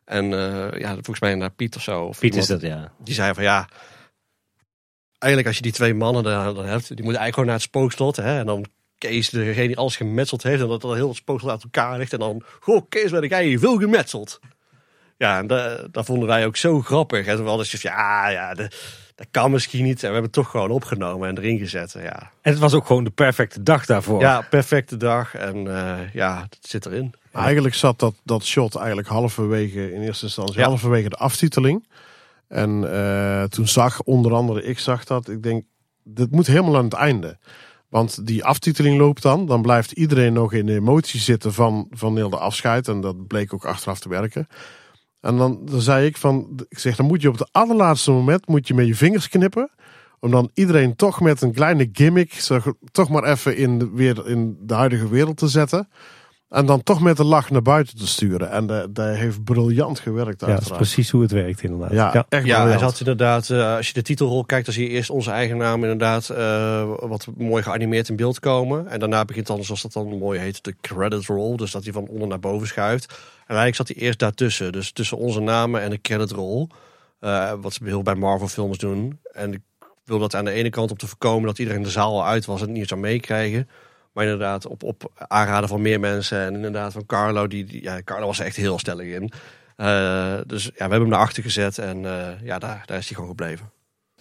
[0.05, 2.03] En uh, ja, volgens mij naar Piet of zo.
[2.03, 2.91] Of Piet iemand, is dat, ja.
[3.03, 3.67] Die zei van ja,
[5.17, 7.65] eigenlijk als je die twee mannen daar dan hebt, die moeten eigenlijk gewoon naar het
[7.65, 8.15] spookslot.
[8.15, 8.65] Hè, en dan
[9.09, 10.61] Kees, degene die alles gemetseld heeft.
[10.61, 12.13] En dat dan heel het spookslot uit elkaar ligt.
[12.13, 14.39] En dan, goh Kees, ben jij veel gemetseld.
[15.17, 15.47] Ja, en
[15.91, 17.25] dat vonden wij ook zo grappig.
[17.25, 18.71] En we hadden dus ja, ja, de,
[19.15, 19.95] dat kan misschien niet.
[19.95, 21.95] En we hebben het toch gewoon opgenomen en erin gezet.
[21.97, 22.31] Ja.
[22.41, 24.21] En het was ook gewoon de perfecte dag daarvoor.
[24.21, 25.35] Ja, perfecte dag.
[25.35, 27.13] En uh, ja, het zit erin.
[27.31, 30.65] Eigenlijk zat dat, dat shot eigenlijk halverwege, in eerste instantie, ja.
[30.65, 31.87] halverwege de aftiteling.
[32.47, 35.63] En uh, toen zag onder andere, ik zag dat, ik denk,
[36.03, 37.37] dit moet helemaal aan het einde.
[37.91, 42.15] Want die aftiteling loopt dan, dan blijft iedereen nog in de emotie zitten van, van
[42.15, 42.87] heel de afscheid.
[42.87, 44.47] En dat bleek ook achteraf te werken.
[45.19, 48.47] En dan, dan zei ik van, ik zeg, dan moet je op het allerlaatste moment
[48.47, 49.71] moet je met je vingers knippen.
[50.19, 52.33] Om dan iedereen toch met een kleine gimmick,
[52.91, 55.87] toch maar even in weer in de huidige wereld te zetten.
[56.51, 58.51] En dan toch met een lach naar buiten te sturen.
[58.51, 60.41] En dat, dat heeft briljant gewerkt.
[60.41, 61.91] Ja, dat is precies hoe het werkt inderdaad.
[61.91, 64.83] Ja, ja echt ja hij zat inderdaad, uh, als je de titelrol kijkt, dan zie
[64.83, 68.87] je eerst onze eigen naam inderdaad uh, wat mooi geanimeerd in beeld komen.
[68.87, 71.55] En daarna begint dan, zoals dat dan mooi heet, de credit roll.
[71.55, 73.05] Dus dat hij van onder naar boven schuift.
[73.47, 74.71] En eigenlijk zat hij eerst daartussen.
[74.71, 76.67] Dus tussen onze namen en de credit roll.
[77.21, 79.19] Uh, wat ze heel bij Marvel films doen.
[79.31, 79.61] En ik
[80.05, 82.45] wil dat aan de ene kant om te voorkomen dat iedereen de zaal al uit
[82.45, 83.67] was en het niet zou meekrijgen.
[84.11, 86.39] Maar inderdaad, op, op aanraden van meer mensen.
[86.39, 87.47] En inderdaad van Carlo.
[87.47, 89.31] Die, ja, Carlo was er echt heel stellig in.
[89.77, 91.77] Uh, dus ja, we hebben hem naar achter gezet.
[91.77, 93.71] En uh, ja, daar, daar is hij gewoon gebleven.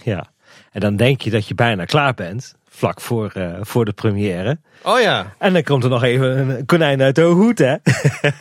[0.03, 0.33] Ja,
[0.71, 2.55] en dan denk je dat je bijna klaar bent.
[2.81, 4.59] Vlak voor, uh, voor de première.
[4.83, 5.35] Oh ja.
[5.39, 7.77] En dan komt er nog even een konijn uit de hoed, hè?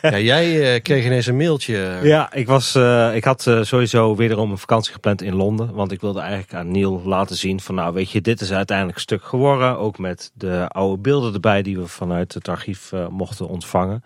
[0.02, 1.98] ja, jij uh, kreeg ineens een mailtje.
[2.02, 5.74] Ja, ik, was, uh, ik had sowieso wederom een vakantie gepland in Londen.
[5.74, 7.74] Want ik wilde eigenlijk aan Neil laten zien van...
[7.74, 9.78] nou, weet je, dit is uiteindelijk een stuk geworden.
[9.78, 14.04] Ook met de oude beelden erbij die we vanuit het archief mochten ontvangen.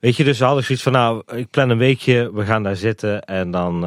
[0.00, 0.92] Weet je, dus we hadden zoiets van...
[0.92, 3.24] nou, ik plan een weekje, we gaan daar zitten...
[3.24, 3.82] en dan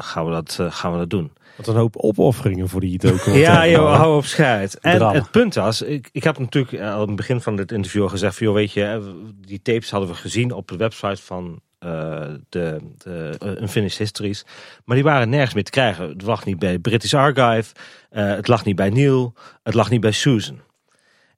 [0.00, 1.32] gaan, we dat, gaan we dat doen.
[1.56, 3.68] Wat een hoop opofferingen voor die documentaire.
[3.68, 4.78] Ja, joh, hou op schuit.
[4.78, 5.18] En Drama.
[5.18, 8.36] het punt was, ik, ik heb natuurlijk al aan het begin van dit interview gezegd,
[8.36, 12.78] van, joh, weet je, die tapes hadden we gezien op de website van uh, de,
[12.98, 14.44] de uh, Unfinished Histories.
[14.84, 16.08] Maar die waren nergens meer te krijgen.
[16.08, 17.74] Het lag niet bij British Archive,
[18.10, 20.60] uh, het lag niet bij Neil, het lag niet bij Susan.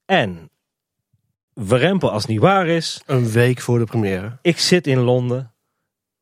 [0.05, 0.49] En,
[1.53, 3.01] warempel als het niet waar is.
[3.05, 4.37] Een week voor de première.
[4.41, 5.53] Ik zit in Londen,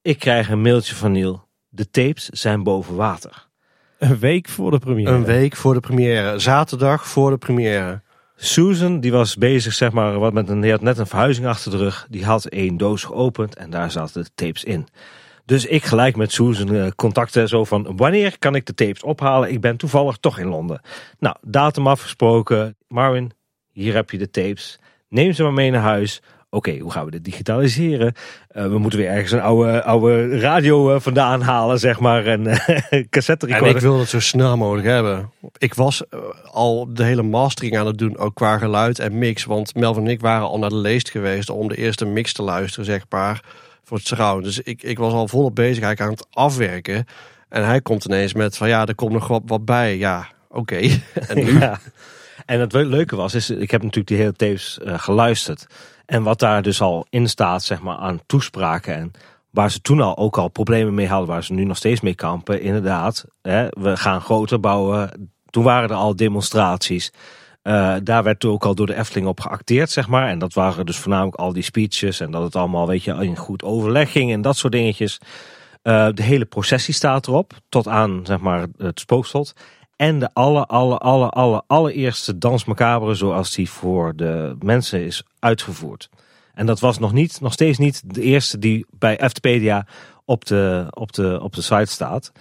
[0.02, 1.48] ik krijg een mailtje van Neil.
[1.70, 3.50] De tapes zijn boven water.
[4.02, 5.12] Een week voor de première.
[5.12, 6.40] Een week voor de première.
[6.40, 8.02] Zaterdag voor de première.
[8.36, 11.72] Susan, die was bezig, zeg maar, wat met een, die had net een verhuizing achter
[11.72, 12.08] de rug.
[12.10, 14.88] Die had één doos geopend en daar zaten de tapes in.
[15.46, 19.52] Dus ik gelijk met Susan uh, contacten zo van, wanneer kan ik de tapes ophalen?
[19.52, 20.82] Ik ben toevallig toch in Londen.
[21.20, 22.76] Nou, datum afgesproken.
[22.88, 23.32] Marvin,
[23.72, 24.80] hier heb je de tapes.
[25.10, 26.22] Neem ze maar mee naar huis.
[26.52, 28.14] Oké, hoe gaan we dit digitaliseren?
[28.48, 32.26] Eh, we moeten weer ergens een oude, oude radio eh, vandaan halen, zeg maar.
[32.26, 33.76] En uh, cassette En recorder.
[33.76, 35.32] ik wil het zo snel mogelijk hebben.
[35.58, 36.20] Ik was eh,
[36.52, 39.46] al de hele mastering aan het doen, ook qua geluid en mix.
[39.46, 42.44] Want Melvin en ik waren al naar de leest geweest om de eerste mix te
[42.44, 43.44] luisteren, zeg maar,
[43.84, 44.44] voor het surround.
[44.44, 47.06] Dus ik, ik was al volop bezig eigenlijk aan het afwerken.
[47.50, 49.98] En hij komt ineens met van ja, er komt nog wat, wat bij.
[49.98, 50.76] Ja, oké.
[51.28, 51.60] en nu?
[51.60, 51.80] Ja.
[52.46, 55.68] En het leuke was, is, ik heb natuurlijk die hele tapes eh, geluisterd.
[56.12, 58.96] En wat daar dus al in staat, zeg maar, aan toespraken.
[58.96, 59.12] En
[59.50, 62.16] waar ze toen al ook al problemen mee hadden, waar ze nu nog steeds mee
[62.16, 62.62] kampen.
[62.62, 65.30] Inderdaad, hè, we gaan groter bouwen.
[65.50, 67.14] Toen waren er al demonstraties.
[67.62, 70.28] Eh, daar werd ook al door de Efteling op geacteerd, zeg maar.
[70.28, 72.20] En dat waren dus voornamelijk al die speeches.
[72.20, 75.18] En dat het allemaal, weet je, in goed overleg ging en dat soort dingetjes.
[75.82, 79.54] Eh, de hele processie staat erop, tot aan, zeg maar, het spookslot.
[80.02, 85.24] En de alle, alle, alle, alle, allereerste dans macabre zoals die voor de mensen is
[85.40, 86.10] uitgevoerd.
[86.54, 89.86] En dat was nog niet, nog steeds niet de eerste die bij Eftepedia
[90.26, 92.32] op de, op de, op de site staat.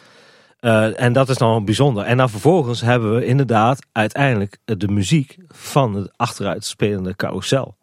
[0.61, 2.05] Eh, en dat is nou bijzonder.
[2.05, 7.77] En dan vervolgens hebben we inderdaad uiteindelijk de muziek van het achteruitspelende carousel.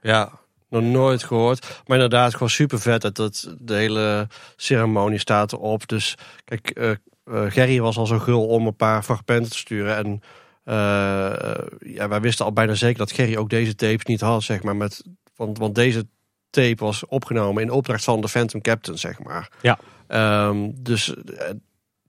[0.00, 0.30] Ja,
[0.68, 1.82] nog nooit gehoord.
[1.86, 3.02] Maar inderdaad, gewoon super vet.
[3.02, 5.88] Dat, dat de hele ceremonie staat erop.
[5.88, 6.90] Dus kijk, eh,
[7.24, 9.96] Gerry was al zo gul om een paar fragmenten te sturen.
[9.96, 10.22] En
[10.64, 14.62] eh, ja, wij wisten al bijna zeker dat Gerry ook deze tapes niet had, zeg
[14.62, 14.76] maar.
[14.76, 15.04] Met,
[15.36, 16.06] want, want deze
[16.50, 19.50] tape was opgenomen in opdracht van de Phantom Captain, zeg maar.
[19.62, 19.78] Ja.
[20.06, 21.50] Ehm, dus eh,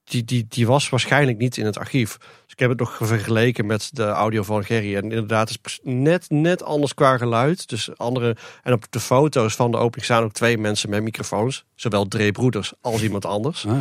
[0.03, 2.17] die, die, die was waarschijnlijk niet in het archief.
[2.17, 4.95] Dus ik heb het nog vergeleken met de audio van Gerry.
[4.95, 7.69] En inderdaad, het is net, net anders qua geluid.
[7.69, 11.65] Dus andere, en op de foto's van de opening staan ook twee mensen met microfoons.
[11.75, 13.65] Zowel Dre Broeders als iemand anders.
[13.65, 13.79] Ah.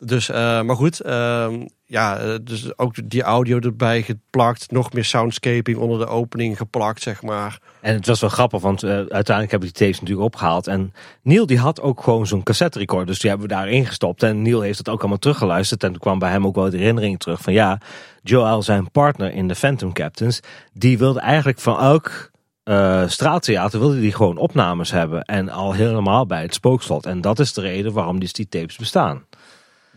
[0.00, 4.70] Dus, eh, maar goed, ehm, ja, eh, dus ook die audio erbij geplakt.
[4.70, 7.58] Nog meer soundscaping onder de opening geplakt, zeg maar.
[7.80, 10.66] En het was wel grappig, want eh, uiteindelijk hebben die tapes natuurlijk opgehaald.
[10.66, 14.22] En Neil die had ook gewoon zo'n cassette recorder, dus die hebben we daarin gestopt.
[14.22, 15.82] En Neil heeft het ook allemaal teruggeluisterd.
[15.82, 17.80] En toen kwam bij hem ook wel de herinnering terug van ja,
[18.22, 20.40] Joel, zijn partner in de Phantom Captains,
[20.72, 22.30] die wilde eigenlijk van elk
[22.68, 25.22] eh, straattheater wilde die gewoon opnames hebben.
[25.22, 27.06] En al helemaal bij het spookslot.
[27.06, 29.24] En dat is de reden waarom dus die tapes bestaan.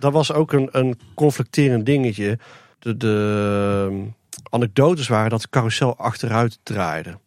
[0.01, 2.39] Dat was ook een, een conflicterend dingetje.
[2.79, 4.07] De, de ehm,
[4.49, 7.17] anekdotes waren dat de carousel achteruit draaide.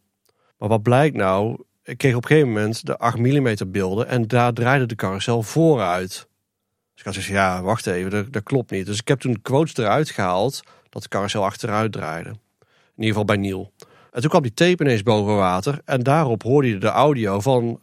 [0.59, 1.63] Maar wat blijkt nou?
[1.85, 5.43] Ik kreeg op een gegeven moment de 8 mm beelden en daar draaide de carousel
[5.43, 6.11] vooruit.
[6.11, 8.87] Dus ik had gezegd, ja, wacht even, dat, klopt niet.
[8.87, 12.29] Dus ik heb toen quotes eruit gehaald dat de carousel achteruit draaide.
[12.29, 13.73] In ieder geval bij Niel.
[14.13, 17.81] En toen kwam die tape ineens boven water en daarop hoorde je de audio van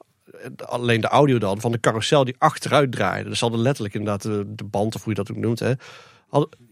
[0.66, 3.30] alleen de audio dan van de carousel die achteruit draaide.
[3.30, 5.60] Dus hadden letterlijk inderdaad de, band, of hoe je dat ook noemt.
[5.60, 5.74] Hè.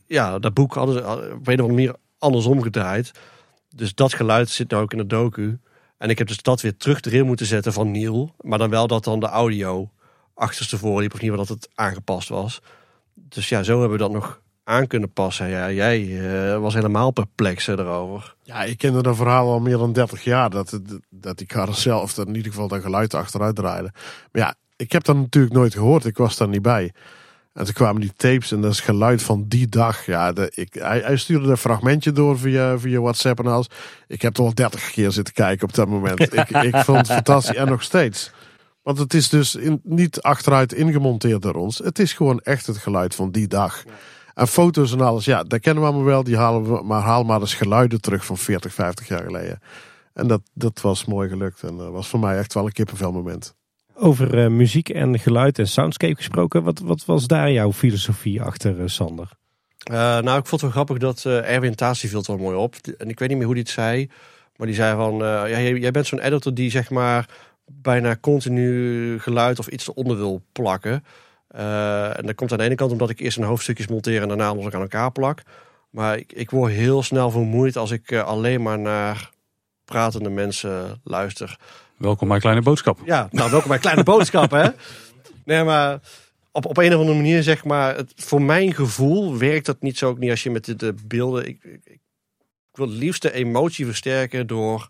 [0.07, 3.11] Ja, dat boek hadden ze op een of andere manier andersom gedraaid.
[3.75, 5.59] Dus dat geluid zit nou ook in de docu.
[5.97, 8.35] En ik heb dus dat weer terug erin moeten zetten van Neil.
[8.41, 9.91] Maar dan wel dat dan de audio
[10.33, 11.13] achterstevoren liep.
[11.13, 12.61] Of niet, dat het aangepast was.
[13.13, 15.49] Dus ja, zo hebben we dat nog aan kunnen passen.
[15.49, 16.19] Ja, jij
[16.51, 18.35] eh, was helemaal perplex erover.
[18.43, 20.49] Ja, ik kende dat verhaal al meer dan 30 jaar.
[20.49, 23.91] Dat, het- dat die carousel, of dat in ieder geval dat geluid achteruit draaide.
[24.31, 26.05] Maar ja, ik heb dat natuurlijk nooit gehoord.
[26.05, 26.91] Ik was daar niet bij.
[27.53, 30.05] En toen kwamen die tapes en dat is geluid van die dag.
[30.05, 33.67] Ja, de, ik, hij, hij stuurde een fragmentje door via, via WhatsApp en alles.
[34.07, 36.19] Ik heb er al 30 keer zitten kijken op dat moment.
[36.33, 38.31] ik, ik vond het fantastisch en nog steeds.
[38.81, 41.77] Want het is dus in, niet achteruit ingemonteerd door ons.
[41.77, 43.83] Het is gewoon echt het geluid van die dag.
[44.39, 46.23] En foto's en alles, ja, dat kennen we allemaal wel.
[46.23, 49.59] Die halen we, maar haal maar eens geluiden terug van 40, 50 jaar geleden.
[50.13, 51.63] En dat, dat was mooi gelukt.
[51.63, 53.55] En dat was voor mij echt wel een kippenvel moment.
[53.95, 56.63] Over eh, muziek en geluid en soundscape gesproken.
[56.63, 59.29] Wat, wat was daar jouw filosofie achter, eh, Sander?
[59.83, 62.37] Eh, nou, ik vond het wel grappig dat eh Erwin Taas die viel het wel
[62.37, 62.75] mooi op.
[62.97, 64.09] En ik weet niet meer hoe hij het zei.
[64.55, 67.29] Maar die zei van, eh, ja, jij, jij bent zo'n editor die zeg maar
[67.65, 71.03] bijna continu geluid of iets eronder wil plakken.
[71.49, 74.27] Eh, en dat komt aan de ene kant omdat ik eerst een hoofdstukjes monteer en
[74.27, 75.41] daarna alles aan elkaar plak.
[75.89, 79.29] Maar ik, ik word heel snel vermoeid als ik eh, alleen maar naar
[79.85, 81.59] pratende mensen luister.
[81.97, 82.99] Welkom bij Kleine Boodschap.
[83.05, 84.69] Ja, nou welkom bij Kleine Boodschap, hè?
[85.45, 85.99] Nee, maar
[86.51, 89.97] op, op een of andere manier, zeg maar, het, voor mijn gevoel werkt dat niet
[89.97, 91.47] zo ook niet als je met de, de beelden...
[91.47, 91.99] Ik, ik, ik
[92.71, 94.89] wil het liefst de emotie versterken door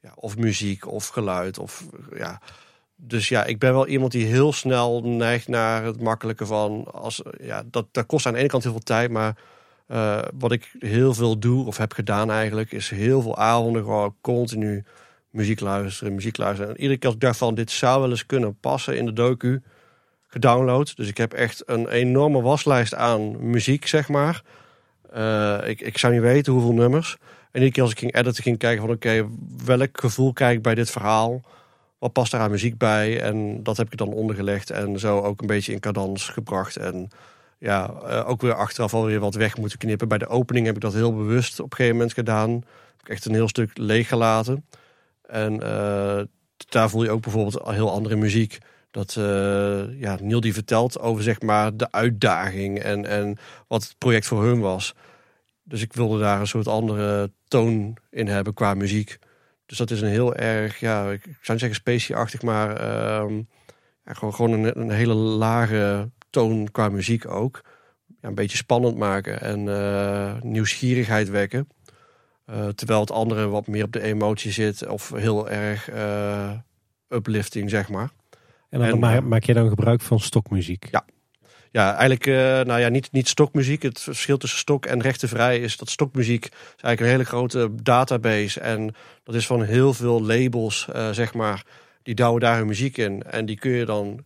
[0.00, 1.84] ja, of muziek of geluid of
[2.16, 2.40] ja...
[3.00, 6.84] Dus ja, ik ben wel iemand die heel snel neigt naar het makkelijke van...
[6.92, 9.36] Als, ja, dat, dat kost aan de ene kant heel veel tijd, maar...
[9.86, 14.16] eh, wat ik heel veel doe, of heb gedaan eigenlijk, is heel veel avonden gewoon
[14.20, 14.84] continu
[15.30, 16.70] muziek luisteren, muziek luisteren.
[16.70, 19.12] En iedere keer als ik dacht van dit zou wel eens kunnen passen in de
[19.12, 19.62] docu,
[20.26, 20.96] gedownload.
[20.96, 24.42] Dus ik heb echt een enorme waslijst aan muziek, zeg maar.
[25.10, 27.16] Eh, ik, ik zou niet weten hoeveel nummers.
[27.20, 29.28] En iedere keer als ik ging editen, ging kijken van oké,
[29.64, 31.40] welk gevoel kijk ik bij dit verhaal?
[31.98, 33.20] Wat past daar aan muziek bij.
[33.20, 36.76] En dat heb ik dan ondergelegd en zo ook een beetje in cadans gebracht.
[36.76, 37.08] En
[37.58, 40.08] ja, eh, ook weer achteraf alweer wat weg moeten knippen.
[40.08, 42.50] Bij de opening heb ik dat heel bewust op een gegeven moment gedaan.
[42.50, 44.64] Heb ik echt een heel stuk leeg gelaten.
[45.22, 46.20] En eh,
[46.68, 48.58] daar voel je ook bijvoorbeeld heel andere muziek.
[48.90, 53.36] Dat uh, ja, Neil die vertelt over zeg maar de uitdaging en, en
[53.66, 54.94] wat het project voor hun was.
[55.62, 59.18] Dus ik wilde daar een soort andere toon in hebben qua muziek.
[59.68, 63.36] Dus dat is een heel erg, ja, ik zou niet zeggen specieachtig, maar ehm,
[64.04, 67.60] ja, gewoon, gewoon een, een, hele lage toon qua muziek ook.
[68.20, 71.68] Ja, een beetje spannend maken en uh, nieuwsgierigheid wekken.
[72.50, 76.52] Uh, terwijl het andere wat meer op de emotie zit of heel erg uh,
[77.08, 78.10] uplifting, zeg maar.
[78.68, 80.88] En dan maak, maak je dan gebruik van stokmuziek?
[80.90, 81.04] Ja,
[81.70, 83.82] ja, eigenlijk uh, nou ja, niet, niet stokmuziek.
[83.82, 88.60] Het verschil tussen stok en rechtenvrij is dat stokmuziek is eigenlijk een hele grote database.
[88.60, 91.64] En dat is van heel veel labels, uh, zeg maar.
[92.02, 93.22] Die douwen daar hun muziek in.
[93.22, 94.24] En die kun je dan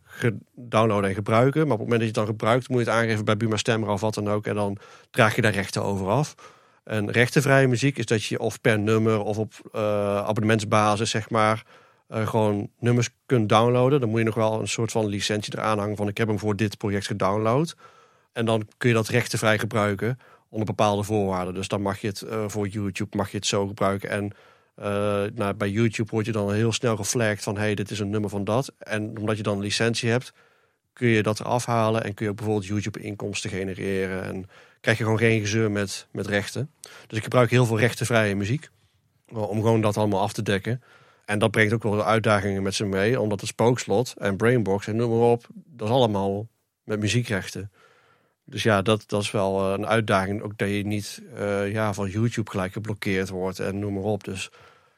[0.55, 1.61] downloaden en gebruiken.
[1.61, 3.57] Maar op het moment dat je het dan gebruikt, moet je het aangeven bij Buma
[3.57, 4.45] Stemmer of wat dan ook.
[4.45, 4.77] En dan
[5.11, 6.35] draag je daar rechten over af.
[6.83, 9.81] En rechtenvrije muziek is dat je of per nummer of op uh,
[10.17, 11.63] abonnementsbasis, zeg maar
[12.13, 13.99] uh, gewoon nummers kunt downloaden.
[13.99, 16.39] Dan moet je nog wel een soort van licentie eraan hangen van ik heb hem
[16.39, 17.75] voor dit project gedownload.
[18.31, 20.19] En dan kun je dat rechtenvrij gebruiken
[20.49, 21.53] onder bepaalde voorwaarden.
[21.53, 24.09] Dus dan mag je het uh, voor YouTube mag je het zo gebruiken.
[24.09, 24.31] En
[24.79, 24.85] uh,
[25.33, 28.29] nou, bij YouTube word je dan heel snel geflagd van hey, dit is een nummer
[28.29, 28.73] van dat.
[28.77, 30.33] En omdat je dan een licentie hebt,
[30.93, 34.23] kun je dat eraf halen en kun je bijvoorbeeld YouTube inkomsten genereren.
[34.23, 34.49] En
[34.81, 36.71] krijg je gewoon geen gezeur met, met rechten.
[37.07, 38.69] Dus ik gebruik heel veel rechtenvrije muziek.
[39.33, 40.81] Om gewoon dat allemaal af te dekken.
[41.25, 44.95] En dat brengt ook wel uitdagingen met zich mee, omdat het spookslot en brainbox en
[44.95, 46.47] noem maar op, dat is allemaal
[46.83, 47.71] met muziekrechten.
[48.45, 50.41] Dus ja, dat, dat is wel een uitdaging.
[50.41, 54.23] Ook dat je niet uh, ja, van YouTube gelijk geblokkeerd wordt en noem maar op.
[54.23, 54.49] Dus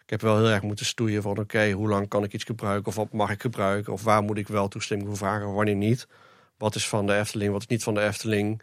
[0.03, 2.87] ik heb wel heel erg moeten stoeien van oké, hoe lang kan ik iets gebruiken?
[2.87, 3.93] Of wat mag ik gebruiken?
[3.93, 5.53] Of waar moet ik wel toestemming voor vragen?
[5.53, 6.07] Wanneer niet?
[6.57, 7.51] Wat is van de Efteling?
[7.51, 8.61] Wat is niet van de Efteling?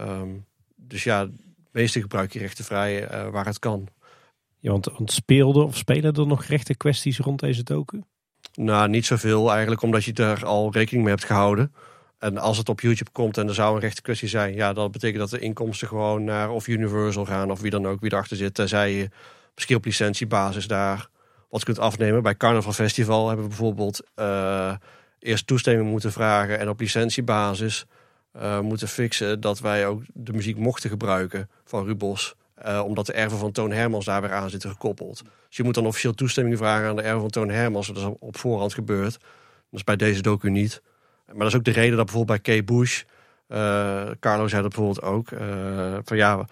[0.00, 1.28] Um, dus ja,
[1.72, 3.88] meeste gebruik je rechtenvrij uh, waar het kan.
[4.60, 8.06] Ja, want, want of spelen er nog rechte kwesties rond deze token?
[8.54, 11.72] Nou, niet zoveel eigenlijk, omdat je daar al rekening mee hebt gehouden.
[12.18, 14.92] En als het op YouTube komt en er zou een rechte kwestie zijn, ja, dat
[14.92, 18.36] betekent dat de inkomsten gewoon naar of Universal gaan of wie dan ook wie erachter
[18.36, 18.54] zit.
[18.54, 19.08] Tenzij je
[19.54, 21.08] misschien op licentiebasis daar
[21.48, 22.22] wat kunt afnemen.
[22.22, 24.74] Bij Carnaval Festival hebben we bijvoorbeeld uh,
[25.18, 27.86] eerst toestemming moeten vragen en op licentiebasis
[28.36, 32.34] uh, moeten fixen dat wij ook de muziek mochten gebruiken van Rubos.
[32.66, 35.22] Uh, omdat de erven van Toon Hermans daar weer aan zitten gekoppeld.
[35.48, 37.86] Dus je moet dan officieel toestemming vragen aan de erven van Toon Hermans.
[37.86, 39.12] Dat is op voorhand gebeurd.
[39.12, 39.20] Dat
[39.70, 40.82] is bij deze docu niet.
[41.26, 43.02] Maar dat is ook de reden dat bijvoorbeeld bij Kay Bush...
[43.48, 45.30] Uh, Carlo zei dat bijvoorbeeld ook.
[45.30, 46.46] Uh, van ja,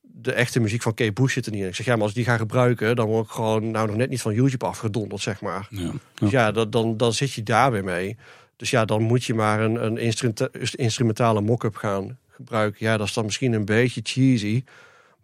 [0.00, 1.68] de echte muziek van Kay Bush zit er niet in.
[1.68, 2.96] Ik zeg ja, maar als ik die ga gebruiken...
[2.96, 5.66] dan word ik gewoon nou nog net niet van YouTube afgedonderd, zeg maar.
[5.70, 5.92] Ja, ja.
[6.14, 8.16] Dus ja, dat, dan, dan zit je daar weer mee.
[8.56, 12.86] Dus ja, dan moet je maar een, een instrumenta instrumentale mock-up gaan gebruiken.
[12.86, 14.64] Ja, dat is dan misschien een beetje cheesy...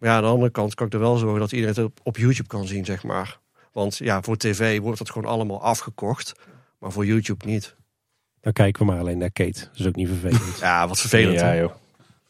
[0.03, 1.99] Maar ja, aan de andere kant kan ik er wel zorgen dat iedereen het op,
[2.03, 3.39] op YouTube kan zien, zeg maar.
[3.71, 6.33] Want ja, voor tv wordt dat gewoon allemaal afgekocht.
[6.79, 7.75] Maar voor YouTube niet.
[8.41, 9.59] Dan kijken we maar alleen naar Kate.
[9.59, 10.59] Dat is ook niet vervelend.
[10.59, 11.39] ja, wat vervelend.
[11.39, 11.71] Ja, joh.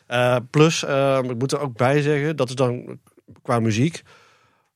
[0.07, 2.99] Uh, plus, uh, ik moet er ook bij zeggen, dat is dan
[3.41, 4.01] qua muziek.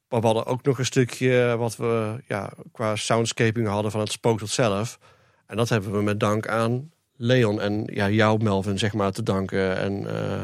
[0.09, 4.11] Maar we hadden ook nog een stukje wat we ja, qua soundscaping hadden van het
[4.11, 5.00] spookslot zelf.
[5.45, 9.24] En dat hebben we met dank aan Leon en ja, jou, Melvin, zeg maar, te
[9.24, 9.77] danken.
[9.77, 10.43] En uh,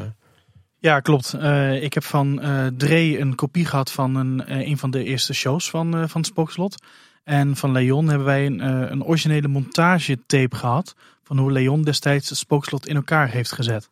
[0.84, 1.34] ja, klopt.
[1.34, 5.04] Uh, ik heb van uh, Dre een kopie gehad van een, uh, een van de
[5.04, 6.84] eerste shows van, van het Spookslot.
[7.22, 8.60] En van Leon hebben wij een,
[8.92, 10.94] een originele montagetape gehad.
[11.22, 13.90] Van hoe Leon destijds het Spookslot in elkaar heeft gezet.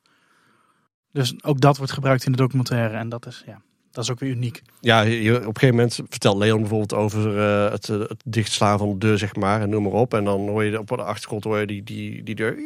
[1.13, 2.97] Dus ook dat wordt gebruikt in de documentaire.
[2.97, 4.63] En dat is, ja, dat is ook weer uniek.
[4.81, 7.39] Ja, op een gegeven moment vertelt Leon bijvoorbeeld over
[7.71, 9.61] het, het dichtslaan van de deur, zeg maar.
[9.61, 10.15] En noem maar op.
[10.15, 12.61] En dan hoor je op de achtergrond hoor je die, die, die deur.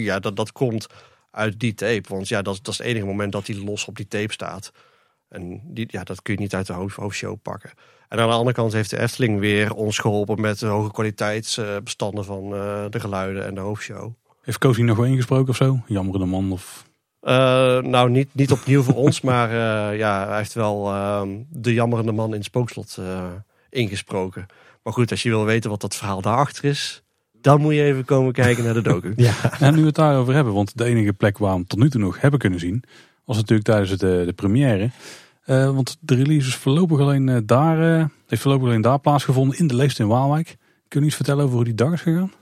[0.00, 0.86] Ja, dat, dat komt
[1.30, 2.08] uit die tape.
[2.08, 4.72] Want ja, dat, dat is het enige moment dat hij los op die tape staat.
[5.28, 7.70] En die, ja, dat kun je niet uit de hoofd, hoofdshow pakken.
[8.08, 12.24] En aan de andere kant heeft de Efteling weer ons geholpen met de hoge kwaliteitsbestanden
[12.24, 14.12] van uh, de geluiden en de hoofdshow.
[14.42, 15.80] Heeft Koos nog wel ingesproken of zo?
[15.86, 16.88] Jammerende man of...
[17.22, 17.32] Uh,
[17.78, 22.12] nou, niet, niet opnieuw voor ons, maar uh, ja, hij heeft wel uh, de jammerende
[22.12, 22.98] man in het spookslot
[23.70, 24.46] ingesproken.
[24.82, 27.02] Maar goed, als je wil weten wat dat verhaal daarachter is,
[27.40, 29.12] dan moet je even komen kijken naar de docu.
[29.16, 29.58] ja.
[29.60, 31.90] En nu we het daarover hebben, want de enige plek waar we hem tot nu
[31.90, 32.84] toe nog hebben kunnen zien,
[33.24, 34.90] was natuurlijk tijdens de, de première.
[35.46, 39.58] Uh, want de release is voorlopig alleen uh, daar, uh, heeft voorlopig alleen daar plaatsgevonden
[39.58, 40.56] in de Leest in Waalwijk.
[40.88, 42.32] Kun je iets vertellen over hoe die dag is gegaan?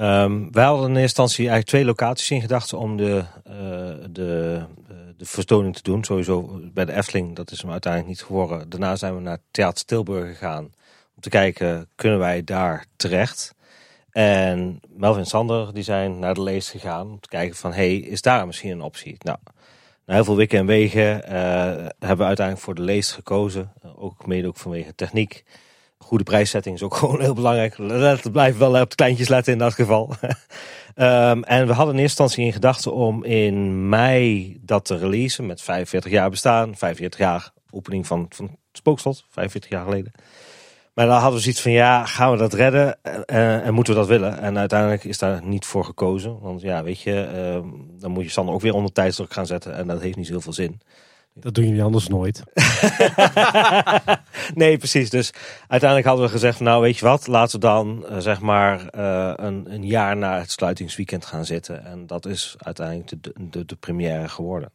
[0.00, 3.24] Um, wij hadden in eerste instantie eigenlijk twee locaties in gedachten om de,
[4.10, 4.62] de,
[5.16, 6.04] de vertoning te doen.
[6.04, 8.70] Sowieso bij de Efteling, dat is hem uiteindelijk niet geworden.
[8.70, 10.64] Daarna zijn we naar Theater Tilburg gegaan
[11.14, 13.54] Om te kijken, kunnen wij daar terecht?
[14.12, 18.22] En Melvin Sander die zijn naar de leest gegaan om te kijken van, hey, is
[18.22, 19.16] daar misschien een optie?
[19.18, 19.38] Nou,
[20.06, 21.34] na heel veel wikken en wegen eh,
[21.98, 23.72] hebben we uiteindelijk voor de leest gekozen.
[23.96, 25.44] ook mede ook vanwege techniek.
[25.98, 27.78] Goede prijszetting is ook gewoon heel belangrijk.
[27.78, 30.10] Let, blijf wel op de kleintjes letten in dat geval.
[30.94, 35.46] Ehm, en we hadden in eerste instantie in gedachten om in mei dat te releasen
[35.46, 36.76] met 45 jaar bestaan.
[36.76, 40.12] 45 jaar opening van, van Spookslot, 45 jaar geleden.
[40.94, 43.98] Maar dan hadden we zoiets van, ja, gaan we dat redden uh, en moeten we
[43.98, 44.38] dat willen?
[44.38, 46.38] En uiteindelijk is daar niet voor gekozen.
[46.40, 49.74] Want ja, weet je, uh, dan moet je Sander ook weer onder tijdsdruk gaan zetten.
[49.74, 50.80] En dat heeft niet zoveel zin.
[51.34, 52.42] Dat doen jullie anders nooit.
[54.54, 55.10] nee, precies.
[55.10, 55.32] Dus
[55.68, 59.72] uiteindelijk hadden we gezegd, nou weet je wat, laten we dan uh, zeg maar een,
[59.72, 61.84] een, jaar na het sluitingsweekend gaan zitten.
[61.84, 64.72] En dat is uiteindelijk de, de, de première geworden.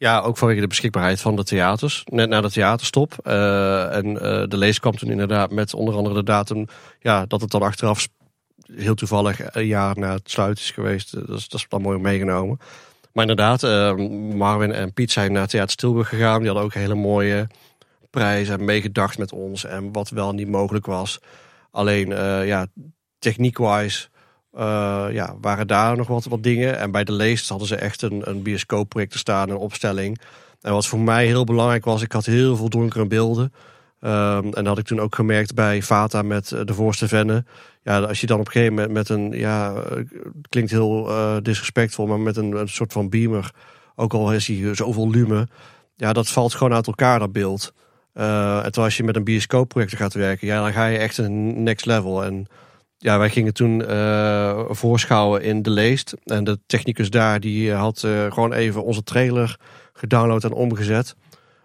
[0.00, 2.02] Ja, ook vanwege de beschikbaarheid van de theaters.
[2.04, 3.14] Net na de theaterstop.
[3.24, 4.14] Uh, en
[4.48, 6.66] de lees toen inderdaad met onder andere de datum
[7.00, 8.08] ja, dat het dan achteraf
[8.72, 11.12] heel toevallig een jaar na het sluiten is geweest.
[11.12, 12.58] Dat is, dat is dan mooi meegenomen.
[13.12, 13.94] Maar inderdaad, uh,
[14.34, 16.38] Marvin en Piet zijn naar Theater Stilburg gegaan.
[16.38, 17.46] Die hadden ook hele mooie
[18.10, 19.64] prijzen meegedacht met ons.
[19.64, 21.20] En wat wel niet mogelijk was.
[21.70, 22.08] Alleen,
[22.46, 22.66] ja,
[23.18, 24.08] techniek-wise
[24.54, 26.78] uh, ja, waren daar nog wat, wat dingen.
[26.78, 30.20] En bij de leest hadden ze echt een, een bioscoopproject te staan, een opstelling.
[30.60, 33.52] En wat voor mij heel belangrijk was, ik had heel veel donkere beelden.
[34.00, 37.46] Um, en dat had ik toen ook gemerkt bij Vata met de voorste vennen.
[37.82, 39.74] Ja, als je dan op een gegeven moment met een, ja,
[40.48, 41.10] klinkt heel
[41.42, 43.50] disrespectvol, maar met een, een, soort van beamer,
[43.94, 45.48] ook al is hij zo volume,
[45.96, 47.72] ja, dat valt gewoon uit elkaar, dat beeld.
[48.12, 51.62] En terwijl als je met een bioscoopprojector gaat werken, ja, dan ga je echt een
[51.62, 52.24] next level.
[52.24, 52.46] En
[53.02, 56.14] ja, wij gingen toen uh, voorschouwen in de leest.
[56.24, 59.56] En de technicus daar, die had gewoon even onze trailer
[59.92, 61.14] gedownload en omgezet.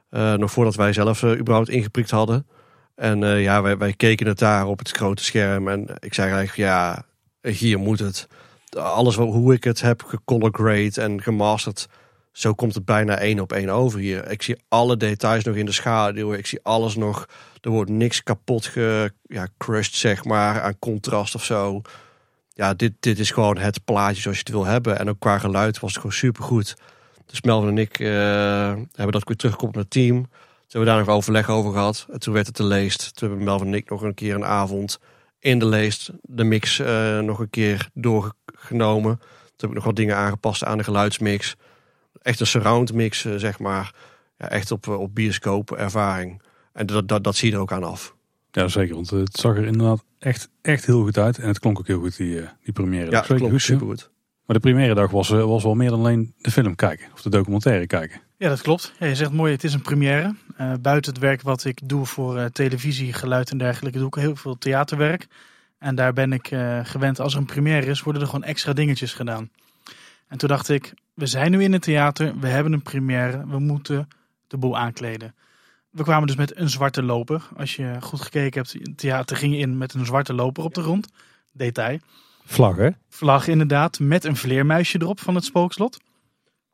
[0.10, 2.46] nog voordat wij zelf überhaupt ingeprikt hadden.
[2.96, 5.68] En uh, ja, wij, wij keken het daar op het grote scherm.
[5.68, 7.06] En ik zei eigenlijk, ja,
[7.42, 8.28] hier moet het.
[8.78, 11.88] Alles hoe ik het heb gecolor grade en gemasterd.
[12.36, 14.32] Zo komt het bijna één op één over hier.
[14.32, 16.34] Ik zie alle details nog in de schaduw.
[16.34, 17.26] Ik zie alles nog.
[17.62, 21.82] Er wordt niks kapot ge, ja, crushed, zeg maar, aan contrast of zo.
[22.54, 25.00] Ja, dit, dit is gewoon het plaatje zoals je het wil hebben.
[25.00, 26.76] En ook qua geluid was het gewoon super goed.
[27.26, 28.08] Dus Melvin en ik uh,
[28.92, 30.16] hebben dat weer teruggekomen naar het team.
[30.16, 32.06] Toen hebben we daar nog overleg over gehad.
[32.12, 33.16] En toen werd het de leest.
[33.16, 35.00] Toen hebben Melvin en ik nog een keer een avond
[35.40, 39.18] in de leest de mix uh, nog een keer doorgenomen.
[39.18, 41.56] Toen heb ik nog wat dingen aangepast aan de geluidsmix.
[42.26, 43.94] Echt een surround mix, uh, zeg maar.
[44.38, 46.42] Ja, echt op, op bioscoop ervaring.
[46.74, 48.16] En dat, dat, dat zie je er ook aan af.
[48.52, 48.96] Ja, zeker.
[48.96, 51.38] Want het zag er inderdaad echt, echt heel goed uit.
[51.38, 53.12] En het klonk ook heel goed, die, die première.
[53.12, 54.12] Ja, dat klonk super goed.
[54.46, 57.08] Maar de première dag was, was wel meer dan alleen de film kijken.
[57.14, 58.22] Of de documentaire kijken.
[58.38, 58.94] Ja, dat klopt.
[59.00, 60.36] Ja, je zegt mooi, het is een première.
[60.62, 64.16] Uh, buiten het werk wat ik doe voor uh, televisie, geluid en dergelijke, doe ik
[64.16, 65.28] heel veel theaterwerk.
[65.80, 68.74] En daar ben ik uh, gewend, als er een première is, worden er gewoon extra
[68.74, 69.50] dingetjes gedaan.
[70.28, 73.60] En toen dacht ik, we zijn nu in het theater, we hebben een première, we
[73.60, 74.08] moeten
[74.48, 75.36] de boel aankleden.
[75.90, 77.48] We kwamen dus met een zwarte loper.
[77.58, 80.82] Als je goed gekeken hebt, het theater ging in met een zwarte loper op de
[80.82, 81.08] grond.
[81.52, 82.00] Detail.
[82.46, 82.90] Vlag, hè?
[83.10, 84.00] Vlag, inderdaad.
[84.00, 86.00] Met een vleermuisje erop van het spookslot.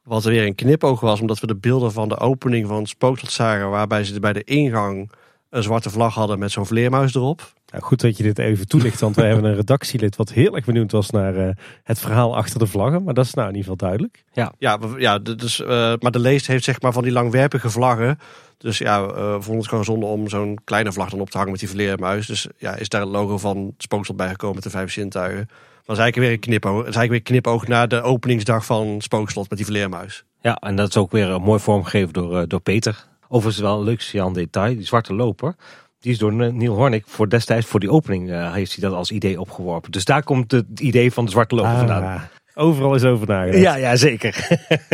[0.04, 2.90] Wat er weer een knipoog was, omdat we de beelden van de opening van het
[2.90, 3.70] spookslot zagen.
[3.70, 5.12] Waarbij ze bij de ingang
[5.50, 7.54] een zwarte vlag hadden met zo'n vleermuis erop.
[7.72, 10.66] Nou, goed dat je dit even toelicht, want we hebben een redactielid wat heel erg
[10.66, 11.50] benieuwd was naar uh,
[11.84, 13.04] het verhaal achter de vlaggen.
[13.04, 14.24] Maar dat is nou in ieder geval duidelijk.
[14.34, 15.68] Ja, ja, ja dus, uh,
[16.00, 18.20] maar de leest heeft zeg maar van die langwerpige vlaggen.
[18.58, 21.52] Dus ja, uh, vonden het gewoon zonde om zo'n kleine vlag dan op te hangen
[21.52, 22.28] met die vleermuis.
[22.28, 25.48] Dus ja, is daar het logo van het spookslot bijgekomen met de vijf zintuigen.
[25.86, 27.08] Dat is eigenlijk weer een knipoog.
[27.08, 30.24] Weer knipoog naar de openingsdag van Spookslot met die vleermuis.
[30.42, 33.06] Ja, en dat is ook weer een mooi vormgegeven door, door Peter.
[33.28, 34.76] Overigens wel een leuk Jan detail.
[34.76, 35.56] Die zwarte loper,
[36.02, 39.12] die is door Neil Hornick voor destijds voor die opening uh, heeft hij dat als
[39.12, 39.92] idee opgeworpen.
[39.92, 42.30] Dus daar komt het idee van de zwarte loper ah, vandaan.
[42.54, 43.64] Overal is over nagedacht.
[43.64, 44.48] Ja, ja, zeker.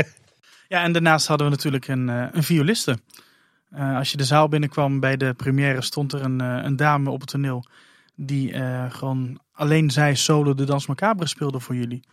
[0.74, 2.98] ja, en daarnaast hadden we natuurlijk een, een violiste.
[3.76, 7.19] Uh, als je de zaal binnenkwam bij de première stond er een, een dame op
[7.19, 7.66] het toneel
[8.18, 12.03] die uh, gewoon alleen zij solo de Dans Macabre speelde voor jullie.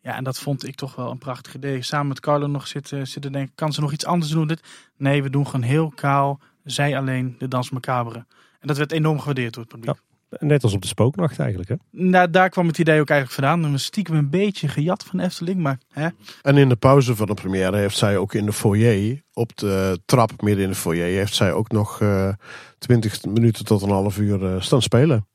[0.00, 1.82] Ja, en dat vond ik toch wel een prachtig idee.
[1.82, 4.46] Samen met Carlo nog zitten, zitten denken, kan ze nog iets anders doen?
[4.46, 4.62] Dit?
[4.96, 8.26] Nee, we doen gewoon heel kaal, zij alleen de Dans Macabre.
[8.60, 9.94] En dat werd enorm gewaardeerd door het publiek.
[9.94, 10.04] Ja.
[10.38, 11.74] Net als op de spooknacht eigenlijk, hè?
[11.90, 13.72] Nou, daar kwam het idee ook eigenlijk vandaan.
[13.72, 15.78] We stiekem een beetje gejat van Efteling, maar...
[15.92, 16.08] Hè?
[16.42, 20.00] En in de pauze van de première heeft zij ook in de foyer, op de
[20.04, 22.32] trap midden in de foyer, heeft zij ook nog uh,
[22.78, 25.26] 20 minuten tot een half uur uh, staan spelen.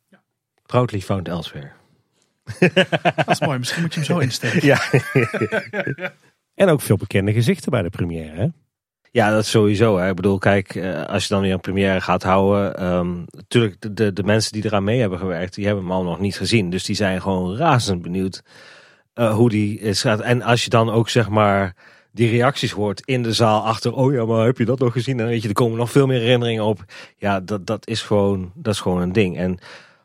[0.66, 1.72] Proudly found elsewhere.
[3.16, 4.66] Dat is mooi, misschien moet je hem zo instellen.
[4.66, 4.82] ja.
[6.54, 8.48] en ook veel bekende gezichten bij de première, hè?
[9.14, 9.98] Ja, dat sowieso.
[9.98, 10.10] Hè.
[10.10, 12.78] Ik bedoel, kijk, eh, als je dan weer een première gaat houden.
[12.78, 16.20] ehm natuurlijk, de, de, mensen die eraan mee hebben gewerkt, die hebben hem al nog
[16.20, 16.70] niet gezien.
[16.70, 18.44] Dus die zijn gewoon razend benieuwd
[19.14, 20.04] eh, hoe die is.
[20.06, 21.76] En als je dan ook zeg maar
[22.12, 23.94] die reacties hoort in de zaal achter.
[23.94, 25.18] Oh ja, maar heb je dat nog gezien?
[25.18, 26.84] Dan weet je, er komen nog veel meer herinneringen op.
[27.18, 29.38] Ja, dat, dat is gewoon, dat is gewoon een ding.
[29.38, 29.60] En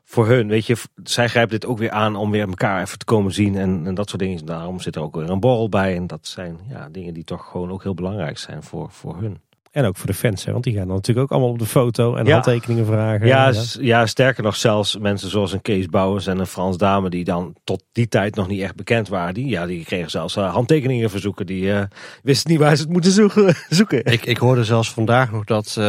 [0.08, 3.04] voor hun, weet je, zij grijpt dit ook weer aan om weer elkaar even te
[3.04, 4.46] komen zien en, en dat soort dingen.
[4.46, 5.96] Daarom zit er ook weer een borrel bij.
[5.96, 9.40] En dat zijn ja, dingen die toch gewoon ook heel belangrijk zijn voor, voor hun.
[9.76, 11.66] En ook voor de fans, hè, want die gaan dan natuurlijk ook allemaal op de
[11.66, 12.32] foto en Ja.
[12.32, 13.26] handtekeningen vragen.
[13.26, 17.24] Ja, ja, sterker nog zelfs mensen zoals een Kees Bouwers en een Frans Dame die
[17.24, 19.34] dan tot die tijd nog niet echt bekend waren.
[19.34, 21.46] Die, ja, die kregen zelfs eh, handtekeningen verzoeken.
[21.46, 21.82] Die eh,
[22.22, 23.54] wisten niet waar ze het moeten zoeken.
[23.68, 24.04] zoeken.
[24.04, 25.84] Ik, ik hoorde zelfs vandaag nog dat eh,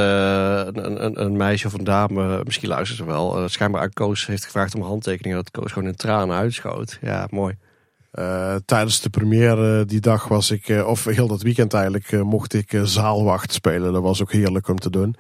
[0.66, 4.25] een, een, een meisje of een dame, misschien luistert ze wel, eh, schijnbaar aan Koos
[4.25, 5.38] heeft gevraagd om handtekeningen.
[5.43, 6.98] Dat Koos gewoon in tranen uitschoot.
[7.01, 7.56] Ja, mooi.
[8.17, 12.21] Eh, tijdens de première die dag was ik, eh, of heel dat weekend eigenlijk, eh,
[12.21, 13.93] mocht ik eh, zaalwacht spelen.
[13.93, 15.15] Dat was ook heerlijk om te doen.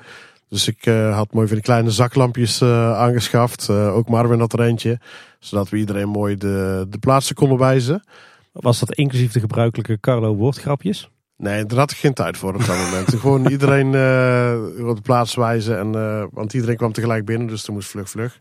[0.49, 3.69] Dus ik eh, had mooi van die kleine zaklampjes eh, aangeschaft.
[3.69, 4.99] Eh, ook Marvin had er eentje.
[5.39, 8.03] Zodat we iedereen mooi de, de plaatsen konden wijzen.
[8.51, 11.09] Was dat inclusief de gebruikelijke Carlo woordgrapjes?
[11.37, 13.15] Nee, daar had ik geen tijd voor op dat moment.
[13.21, 15.79] Gewoon iedereen eh, op de plaats wijzen.
[15.79, 18.39] En, eh, want iedereen kwam tegelijk binnen, dus er moest vlug vlug.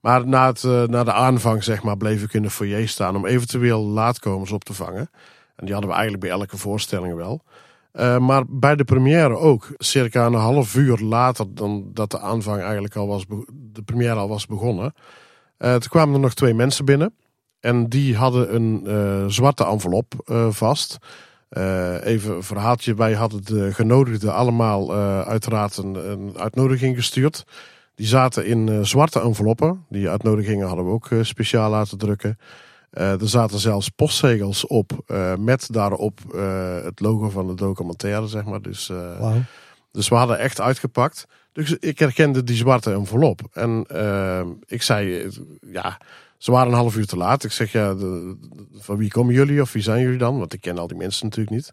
[0.00, 3.16] Maar na, het, eh, na de aanvang zeg maar, bleef ik in de foyer staan
[3.16, 5.10] om eventueel laatkomers op te vangen.
[5.56, 7.42] En die hadden we eigenlijk bij elke voorstelling wel.
[7.92, 9.68] Eh, maar bij de première ook.
[9.76, 14.28] Circa een half uur later dan dat de aanvang eigenlijk al was, de première al
[14.28, 14.94] was begonnen.
[15.56, 17.14] Eh, toen kwamen er nog twee mensen binnen.
[17.60, 20.14] En die hadden een zwarte envelop
[20.50, 20.98] vast.
[22.02, 22.94] Even een verhaaltje.
[22.94, 27.44] Wij hadden de genodigden allemaal uiteraard een uitnodiging gestuurd.
[28.00, 29.84] Die zaten in eh, zwarte enveloppen.
[29.88, 32.38] Die uitnodigingen hadden we ook eh, speciaal laten drukken.
[32.90, 34.92] Eh, er zaten zelfs postzegels op
[35.38, 36.20] met daarop
[36.84, 38.62] het logo van de documentaire, zeg maar.
[38.62, 39.20] Dus, eh,
[39.92, 41.26] dus we hadden echt uitgepakt.
[41.52, 43.40] Dus ik herkende die zwarte envelop.
[43.52, 43.84] En
[44.66, 45.28] ik zei,
[45.72, 45.98] ja,
[46.38, 47.44] ze waren een half uur te laat.
[47.44, 50.38] Ik zeg, ja, de- de- van wie komen jullie of wie zijn jullie dan?
[50.38, 51.72] Want ik ken al die mensen natuurlijk niet.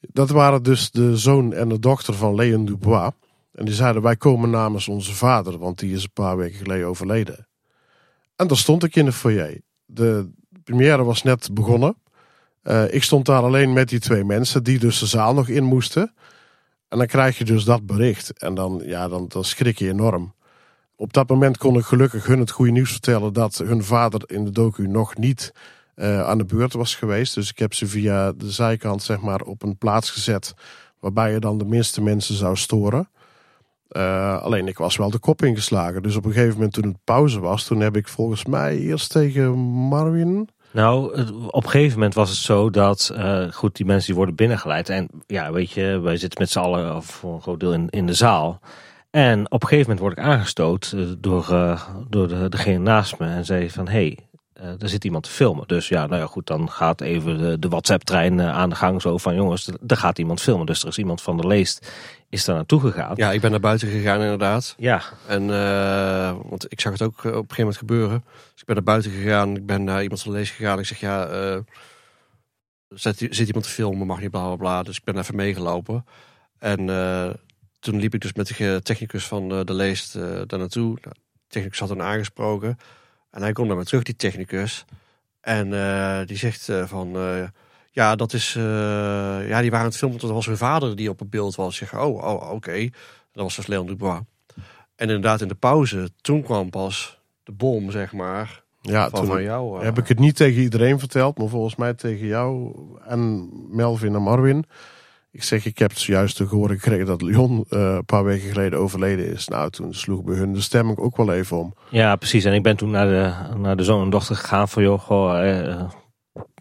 [0.00, 3.10] Dat waren dus de zoon en de dochter van Leon Dubois.
[3.52, 6.86] En die zeiden, wij komen namens onze vader, want die is een paar weken geleden
[6.86, 7.46] overleden.
[8.36, 9.60] En daar stond ik in de foyer.
[9.84, 10.30] De
[10.64, 11.96] première was net begonnen.
[12.62, 15.64] Eh, ik stond daar alleen met die twee mensen, die dus de zaal nog in
[15.64, 16.14] moesten.
[16.88, 18.38] En dan krijg je dus dat bericht.
[18.38, 20.34] En dan, ja, dan, dan schrik je enorm.
[20.96, 24.44] Op dat moment kon ik gelukkig hun het goede nieuws vertellen dat hun vader in
[24.44, 25.52] de docu nog niet
[25.94, 27.34] eh, aan de beurt was geweest.
[27.34, 30.54] Dus ik heb ze via de zijkant zeg maar op een plaats gezet
[31.00, 33.08] waarbij je dan de minste mensen zou storen.
[33.92, 36.02] Eh, alleen ik was wel de kop ingeslagen.
[36.02, 39.10] Dus op een gegeven moment toen het pauze was, toen heb ik volgens mij eerst
[39.10, 40.48] tegen Marvin.
[40.70, 44.34] Nou, op een gegeven moment was het zo dat, eh, goed, die mensen die worden
[44.34, 44.88] binnengeleid.
[44.88, 47.88] En ja, weet je, wij zitten met z'n allen of voor een groot deel in,
[47.90, 48.60] in de zaal.
[49.10, 51.76] En op een gegeven moment word ik aangestoot eh, door,
[52.08, 53.26] door de, degene naast me.
[53.26, 54.18] En zei van, hé, hey,
[54.78, 55.68] er zit iemand te filmen.
[55.68, 59.02] Dus ja, nou ja, goed, dan gaat even de, de WhatsApp-trein aan de gang.
[59.02, 60.66] Zo van, jongens, er gaat iemand filmen.
[60.66, 61.92] Dus er is iemand van de leest,
[62.32, 63.12] is daar naartoe gegaan.
[63.16, 64.74] Ja, ik ben naar buiten gegaan inderdaad.
[64.78, 65.02] ja.
[65.26, 68.24] En, eh, want ik zag het ook eh, op een gegeven moment gebeuren.
[68.52, 69.56] Dus ik ben naar buiten gegaan.
[69.56, 70.78] Ik ben naar iemand van lees gegaan.
[70.78, 71.58] Ik zeg, ja, eh,
[72.88, 74.06] zit, zit iemand te filmen?
[74.06, 74.82] Mag niet, bla, bla, bla.
[74.82, 76.04] Dus ik ben even meegelopen.
[76.58, 76.86] En
[77.80, 80.12] toen liep ik dus met de technicus van de leest
[80.46, 80.98] daar naartoe.
[81.02, 82.78] Nou, de technicus had hem aangesproken.
[83.30, 84.84] En hij komt naar me terug, die technicus.
[85.40, 85.70] En
[86.26, 87.16] die zegt van...
[87.94, 88.54] ja, dat is...
[88.56, 88.62] eh,
[89.48, 90.18] ja, die waren aan het filmen.
[90.18, 91.80] Dat was hun vader die op het beeld was.
[91.80, 92.88] Ik zeg, oh, oh oké.
[93.32, 94.20] Dat was dus Leon Dubois.
[94.96, 99.28] En inderdaad, in de pauze, toen kwam pas de bom, zeg maar, Ja, van, toen
[99.28, 99.78] van jou.
[99.78, 99.84] eh.
[99.84, 102.74] heb ik het niet tegen iedereen verteld, maar volgens mij tegen jou
[103.06, 104.64] en Melvin en Marvin.
[105.30, 108.78] Ik zeg, ik heb zojuist te horen gekregen dat Leon eh, een paar weken geleden
[108.78, 109.48] overleden is.
[109.48, 111.74] Nou, toen sloeg bij hun de stemming ook wel even om.
[111.90, 112.44] Ja, precies.
[112.44, 115.90] En ik ben toen naar de, naar de zoon en dochter gegaan van, joh, goh,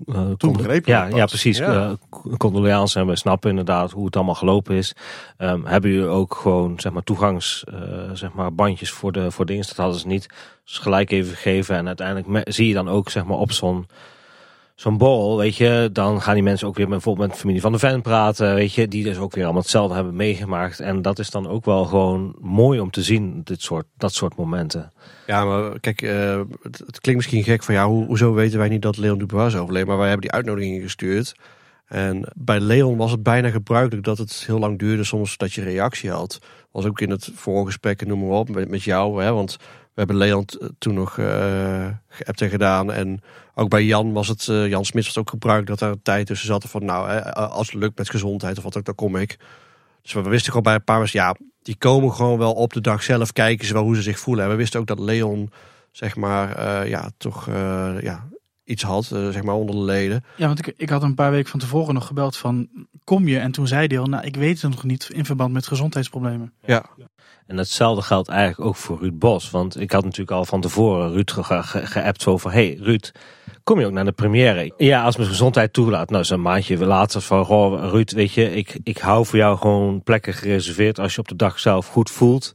[0.07, 1.57] eh, condo- begreep je ja, ja, precies.
[1.57, 1.97] Ja.
[2.93, 4.95] En we snappen inderdaad hoe het allemaal gelopen is.
[5.37, 7.79] Ehm, hebben jullie ook gewoon, zeg maar, toegangs, eh,
[8.13, 9.69] zeg maar, bandjes voor de, voor de dienst?
[9.69, 10.27] Dat hadden ze niet.
[10.65, 13.87] Dus gelijk even gegeven en uiteindelijk zie je dan ook, zeg maar, op zo'n
[14.81, 17.61] zo'n borrel, weet je, dan gaan die mensen ook weer met, bijvoorbeeld met de familie
[17.61, 20.79] van de fan praten, weet je, die dus ook weer allemaal hetzelfde hebben meegemaakt.
[20.79, 24.35] En dat is dan ook wel gewoon mooi om te zien, dit soort, dat soort
[24.35, 24.91] momenten.
[25.27, 28.81] Ja, maar kijk, eh, het, klinkt misschien gek van ja, hoe, hoezo weten wij niet
[28.81, 29.87] dat Leon Dubois is overleden?
[29.87, 31.35] Maar wij hebben die uitnodiging gestuurd.
[31.85, 35.63] En bij Leon was het bijna gebruikelijk dat het heel lang duurde soms dat je
[35.63, 36.39] reactie had.
[36.71, 39.23] Was ook in het voorgesprek noem maar op met, met jou.
[39.23, 39.33] Hè?
[39.33, 39.57] Want
[39.95, 42.91] hebben Leon t- toen nog eh geappt en gedaan.
[42.91, 43.21] En
[43.55, 46.25] ook bij Jan was het, eh, Jan Smits was ook gebruikt dat er een tijd
[46.27, 46.63] tussen zat.
[46.69, 49.37] Van nou, hè, als het lukt met gezondheid of wat ook, dan kom ik.
[50.01, 52.81] Dus we wisten gewoon bij een paar mensen, ja, die komen gewoon wel op de
[52.81, 53.33] dag zelf.
[53.33, 54.43] Kijken ze wel hoe ze zich voelen.
[54.43, 55.51] En we wisten ook dat Leon,
[55.91, 58.27] zeg maar, eh, ja, toch eh, ja,
[58.63, 60.23] iets had, eh, zeg maar, onder de leden.
[60.35, 62.67] Ja, want ik, ik had een paar weken van tevoren nog gebeld van,
[63.03, 63.39] kom je?
[63.39, 66.53] En toen zei hij al, nou, ik weet het nog niet in verband met gezondheidsproblemen.
[66.65, 66.85] Ja,
[67.51, 69.49] En hetzelfde geldt eigenlijk ook voor Ruud Bos.
[69.49, 72.51] Want ik had natuurlijk al van tevoren Ruud ge- ge- geappt zo van...
[72.51, 73.11] Hey Ruud,
[73.63, 74.73] kom je ook naar de première?
[74.77, 76.09] Ja, als mijn gezondheid toelaat.
[76.09, 77.45] Nou, zo'n maandje later van...
[77.89, 80.99] Ruud, weet je, ik, ik hou voor jou gewoon plekken gereserveerd.
[80.99, 82.53] Als je op de dag zelf goed voelt,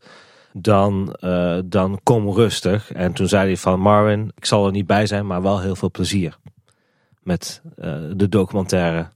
[0.53, 2.93] dan, eh, dan kom rustig.
[2.93, 3.81] En toen zei hij van...
[3.81, 6.37] Marvin, ik zal er niet bij zijn, maar wel heel veel plezier.
[7.23, 9.09] Met eh, de documentaire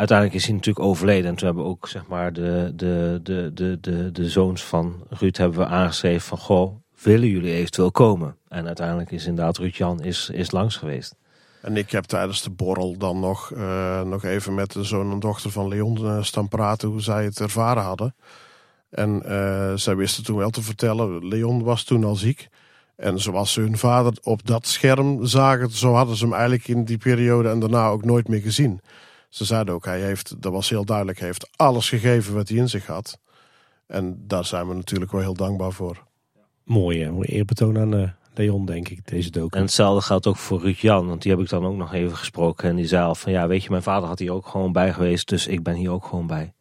[0.00, 1.30] uiteindelijk is hij natuurlijk overleden.
[1.30, 5.06] En toen hebben we ook zeg maar de, de, de, de, de, de zoons van
[5.08, 8.36] Ruud hebben we aangeschreven van goh, willen jullie eventueel komen?
[8.48, 11.14] En uiteindelijk is inderdaad Ruud Jan is, is langs geweest.
[11.62, 15.20] En ik heb tijdens de borrel dan nog, eh, nog even met de zoon en
[15.20, 18.14] dochter van Leon eh, staan praten hoe zij het ervaren hadden.
[18.90, 22.48] En eh, zij wisten toen wel te vertellen, Leon was toen al ziek.
[22.96, 26.84] En zoals ze hun vader op dat scherm zagen, zo hadden ze hem eigenlijk in
[26.84, 28.80] die periode en daarna ook nooit meer gezien.
[29.30, 32.58] Ze zeiden ook, hij heeft, dat was heel duidelijk, hij heeft alles gegeven wat hij
[32.58, 33.18] in zich had.
[33.86, 36.04] En daar zijn we natuurlijk wel heel dankbaar voor.
[36.64, 39.56] Mooi, mooi eerbetoon aan eh, Leon, denk ik, deze docu.
[39.56, 42.16] En hetzelfde geldt ook voor Ruud Jan, want die heb ik dan ook nog even
[42.16, 42.68] gesproken.
[42.68, 44.92] En die zei al van ja, weet je, mijn vader had hier ook gewoon bij
[44.92, 46.52] geweest, dus ik ben hier ook gewoon bij.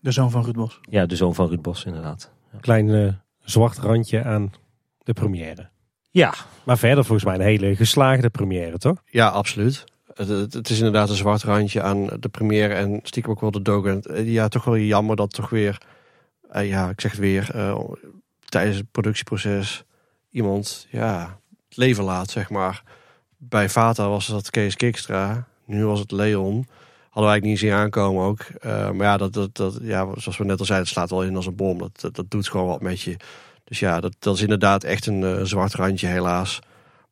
[0.00, 0.80] De zoon van Ruud Bos.
[0.82, 2.32] Ja, de zoon van Ruud Bos inderdaad.
[2.60, 3.12] Klein eh,
[3.44, 4.52] zwart randje aan
[4.98, 5.68] de première.
[6.10, 6.34] Ja,
[6.64, 9.02] Maar verder volgens mij een hele geslaagde première, toch?
[9.04, 9.84] Ja, absoluut.
[10.28, 13.62] Het, het, is inderdaad een zwart randje aan de première en stiekem ook wel de
[13.62, 13.88] docu.
[13.88, 15.78] En, eh, Ja, toch wel jammer dat toch weer,
[16.50, 17.80] eh, ja, ik zeg het weer, eh,
[18.44, 19.84] tijdens het productieproces
[20.30, 22.82] iemand, ja, het leven laat, zeg maar.
[23.36, 26.66] Bij Vata was dat Kees Kikstra, nu was het Leon.
[27.10, 28.40] Hadden wij niet zien aankomen ook.
[28.40, 31.22] Eh, maar ja, dat, dat, dat, ja, zoals we net al zeiden, het slaat wel
[31.22, 31.78] in als een bom.
[31.78, 33.16] Dat, dat, dat doet gewoon wat met je.
[33.64, 36.60] Dus ja, dat, dat is inderdaad echt een eh, zwart randje helaas.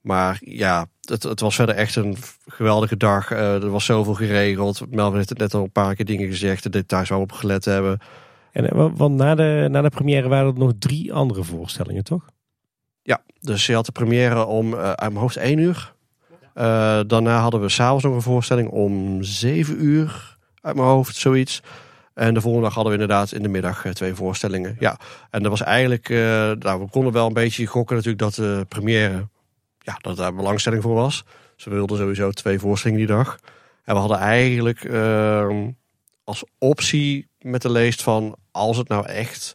[0.01, 3.31] Maar ja, het, het was verder echt een geweldige dag.
[3.31, 4.81] Eh, er was zoveel geregeld.
[4.91, 6.62] Melvin heeft het net al een paar keer dingen gezegd.
[6.62, 7.99] De details waar we op gelet hebben.
[8.52, 12.05] En, eh, wa- want na de, na de première waren er nog drie andere voorstellingen,
[12.05, 12.25] toch?
[13.02, 15.94] Ja, dus je had de première om uit mijn hoofd één uur.
[16.55, 21.62] Eh, daarna hadden we s'avonds nog een voorstelling om zeven uur uit mijn hoofd, zoiets.
[22.15, 24.77] En de volgende dag hadden we inderdaad in de middag twee voorstellingen.
[24.78, 24.99] Ja,
[25.31, 26.09] en dat was eigenlijk,
[26.59, 29.28] nou, we konden wel een beetje gokken natuurlijk dat de première,
[29.89, 31.25] ja, dat daar belangstelling voor was.
[31.57, 33.39] Ze wilden sowieso twee voorstellingen die dag.
[33.84, 35.70] En we hadden eigenlijk ehm,
[36.25, 39.55] als optie met de leest van, als het nou echt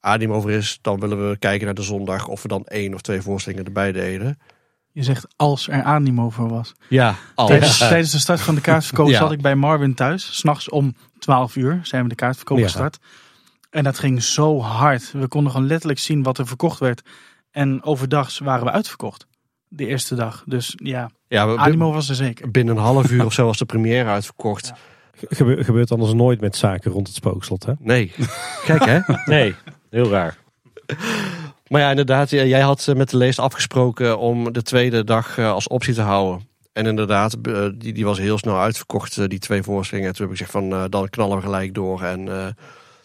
[0.00, 3.00] adem over is, dan willen we kijken naar de zondag of we dan één of
[3.00, 4.38] twee voorstellingen erbij deden.
[4.92, 6.72] Je zegt als er animo voor was.
[6.88, 9.18] Ja, Tijdens, tijdens de start van de kaartverkoop Ja.
[9.18, 10.36] zat ik bij Marvin thuis.
[10.38, 12.64] S'nachts om 12 uur zijn we de kaartverkoop Ja.
[12.64, 12.98] gestart.
[13.70, 15.12] En dat ging zo hard.
[15.12, 17.02] We konden gewoon letterlijk zien wat er verkocht werd.
[17.50, 19.26] En overdag waren we uitverkocht.
[19.68, 20.42] De eerste dag.
[20.46, 22.50] Dus ja, Ja, animo was er zeker.
[22.50, 24.72] binnen een half uur of zo was de première uitverkocht.
[25.28, 27.72] Gebe- gebeurt anders nooit met zaken rond het spookslot, hè?
[27.78, 28.12] Nee.
[28.64, 28.98] Kijk hè.
[29.34, 29.54] nee,
[29.90, 30.36] heel raar.
[31.68, 35.50] Maar ja, inderdaad, jij had eh, met de leest afgesproken om de tweede dag eh,
[35.52, 36.48] als optie te houden.
[36.72, 40.12] En inderdaad, eh, die, die was heel snel uitverkocht, die twee voorstellingen.
[40.14, 42.02] Toen heb ik gezegd van, dan knallen we gelijk door.
[42.02, 42.46] En eh,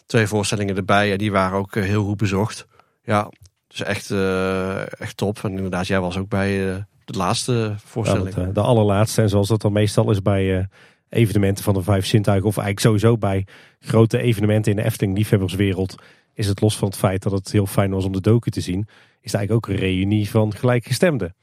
[0.05, 1.11] twee voorstellingen erbij.
[1.11, 2.65] En die waren ook heel goed bezocht.
[3.03, 3.29] Ja,
[3.71, 5.39] dus echt, eh, echt top.
[5.43, 6.75] En inderdaad, jij was ook bij eh,
[7.05, 8.35] de laatste Ja, voorstelling.
[8.35, 9.21] dat, eh, de allerlaatste.
[9.21, 10.65] En zoals dat dan meestal is bij eh,
[11.09, 12.47] evenementen van de vijf zintuigen.
[12.47, 13.45] Of eigenlijk sowieso bij
[13.79, 15.95] grote evenementen in de Efteling liefhebberswereld.
[16.33, 18.61] Is het los van het feit dat het heel fijn was om de docu te
[18.61, 18.79] zien.
[19.21, 21.35] Is het eigenlijk ook een reunie van gelijkgestemden.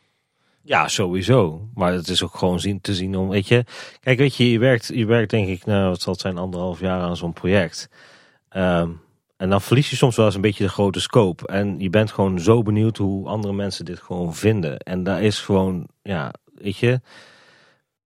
[0.63, 1.69] Ja, sowieso.
[1.75, 3.65] Maar het is ook gewoon zien, te zien om, weet je.
[4.01, 6.81] Kijk, weet je, je werkt, je werkt denk ik, nou, wat zal het zijn, anderhalf
[6.81, 7.89] jaar aan zo'n project.
[8.49, 8.91] Ehm,
[9.39, 11.47] en dan verlies je soms wel eens een beetje de grote scope.
[11.47, 14.79] En je bent gewoon zo benieuwd hoe andere mensen dit gewoon vinden.
[14.79, 17.01] En daar is gewoon, ja, weet je.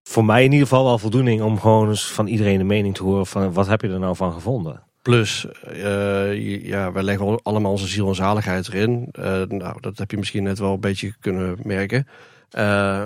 [0.02, 3.02] Voor mij in ieder geval wel voldoening om gewoon eens van iedereen de mening te
[3.02, 4.82] horen van wat heb je er nou van gevonden.
[5.02, 9.08] Plus, je- ja, wij leggen al- allemaal onze ziel en zaligheid erin.
[9.12, 12.06] Eh, nou, dat heb je misschien net wel een beetje kunnen merken.
[12.50, 13.00] Eh,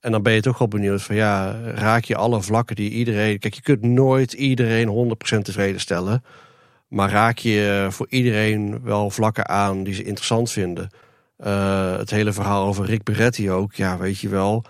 [0.00, 3.38] en dan ben je toch wel benieuwd van ja, raak je alle vlakken die iedereen...
[3.38, 6.24] Kijk, je kunt nooit iedereen 100% tevreden stellen.
[6.90, 10.90] Maar raak je voor iedereen wel vlakken aan die ze interessant vinden.
[11.36, 14.64] Eh, het hele verhaal over Rick Beretti ook, ja, weet je wel...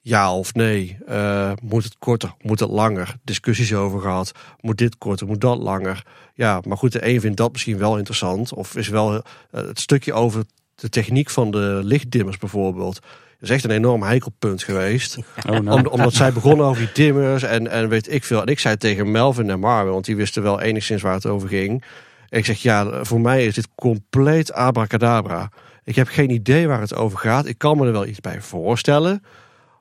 [0.00, 0.98] Ja of nee?
[1.06, 2.34] Eh, moet het korter?
[2.42, 3.16] Moet het langer?
[3.24, 4.32] Discussies over gehad.
[4.60, 5.26] Moet dit korter?
[5.26, 6.06] Moet dat langer?
[6.34, 8.52] Ja, maar goed, de een vindt dat misschien wel interessant.
[8.52, 12.98] Of is wel eh, het stukje over de techniek van de lichtdimmers bijvoorbeeld
[13.40, 15.18] is echt een enorm heikelpunt geweest.
[15.48, 15.78] Oh, nou.
[15.80, 18.40] Om- omdat zij begonnen over die dimmers en, en weet ik veel.
[18.40, 21.48] En ik zei tegen Melvin en Marvin, want die wisten wel enigszins waar het over
[21.48, 21.84] ging.
[22.28, 25.50] En ik zeg, ja, voor mij is dit compleet abracadabra.
[25.84, 27.46] Ik heb geen idee waar het over gaat.
[27.46, 29.22] Ik kan me er wel iets bij voorstellen.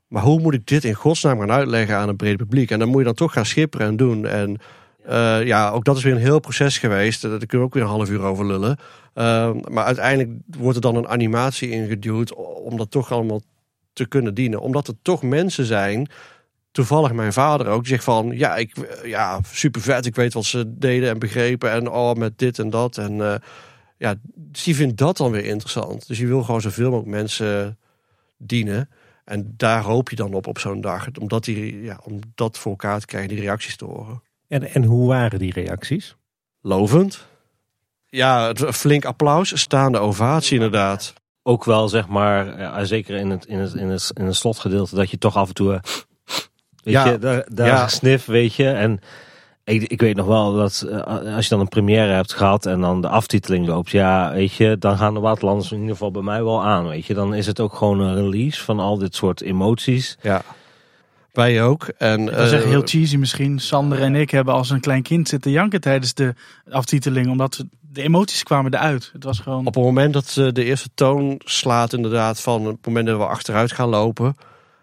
[0.08, 2.72] Maar hoe moet ik dit in godsnaam gaan uitleggen aan een breed publiek?
[2.72, 4.25] En dan moet je dan toch gaan schipperen en doen.
[4.27, 4.58] En
[5.08, 7.22] eh, ja, ook dat is weer een heel proces geweest.
[7.22, 8.77] Daar kunnen we ook weer een half uur over lullen.
[9.16, 13.42] Uh, maar uiteindelijk wordt er dan een animatie ingeduwd om dat toch allemaal
[13.93, 14.59] te kunnen dienen.
[14.59, 16.08] Omdat er toch mensen zijn,
[16.72, 20.45] toevallig mijn vader ook, die zegt van ja, ik, ja super vet, ik weet wat
[20.45, 22.98] ze deden en begrepen en oh, met dit en dat.
[22.98, 23.42] En
[23.98, 26.08] ja, dus die vindt dat dan weer interessant.
[26.08, 27.77] Dus je wil gewoon zoveel mogelijk mensen
[28.38, 28.90] dienen.
[29.25, 31.08] En daar hoop je dan op op zo'n dag.
[31.19, 34.22] Omdat die, ja, om dat voor elkaar te krijgen, die reacties te horen.
[34.48, 36.15] En, en hoe waren die reacties?
[36.61, 37.25] Lovend.
[38.07, 39.59] Ja, flink applaus.
[39.59, 41.14] Staande ovatie inderdaad.
[41.43, 44.95] Ook wel, zeg maar, ja, zeker in het, in, het, in, het, in het slotgedeelte,
[44.95, 45.80] dat je toch af en toe, eh,
[46.83, 47.06] weet Ja.
[47.09, 47.88] je, daar, daar Ja.
[47.88, 48.69] snif, weet je.
[48.69, 48.99] En
[49.64, 52.82] ik, ik weet nog wel dat eh, als je dan een première hebt gehad en
[52.82, 56.22] dan de aftiteling loopt, ja, weet je, dan gaan de waterlanders in ieder geval bij
[56.22, 57.14] mij wel aan, weet je.
[57.14, 60.17] Dan is het ook gewoon een release van al dit soort emoties.
[60.22, 60.41] Ja.
[61.35, 61.88] Wij ook.
[61.97, 63.59] En, Dat is echt eh, heel cheesy misschien.
[63.59, 66.33] Sander en ik hebben als een klein kind zitten janken tijdens de
[66.69, 67.27] aftiteling.
[67.27, 69.09] Omdat de emoties kwamen eruit.
[69.14, 69.65] Het was gewoon...
[69.65, 73.72] Op het moment dat de eerste toon slaat, inderdaad, van het moment dat we achteruit
[73.72, 74.35] gaan lopen.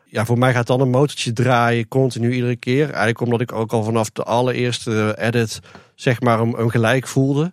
[0.04, 2.84] Ja, voor mij gaat dan een motortje draaien, continu iedere keer.
[2.84, 5.60] Eigenlijk omdat ik ook al vanaf de allereerste edit,
[5.94, 7.52] zeg maar, hem, hem gelijk voelde.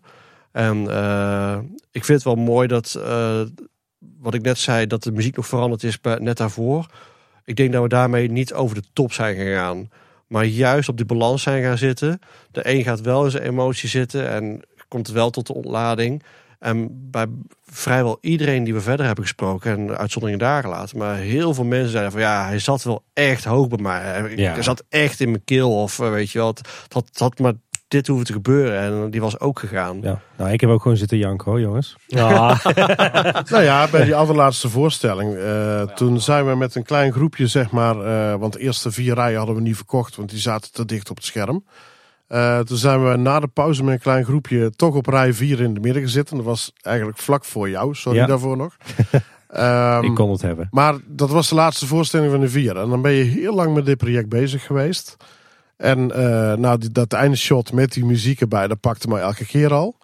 [0.52, 1.58] En eh,
[1.92, 3.42] ik vind het wel mooi dat, eh,
[4.20, 6.86] wat ik net zei, dat de muziek nog veranderd is net daarvoor.
[7.50, 9.90] Ik denk dat we daarmee niet over de top zijn gegaan.
[10.28, 12.20] Maar juist op die balans zijn gaan zitten.
[12.52, 16.24] De een gaat wel in zijn emotie zitten en komt wel tot de ontlading.
[16.60, 17.26] En bij
[17.66, 21.90] vrijwel iedereen die we verder hebben gesproken, en uitzonderingen daar gelaten, maar heel veel mensen
[21.92, 24.02] zeiden van ja, hij zat wel echt hoog bij mij.
[24.02, 24.62] Hij Ja.
[24.62, 27.40] zat echt in mijn keel of eh, weet je wel, het, het had, het had
[27.40, 27.54] maar
[27.90, 30.00] dit hoeven te gebeuren en die was ook gegaan.
[30.02, 30.22] Ja.
[30.38, 31.96] Nou, ik heb ook gewoon zitten janken hoor, jongens.
[32.08, 32.58] Ja,
[33.52, 35.36] Nou ja, bij die allerlaatste voorstelling.
[35.36, 37.96] eh, Toen zijn we met een klein groepje, zeg maar.
[38.06, 41.10] eh, want de eerste vier rijen hadden we niet verkocht, want die zaten te dicht
[41.10, 41.66] op het scherm.
[42.28, 45.62] Eh, toen zijn we na de pauze met een klein groepje toch op rij 4
[45.62, 46.36] in de midden gezeten.
[46.36, 48.26] Dat was eigenlijk vlak voor jou, sorry Ja.
[48.26, 48.76] daarvoor nog.
[49.50, 50.68] Ehm, ik kon het hebben.
[50.72, 52.78] maar dat was de laatste voorstelling van de vier.
[52.78, 55.18] En dan ben je heel lang met dit project bezig geweest.
[55.80, 59.46] En eh, nou, die, dat einde shot met die muziek erbij, dat pakte mij elke
[59.46, 59.98] keer al.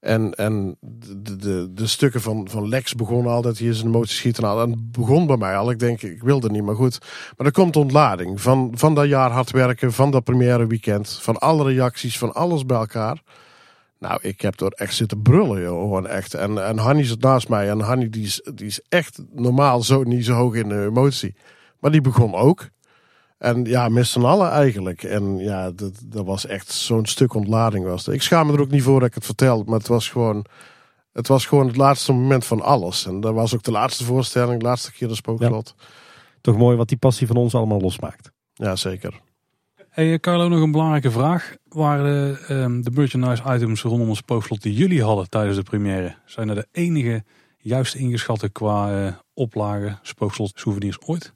[0.00, 4.16] En, en de, de, de stukken van, van Lex begonnen al dat hij zijn emoties
[4.16, 4.62] schiet en al.
[4.62, 5.70] En begon bij mij al.
[5.70, 6.98] Ik denk, ik wilde niet, maar goed.
[7.36, 11.38] Maar er komt ontlading van, van dat jaar hard werken, van dat première weekend, van
[11.38, 13.22] alle reacties, van alles bij elkaar.
[13.98, 16.34] Nou, ik heb door echt zitten brullen, joh, gewoon echt.
[16.34, 17.70] En, en Hanny zit naast mij.
[17.70, 21.34] En Hanny die is, die is echt normaal zo niet zo hoog in de emotie.
[21.80, 22.68] Maar die begon ook.
[23.44, 25.02] En ja, met z'n allen eigenlijk.
[25.02, 28.08] En ja, dat, dat was echt zo'n stuk ontlading was.
[28.08, 29.62] Ik schaam me er ook niet voor dat ik het vertel.
[29.66, 30.44] Maar het was gewoon...
[31.12, 33.06] Het was gewoon het laatste moment van alles.
[33.06, 35.74] En dat was ook de laatste voorstelling, de laatste keer de spookslot.
[36.40, 38.30] Toch mooi wat die passie van ons allemaal losmaakt.
[38.52, 39.20] Ja, zeker.
[39.88, 41.54] Hey eh, Carlo, nog een belangrijke vraag.
[41.68, 46.16] Waren de, ehm, de merchandise items rondom het spookslot die jullie hadden tijdens de première,
[46.24, 47.24] zijn er de enige
[47.58, 51.33] juist ingeschatte qua eh oplage spookslot souvenirs ooit?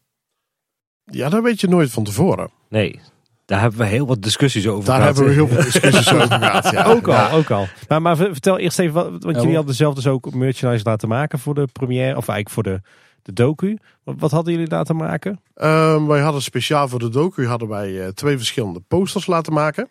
[1.11, 2.51] Ja, dat weet je nooit van tevoren.
[2.69, 3.01] nee,
[3.45, 5.17] daar hebben we heel wat discussies over Daar gehad.
[5.17, 6.71] hebben we heel veel discussies over gehad.
[6.71, 6.85] Ja.
[6.85, 7.31] Ook al, Ja.
[7.31, 7.67] ook al.
[7.89, 11.39] Maar, maar vertel eerst even, wat, want jullie hadden zelf dus ook merchandise laten maken
[11.39, 12.81] voor de première, of eigenlijk voor de,
[13.23, 13.79] de docu.
[14.05, 15.41] Wat, wat hadden jullie laten maken?
[15.55, 19.89] Ehm, wij hadden speciaal voor de docu hadden wij eh, twee verschillende posters laten maken.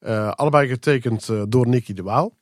[0.00, 2.32] Eh, allebei getekend eh, door Nicky de Waal.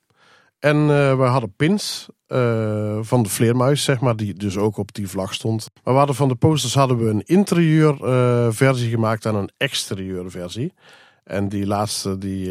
[0.61, 4.95] En eh wij hadden pins eh, van de vleermuis, zeg maar, die dus ook op
[4.95, 5.67] die vlag stond.
[5.85, 10.31] Maar we van de posters hadden we een interieur eh, versie gemaakt en een exterieur
[10.31, 10.73] versie.
[11.25, 12.49] En die laatste, die,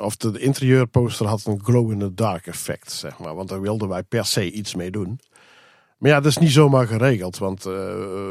[0.00, 3.34] of de, de interieurposter had een glow-in-the-dark effect, zeg maar.
[3.34, 5.20] Want daar wilden wij per se iets mee doen.
[5.98, 7.66] Maar ja, dat is niet zomaar geregeld, want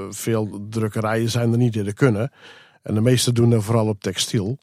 [0.10, 2.32] veel drukkerijen zijn er niet die dat kunnen.
[2.82, 4.58] En de meeste doen dat vooral op textiel.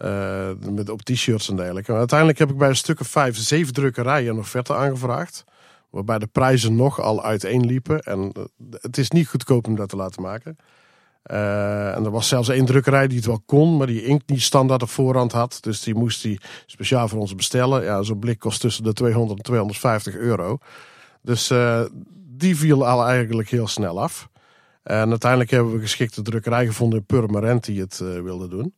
[0.00, 1.92] Eh, met, op t-shirts en dergelijke.
[1.92, 5.44] Uiteindelijk heb ik bij een stuk of vijf, zeven drukkerijen nog verder aangevraagd.
[5.90, 8.00] Waarbij de prijzen nog al uiteenliepen.
[8.00, 8.42] En eh,
[8.80, 10.56] het is niet goedkoop om dat te laten maken.
[11.22, 14.42] Eh, en er was zelfs één drukkerij die het wel kon, maar die inkt niet
[14.42, 15.58] standaard op voorhand had.
[15.60, 17.82] Dus die moest die speciaal voor ons bestellen.
[17.82, 20.58] Ja, zo'n blik kost tussen de 200 en 250 euro.
[21.22, 21.52] Dus
[22.36, 24.30] die viel al eigenlijk heel snel af.
[24.82, 28.74] En uiteindelijk hebben we een geschikte drukkerij gevonden in Purmerend die het eh, wilde doen.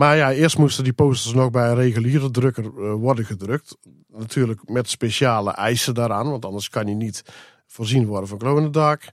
[0.00, 3.76] Maar ja, eerst moesten die posters nog bij een reguliere drukker eh, worden gedrukt.
[4.08, 7.24] Natuurlijk met speciale eisen daaraan, want anders kan je niet
[7.66, 9.12] voorzien worden van dark.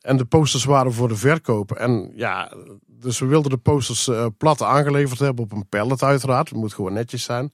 [0.00, 1.72] En de posters waren voor de verkoop.
[1.72, 2.52] En ja,
[2.86, 6.48] dus we wilden de posters eh, plat aangeleverd hebben op een pallet uiteraard.
[6.48, 7.52] Het moet gewoon netjes zijn.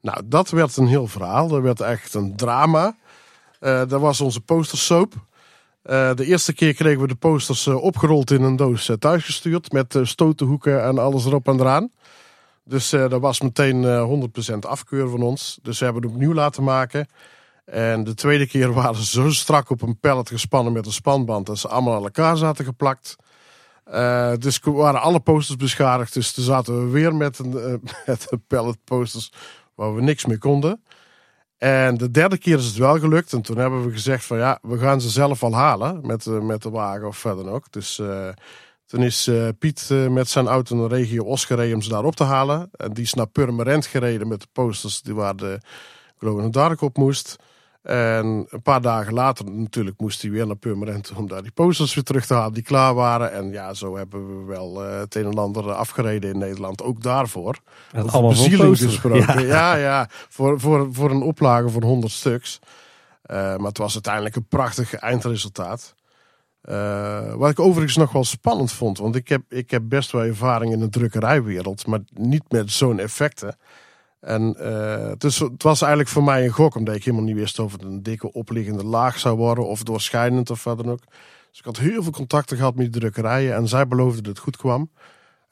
[0.00, 1.48] Nou, dat werd een heel verhaal.
[1.48, 2.96] Dat werd echt een drama.
[3.60, 5.14] Eh dat was onze postersoap.
[5.82, 9.72] Eh de eerste keer kregen we de posters opgerold in een doos thuisgestuurd.
[9.72, 11.90] Met stotenhoeken en alles erop en eraan.
[12.64, 15.58] Dus eh, dat was meteen eh 100% afkeur van ons.
[15.62, 17.06] Dus we hebben het opnieuw laten maken.
[17.64, 21.46] En de tweede keer waren ze zo strak op een pallet gespannen met een spanband.
[21.46, 23.16] Dat ze allemaal aan elkaar zaten geplakt.
[23.84, 26.14] Eh, dus waren alle posters beschadigd.
[26.14, 27.74] Dus toen zaten we weer met een, eh,
[28.06, 29.32] met pallet posters
[29.74, 30.82] waar we niks mee konden.
[31.64, 33.32] En de derde keer is het wel gelukt.
[33.32, 36.06] En toen hebben we gezegd van ja, we gaan ze zelf al halen.
[36.06, 37.72] Met, eh, met de wagen of verder ook.
[37.72, 38.28] Dus eh,
[38.94, 42.04] toen is eh, Piet eh, met zijn auto naar regio Os gereden om ze daar
[42.04, 42.70] op te halen.
[42.76, 45.60] En die is naar Purmerend gereden met de posters die waar de
[46.18, 47.36] Glow in the Dark op moest.
[47.82, 51.94] En een paar dagen later natuurlijk moest hij weer naar Purmerend om daar die posters
[51.94, 53.32] weer terug te halen die klaar waren.
[53.32, 56.82] En ja, zo hebben we wel eh, het een en ander afgereden in Nederland.
[56.82, 57.58] Ook daarvoor.
[57.92, 59.46] En Over allemaal bezieling gesproken.
[59.46, 59.74] Ja.
[59.74, 62.58] Ja, ja, Voor, voor, voor een oplage van 100 stuks.
[63.26, 65.94] Maar het was uiteindelijk een prachtig eindresultaat.
[66.64, 68.98] Eh, wat ik overigens nog wel spannend vond.
[68.98, 71.86] Want ik heb, ik heb best wel ervaring in de drukkerijwereld.
[71.86, 73.56] Maar niet met zo'n effecten.
[74.20, 74.52] En
[75.18, 76.74] dus het was eigenlijk voor mij een gok.
[76.74, 79.66] Omdat ik helemaal niet wist of het een dikke opliggende laag zou worden.
[79.66, 81.02] Of doorschijnend of wat dan ook.
[81.50, 83.54] Dus ik had heel veel contacten gehad met drukkerijen.
[83.54, 84.90] En zij beloofden dat het goed kwam.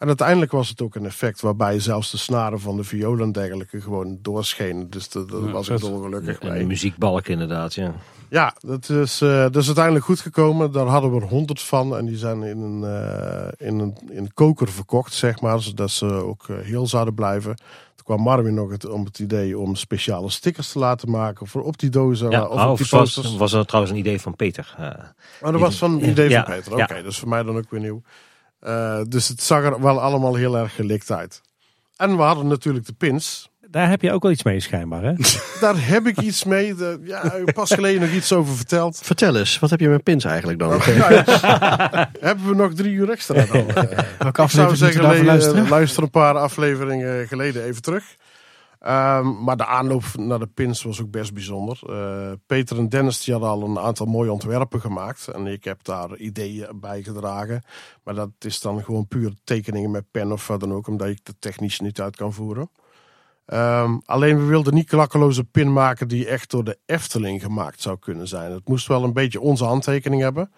[0.02, 3.32] En uiteindelijk was het ook een effect waarbij zelfs de snaren van de violen en
[3.32, 4.90] dergelijke gewoon doorschenen.
[4.90, 6.66] Dus Ja, was ik dolgelukkig mee.
[6.66, 7.94] muziekbalk inderdaad, ja.
[8.28, 10.72] Ja, dat is, eh, dat is uiteindelijk goed gekomen.
[10.72, 11.97] Daar hadden we er honderd van.
[11.97, 15.60] En die zijn in een, eh, in een, in een koker verkocht, zeg maar.
[15.60, 17.55] Zodat ze ook eh, heel zouden blijven.
[17.94, 21.47] Toen kwam Marvin nog het, om het idee om speciale stickers te laten maken.
[21.47, 23.36] Voor op die dozen ja of op oh, die was, posters.
[23.36, 24.74] was er trouwens een idee van Peter.
[24.78, 26.72] Maar dat was van een idee Ja, van Peter.
[26.72, 27.02] Oké, ja.
[27.02, 28.02] dus voor mij dan ook weer nieuw.
[28.62, 31.41] Eh, dus het zag er wel allemaal heel erg gelikt uit.
[31.97, 33.50] En we hadden natuurlijk de pins.
[33.70, 35.12] Daar heb je ook wel iets mee schijnbaar, hè?
[35.60, 36.74] Daar heb ik iets mee.
[36.74, 39.00] De, ja, pas geleden nog iets over verteld.
[39.02, 40.68] Vertel eens, wat heb je met pins eigenlijk dan?
[40.68, 41.24] Nou ja,
[42.20, 43.66] hebben we nog drie uur extra dan?
[44.28, 48.05] Ik zou zeggen, le- eh, luister een paar afleveringen geleden even terug.
[48.82, 51.80] Ehm, maar de aanloop naar de pins was ook best bijzonder.
[51.86, 55.28] Eh, Peter en Dennis die hadden al een aantal mooie ontwerpen gemaakt.
[55.28, 57.62] En ik heb daar ideeën bij gedragen.
[58.04, 60.86] Maar dat is dan gewoon puur tekeningen met pen of wat dan ook.
[60.86, 62.70] Omdat ik de technisch niet uit kan voeren.
[63.46, 67.98] Ehm, alleen we wilden niet klakkeloze pin maken die echt door de Efteling gemaakt zou
[67.98, 68.52] kunnen zijn.
[68.52, 70.52] Het moest wel een beetje onze handtekening hebben.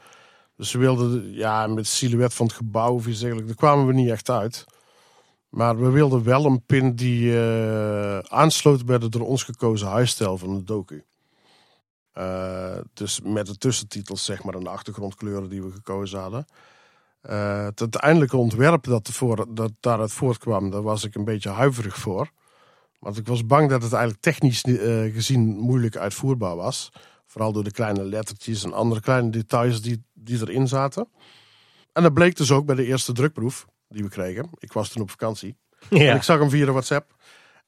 [0.57, 3.93] Dus we wilden, ja, met silhouet van het gebouw of iets dergelijks, daar kwamen we
[3.93, 4.65] niet echt uit.
[5.55, 10.39] Maar we wilden wel een pin die eh, aansloot bij de door ons gekozen huisstijl
[10.39, 11.05] van de docu.
[12.13, 16.47] Eh, dus met de tussentitels, zeg maar, en de achtergrondkleuren die we gekozen hadden.
[17.21, 21.97] Eh, het uiteindelijke ontwerp dat, ervoor, dat daaruit voortkwam, daar was ik een beetje huiverig
[21.97, 22.31] voor.
[22.99, 24.61] Want ik was bang dat het eigenlijk technisch
[25.13, 26.93] gezien moeilijk uitvoerbaar was.
[27.27, 31.09] Vooral door de kleine lettertjes en andere kleine details die, die erin zaten.
[31.93, 34.51] En dat bleek dus ook bij de eerste drukproef die we kregen.
[34.59, 35.57] Ik was toen op vakantie.
[35.91, 37.15] En ik zag hem via de WhatsApp.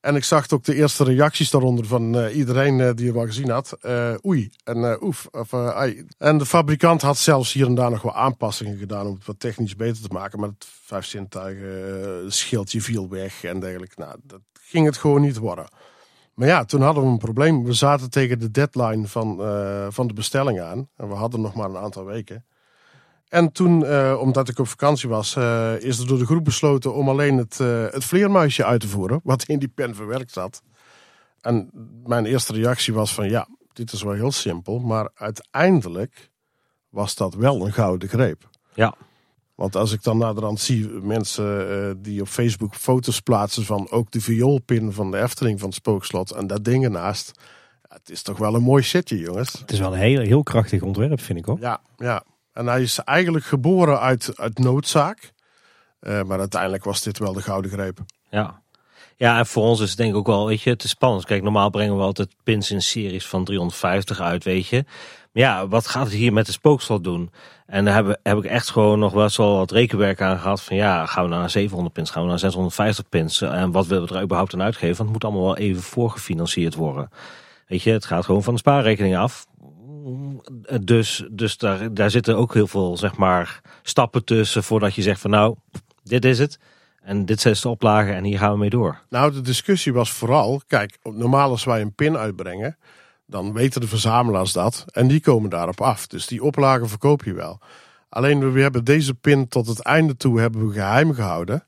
[0.00, 3.26] En ik zag ook de eerste reacties daaronder van eh, iedereen eh, die hem al
[3.26, 3.76] gezien had.
[3.80, 5.28] Eh, oei en oef.
[5.30, 6.06] Of, ai.
[6.18, 9.40] En de fabrikant had zelfs hier en daar nog wel aanpassingen gedaan om het wat
[9.40, 10.40] technisch beter te maken.
[10.40, 14.00] Maar het vijf zintuigen schildje viel weg en dergelijke.
[14.00, 15.68] Nou, dat ging het gewoon niet worden.
[16.34, 17.64] Maar ja, toen hadden we een probleem.
[17.64, 19.36] We zaten tegen de deadline van,
[19.92, 20.88] van de bestelling aan.
[20.96, 22.44] En we hadden nog maar een aantal weken.
[23.28, 26.94] En toen, eh, omdat ik op vakantie was, eh, is er door de groep besloten
[26.94, 29.20] om alleen het, eh, het vleermuisje uit te voeren.
[29.22, 30.62] Wat in die pen verwerkt zat.
[31.40, 31.70] En
[32.06, 34.78] mijn eerste reactie was van ja, dit is wel heel simpel.
[34.78, 36.30] Maar uiteindelijk
[36.88, 38.48] was dat wel een gouden greep.
[38.74, 38.94] Ja.
[39.54, 44.20] Want als ik dan naderhand zie mensen die op Facebook foto's plaatsen van ook de
[44.20, 47.40] vioolpin van de Efteling van het Spookslot en dat ding ernaast.
[47.88, 49.52] Het is toch wel een mooi setje, jongens.
[49.52, 51.58] Het is wel een heel, heel krachtig ontwerp, vind ik hoor.
[51.60, 52.24] Ja, ja.
[52.56, 55.32] En hij is eigenlijk geboren uit, uit noodzaak.
[56.00, 57.98] Eh, maar uiteindelijk was dit wel de gouden greep.
[58.30, 58.60] Ja.
[59.16, 61.24] Ja, en voor ons is het denk ik ook wel, weet je, het is spannend.
[61.24, 64.84] Kijk, normaal brengen we altijd pins in series van 350 uit, weet je.
[65.32, 67.30] Maar ja, wat gaat het hier met de spookslot doen?
[67.66, 70.62] En daar heb, heb ik echt gewoon nog best wel wat rekenwerk aan gehad.
[70.62, 73.40] Van ja, gaan we naar 700 pins, gaan we naar 650 pins?
[73.40, 74.96] En wat willen we er überhaupt aan uitgeven?
[74.96, 77.10] Want het moet allemaal wel even voorgefinancierd worden.
[77.66, 79.46] Weet je, het gaat gewoon van de spaarrekening af.
[80.80, 85.20] Dus, dus daar, daar zitten ook heel veel, zeg maar, stappen tussen voordat je zegt
[85.20, 85.56] van nou,
[86.02, 86.58] dit is het.
[87.00, 89.00] En dit zijn de oplagen en hier gaan we mee door.
[89.08, 92.76] Nou, de discussie was vooral, kijk, normaal als wij een pin uitbrengen,
[93.26, 96.06] dan weten de verzamelaars dat en die komen daarop af.
[96.06, 97.60] Dus die oplagen verkoop je wel.
[98.08, 101.64] Alleen we hebben deze pin tot het einde toe hebben we geheim gehouden,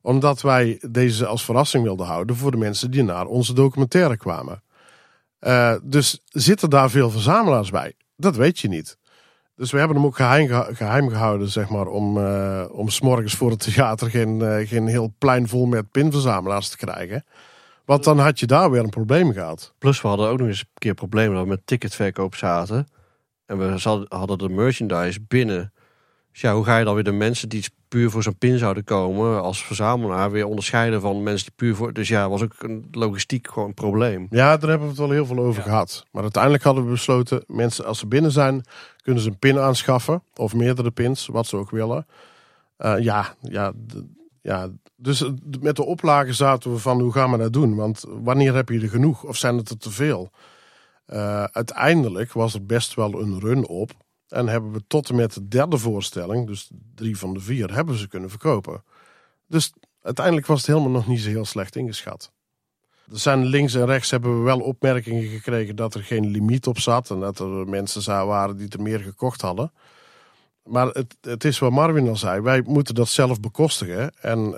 [0.00, 4.62] omdat wij deze als verrassing wilden houden voor de mensen die naar onze documentaire kwamen.
[5.46, 7.92] Uh, dus zitten daar veel verzamelaars bij?
[8.16, 8.98] Dat weet je niet.
[9.56, 13.60] Dus we hebben hem ook geheim, gehouden, zeg maar, om, uh, om s'morgens voor het
[13.60, 17.24] theater geen, uh, geen heel plein vol met pinverzamelaars te krijgen.
[17.84, 19.74] Want dan had je daar weer een probleem gehad.
[19.78, 22.86] Plus we hadden ook nog eens een keer problemen dat we met ticketverkoop zaten.
[23.46, 25.72] En we hadden de merchandise binnen.
[26.32, 28.84] Dus ja, hoe ga je dan weer de mensen die puur voor zo'n pin zouden
[28.84, 31.92] komen als verzamelaar weer onderscheiden van mensen die puur voor.
[31.92, 34.26] Dus ja, was ook een logistiek gewoon een probleem.
[34.30, 36.06] Ja, daar hebben we het wel heel veel over gehad.
[36.10, 38.64] Maar uiteindelijk hadden we besloten, mensen als ze binnen zijn,
[39.02, 42.06] kunnen ze een pin aanschaffen of meerdere pins, wat ze ook willen.
[42.78, 43.72] Uh, ja, ja,
[44.42, 45.24] ja, dus
[45.60, 47.74] met de oplagen zaten we van hoe gaan we dat doen?
[47.74, 50.30] Want wanneer heb je er genoeg of zijn het er te veel?
[51.06, 53.90] Uh, uiteindelijk was er best wel een run op.
[54.32, 57.96] En hebben we tot en met de derde voorstelling, dus drie van de vier, hebben
[57.96, 58.84] ze kunnen verkopen.
[59.46, 62.32] Dus uiteindelijk was het helemaal nog niet zo heel slecht ingeschat.
[63.10, 66.78] Er zijn links en rechts hebben we wel opmerkingen gekregen dat er geen limiet op
[66.78, 67.10] zat.
[67.10, 69.72] En dat er mensen waren die er meer gekocht hadden.
[70.64, 74.12] Maar het, het is wat Marvin al zei, wij moeten dat zelf bekostigen.
[74.20, 74.54] En uh,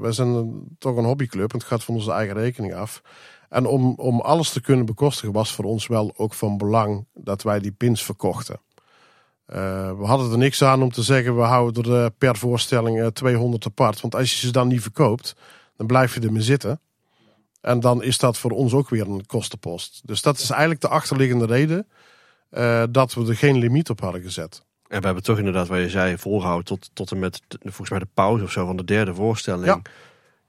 [0.00, 3.02] wij zijn toch een hobbyclub en het gaat van onze eigen rekening af.
[3.48, 7.42] En om, om alles te kunnen bekostigen was voor ons wel ook van belang dat
[7.42, 8.60] wij die pins verkochten.
[9.48, 9.56] Uh,
[9.98, 14.00] we hadden er niks aan om te zeggen, we houden er per voorstelling 200 apart.
[14.00, 15.36] Want als je ze dan niet verkoopt,
[15.76, 16.80] dan blijf je ermee zitten.
[17.60, 20.00] En dan is dat voor ons ook weer een kostenpost.
[20.04, 21.86] Dus dat is eigenlijk de achterliggende reden
[22.50, 24.64] uh, dat we er geen limiet op hadden gezet.
[24.88, 27.98] En we hebben toch inderdaad, wat je zei, volgehouden tot, tot en met volgens mij
[27.98, 29.64] de pauze of zo van de derde voorstelling.
[29.64, 29.82] Ja,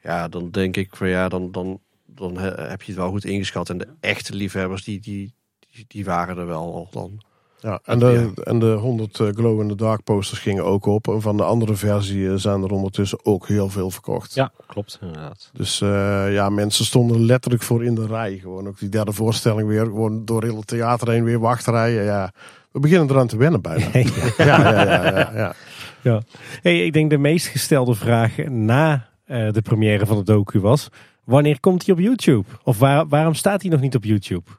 [0.01, 3.69] ja dan denk ik van ja, dan, dan, dan heb je het wel goed ingeschat.
[3.69, 5.33] En de echte liefhebbers, die, die,
[5.71, 7.21] die, die waren er wel al dan.
[7.65, 11.07] Ja, en de, en de 100 eh, Glow in the Dark posters gingen ook op.
[11.07, 14.33] En van de andere versie eh, zijn er ondertussen ook heel veel verkocht.
[14.33, 15.49] Ja, klopt inderdaad.
[15.53, 18.37] Dus uh, ja, mensen stonden letterlijk voor in de rij.
[18.37, 19.85] Gewoon ook die derde voorstelling weer.
[19.85, 22.03] Gewoon door heel het theater heen weer wachtrijen.
[22.03, 22.31] Ja,
[22.71, 23.85] we beginnen eraan te wennen bijna.
[24.37, 25.55] ja, ja, ja, ja, ja,
[26.01, 26.21] ja.
[26.61, 30.89] Hey, ik denk de meest gestelde vraag na uh, de première van de docu was...
[31.23, 32.49] Wanneer komt hij op YouTube?
[32.63, 34.49] Of waar, waarom staat hij nog niet op YouTube?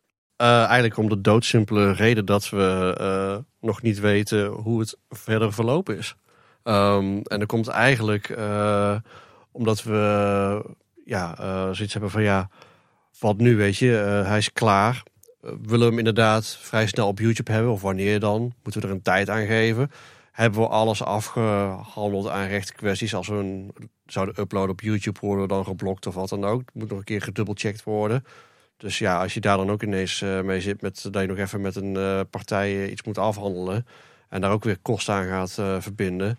[0.43, 5.53] Uh, eigenlijk om de doodsimpele reden dat we uh, nog niet weten hoe het verder
[5.53, 6.17] verlopen is.
[6.65, 8.97] Um, en dat komt eigenlijk uh,
[9.53, 10.65] omdat we
[11.05, 11.35] ja,
[11.73, 12.49] zoiets hebben van ja,
[13.19, 13.91] wat nu weet je,
[14.27, 15.03] hij is klaar.
[15.41, 18.55] willen we hem inderdaad vrij snel op YouTube hebben of wanneer dan?
[18.63, 19.91] Moeten we er een tijd aan geven?
[20.33, 23.15] Hebben we alles afgehandeld aan rechtenkwesties?
[23.15, 23.73] Als we een
[24.07, 26.63] zouden uploaden op YouTube worden we dan geblokt of wat dan ook.
[26.73, 28.25] Moet nog een keer gedubbelcheckt worden.
[28.77, 31.39] Dus ja, als je daar dan ook ineens uh, mee zit met dat je nog
[31.39, 33.87] even met een uh, partij iets moet afhandelen
[34.29, 36.39] en daar ook weer kosten aan gaat verbinden,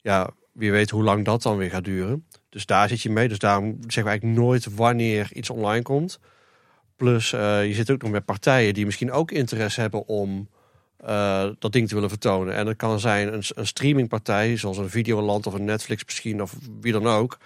[0.00, 2.26] ja, wie weet hoe lang dat dan weer gaat duren.
[2.48, 3.28] Dus daar zit je mee.
[3.28, 6.20] Dus daarom zeggen we eigenlijk nooit wanneer iets online komt.
[6.96, 10.48] Plus, je zit ook nog met partijen die misschien ook interesse hebben om
[11.58, 12.54] dat ding te willen vertonen.
[12.54, 16.54] En dat kan zijn een, een streamingpartij, zoals een Videoland of een Netflix misschien, of
[16.80, 17.38] wie dan ook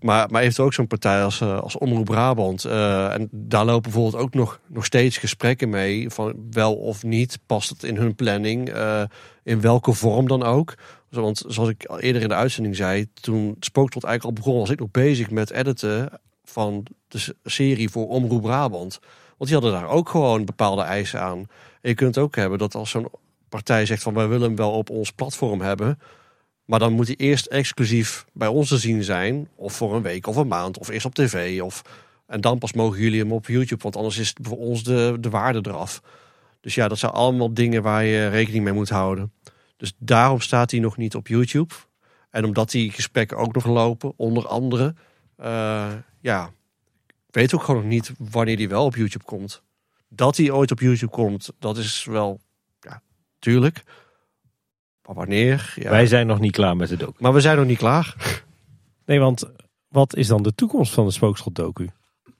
[0.00, 2.66] maar, maar heeft ook zo'n partij als, uh, als Omroep Brabant.
[2.66, 6.10] Uh, en daar lopen bijvoorbeeld ook nog, nog steeds gesprekken mee.
[6.10, 8.74] Van wel of niet past het in hun planning.
[8.74, 9.02] Uh,
[9.42, 10.74] in welke vorm dan ook.
[11.10, 13.06] Want zoals ik eerder in de uitzending zei.
[13.12, 14.60] Toen Spooktot eigenlijk al begon.
[14.60, 18.98] Was ik nog bezig met editen van de serie voor Omroep Brabant.
[19.36, 21.38] Want die hadden daar ook gewoon bepaalde eisen aan.
[21.80, 23.08] En je kunt ook hebben dat als zo'n
[23.48, 25.98] partij zegt van wij willen hem wel op ons platform hebben
[26.64, 29.48] maar dan moet hij eerst exclusief bij ons te zien zijn.
[29.54, 30.78] Of voor een week of een maand.
[30.78, 31.60] Of eerst op tv.
[31.62, 31.82] Of,
[32.26, 33.82] en dan pas mogen jullie hem op YouTube.
[33.82, 36.02] Want anders is voor ons de, de waarde eraf.
[36.60, 39.32] Dus ja, dat zijn allemaal dingen waar je rekening mee moet houden.
[39.76, 41.74] Dus daarom staat hij nog niet op YouTube.
[42.30, 44.94] En omdat die gesprekken ook nog lopen, onder andere.
[45.40, 46.50] Uh, ja,
[47.06, 49.62] ik weet ook gewoon nog niet wanneer die wel op YouTube komt.
[50.08, 52.40] Dat hij ooit op YouTube komt, dat is wel,
[52.80, 53.02] ja,
[53.38, 53.82] tuurlijk.
[55.06, 55.74] Maar wanneer?
[55.76, 55.90] Ja.
[55.90, 57.16] Wij zijn nog niet klaar met de docu.
[57.18, 58.14] Maar we zijn nog niet klaar.
[59.04, 59.50] Nee, want
[59.88, 61.90] wat is dan de toekomst van de Spookschot docu?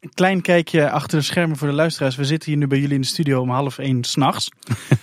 [0.01, 2.17] Een klein kijkje achter de schermen voor de luisteraars.
[2.17, 4.49] We zitten hier nu bij jullie in de studio om half één s'nachts.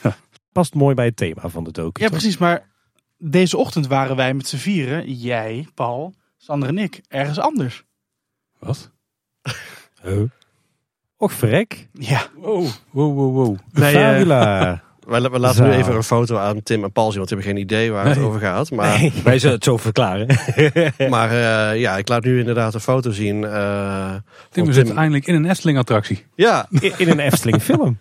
[0.51, 2.03] Past mooi bij het thema van de docu.
[2.03, 2.38] Ja, precies.
[2.38, 2.69] Maar
[3.17, 7.83] deze ochtend waren wij met z'n vieren, jij, Paul, Sander en ik, ergens anders.
[8.59, 8.91] Wat?
[10.01, 10.23] Huh?
[11.17, 11.88] Och, verrek.
[11.93, 12.27] Ja.
[12.35, 13.57] Wow, wow, wow, wow.
[13.71, 14.83] Bij, Fabula.
[15.09, 17.55] we, we laten nu even een foto aan Tim en Paul zien, want die hebben
[17.55, 18.25] geen idee waar het Nee.
[18.25, 18.71] over gaat.
[18.71, 19.13] Maar, Nee.
[19.23, 20.27] Wij zullen het zo verklaren.
[21.09, 23.43] maar eh, ja, ik laat nu inderdaad een foto zien.
[23.43, 24.13] eh,
[24.49, 26.25] Tim van zit eindelijk in een Efteling-attractie.
[26.35, 27.97] Ja, In in een Efteling film.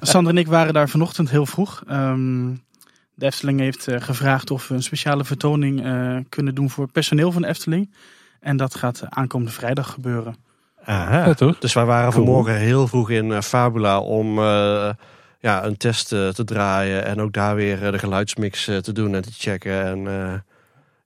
[0.00, 1.82] Sander en ik waren daar vanochtend heel vroeg.
[1.88, 2.46] Ehm,
[3.14, 7.32] de Efteling heeft eh, gevraagd of we een speciale vertoning eh, kunnen doen voor personeel
[7.32, 7.94] van de Efteling.
[8.40, 10.36] En dat gaat aankomende vrijdag gebeuren.
[10.84, 11.26] Aha.
[11.26, 11.58] Ja, toch?
[11.58, 12.24] dus wij waren Cool.
[12.24, 14.88] vanmorgen heel vroeg in Fabula om eh,
[15.44, 17.04] ja, een test eh, te draaien.
[17.04, 19.84] En ook daar weer eh, de geluidsmix eh, te doen en te checken.
[19.84, 20.34] En eh,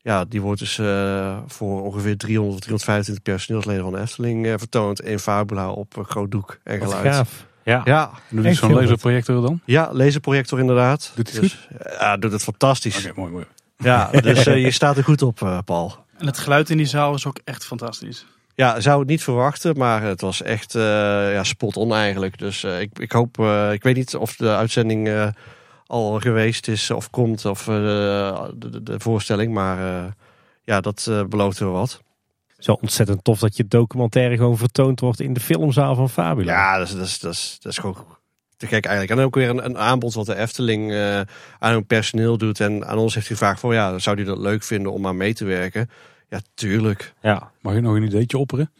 [0.02, 4.54] ja, die wordt dus eh, voor ongeveer 300 of 325 personeelsleden van de Efteling eh,
[4.56, 7.14] vertoond in Fabula op groot doek en Wat geluid.
[7.14, 7.46] gaaf.
[7.62, 7.80] Ja.
[7.84, 8.80] Ja, Doe Echt dus zo'n goed.
[8.80, 9.60] laserprojector dan?
[9.64, 11.12] ja, laserprojector inderdaad.
[11.14, 11.68] Doet hij dus,
[11.98, 13.06] Ja, doet het fantastisch.
[13.06, 13.44] Oké, mooi, mooi.
[13.76, 15.96] Ja, dus je staat er goed op, eh, Paul.
[16.18, 18.26] En het geluid in die zaal is ook echt fantastisch.
[18.58, 20.82] Ja, zou het niet verwachten, maar het was echt eh,
[21.32, 22.38] ja, spot on eigenlijk.
[22.38, 25.32] Dus eh, ik, ik hoop, eh, ik weet niet of de uitzending
[25.86, 30.12] al geweest is of komt, of de, de, voorstelling, maar
[30.62, 32.02] ja, dat belooft wel wat.
[32.58, 36.52] Zo ontzettend tof dat je documentaire gewoon vertoond wordt in de filmzaal van Fabula.
[36.52, 37.96] Ja, dat is, dat is, dat is, dat is gewoon
[38.56, 39.20] te gek eigenlijk.
[39.20, 40.94] En ook weer een, een aanbod wat de Efteling
[41.58, 42.60] aan hun personeel doet.
[42.60, 45.34] En aan ons heeft gevraagd van, ja, zou die dat leuk vinden om aan mee
[45.34, 45.90] te werken?
[46.28, 47.14] Ja, tuurlijk.
[47.22, 47.50] Ja.
[47.60, 48.70] Mag ik nog een ideetje opperen?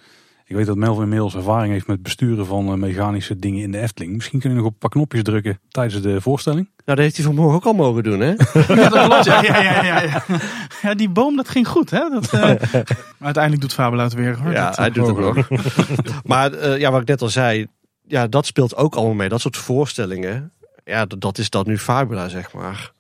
[0.44, 3.78] Ik weet dat Melvin inmiddels ervaring heeft met besturen van eh, mechanische dingen in de
[3.78, 4.14] Efteling.
[4.14, 6.70] Misschien kun je nog op een paar knopjes drukken tijdens de voorstelling.
[6.88, 8.28] Nou, dat heeft hij vanmorgen ook al mogen doen, hè?
[8.74, 9.24] Ja, dat klopt.
[9.24, 10.24] Ja, ja, ja, ja, ja.
[10.82, 11.90] ja, die boom, dat ging goed.
[11.90, 12.08] Hè?
[12.08, 12.60] Dat, eh, maar
[13.32, 14.38] uiteindelijk doet Fabula het weer.
[14.38, 14.52] Hoor.
[14.52, 15.48] Ja, Dat, hij eh, doet het nog.
[16.24, 17.66] maar eh, ja, wat ik net al zei,
[18.06, 19.28] ja, dat speelt ook allemaal mee.
[19.28, 20.52] Dat soort voorstellingen,
[20.84, 22.92] ja, dat, dat is dan nu Fabula, zeg maar.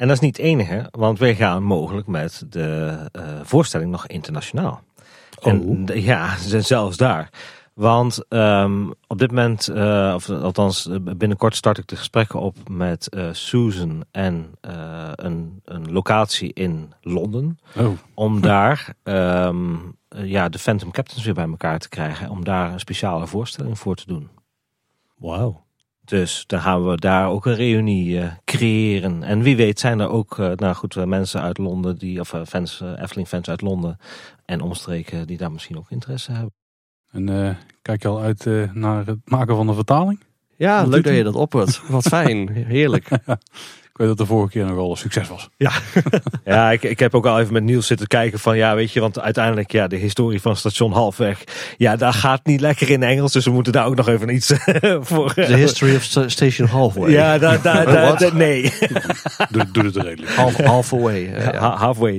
[0.00, 4.06] En dat is niet het enige, want wij gaan mogelijk met de eh, voorstelling nog
[4.06, 4.82] internationaal.
[5.42, 7.30] En d- ja, zelfs daar.
[7.74, 12.56] Want ehm, op dit moment, eh, of althans eh, binnenkort start ik de gesprekken op
[12.68, 14.50] met Susan en
[15.14, 17.58] een, een locatie in Londen.
[17.78, 19.74] Oh, Om daar ehm,
[20.08, 22.30] eh, ja, de Phantom Captains weer bij elkaar te krijgen.
[22.30, 24.28] Om daar een speciale voorstelling voor te doen.
[25.16, 25.64] Wauw.
[26.10, 29.22] Dus dan gaan we daar ook een reunie eh, creëren.
[29.22, 32.34] En wie weet zijn er ook, eh, nou goed, eh, mensen uit Londen, die, of
[32.46, 33.98] fans, Efteling fans uit Londen
[34.44, 36.52] en omstreken, die daar misschien ook interesse hebben.
[37.10, 40.20] en eh, kijk je al uit eh, naar het maken van de vertaling?
[40.56, 41.82] Ja, Wat leuk dat je dat oppert.
[41.88, 43.08] Wat fijn, heerlijk.
[44.00, 45.48] Weet dat de vorige keer nogal een succes was.
[46.44, 49.00] Ja, ik, ik heb ook al even met Niels zitten kijken van, ja, weet je,
[49.00, 51.44] want uiteindelijk, ja, de historie van station Halfweg,
[51.76, 54.52] ja, daar gaat niet lekker in Engels, dus we moeten daar ook nog even iets
[55.00, 55.34] voor.
[55.34, 57.10] The history of sta- Station Halfway.
[57.10, 58.72] Ja, daar, daar, nee.
[59.50, 60.34] Doe, doe het redelijk.
[60.34, 61.32] Half, halfway.
[61.32, 61.58] eh, ja.
[61.58, 62.18] Ha- Halfway.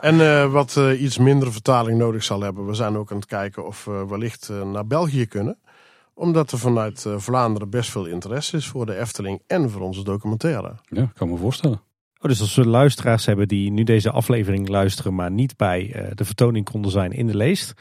[0.00, 2.66] En eh, wat eh, iets minder vertaling nodig zal hebben.
[2.66, 5.56] We zijn ook aan het kijken of we wellicht eh, naar België kunnen.
[6.14, 10.04] Omdat er vanuit eh, Vlaanderen best veel interesse is voor de Efteling en voor onze
[10.04, 10.74] documentaire.
[10.88, 11.80] Ja, ik kan me voorstellen.
[12.18, 16.10] Oh, dus als we luisteraars hebben die nu deze aflevering luisteren, maar niet bij eh,
[16.14, 17.72] de vertoning konden zijn in de leest,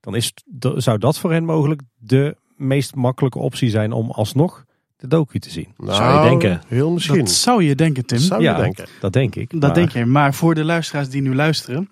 [0.00, 0.32] dan is,
[0.76, 4.64] zou dat voor hen mogelijk de meest makkelijke optie zijn om alsnog
[4.96, 5.74] de docu te zien.
[5.76, 6.60] Nou, Zou je denken.
[6.66, 7.18] Heel misschien.
[7.18, 8.18] Dat zou je denken, Tim.
[8.18, 8.56] Dat zou je Ja.
[8.56, 8.86] denken.
[9.00, 9.50] Dat denk ik.
[9.50, 10.04] Dat maar- denk je.
[10.06, 11.88] Maar voor de luisteraars die nu luisteren,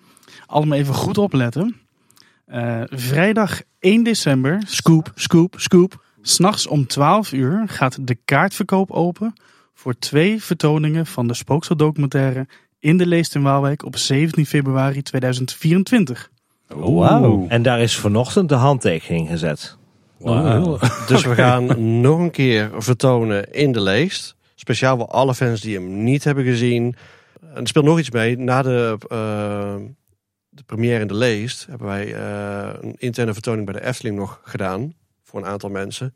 [0.47, 1.76] allemaal even goed opletten.
[2.47, 6.05] Eh, vrijdag 1 december, scoop, scoop, scoop.
[6.23, 9.33] S'nachts om 12 uur gaat de kaartverkoop open
[9.75, 12.47] voor twee vertoningen van de spookseldocumentaire
[12.78, 16.31] in de Leest in Waalwijk op 17 februari 2024.
[16.75, 17.47] Oh, wauw.
[17.49, 19.76] En daar is vanochtend de handtekening gezet.
[20.18, 20.78] Wauw.
[21.08, 24.36] Dus we gaan nog een keer vertonen in de leest.
[24.55, 26.97] Speciaal voor alle fans die hem niet hebben gezien.
[27.55, 28.39] En er speelt nog iets mee.
[28.39, 29.75] Na de, eh,
[30.57, 34.41] de première in de leest hebben wij eh, een interne vertoning bij de Efteling nog
[34.44, 34.94] gedaan.
[35.23, 36.15] Voor een aantal mensen.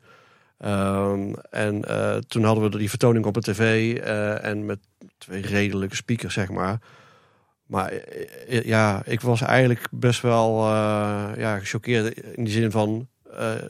[0.61, 4.79] Ehm, en eh, toen hadden we die vertoning op de tv eh, en met
[5.17, 6.79] twee redelijke speakers, zeg maar.
[7.65, 7.93] Maar
[8.47, 13.07] ja, ik was eigenlijk best wel eh, ja, gechoqueerd in die zin van...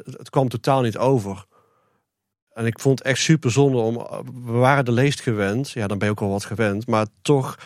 [0.06, 1.46] het kwam totaal niet over.
[2.54, 3.96] En ik vond het echt super zonde om...
[4.46, 5.72] We waren de leest gewend.
[5.72, 6.88] Ja, dan ben je ook al wat gewend.
[6.88, 7.58] Maar toch...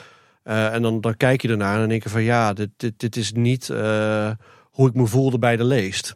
[0.46, 2.24] eh, en dan, dan kijk je ernaar en denk je van...
[2.24, 6.16] Ja, dit, dit, dit is niet eh, hoe ik me voelde bij de leest.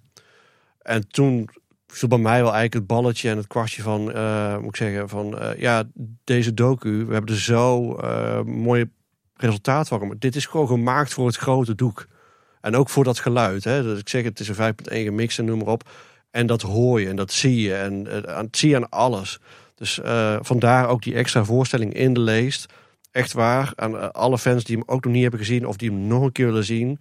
[0.82, 1.50] En toen
[1.88, 4.12] viel bij mij wel eigenlijk het balletje en het kwartje van...
[4.12, 5.38] eh, moet ik zeggen, van...
[5.58, 5.84] ja,
[6.24, 7.96] deze docu, we hebben er zo
[8.46, 8.90] mooie
[9.36, 10.16] resultaat van.
[10.20, 12.08] Dit is gewoon gemaakt voor het grote doek.
[12.62, 13.64] En ook voor dat geluid.
[13.64, 13.84] Hè?
[13.84, 15.90] Dus ik zeg, het is een 5.1 gemixt en noem maar op.
[16.32, 17.76] En dat hoor je en dat zie je.
[17.76, 19.40] En het zie je aan alles.
[19.76, 20.00] Dus
[20.42, 22.74] vandaar ook die extra voorstelling in de leest.
[23.12, 25.68] Echt waar, aan eh, alle fans die hem ook nog niet hebben gezien...
[25.68, 27.00] of die hem nog een keer willen zien.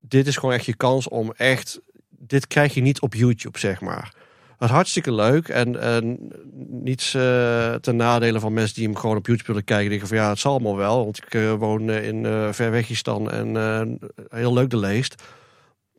[0.00, 1.80] Dit is gewoon echt je kans om echt...
[2.08, 4.14] Dit krijg je niet op YouTube, zeg maar.
[4.58, 5.48] was hartstikke leuk.
[5.48, 6.32] En, en
[6.68, 9.90] niets eh, ten nadele van mensen die hem gewoon op YouTube willen kijken.
[9.90, 11.04] Denken van ja, het zal allemaal wel.
[11.04, 13.98] Want ik eh, woon in eh Verwegistan en
[14.28, 15.22] heel leuk de leest.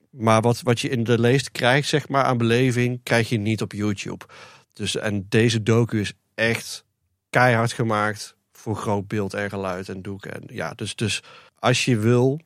[0.09, 3.61] Maar wat, wat je in de leest krijgt, zeg maar, aan beleving, krijg je niet
[3.61, 4.25] op YouTube.
[4.73, 6.85] Dus, en deze docu is echt
[7.29, 10.25] keihard gemaakt voor groot beeld en geluid en doek.
[10.25, 11.23] En ja, dus, dus
[11.59, 12.39] als je wil,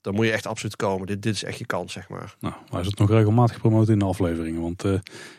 [0.00, 1.06] dan moet je echt absoluut komen.
[1.06, 2.34] Dit, dit is echt je kans, zeg maar.
[2.40, 4.62] Nou, maar is het nog regelmatig gepromoot in de afleveringen.
[4.62, 4.92] Want eh,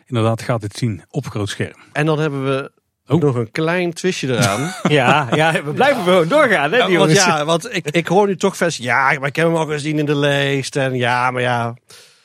[0.06, 1.76] inderdaad gaat dit zien op groot scherm.
[1.94, 2.72] En dan hebben we
[3.08, 3.22] Oh.
[3.22, 4.74] nog een klein twistje eraan.
[4.92, 7.26] Ja, ja, we blijven gewoon doorgaan, hè, die Ja, want jongens.
[7.26, 8.78] ja, want ik, ik hoor nu toch vers.
[8.78, 10.76] Ja, maar ik heb hem al gezien in de leest.
[10.76, 11.76] En ja, maar ja.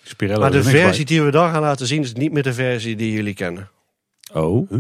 [0.02, 2.52] Spirello Maar de er versie die we dan gaan laten zien is niet meer de
[2.54, 3.68] versie die jullie kennen.
[4.32, 4.78] Oh, Huh?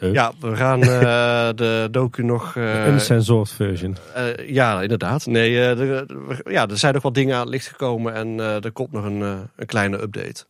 [0.00, 2.56] Ja, we gaan eh, de docu nog.
[2.56, 3.96] eh, een censored version.
[4.14, 5.26] eh, ja, inderdaad.
[5.26, 8.14] Nee, eh, de- de- ja, er zijn nog wat dingen aan het licht gekomen.
[8.14, 10.44] En eh, er komt nog een, eh, een kleine update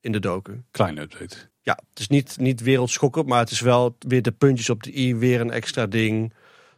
[0.00, 0.62] in de docu.
[0.70, 1.36] Kleine update.
[1.62, 4.98] Ja, het is niet, niet wereldschokkend, maar het is wel weer de puntjes op de
[4.98, 6.32] i, weer een extra ding.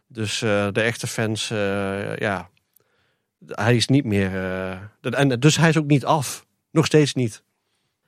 [0.07, 2.49] Dus eh, de echte fans, eh, ja,
[3.45, 4.43] hij is niet meer.
[4.43, 6.45] eh, dat- en dus hij is ook niet af.
[6.71, 7.43] Nog steeds niet.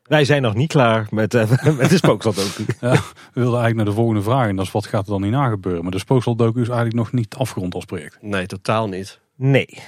[0.04, 2.66] Wij zijn nog niet klaar met, eh, met de spookslotdocu.
[2.80, 3.00] We
[3.34, 4.48] wilden eigenlijk naar de volgende vraag.
[4.48, 5.84] En dat is wat gaat er dan hierna gebeuren.
[5.84, 8.18] Maar de spookseldocu is eigenlijk nog niet afgerond als project.
[8.22, 9.20] Nee, totaal niet.
[9.36, 9.80] Nee.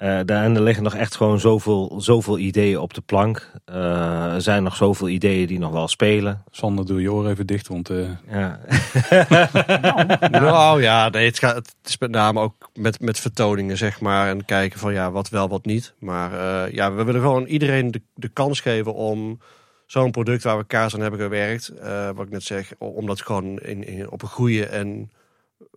[0.00, 3.50] Eh, daar, en er liggen nog echt gewoon zoveel, zoveel ideeën op de plank.
[3.64, 6.42] Eh, er zijn nog zoveel ideeën die nog wel spelen.
[6.50, 7.68] Sander, doe je oren even dicht.
[7.68, 8.60] Want eh, Ja.
[10.30, 14.28] Nou ja, nee, het, gaat, het is met name ook met, met vertoningen, zeg maar.
[14.28, 15.94] En kijken van ja, wat wel, wat niet.
[15.98, 19.40] Maar eh, ja, we willen gewoon iedereen de, de kans geven om
[19.86, 21.68] zo'n product waar we kaas aan hebben gewerkt.
[21.68, 25.10] eh, wat ik net zeg, om dat gewoon in, in, op een goede en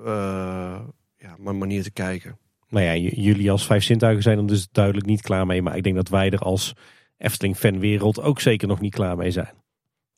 [0.06, 0.76] eh,
[1.18, 2.38] ja, ma- manier te kijken.
[2.74, 5.62] Nou ja, jullie als vijf zintuigen zijn er dus duidelijk niet klaar mee.
[5.62, 6.74] Maar ik denk dat wij er als
[7.18, 9.54] Efteling fanwereld ook zeker nog niet klaar mee zijn.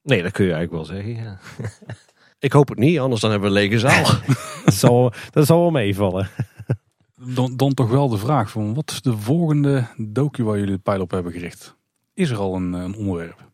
[0.02, 1.24] Nee, dat kun je eigenlijk wel zeggen.
[1.24, 1.40] Ja.
[2.40, 4.04] Ik hoop het niet, anders dan hebben we een lege zaal.
[4.66, 6.30] Dat zal, dat zal wel meevallen.
[7.16, 10.82] dan, dan toch wel de vraag van wat is de volgende docu waar jullie de
[10.82, 11.76] pijl op hebben gericht?
[12.14, 13.52] Is er al een, een onderwerp?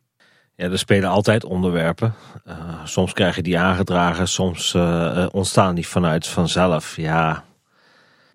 [0.56, 2.14] Ja, er spelen altijd onderwerpen.
[2.44, 6.96] Eh, soms krijg je die aangedragen, soms eh, eh, ontstaan die vanuit vanzelf.
[6.96, 7.44] Ja,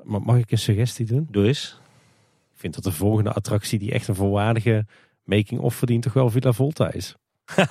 [0.07, 1.27] Maar mag ik een suggestie doen?
[1.31, 1.79] doe eens.
[2.53, 4.85] Ik vind dat de volgende attractie die echt een volwaardige
[5.23, 7.15] making-of verdient toch wel Villa Volta is.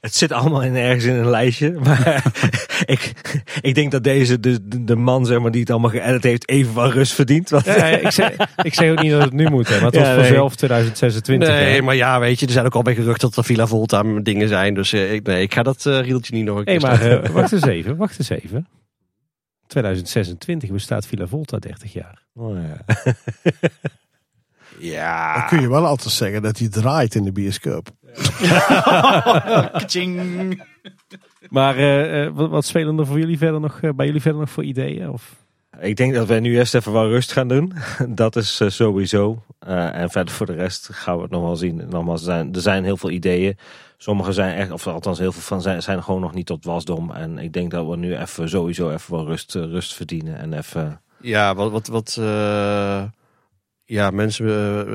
[0.00, 1.70] Het zit allemaal in, ergens in een lijstje.
[1.84, 2.24] Maar
[2.84, 3.12] ik,
[3.60, 6.74] ik denk dat deze, de, de, man zeg maar, die het allemaal geëdit heeft, even
[6.74, 7.50] wat rust verdient.
[7.50, 9.94] Want, Ja, ik, zeg, ik zeg ook niet dat het nu moet, hè, maar het
[9.94, 10.24] was Ja, nee.
[10.24, 11.48] vanzelf 2026.
[11.48, 11.82] Nee, hè.
[11.82, 14.48] maar ja, weet je, er zijn ook al bij gerucht dat er Villa Volta dingen
[14.48, 14.74] zijn.
[14.74, 17.30] Dus eh, ik, nee, ik ga dat eh rieltje niet nog een keer maar eh,
[17.30, 18.66] wacht eens even, wacht eens even.
[19.66, 22.22] 2026 bestaat Villa Volta 30 jaar.
[22.34, 22.84] Oh, ja.
[24.78, 25.38] Ja.
[25.38, 27.88] Dan kun je wel altijd zeggen dat hij draait in de bioscoop.
[29.72, 30.62] Kaching.
[31.48, 34.40] Maar eh, eh, wat, wat spelen er voor jullie verder nog, eh, bij jullie verder
[34.40, 35.10] nog voor ideeën?
[35.10, 35.36] Of?
[35.80, 37.72] Ik denk dat wij nu eerst even wat rust gaan doen.
[38.08, 39.42] Dat is sowieso.
[39.58, 41.82] Eh, en verder voor de rest gaan we het nog wel zien.
[41.88, 43.58] Nogmaals, er zijn, er zijn heel veel ideeën.
[43.96, 47.10] Sommige zijn echt, of althans heel veel van zijn, zijn gewoon nog niet tot wasdom.
[47.10, 50.38] En ik denk dat we nu even sowieso even wat rust, eh, rust verdienen.
[50.38, 51.00] En even...
[51.20, 53.04] Ja, wat, wat, wat eh,
[53.84, 54.46] ja, mensen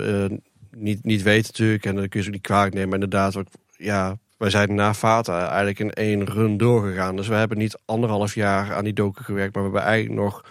[0.05, 0.37] eh,
[0.71, 2.93] niet, niet weten natuurlijk, en dat kun je ze niet kwalijk nemen.
[2.93, 3.37] Inderdaad,
[3.71, 7.15] ja, wij zijn na Vata eigenlijk in één run doorgegaan.
[7.15, 10.45] Dus we hebben niet anderhalf jaar aan die doken gewerkt, maar we hebben eigenlijk nog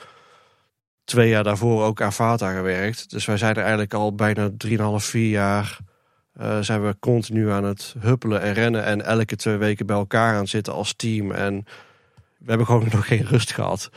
[1.04, 3.10] twee jaar daarvoor ook aan Vata gewerkt.
[3.10, 5.78] Dus wij zijn er eigenlijk al bijna drieënhalf, vier jaar
[6.32, 8.84] eh, zijn we continu aan het huppelen en rennen.
[8.84, 11.30] En elke twee weken bij elkaar aan zitten als team.
[11.32, 11.64] En
[12.38, 13.90] we hebben gewoon nog geen rust gehad.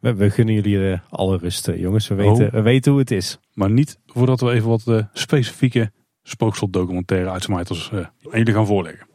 [0.00, 2.08] We, we gunnen jullie eh, alle rust, eh, jongens.
[2.08, 2.30] We Oh.
[2.38, 3.38] weten, we weten hoe het is.
[3.52, 9.06] Maar niet voordat we even wat eh, specifieke spookseldocumentaire uitsmijters eh, aan jullie gaan voorleggen.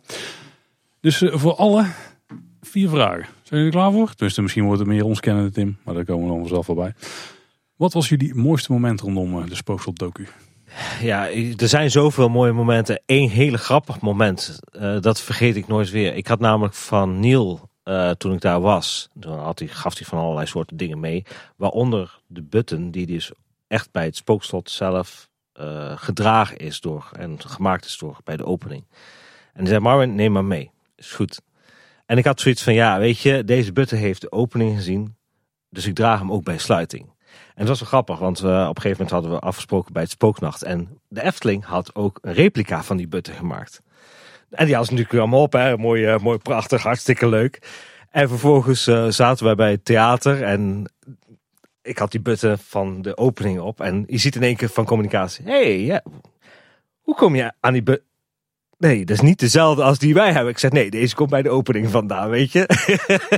[1.00, 1.86] Dus voor alle
[2.62, 3.24] vier vragen.
[3.24, 4.12] Zijn jullie er klaar voor?
[4.16, 5.78] Dus misschien wordt het meer ons kennen, Tim.
[5.84, 6.94] Maar daar komen we dan vanzelf wel bij.
[7.76, 10.28] Wat was jullie mooiste moment rondom de spookseldocu?
[11.02, 13.02] Ja, er zijn zoveel mooie momenten.
[13.06, 16.16] Eén hele grappig moment, eh, dat vergeet ik nooit weer.
[16.16, 20.08] Ik had namelijk van Neil, eh, toen ik daar was, toen had hij, gaf hij
[20.08, 21.26] van allerlei soorten dingen mee.
[21.56, 23.32] Waaronder de button, die dus
[23.68, 28.46] echt bij het spookslot zelf eh, gedragen is door en gemaakt is door bij de
[28.46, 28.86] opening.
[29.54, 30.72] En hij zei, Marvin, neem maar mee.
[30.96, 31.42] Is goed.
[32.06, 35.16] En ik had zoiets van, ja, weet je, deze button heeft de opening gezien.
[35.70, 37.16] Dus ik draag hem ook bij sluiting.
[37.58, 40.02] En dat was wel grappig, want we, op een gegeven moment hadden we afgesproken bij
[40.02, 40.64] het Spooknacht.
[40.64, 43.82] En de Efteling had ook een replica van die butten gemaakt.
[44.50, 45.78] En die ze natuurlijk allemaal op, hè.
[45.78, 47.62] Mooi, eh, mooi prachtig, hartstikke leuk.
[48.10, 50.92] En vervolgens eh, zaten wij bij het theater en
[51.82, 53.82] ik had die butten van de opening op.
[53.82, 56.04] En je ziet in één keer van communicatie, hey, ja,
[57.02, 58.02] hoe kom je aan die but?
[58.78, 60.52] Nee, dat is niet dezelfde als die wij hebben.
[60.52, 62.70] Ik zeg, nee, deze komt bij de opening vandaan, weet je.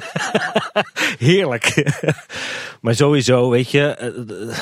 [1.28, 1.94] Heerlijk.
[2.82, 4.56] maar sowieso, weet je, eh,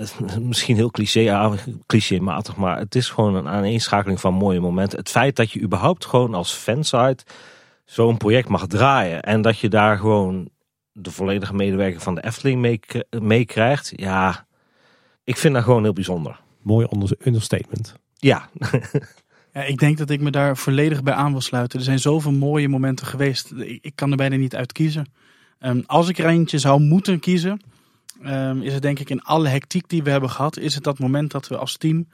[0.00, 4.98] eh, misschien heel cliché, clichématig, maar het is gewoon een aaneenschakeling van mooie momenten.
[4.98, 7.24] Het feit dat je überhaupt gewoon als fansite
[7.84, 10.48] zo'n project mag draaien en dat je daar gewoon
[10.92, 12.80] de volledige medewerking van de Efteling
[13.20, 14.46] mee, krijgt, ja,
[15.24, 16.40] ik vind dat gewoon heel bijzonder.
[16.62, 16.86] Mooi
[17.24, 17.94] understatement.
[18.16, 18.48] Ja.
[19.54, 21.78] Ja, ik denk dat ik me daar volledig bij aan wil sluiten.
[21.78, 23.52] Er zijn zoveel mooie momenten geweest.
[23.80, 25.06] Ik, kan er bijna niet uit kiezen.
[25.58, 27.60] Ehm, als ik er eentje zou moeten kiezen,
[28.22, 30.98] ehm, is het denk ik in alle hectiek die we hebben gehad, is het dat
[30.98, 32.06] moment dat we als team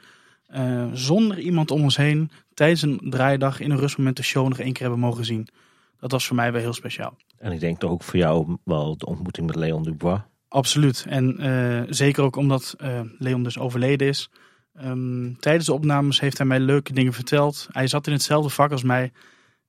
[0.54, 4.58] uh, zonder iemand om ons heen tijdens een draaidag in een rustmoment de show nog
[4.58, 5.48] één keer hebben mogen zien.
[5.98, 7.16] Dat was voor mij wel heel speciaal.
[7.38, 10.20] En ik denk ook voor jou wel de ontmoeting met Leon Dubois.
[10.48, 11.04] Absoluut.
[11.08, 14.30] En uh, zeker ook omdat uh, Leon dus overleden is.
[14.84, 17.68] Um, tijdens de opnames heeft hij mij leuke dingen verteld.
[17.70, 19.12] Hij zat in hetzelfde vak als mij.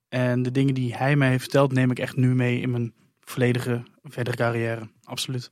[0.10, 2.94] En de dingen die hij mij heeft verteld, neem ik echt nu mee in mijn
[3.20, 4.90] volledige verdere carrière.
[5.04, 5.52] Absoluut.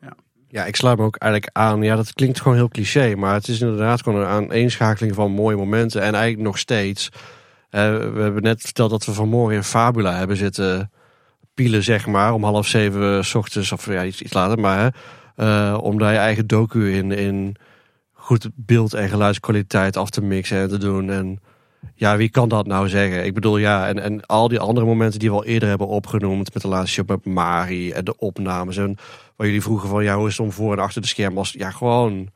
[0.00, 0.12] Ja.
[0.48, 1.82] ja, ik sluit me ook eigenlijk aan.
[1.82, 3.14] Ja, dat klinkt gewoon heel cliché.
[3.14, 6.02] Maar het is inderdaad gewoon een aaneenschakeling van mooie momenten.
[6.02, 7.08] En eigenlijk nog steeds.
[7.12, 7.18] Uh,
[7.96, 10.90] we hebben net verteld dat we vanmorgen in Fabula hebben zitten
[11.54, 12.32] pielen, zeg maar.
[12.32, 14.58] Om half zeven s ochtends, of ja, iets, later.
[14.58, 14.94] Maar
[15.36, 17.12] uh, om daar je eigen docu in...
[17.12, 17.56] in
[18.54, 21.10] beeld- en geluidskwaliteit af te mixen en te doen.
[21.10, 21.40] En
[21.94, 23.24] ja, wie kan dat nou zeggen?
[23.24, 26.54] Ik bedoel, ja, en, en al die andere momenten die we al eerder hebben opgenoemd.
[26.54, 28.76] Met de laatste show met Mari en de opnames.
[28.76, 28.96] En
[29.36, 31.52] waar jullie vroegen van, ja, hoe is om voor en achter de scherm was.
[31.52, 32.28] Ja, gewoon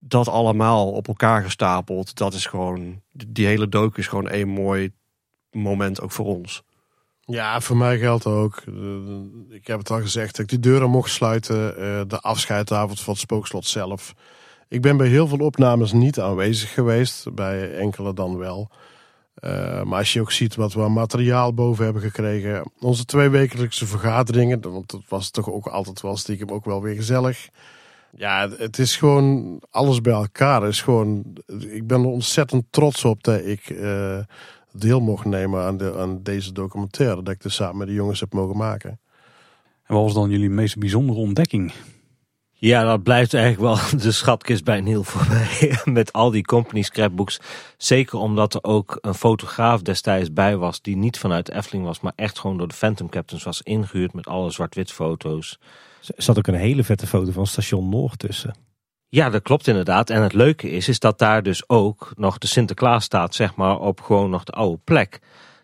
[0.00, 2.16] dat allemaal op elkaar gestapeld.
[2.16, 4.92] Dat is gewoon, die hele dook is gewoon één mooi
[5.50, 6.62] moment ook voor ons.
[7.24, 8.62] Ja, voor mij geldt ook.
[9.50, 11.76] Ik heb het al gezegd, dat ik die deuren mocht sluiten.
[11.76, 14.14] Eh, de afscheidavond van het spookslot zelf.
[14.72, 18.70] Ik ben bij heel veel opnames niet aanwezig geweest, bij enkele dan wel.
[19.44, 22.70] Uh, maar als je ook ziet wat we aan materiaal boven hebben gekregen.
[22.80, 26.94] Onze twee wekelijkse vergaderingen, want dat was toch ook altijd wel stiekem ook wel weer
[26.94, 27.48] gezellig.
[28.16, 30.68] Ja, het is gewoon alles bij elkaar.
[30.68, 34.18] is gewoon, ik ben er ontzettend trots op dat ik uh,
[34.72, 37.22] deel mocht nemen aan, de, aan deze documentaire.
[37.22, 39.00] Dat ik dus samen met de jongens heb mogen maken.
[39.86, 41.72] En wat was dan jullie meest bijzondere ontdekking?
[42.64, 45.78] Ja, dat blijft eigenlijk wel de schatkist bij Neil voor mij.
[45.94, 47.40] Met al die company scrapbooks.
[47.76, 50.82] Zeker omdat er ook een fotograaf destijds bij was.
[50.82, 52.00] Die niet vanuit Efteling was.
[52.00, 54.12] Maar echt gewoon door de Phantom Captains was ingehuurd.
[54.12, 55.58] Met alle zwart-wit foto's.
[56.16, 58.54] Er zat ook een hele vette foto van station Noord tussen.
[59.08, 60.10] Ja, dat klopt inderdaad.
[60.10, 63.34] En het leuke is, is dat daar dus ook nog de Sinterklaas staat.
[63.34, 65.20] Zeg maar op gewoon nog de oude plek.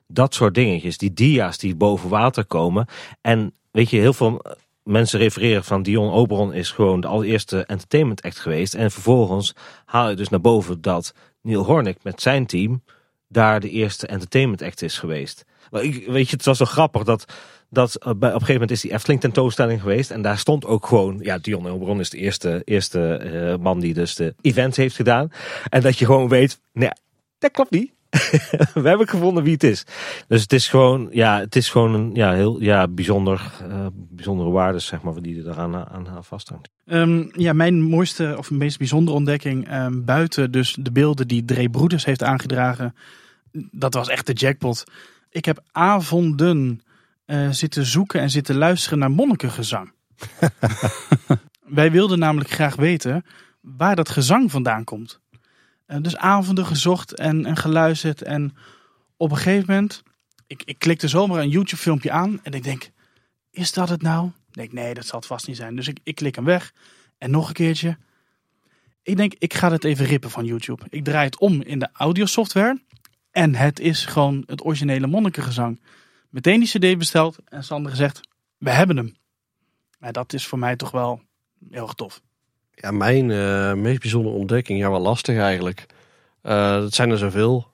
[0.07, 0.99] Dat soort dingetjes.
[0.99, 2.87] Die dia's die boven water komen.
[3.21, 4.43] En weet je, heel veel
[4.89, 8.75] mensen refereren van Dion Oberon is gewoon de allereerste entertainment act geweest.
[8.75, 12.83] En vervolgens haal je dus naar boven dat Neil Hornick met zijn team
[13.29, 15.45] daar de eerste entertainment act is geweest.
[15.71, 17.25] Ik, weet je, het was zo grappig dat,
[17.71, 20.11] dat eh, op een gegeven moment is die Efteling tentoonstelling geweest.
[20.11, 23.95] En daar stond ook gewoon, ja, Dion Oberon is de eerste, eerste uh, man die
[23.95, 25.33] dus de events heeft gedaan.
[25.69, 26.91] En dat je gewoon weet, nee,
[27.39, 27.93] dat klopt niet.
[28.75, 29.85] we hebben gevonden wie het is.
[30.29, 34.51] Dus het is gewoon, ja, het is gewoon een ja, heel ja, bijzonder, uh, bijzondere
[34.51, 36.69] waarde, zeg maar, die er aan, aan, aan vasthangt.
[36.87, 41.71] Um, ja, mijn mooiste of meest bijzondere ontdekking, um, buiten dus de beelden die Dre
[41.71, 42.95] Broeders heeft aangedragen,
[43.71, 44.85] dat was echt de jackpot.
[45.31, 46.83] Ik heb avonden
[47.27, 49.93] uh, zitten zoeken en zitten luisteren naar monnikengezang.
[51.79, 53.25] Wij wilden namelijk graag weten
[53.61, 55.21] waar dat gezang vandaan komt.
[55.89, 58.23] Uh, dus avonden gezocht en, en geluisterd.
[58.23, 58.57] En
[59.17, 60.03] op een gegeven moment,
[60.47, 62.91] ik, ik klikte zomaar een YouTube filmpje aan en ik denk,
[63.51, 64.27] is dat het nou?
[64.49, 65.77] Ik denk, nee, dat zal het vast niet zijn.
[65.77, 66.73] Dus ik, ik klik hem weg
[67.19, 67.97] en nog een keertje.
[69.03, 70.85] Ik denk, ik ga het even rippen van YouTube.
[70.89, 72.83] Ik draai het om in de audiosoftware
[73.31, 75.81] en het is gewoon het originele monnikengezang.
[76.31, 78.21] Meteen die cd besteld en Sander gezegd,
[78.59, 79.17] we hebben hem.
[79.99, 81.23] Maar dat is voor mij toch wel
[81.71, 82.21] heel erg tof.
[82.81, 85.87] Ja, mijn uh, meest bijzondere ontdekking, ja, wel lastig eigenlijk.
[86.43, 87.67] Uh, dat zijn er zoveel.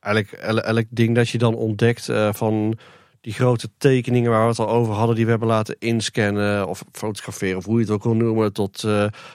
[0.00, 2.78] Eigenlijk elk, ding dat je dan ontdekt uh, van
[3.20, 6.84] die grote tekeningen waar we het al over hadden, die we hebben laten inscannen of
[6.92, 8.82] fotograferen, of hoe je het ook wil noemen, tot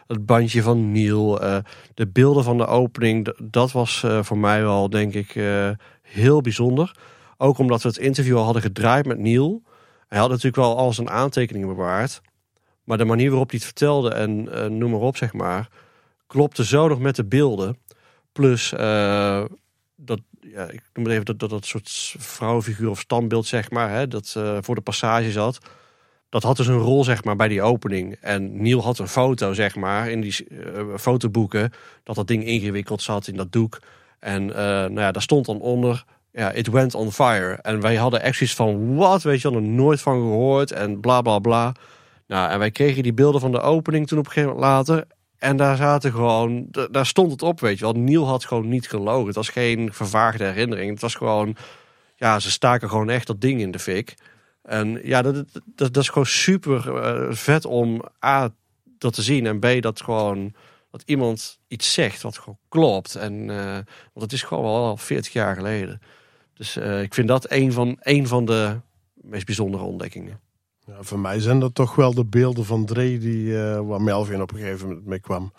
[0.07, 1.39] het bandje van Neil,
[1.93, 5.41] de beelden van de opening, dat was voor mij wel, denk ik,
[6.01, 6.95] heel bijzonder.
[7.37, 9.61] Ook omdat we het interview al hadden gedraaid met Neil.
[10.07, 12.21] Hij had natuurlijk wel al zijn aantekeningen bewaard.
[12.85, 15.69] Maar de manier waarop hij het vertelde en uh, noem maar op, zeg maar,
[16.27, 17.77] klopte zo nog met de beelden.
[18.31, 19.43] Plus uh,
[19.95, 23.89] dat, ja, ik noem het even dat, dat, dat soort vrouwenfiguur of standbeeld, zeg maar,
[23.89, 25.57] hè, dat uh, voor de passage zat.
[26.29, 28.17] Dat had dus een rol, zeg maar, bij die opening.
[28.21, 30.47] En Neil had een foto, zeg maar, in die
[30.97, 31.71] fotoboeken,
[32.03, 33.79] dat dat ding ingewikkeld zat in dat doek.
[34.19, 37.53] En eh, nou ja, daar stond dan onder, ja, it went on fire.
[37.61, 41.21] En wij hadden echt van, wat, weet je wel, er nooit van gehoord en bla
[41.21, 41.71] bla bla.
[42.27, 45.07] Nou, en wij kregen die beelden van de opening toen op een gegeven moment later.
[45.37, 47.93] En daar zaten gewoon, daar stond het op, weet je wel.
[47.93, 49.25] Neil had gewoon niet gelogen.
[49.25, 50.91] Het was geen vervaagde herinnering.
[50.91, 51.55] Het was gewoon,
[52.15, 54.15] ja, ze staken gewoon echt dat ding in de fik.
[54.61, 58.49] En ja, dat, dat, is gewoon super eh, vet om A,
[58.97, 59.45] dat te zien.
[59.45, 60.53] En B, dat gewoon,
[60.91, 63.15] dat iemand iets zegt wat gewoon klopt.
[63.15, 63.73] En, eh,
[64.13, 66.01] want het is gewoon al 40 jaar geleden.
[66.53, 68.79] Dus eh, ik vind dat een van, een van de
[69.13, 70.39] meest bijzondere ontdekkingen.
[70.85, 74.41] Ja, voor mij zijn dat toch wel de beelden van Dre die, eh, waar Melvin
[74.41, 75.53] op een gegeven moment mee kwam.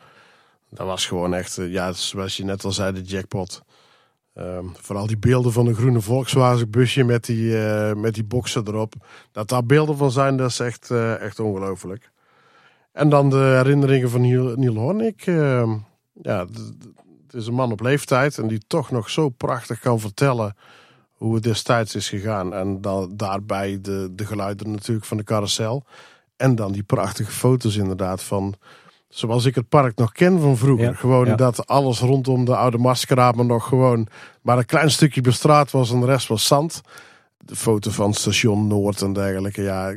[0.71, 3.63] Dat was gewoon echt, eh, ja, zoals je net al zei, de jackpot.
[4.35, 8.67] Ehm, vooral die beelden van de groene Volkswagen busje met die, eh, met die boksen
[8.67, 8.95] erop.
[9.33, 10.91] Dat daar beelden van zijn, dat is echt,
[11.21, 12.11] echt ongelooflijk.
[12.93, 15.27] En dan de herinneringen van Neil, Neil Hornick.
[15.27, 15.71] ehm,
[16.23, 16.47] ja,
[17.27, 20.55] het is een man op leeftijd en die toch nog zo prachtig kan vertellen
[21.17, 22.55] hoe het destijds is gegaan.
[22.55, 25.85] En dan daarbij de, de geluiden natuurlijk van de carousel.
[26.37, 28.55] En dan die prachtige foto's inderdaad van...
[29.09, 30.87] Zoals ik het park nog ken van vroeger.
[30.87, 31.35] Ja, gewoon ja.
[31.35, 34.07] dat alles rondom de oude maskeramen nog gewoon...
[34.43, 36.81] maar een klein stukje bestraat was en de rest was zand.
[37.39, 39.63] De foto van station Noord en dergelijke.
[39.63, 39.97] Ja,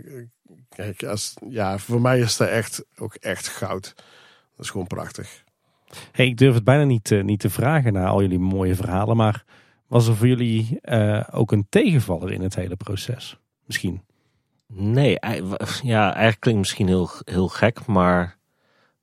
[0.69, 3.93] kijk, als, ja voor mij is dat echt, ook echt goud.
[4.55, 5.43] Dat is gewoon prachtig.
[6.11, 9.17] Hey, ik durf het bijna niet, eh, niet te vragen na al jullie mooie verhalen.
[9.17, 9.43] Maar
[9.89, 13.37] was er voor jullie eh, ook een tegenvaller in het hele proces?
[13.65, 14.01] Misschien.
[14.67, 15.17] Nee,
[15.83, 18.37] ja, eigenlijk klinkt misschien heel, heel gek, maar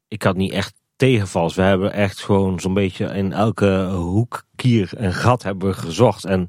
[0.08, 1.54] ik had niet echt tegenvals.
[1.54, 6.24] We hebben echt gewoon zo'n beetje in elke hoek, kier en gat hebben we gezocht.
[6.24, 6.48] En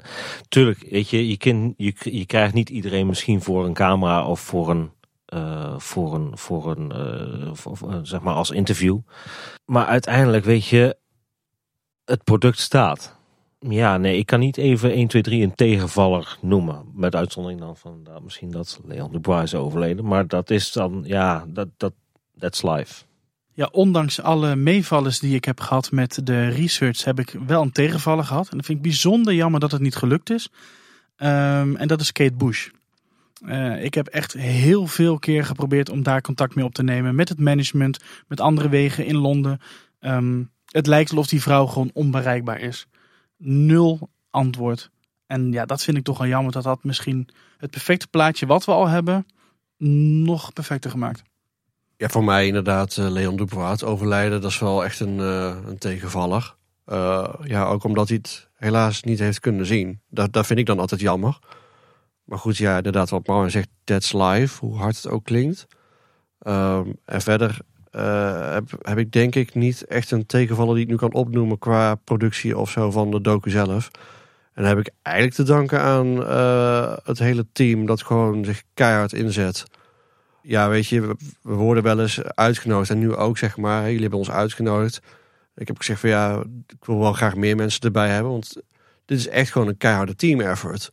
[0.50, 4.70] tuurlijk, weet je, je, je, je krijgt niet iedereen misschien voor een camera of voor
[4.70, 4.92] een,
[5.26, 9.00] eh, voor een, voor een eh, zeg maar als interview.
[9.66, 10.98] Maar uiteindelijk, weet je,
[12.06, 13.17] het product staat.
[13.60, 16.86] Ja, nee, ik kan niet even 1, 2, 3 een tegenvaller noemen.
[16.94, 20.06] Met uitzondering dan van dat misschien dat Leon Dubois is overleden.
[20.06, 21.94] Maar dat is dan, ja, dat, dat,
[22.38, 23.04] that's life.
[23.54, 27.72] Ja, ondanks alle meevallers die ik heb gehad met de research, heb ik wel een
[27.72, 28.50] tegenvaller gehad.
[28.50, 30.50] En dat vind ik bijzonder jammer dat het niet gelukt is.
[31.16, 32.68] Ehm, en dat is Kate Bush.
[33.46, 37.16] Eh, ik heb echt heel veel keer geprobeerd om daar contact mee op te nemen.
[37.16, 39.60] Met het management, met andere wegen in Londen.
[40.00, 42.88] Ehm, het lijkt alsof die vrouw gewoon onbereikbaar is.
[43.38, 44.90] Nul antwoord.
[45.26, 48.66] En ja, dat vind ik toch wel jammer dat dat misschien het perfecte plaatje wat
[48.66, 49.26] we al hebben,
[50.24, 51.24] nog perfecter gemaakt.
[51.98, 54.42] Ja, voor mij inderdaad eh, Leon Dubois overlijden.
[54.42, 56.56] Dat is wel echt een, eh, een tegenvaller.
[56.86, 60.02] Eh, ja, ook omdat hij het helaas niet heeft kunnen zien.
[60.10, 61.40] Dat, dat vind ik dan altijd jammer.
[62.24, 64.66] Maar goed, ja, inderdaad wat Marvin zegt, that's live.
[64.66, 65.68] Hoe hard het ook klinkt.
[66.40, 67.60] Ehm, en verder
[67.92, 71.60] eh, heb, heb ik denk ik niet echt een tegenvaller die ik nu kan opnoemen
[71.60, 73.90] qua productie of zo van de docu zelf.
[74.54, 78.64] En dan heb ik eigenlijk te danken aan eh, het hele team dat gewoon zich
[78.74, 79.64] keihard inzet.
[80.42, 81.02] Ja, weet je,
[81.42, 83.84] we, worden wel eens uitgenodigd en nu ook zeg maar.
[83.84, 85.00] Jullie hebben ons uitgenodigd.
[85.56, 88.62] Ik heb gezegd van ja, ik wil wel graag meer mensen erbij hebben, want
[89.06, 90.92] dit is echt gewoon een keiharde team effort.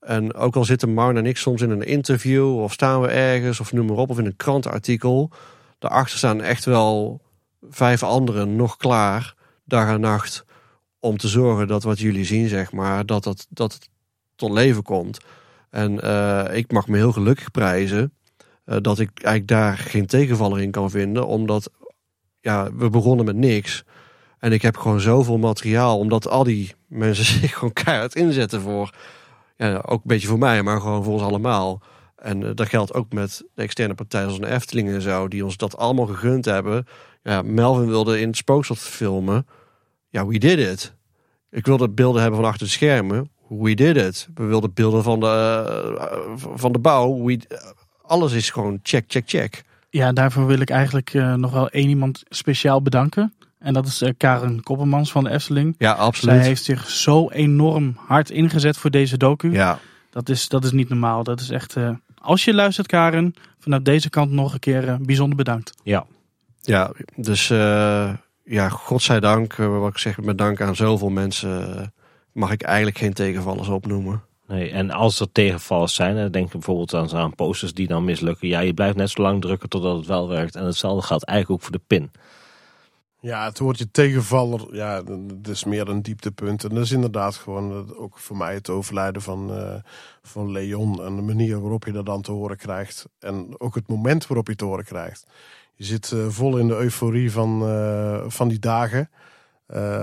[0.00, 3.60] En ook al zitten Marn en ik soms in een interview of staan we ergens
[3.60, 5.30] of noem maar op of in een krantenartikel,
[5.82, 7.20] daarachter staan echt wel
[7.70, 10.44] vijf anderen nog klaar dag en nacht
[11.00, 13.88] om te zorgen dat wat jullie zien zeg maar dat dat, dat het
[14.36, 15.18] tot leven komt.
[15.70, 18.12] En eh, ik mag me heel gelukkig prijzen
[18.64, 21.70] eh, dat ik eigenlijk daar geen tegenvaller in kan vinden, omdat
[22.40, 23.84] ja, we begonnen met niks.
[24.38, 28.94] En ik heb gewoon zoveel materiaal, omdat al die mensen zich gewoon keihard inzetten voor,
[29.56, 31.82] ja, ook een beetje voor mij, maar gewoon voor ons allemaal.
[32.22, 35.44] En eh, dat geldt ook met de externe partijen zoals een Efteling en zo, die
[35.44, 36.86] ons dat allemaal gegund hebben.
[37.22, 39.46] Ja, Melvin wilde in het spookslot filmen.
[40.08, 40.94] Ja, we did it.
[41.50, 43.30] Ik wilde beelden hebben van achter de schermen.
[43.48, 44.28] We did it.
[44.34, 45.26] We wilden beelden van de,
[45.98, 46.18] eh,
[46.54, 47.24] van de bouw.
[47.24, 47.38] We,
[48.02, 49.62] alles is gewoon check, check, check.
[49.90, 53.34] Ja, daarvoor wil ik eigenlijk eh, nog wel één iemand speciaal bedanken.
[53.58, 55.74] En dat is eh, Karen Koppermans van de Efteling.
[55.78, 56.40] Ja, Zij absoluut.
[56.40, 59.52] heeft zich zo enorm hard ingezet voor deze docu.
[59.52, 59.78] Ja,
[60.10, 61.24] Dat, is, dat is niet normaal.
[61.24, 61.76] Dat is echt.
[62.22, 65.72] Eh, als je luistert, Karen, vanuit deze kant nog een keer eh, bijzonder bedankt.
[65.82, 66.06] Ja,
[66.62, 68.12] ja, dus eh,
[68.44, 71.86] ja, godzijdank, uh, wat ik zeg, met dank aan zoveel mensen eh,
[72.32, 74.22] mag ik eigenlijk geen tegenvallers opnoemen.
[74.46, 74.70] nee.
[74.70, 78.48] En als er tegenvallers zijn, dan denk ik bijvoorbeeld aan, aan posters die dan mislukken.
[78.48, 80.56] Ja, je blijft net zo lang drukken totdat het wel werkt.
[80.56, 82.10] En hetzelfde geldt eigenlijk ook voor de pin.
[83.22, 86.64] Ja, het woordje tegenvaller, ja, dat is meer een dieptepunt.
[86.64, 89.74] En dat is inderdaad gewoon eh, ook voor mij het overlijden van, eh,
[90.22, 91.02] van Leon.
[91.02, 93.08] En de manier waarop je dat dan te horen krijgt.
[93.18, 95.26] En ook het moment waarop je het te horen krijgt.
[95.74, 97.60] Je zit eh, vol in de euforie van,
[98.30, 99.10] van die dagen.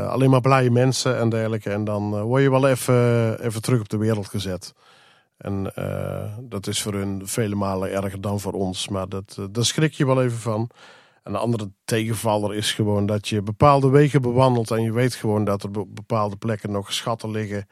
[0.09, 1.69] alleen maar blije mensen en dergelijke.
[1.69, 4.73] En dan word je wel even, even terug op de wereld gezet.
[5.37, 5.73] En
[6.41, 8.87] dat is voor hun vele malen erger dan voor ons.
[8.87, 10.69] Maar dat, daar schrik je wel even van.
[11.29, 14.71] En de andere tegenvaller is gewoon dat je bepaalde wegen bewandelt.
[14.71, 17.67] En je weet gewoon dat er op bepaalde plekken nog schatten liggen.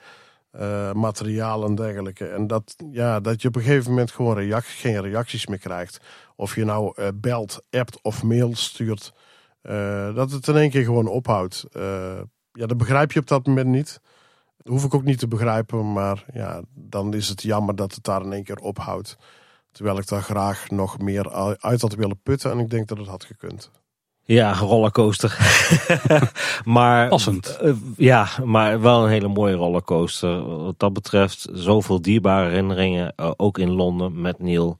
[0.51, 2.27] eh, materiaal en dergelijke.
[2.27, 6.01] En dat, ja, dat je op een gegeven moment gewoon geen reacties meer krijgt.
[6.35, 9.13] Of je nou eh, belt, appt of mail stuurt.
[9.61, 11.65] eh, dat het in één keer gewoon ophoudt.
[12.51, 14.01] Ja, dat begrijp je op dat moment niet.
[14.57, 15.93] Dat hoef ik ook niet te begrijpen.
[15.93, 19.17] Maar ja, dan is het jammer dat het daar in één keer ophoudt.
[19.77, 22.51] Terwijl ik daar graag nog meer uit had willen putten.
[22.51, 23.71] En ik denk dat het had gekund.
[24.23, 25.37] Ja, rollercoaster.
[26.63, 27.47] maar, Passend.
[27.57, 30.45] eh, ja, maar wel een hele mooie rollercoaster.
[30.63, 33.13] Wat dat betreft, zoveel dierbare herinneringen.
[33.15, 34.77] eh, ook in Londen met Neil,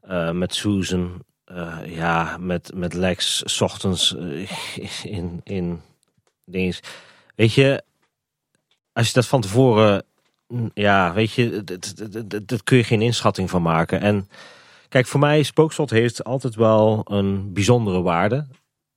[0.00, 1.24] eh, met Susan.
[1.44, 4.12] eh, ja, met, met Lex, 's ochtends
[5.02, 5.80] in, in
[6.44, 6.80] dinges.
[7.36, 7.82] Weet je,
[8.92, 10.04] als je dat van tevoren,
[10.74, 11.64] ja, weet je,
[12.44, 14.00] dat kun je geen inschatting van maken.
[14.00, 14.28] En
[14.88, 18.46] kijk, voor mij, Spookslot heeft altijd wel een bijzondere waarde.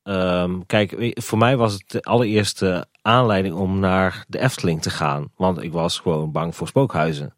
[0.03, 5.31] Ehm, kijk, voor mij was het de allereerste aanleiding om naar de Efteling te gaan.
[5.35, 7.35] Want ik was gewoon bang voor spookhuizen.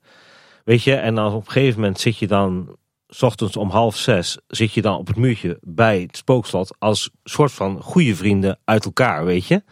[0.63, 2.77] Weet je, en dan op een gegeven moment zit je dan,
[3.07, 7.09] s ochtends om half zes, zit je dan op het muurtje bij het spookslot als
[7.23, 9.63] soort van goede vrienden uit elkaar, weet je.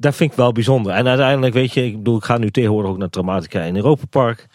[0.00, 0.92] Dat vind ik wel bijzonder.
[0.92, 4.04] En uiteindelijk, weet je, ik bedoel, ik ga nu tegenwoordig ook naar Traumatica in Europa
[4.10, 4.46] Park.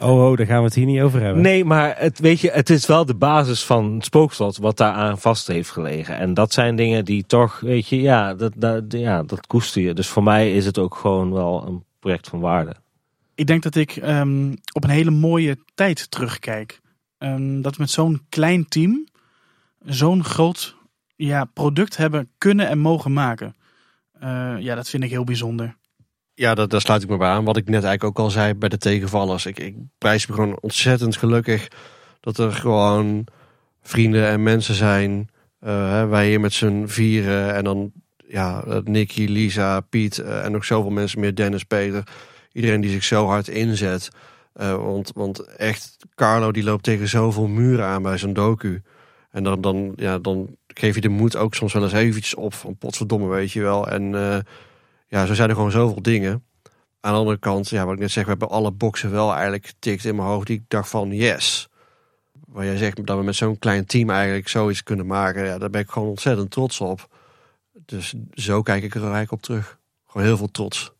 [0.00, 1.42] Oh, oh, daar gaan we het hier niet over hebben.
[1.42, 4.92] Nee, maar het, weet je, het is wel de basis van het spookslot wat daar
[4.92, 6.16] aan vast heeft gelegen.
[6.16, 9.94] En dat zijn dingen die toch, weet je, ja, dat, dat, ja, dat koester je.
[9.94, 12.74] Dus voor mij is het ook gewoon wel een project van waarde.
[13.34, 16.80] Ik denk dat ik ehm, op een hele mooie tijd terugkijk.
[17.18, 19.06] Ehm, dat we met zo'n klein team
[19.84, 20.76] zo'n groot
[21.16, 23.54] ja, product hebben kunnen en mogen maken.
[24.22, 25.76] Eh, ja, dat vind ik heel bijzonder.
[26.34, 27.44] Ja, dat, daar sluit ik me bij aan.
[27.44, 29.46] Wat ik net eigenlijk ook al zei bij de tegenvallers.
[29.46, 31.68] Ik, ik prijs me gewoon ontzettend gelukkig
[32.20, 33.26] dat er gewoon
[33.82, 35.28] vrienden en mensen zijn.
[35.60, 37.92] eh, wij hier met z'n vieren en dan
[38.28, 41.34] ja, eh, Nicky, Lisa, Piet eh, en nog zoveel mensen meer.
[41.34, 42.02] Dennis, Peter.
[42.52, 44.08] Iedereen die zich zo hard inzet.
[44.52, 48.82] Eh, want, want echt, Carlo die loopt tegen zoveel muren aan bij zo'n docu.
[49.30, 52.54] En dan, dan, ja, dan geef je de moed ook soms wel eens eventjes op
[52.54, 53.88] van potverdomme, weet je wel.
[53.88, 54.38] En eh,
[55.08, 56.44] ja, zo zijn er gewoon zoveel dingen.
[57.00, 59.66] Aan de andere kant, ja, wat ik net zeg, we hebben alle boxen wel eigenlijk
[59.66, 60.46] getikt in mijn hoofd.
[60.46, 61.68] Die ik dacht van yes.
[62.46, 65.44] Waar jij zegt dat we met zo'n klein team eigenlijk zoiets kunnen maken.
[65.44, 67.08] Ja, daar ben ik gewoon ontzettend trots op.
[67.72, 69.78] Dus zo kijk ik er eigenlijk op terug.
[70.06, 70.92] Gewoon heel veel trots.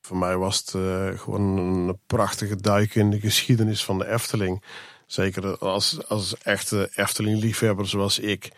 [0.00, 4.62] Voor mij was het eh, gewoon een prachtige duik in de geschiedenis van de Efteling.
[5.06, 8.50] Zeker als, als echte Efteling-liefhebber zoals ik.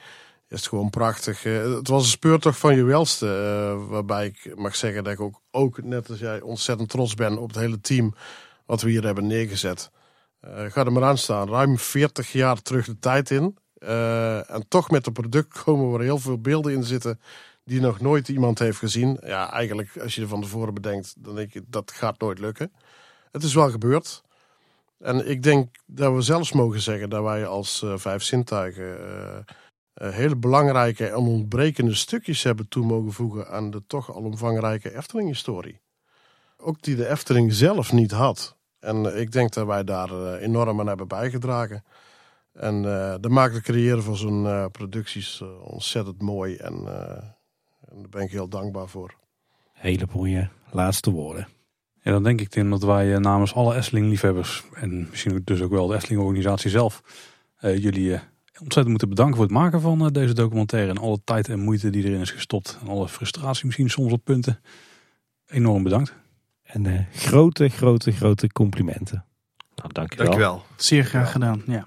[0.52, 1.44] Is het gewoon prachtig.
[1.44, 3.26] Eh, het was een speurtocht van je welste.
[3.26, 7.39] eh, waarbij ik mag zeggen dat ik ook, ook, net als jij, ontzettend trots ben
[7.39, 8.14] op het hele team.
[8.66, 9.90] Wat we hier hebben neergezet.
[10.40, 11.48] Eh ga er maar aan staan.
[11.48, 13.56] Ruim 40 jaar terug de tijd in.
[14.47, 17.20] En toch met een product komen waar heel veel beelden in zitten
[17.64, 19.18] die nog nooit iemand heeft gezien.
[19.24, 22.72] Ja, eigenlijk als je er van tevoren bedenkt, dan denk je dat gaat nooit lukken.
[23.31, 24.22] Het is wel gebeurd.
[24.98, 28.97] En ik denk dat we zelfs mogen zeggen dat wij als vijf zintuigen
[30.10, 35.81] hele belangrijke en ontbrekende stukjes hebben toe mogen voegen aan de toch al omvangrijke Efteling-historie.
[36.56, 38.56] Ook die de Efteling zelf niet had.
[38.81, 41.84] En eh, ik denk dat wij daar eh, enorm aan hebben bijgedragen.
[42.52, 46.56] En eh dat maakt het creëren van zo'n eh, producties eh, ontzettend mooi.
[46.56, 47.24] En, eh,
[47.89, 49.14] en daar ben ik heel dankbaar voor.
[49.72, 51.48] Hele mooie laatste woorden.
[52.02, 55.60] Ja, dan denk ik Tim dat wij eh, namens alle Efteling-liefhebbers en misschien ook- dus
[55.60, 57.02] ook wel de Efteling-organisatie zelf
[57.56, 58.20] eh, jullie eh,
[58.60, 61.90] ontzettend moeten bedanken voor het maken van eh, deze documentaire en alle tijd en moeite
[61.90, 64.60] die erin is gestopt en alle frustratie misschien soms op punten.
[65.47, 66.14] Enorm bedankt.
[66.62, 69.24] En eh, grote, grote, grote complimenten.
[69.74, 70.26] Nou, dankjewel.
[70.26, 70.62] Dankjewel.
[70.76, 71.62] Zeer graag gedaan.
[71.66, 71.86] Ja.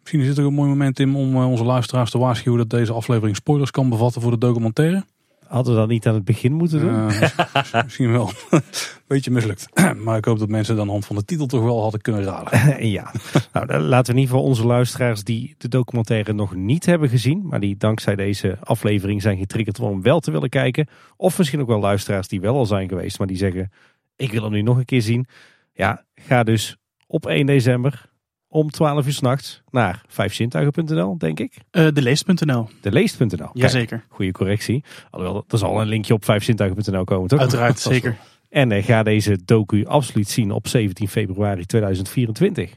[0.00, 2.70] Misschien is dit ook een mooi moment Tim om eh, onze luisteraars te waarschuwen dat
[2.70, 5.04] deze aflevering spoilers kan bevatten voor de documentaire.
[5.50, 7.06] Hadden we dat niet aan het begin moeten doen?
[7.06, 7.34] Mis-
[7.84, 8.30] misschien wel.
[9.06, 9.68] Beetje mislukt.
[10.04, 12.86] maar ik hoop dat mensen dan hand van de titel toch wel hadden kunnen raden.
[12.98, 13.12] ja.
[13.52, 17.46] Nou, laten we in ieder geval onze luisteraars die de documentaire nog niet hebben gezien,
[17.46, 20.88] maar die dankzij deze aflevering zijn getriggerd om wel te willen kijken.
[21.16, 23.70] Of misschien ook wel luisteraars die wel al zijn geweest, maar die zeggen:
[24.16, 25.26] Ik wil hem nu nog een keer zien.
[25.72, 28.09] Ja, ga dus op 1 december
[28.50, 31.56] om 12 uur s'nachts naar vijfzintuigen.nl, denk ik.
[31.70, 32.68] Eh, de leest.nl.
[32.80, 33.50] De leest.nl.
[33.52, 34.04] Jazeker.
[34.08, 34.84] Goede correctie.
[35.10, 37.40] Alhoewel, er zal een linkje op vijfzintuigen.nl komen, toch?
[37.40, 38.16] Uiteraard, zeker.
[38.48, 42.76] En eh, ga deze docu absoluut zien op 17 februari 2024.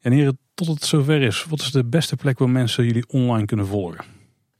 [0.00, 3.46] En heren, tot het zover is, wat is de beste plek waar mensen jullie online
[3.46, 4.04] kunnen volgen?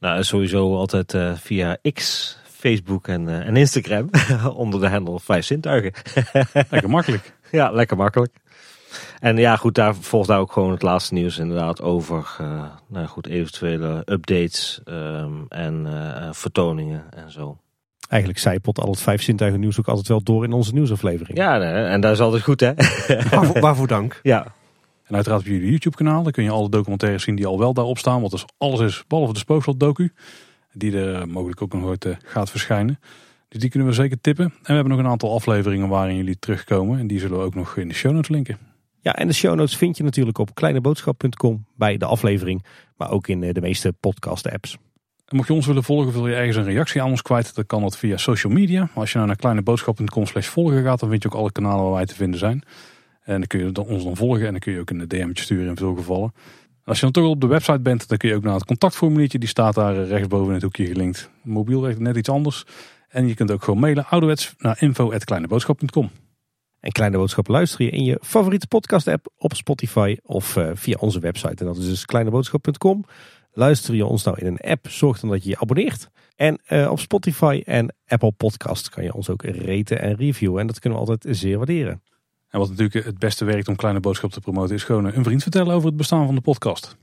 [0.00, 4.10] Nou, sowieso altijd eh, via X, Facebook en, eh, en Instagram
[4.54, 5.92] onder de handle Vijf Zintuigen.
[6.70, 7.34] Lekker makkelijk.
[7.50, 8.36] Ja, lekker makkelijk.
[9.20, 13.06] En ja, goed, daar volgt daar ook gewoon het laatste nieuws inderdaad over eh, nou
[13.06, 17.58] goed, eventuele updates ehm, en eh, vertoningen en zo.
[18.08, 21.39] Eigenlijk zijpelt al het vijf zintuigen nieuws ook altijd wel door in onze nieuwsaflevering.
[21.39, 22.73] Ja, nee, en dat is altijd goed hè.
[23.31, 24.20] Waarvoor, waarvoor dank.
[24.23, 24.44] ja,
[25.05, 26.23] En uiteraard op jullie YouTube kanaal.
[26.23, 28.20] Daar kun je alle documentaires zien die al wel daarop staan.
[28.20, 30.12] Want dus alles is, behalve de Spookslot docu.
[30.73, 33.00] Die er mogelijk ook nog ooit eh, gaat verschijnen.
[33.48, 34.44] Dus die kunnen we zeker tippen.
[34.44, 36.98] En we hebben nog een aantal afleveringen waarin jullie terugkomen.
[36.98, 38.58] En die zullen we ook nog in de show notes linken.
[39.06, 42.64] Ja, en de show notes vind je natuurlijk op kleineboodschap.com bij de aflevering.
[42.96, 44.78] Maar ook in eh, de meeste podcast apps.
[45.26, 47.66] En mocht je ons willen volgen, wil je ergens een reactie aan ons kwijt, dan
[47.66, 48.88] kan dat via social media.
[48.94, 51.92] Als je nou naar kleineboodschap.com slash volgen gaat, dan vind je ook alle kanalen waar
[51.92, 52.62] wij te vinden zijn.
[53.22, 55.68] En dan kun je ons dan volgen en dan kun je ook een DM'tje sturen
[55.68, 56.32] in veel gevallen.
[56.84, 59.38] Als je dan toch op de website bent, dan kun je ook naar het contactformuliertje.
[59.38, 61.30] Die staat daar eh, rechtsboven in het hoekje gelinkt.
[61.42, 62.64] Mobiel werkt net iets anders.
[63.08, 66.10] En je kunt ook gewoon mailen ouderwets naar info.kleineboodschap.com.
[66.86, 70.97] En Kleine Boodschap luister je in je favoriete podcast app op Spotify of eh, via
[70.98, 71.55] onze website.
[71.55, 73.05] En dat is dus kleineboodschap.com.
[73.52, 76.08] Luister je ons nou in een app, zorg dan dat je je abonneert.
[76.36, 80.60] En eh, op Spotify en Apple Podcast kan je ons ook raten en reviewen.
[80.60, 82.02] En dat kunnen we altijd zeer waarderen.
[82.48, 85.42] En wat natuurlijk het beste werkt om Kleine Boodschap te promoten, is gewoon een vriend
[85.42, 86.97] vertellen over het bestaan van de podcast.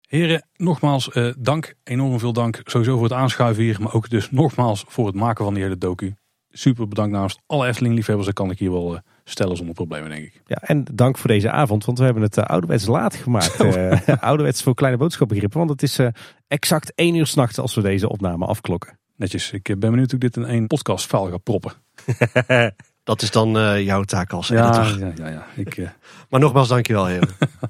[0.00, 4.30] Heren, nogmaals eh, dank, enorm veel dank sowieso voor het aanschuiven hier, maar ook dus
[4.30, 6.14] nogmaals voor het maken van die hele docu.
[6.52, 10.10] Super bedankt namens alle Efteling liefhebbers, dat kan ik hier wel eh, stellen zonder problemen
[10.10, 10.42] denk ik.
[10.46, 13.62] Ja, en dank voor deze avond, want we hebben het uh, ouderwets laat gemaakt.
[13.62, 16.08] Uh, ouderwets voor kleine boodschapbegrippen, want het is uh,
[16.48, 18.98] exact één uur s'nachts als we deze opname afklokken.
[19.16, 21.72] Netjes, ik ben benieuwd hoe ik dit in één podcastfile ga proppen.
[23.04, 24.98] Dat is dan uh, jouw taak als editor.
[24.98, 25.28] Ja, ja, ja.
[25.28, 25.46] ja.
[25.54, 25.88] Ik, uh...
[26.30, 27.28] Maar nogmaals, dankjewel heren.
[27.40, 27.68] en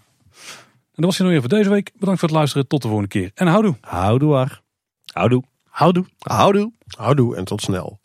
[0.95, 1.93] dat was je nog even voor deze week.
[1.99, 2.67] Bedankt voor het luisteren.
[2.69, 3.31] Tot de volgende keer.
[3.35, 3.77] En houdoe.
[3.81, 4.49] Houdoe.
[5.13, 5.43] Houdoe.
[5.69, 6.05] Houdoe.
[6.19, 6.73] Houdoe.
[6.87, 8.01] Houdoe en tot snel.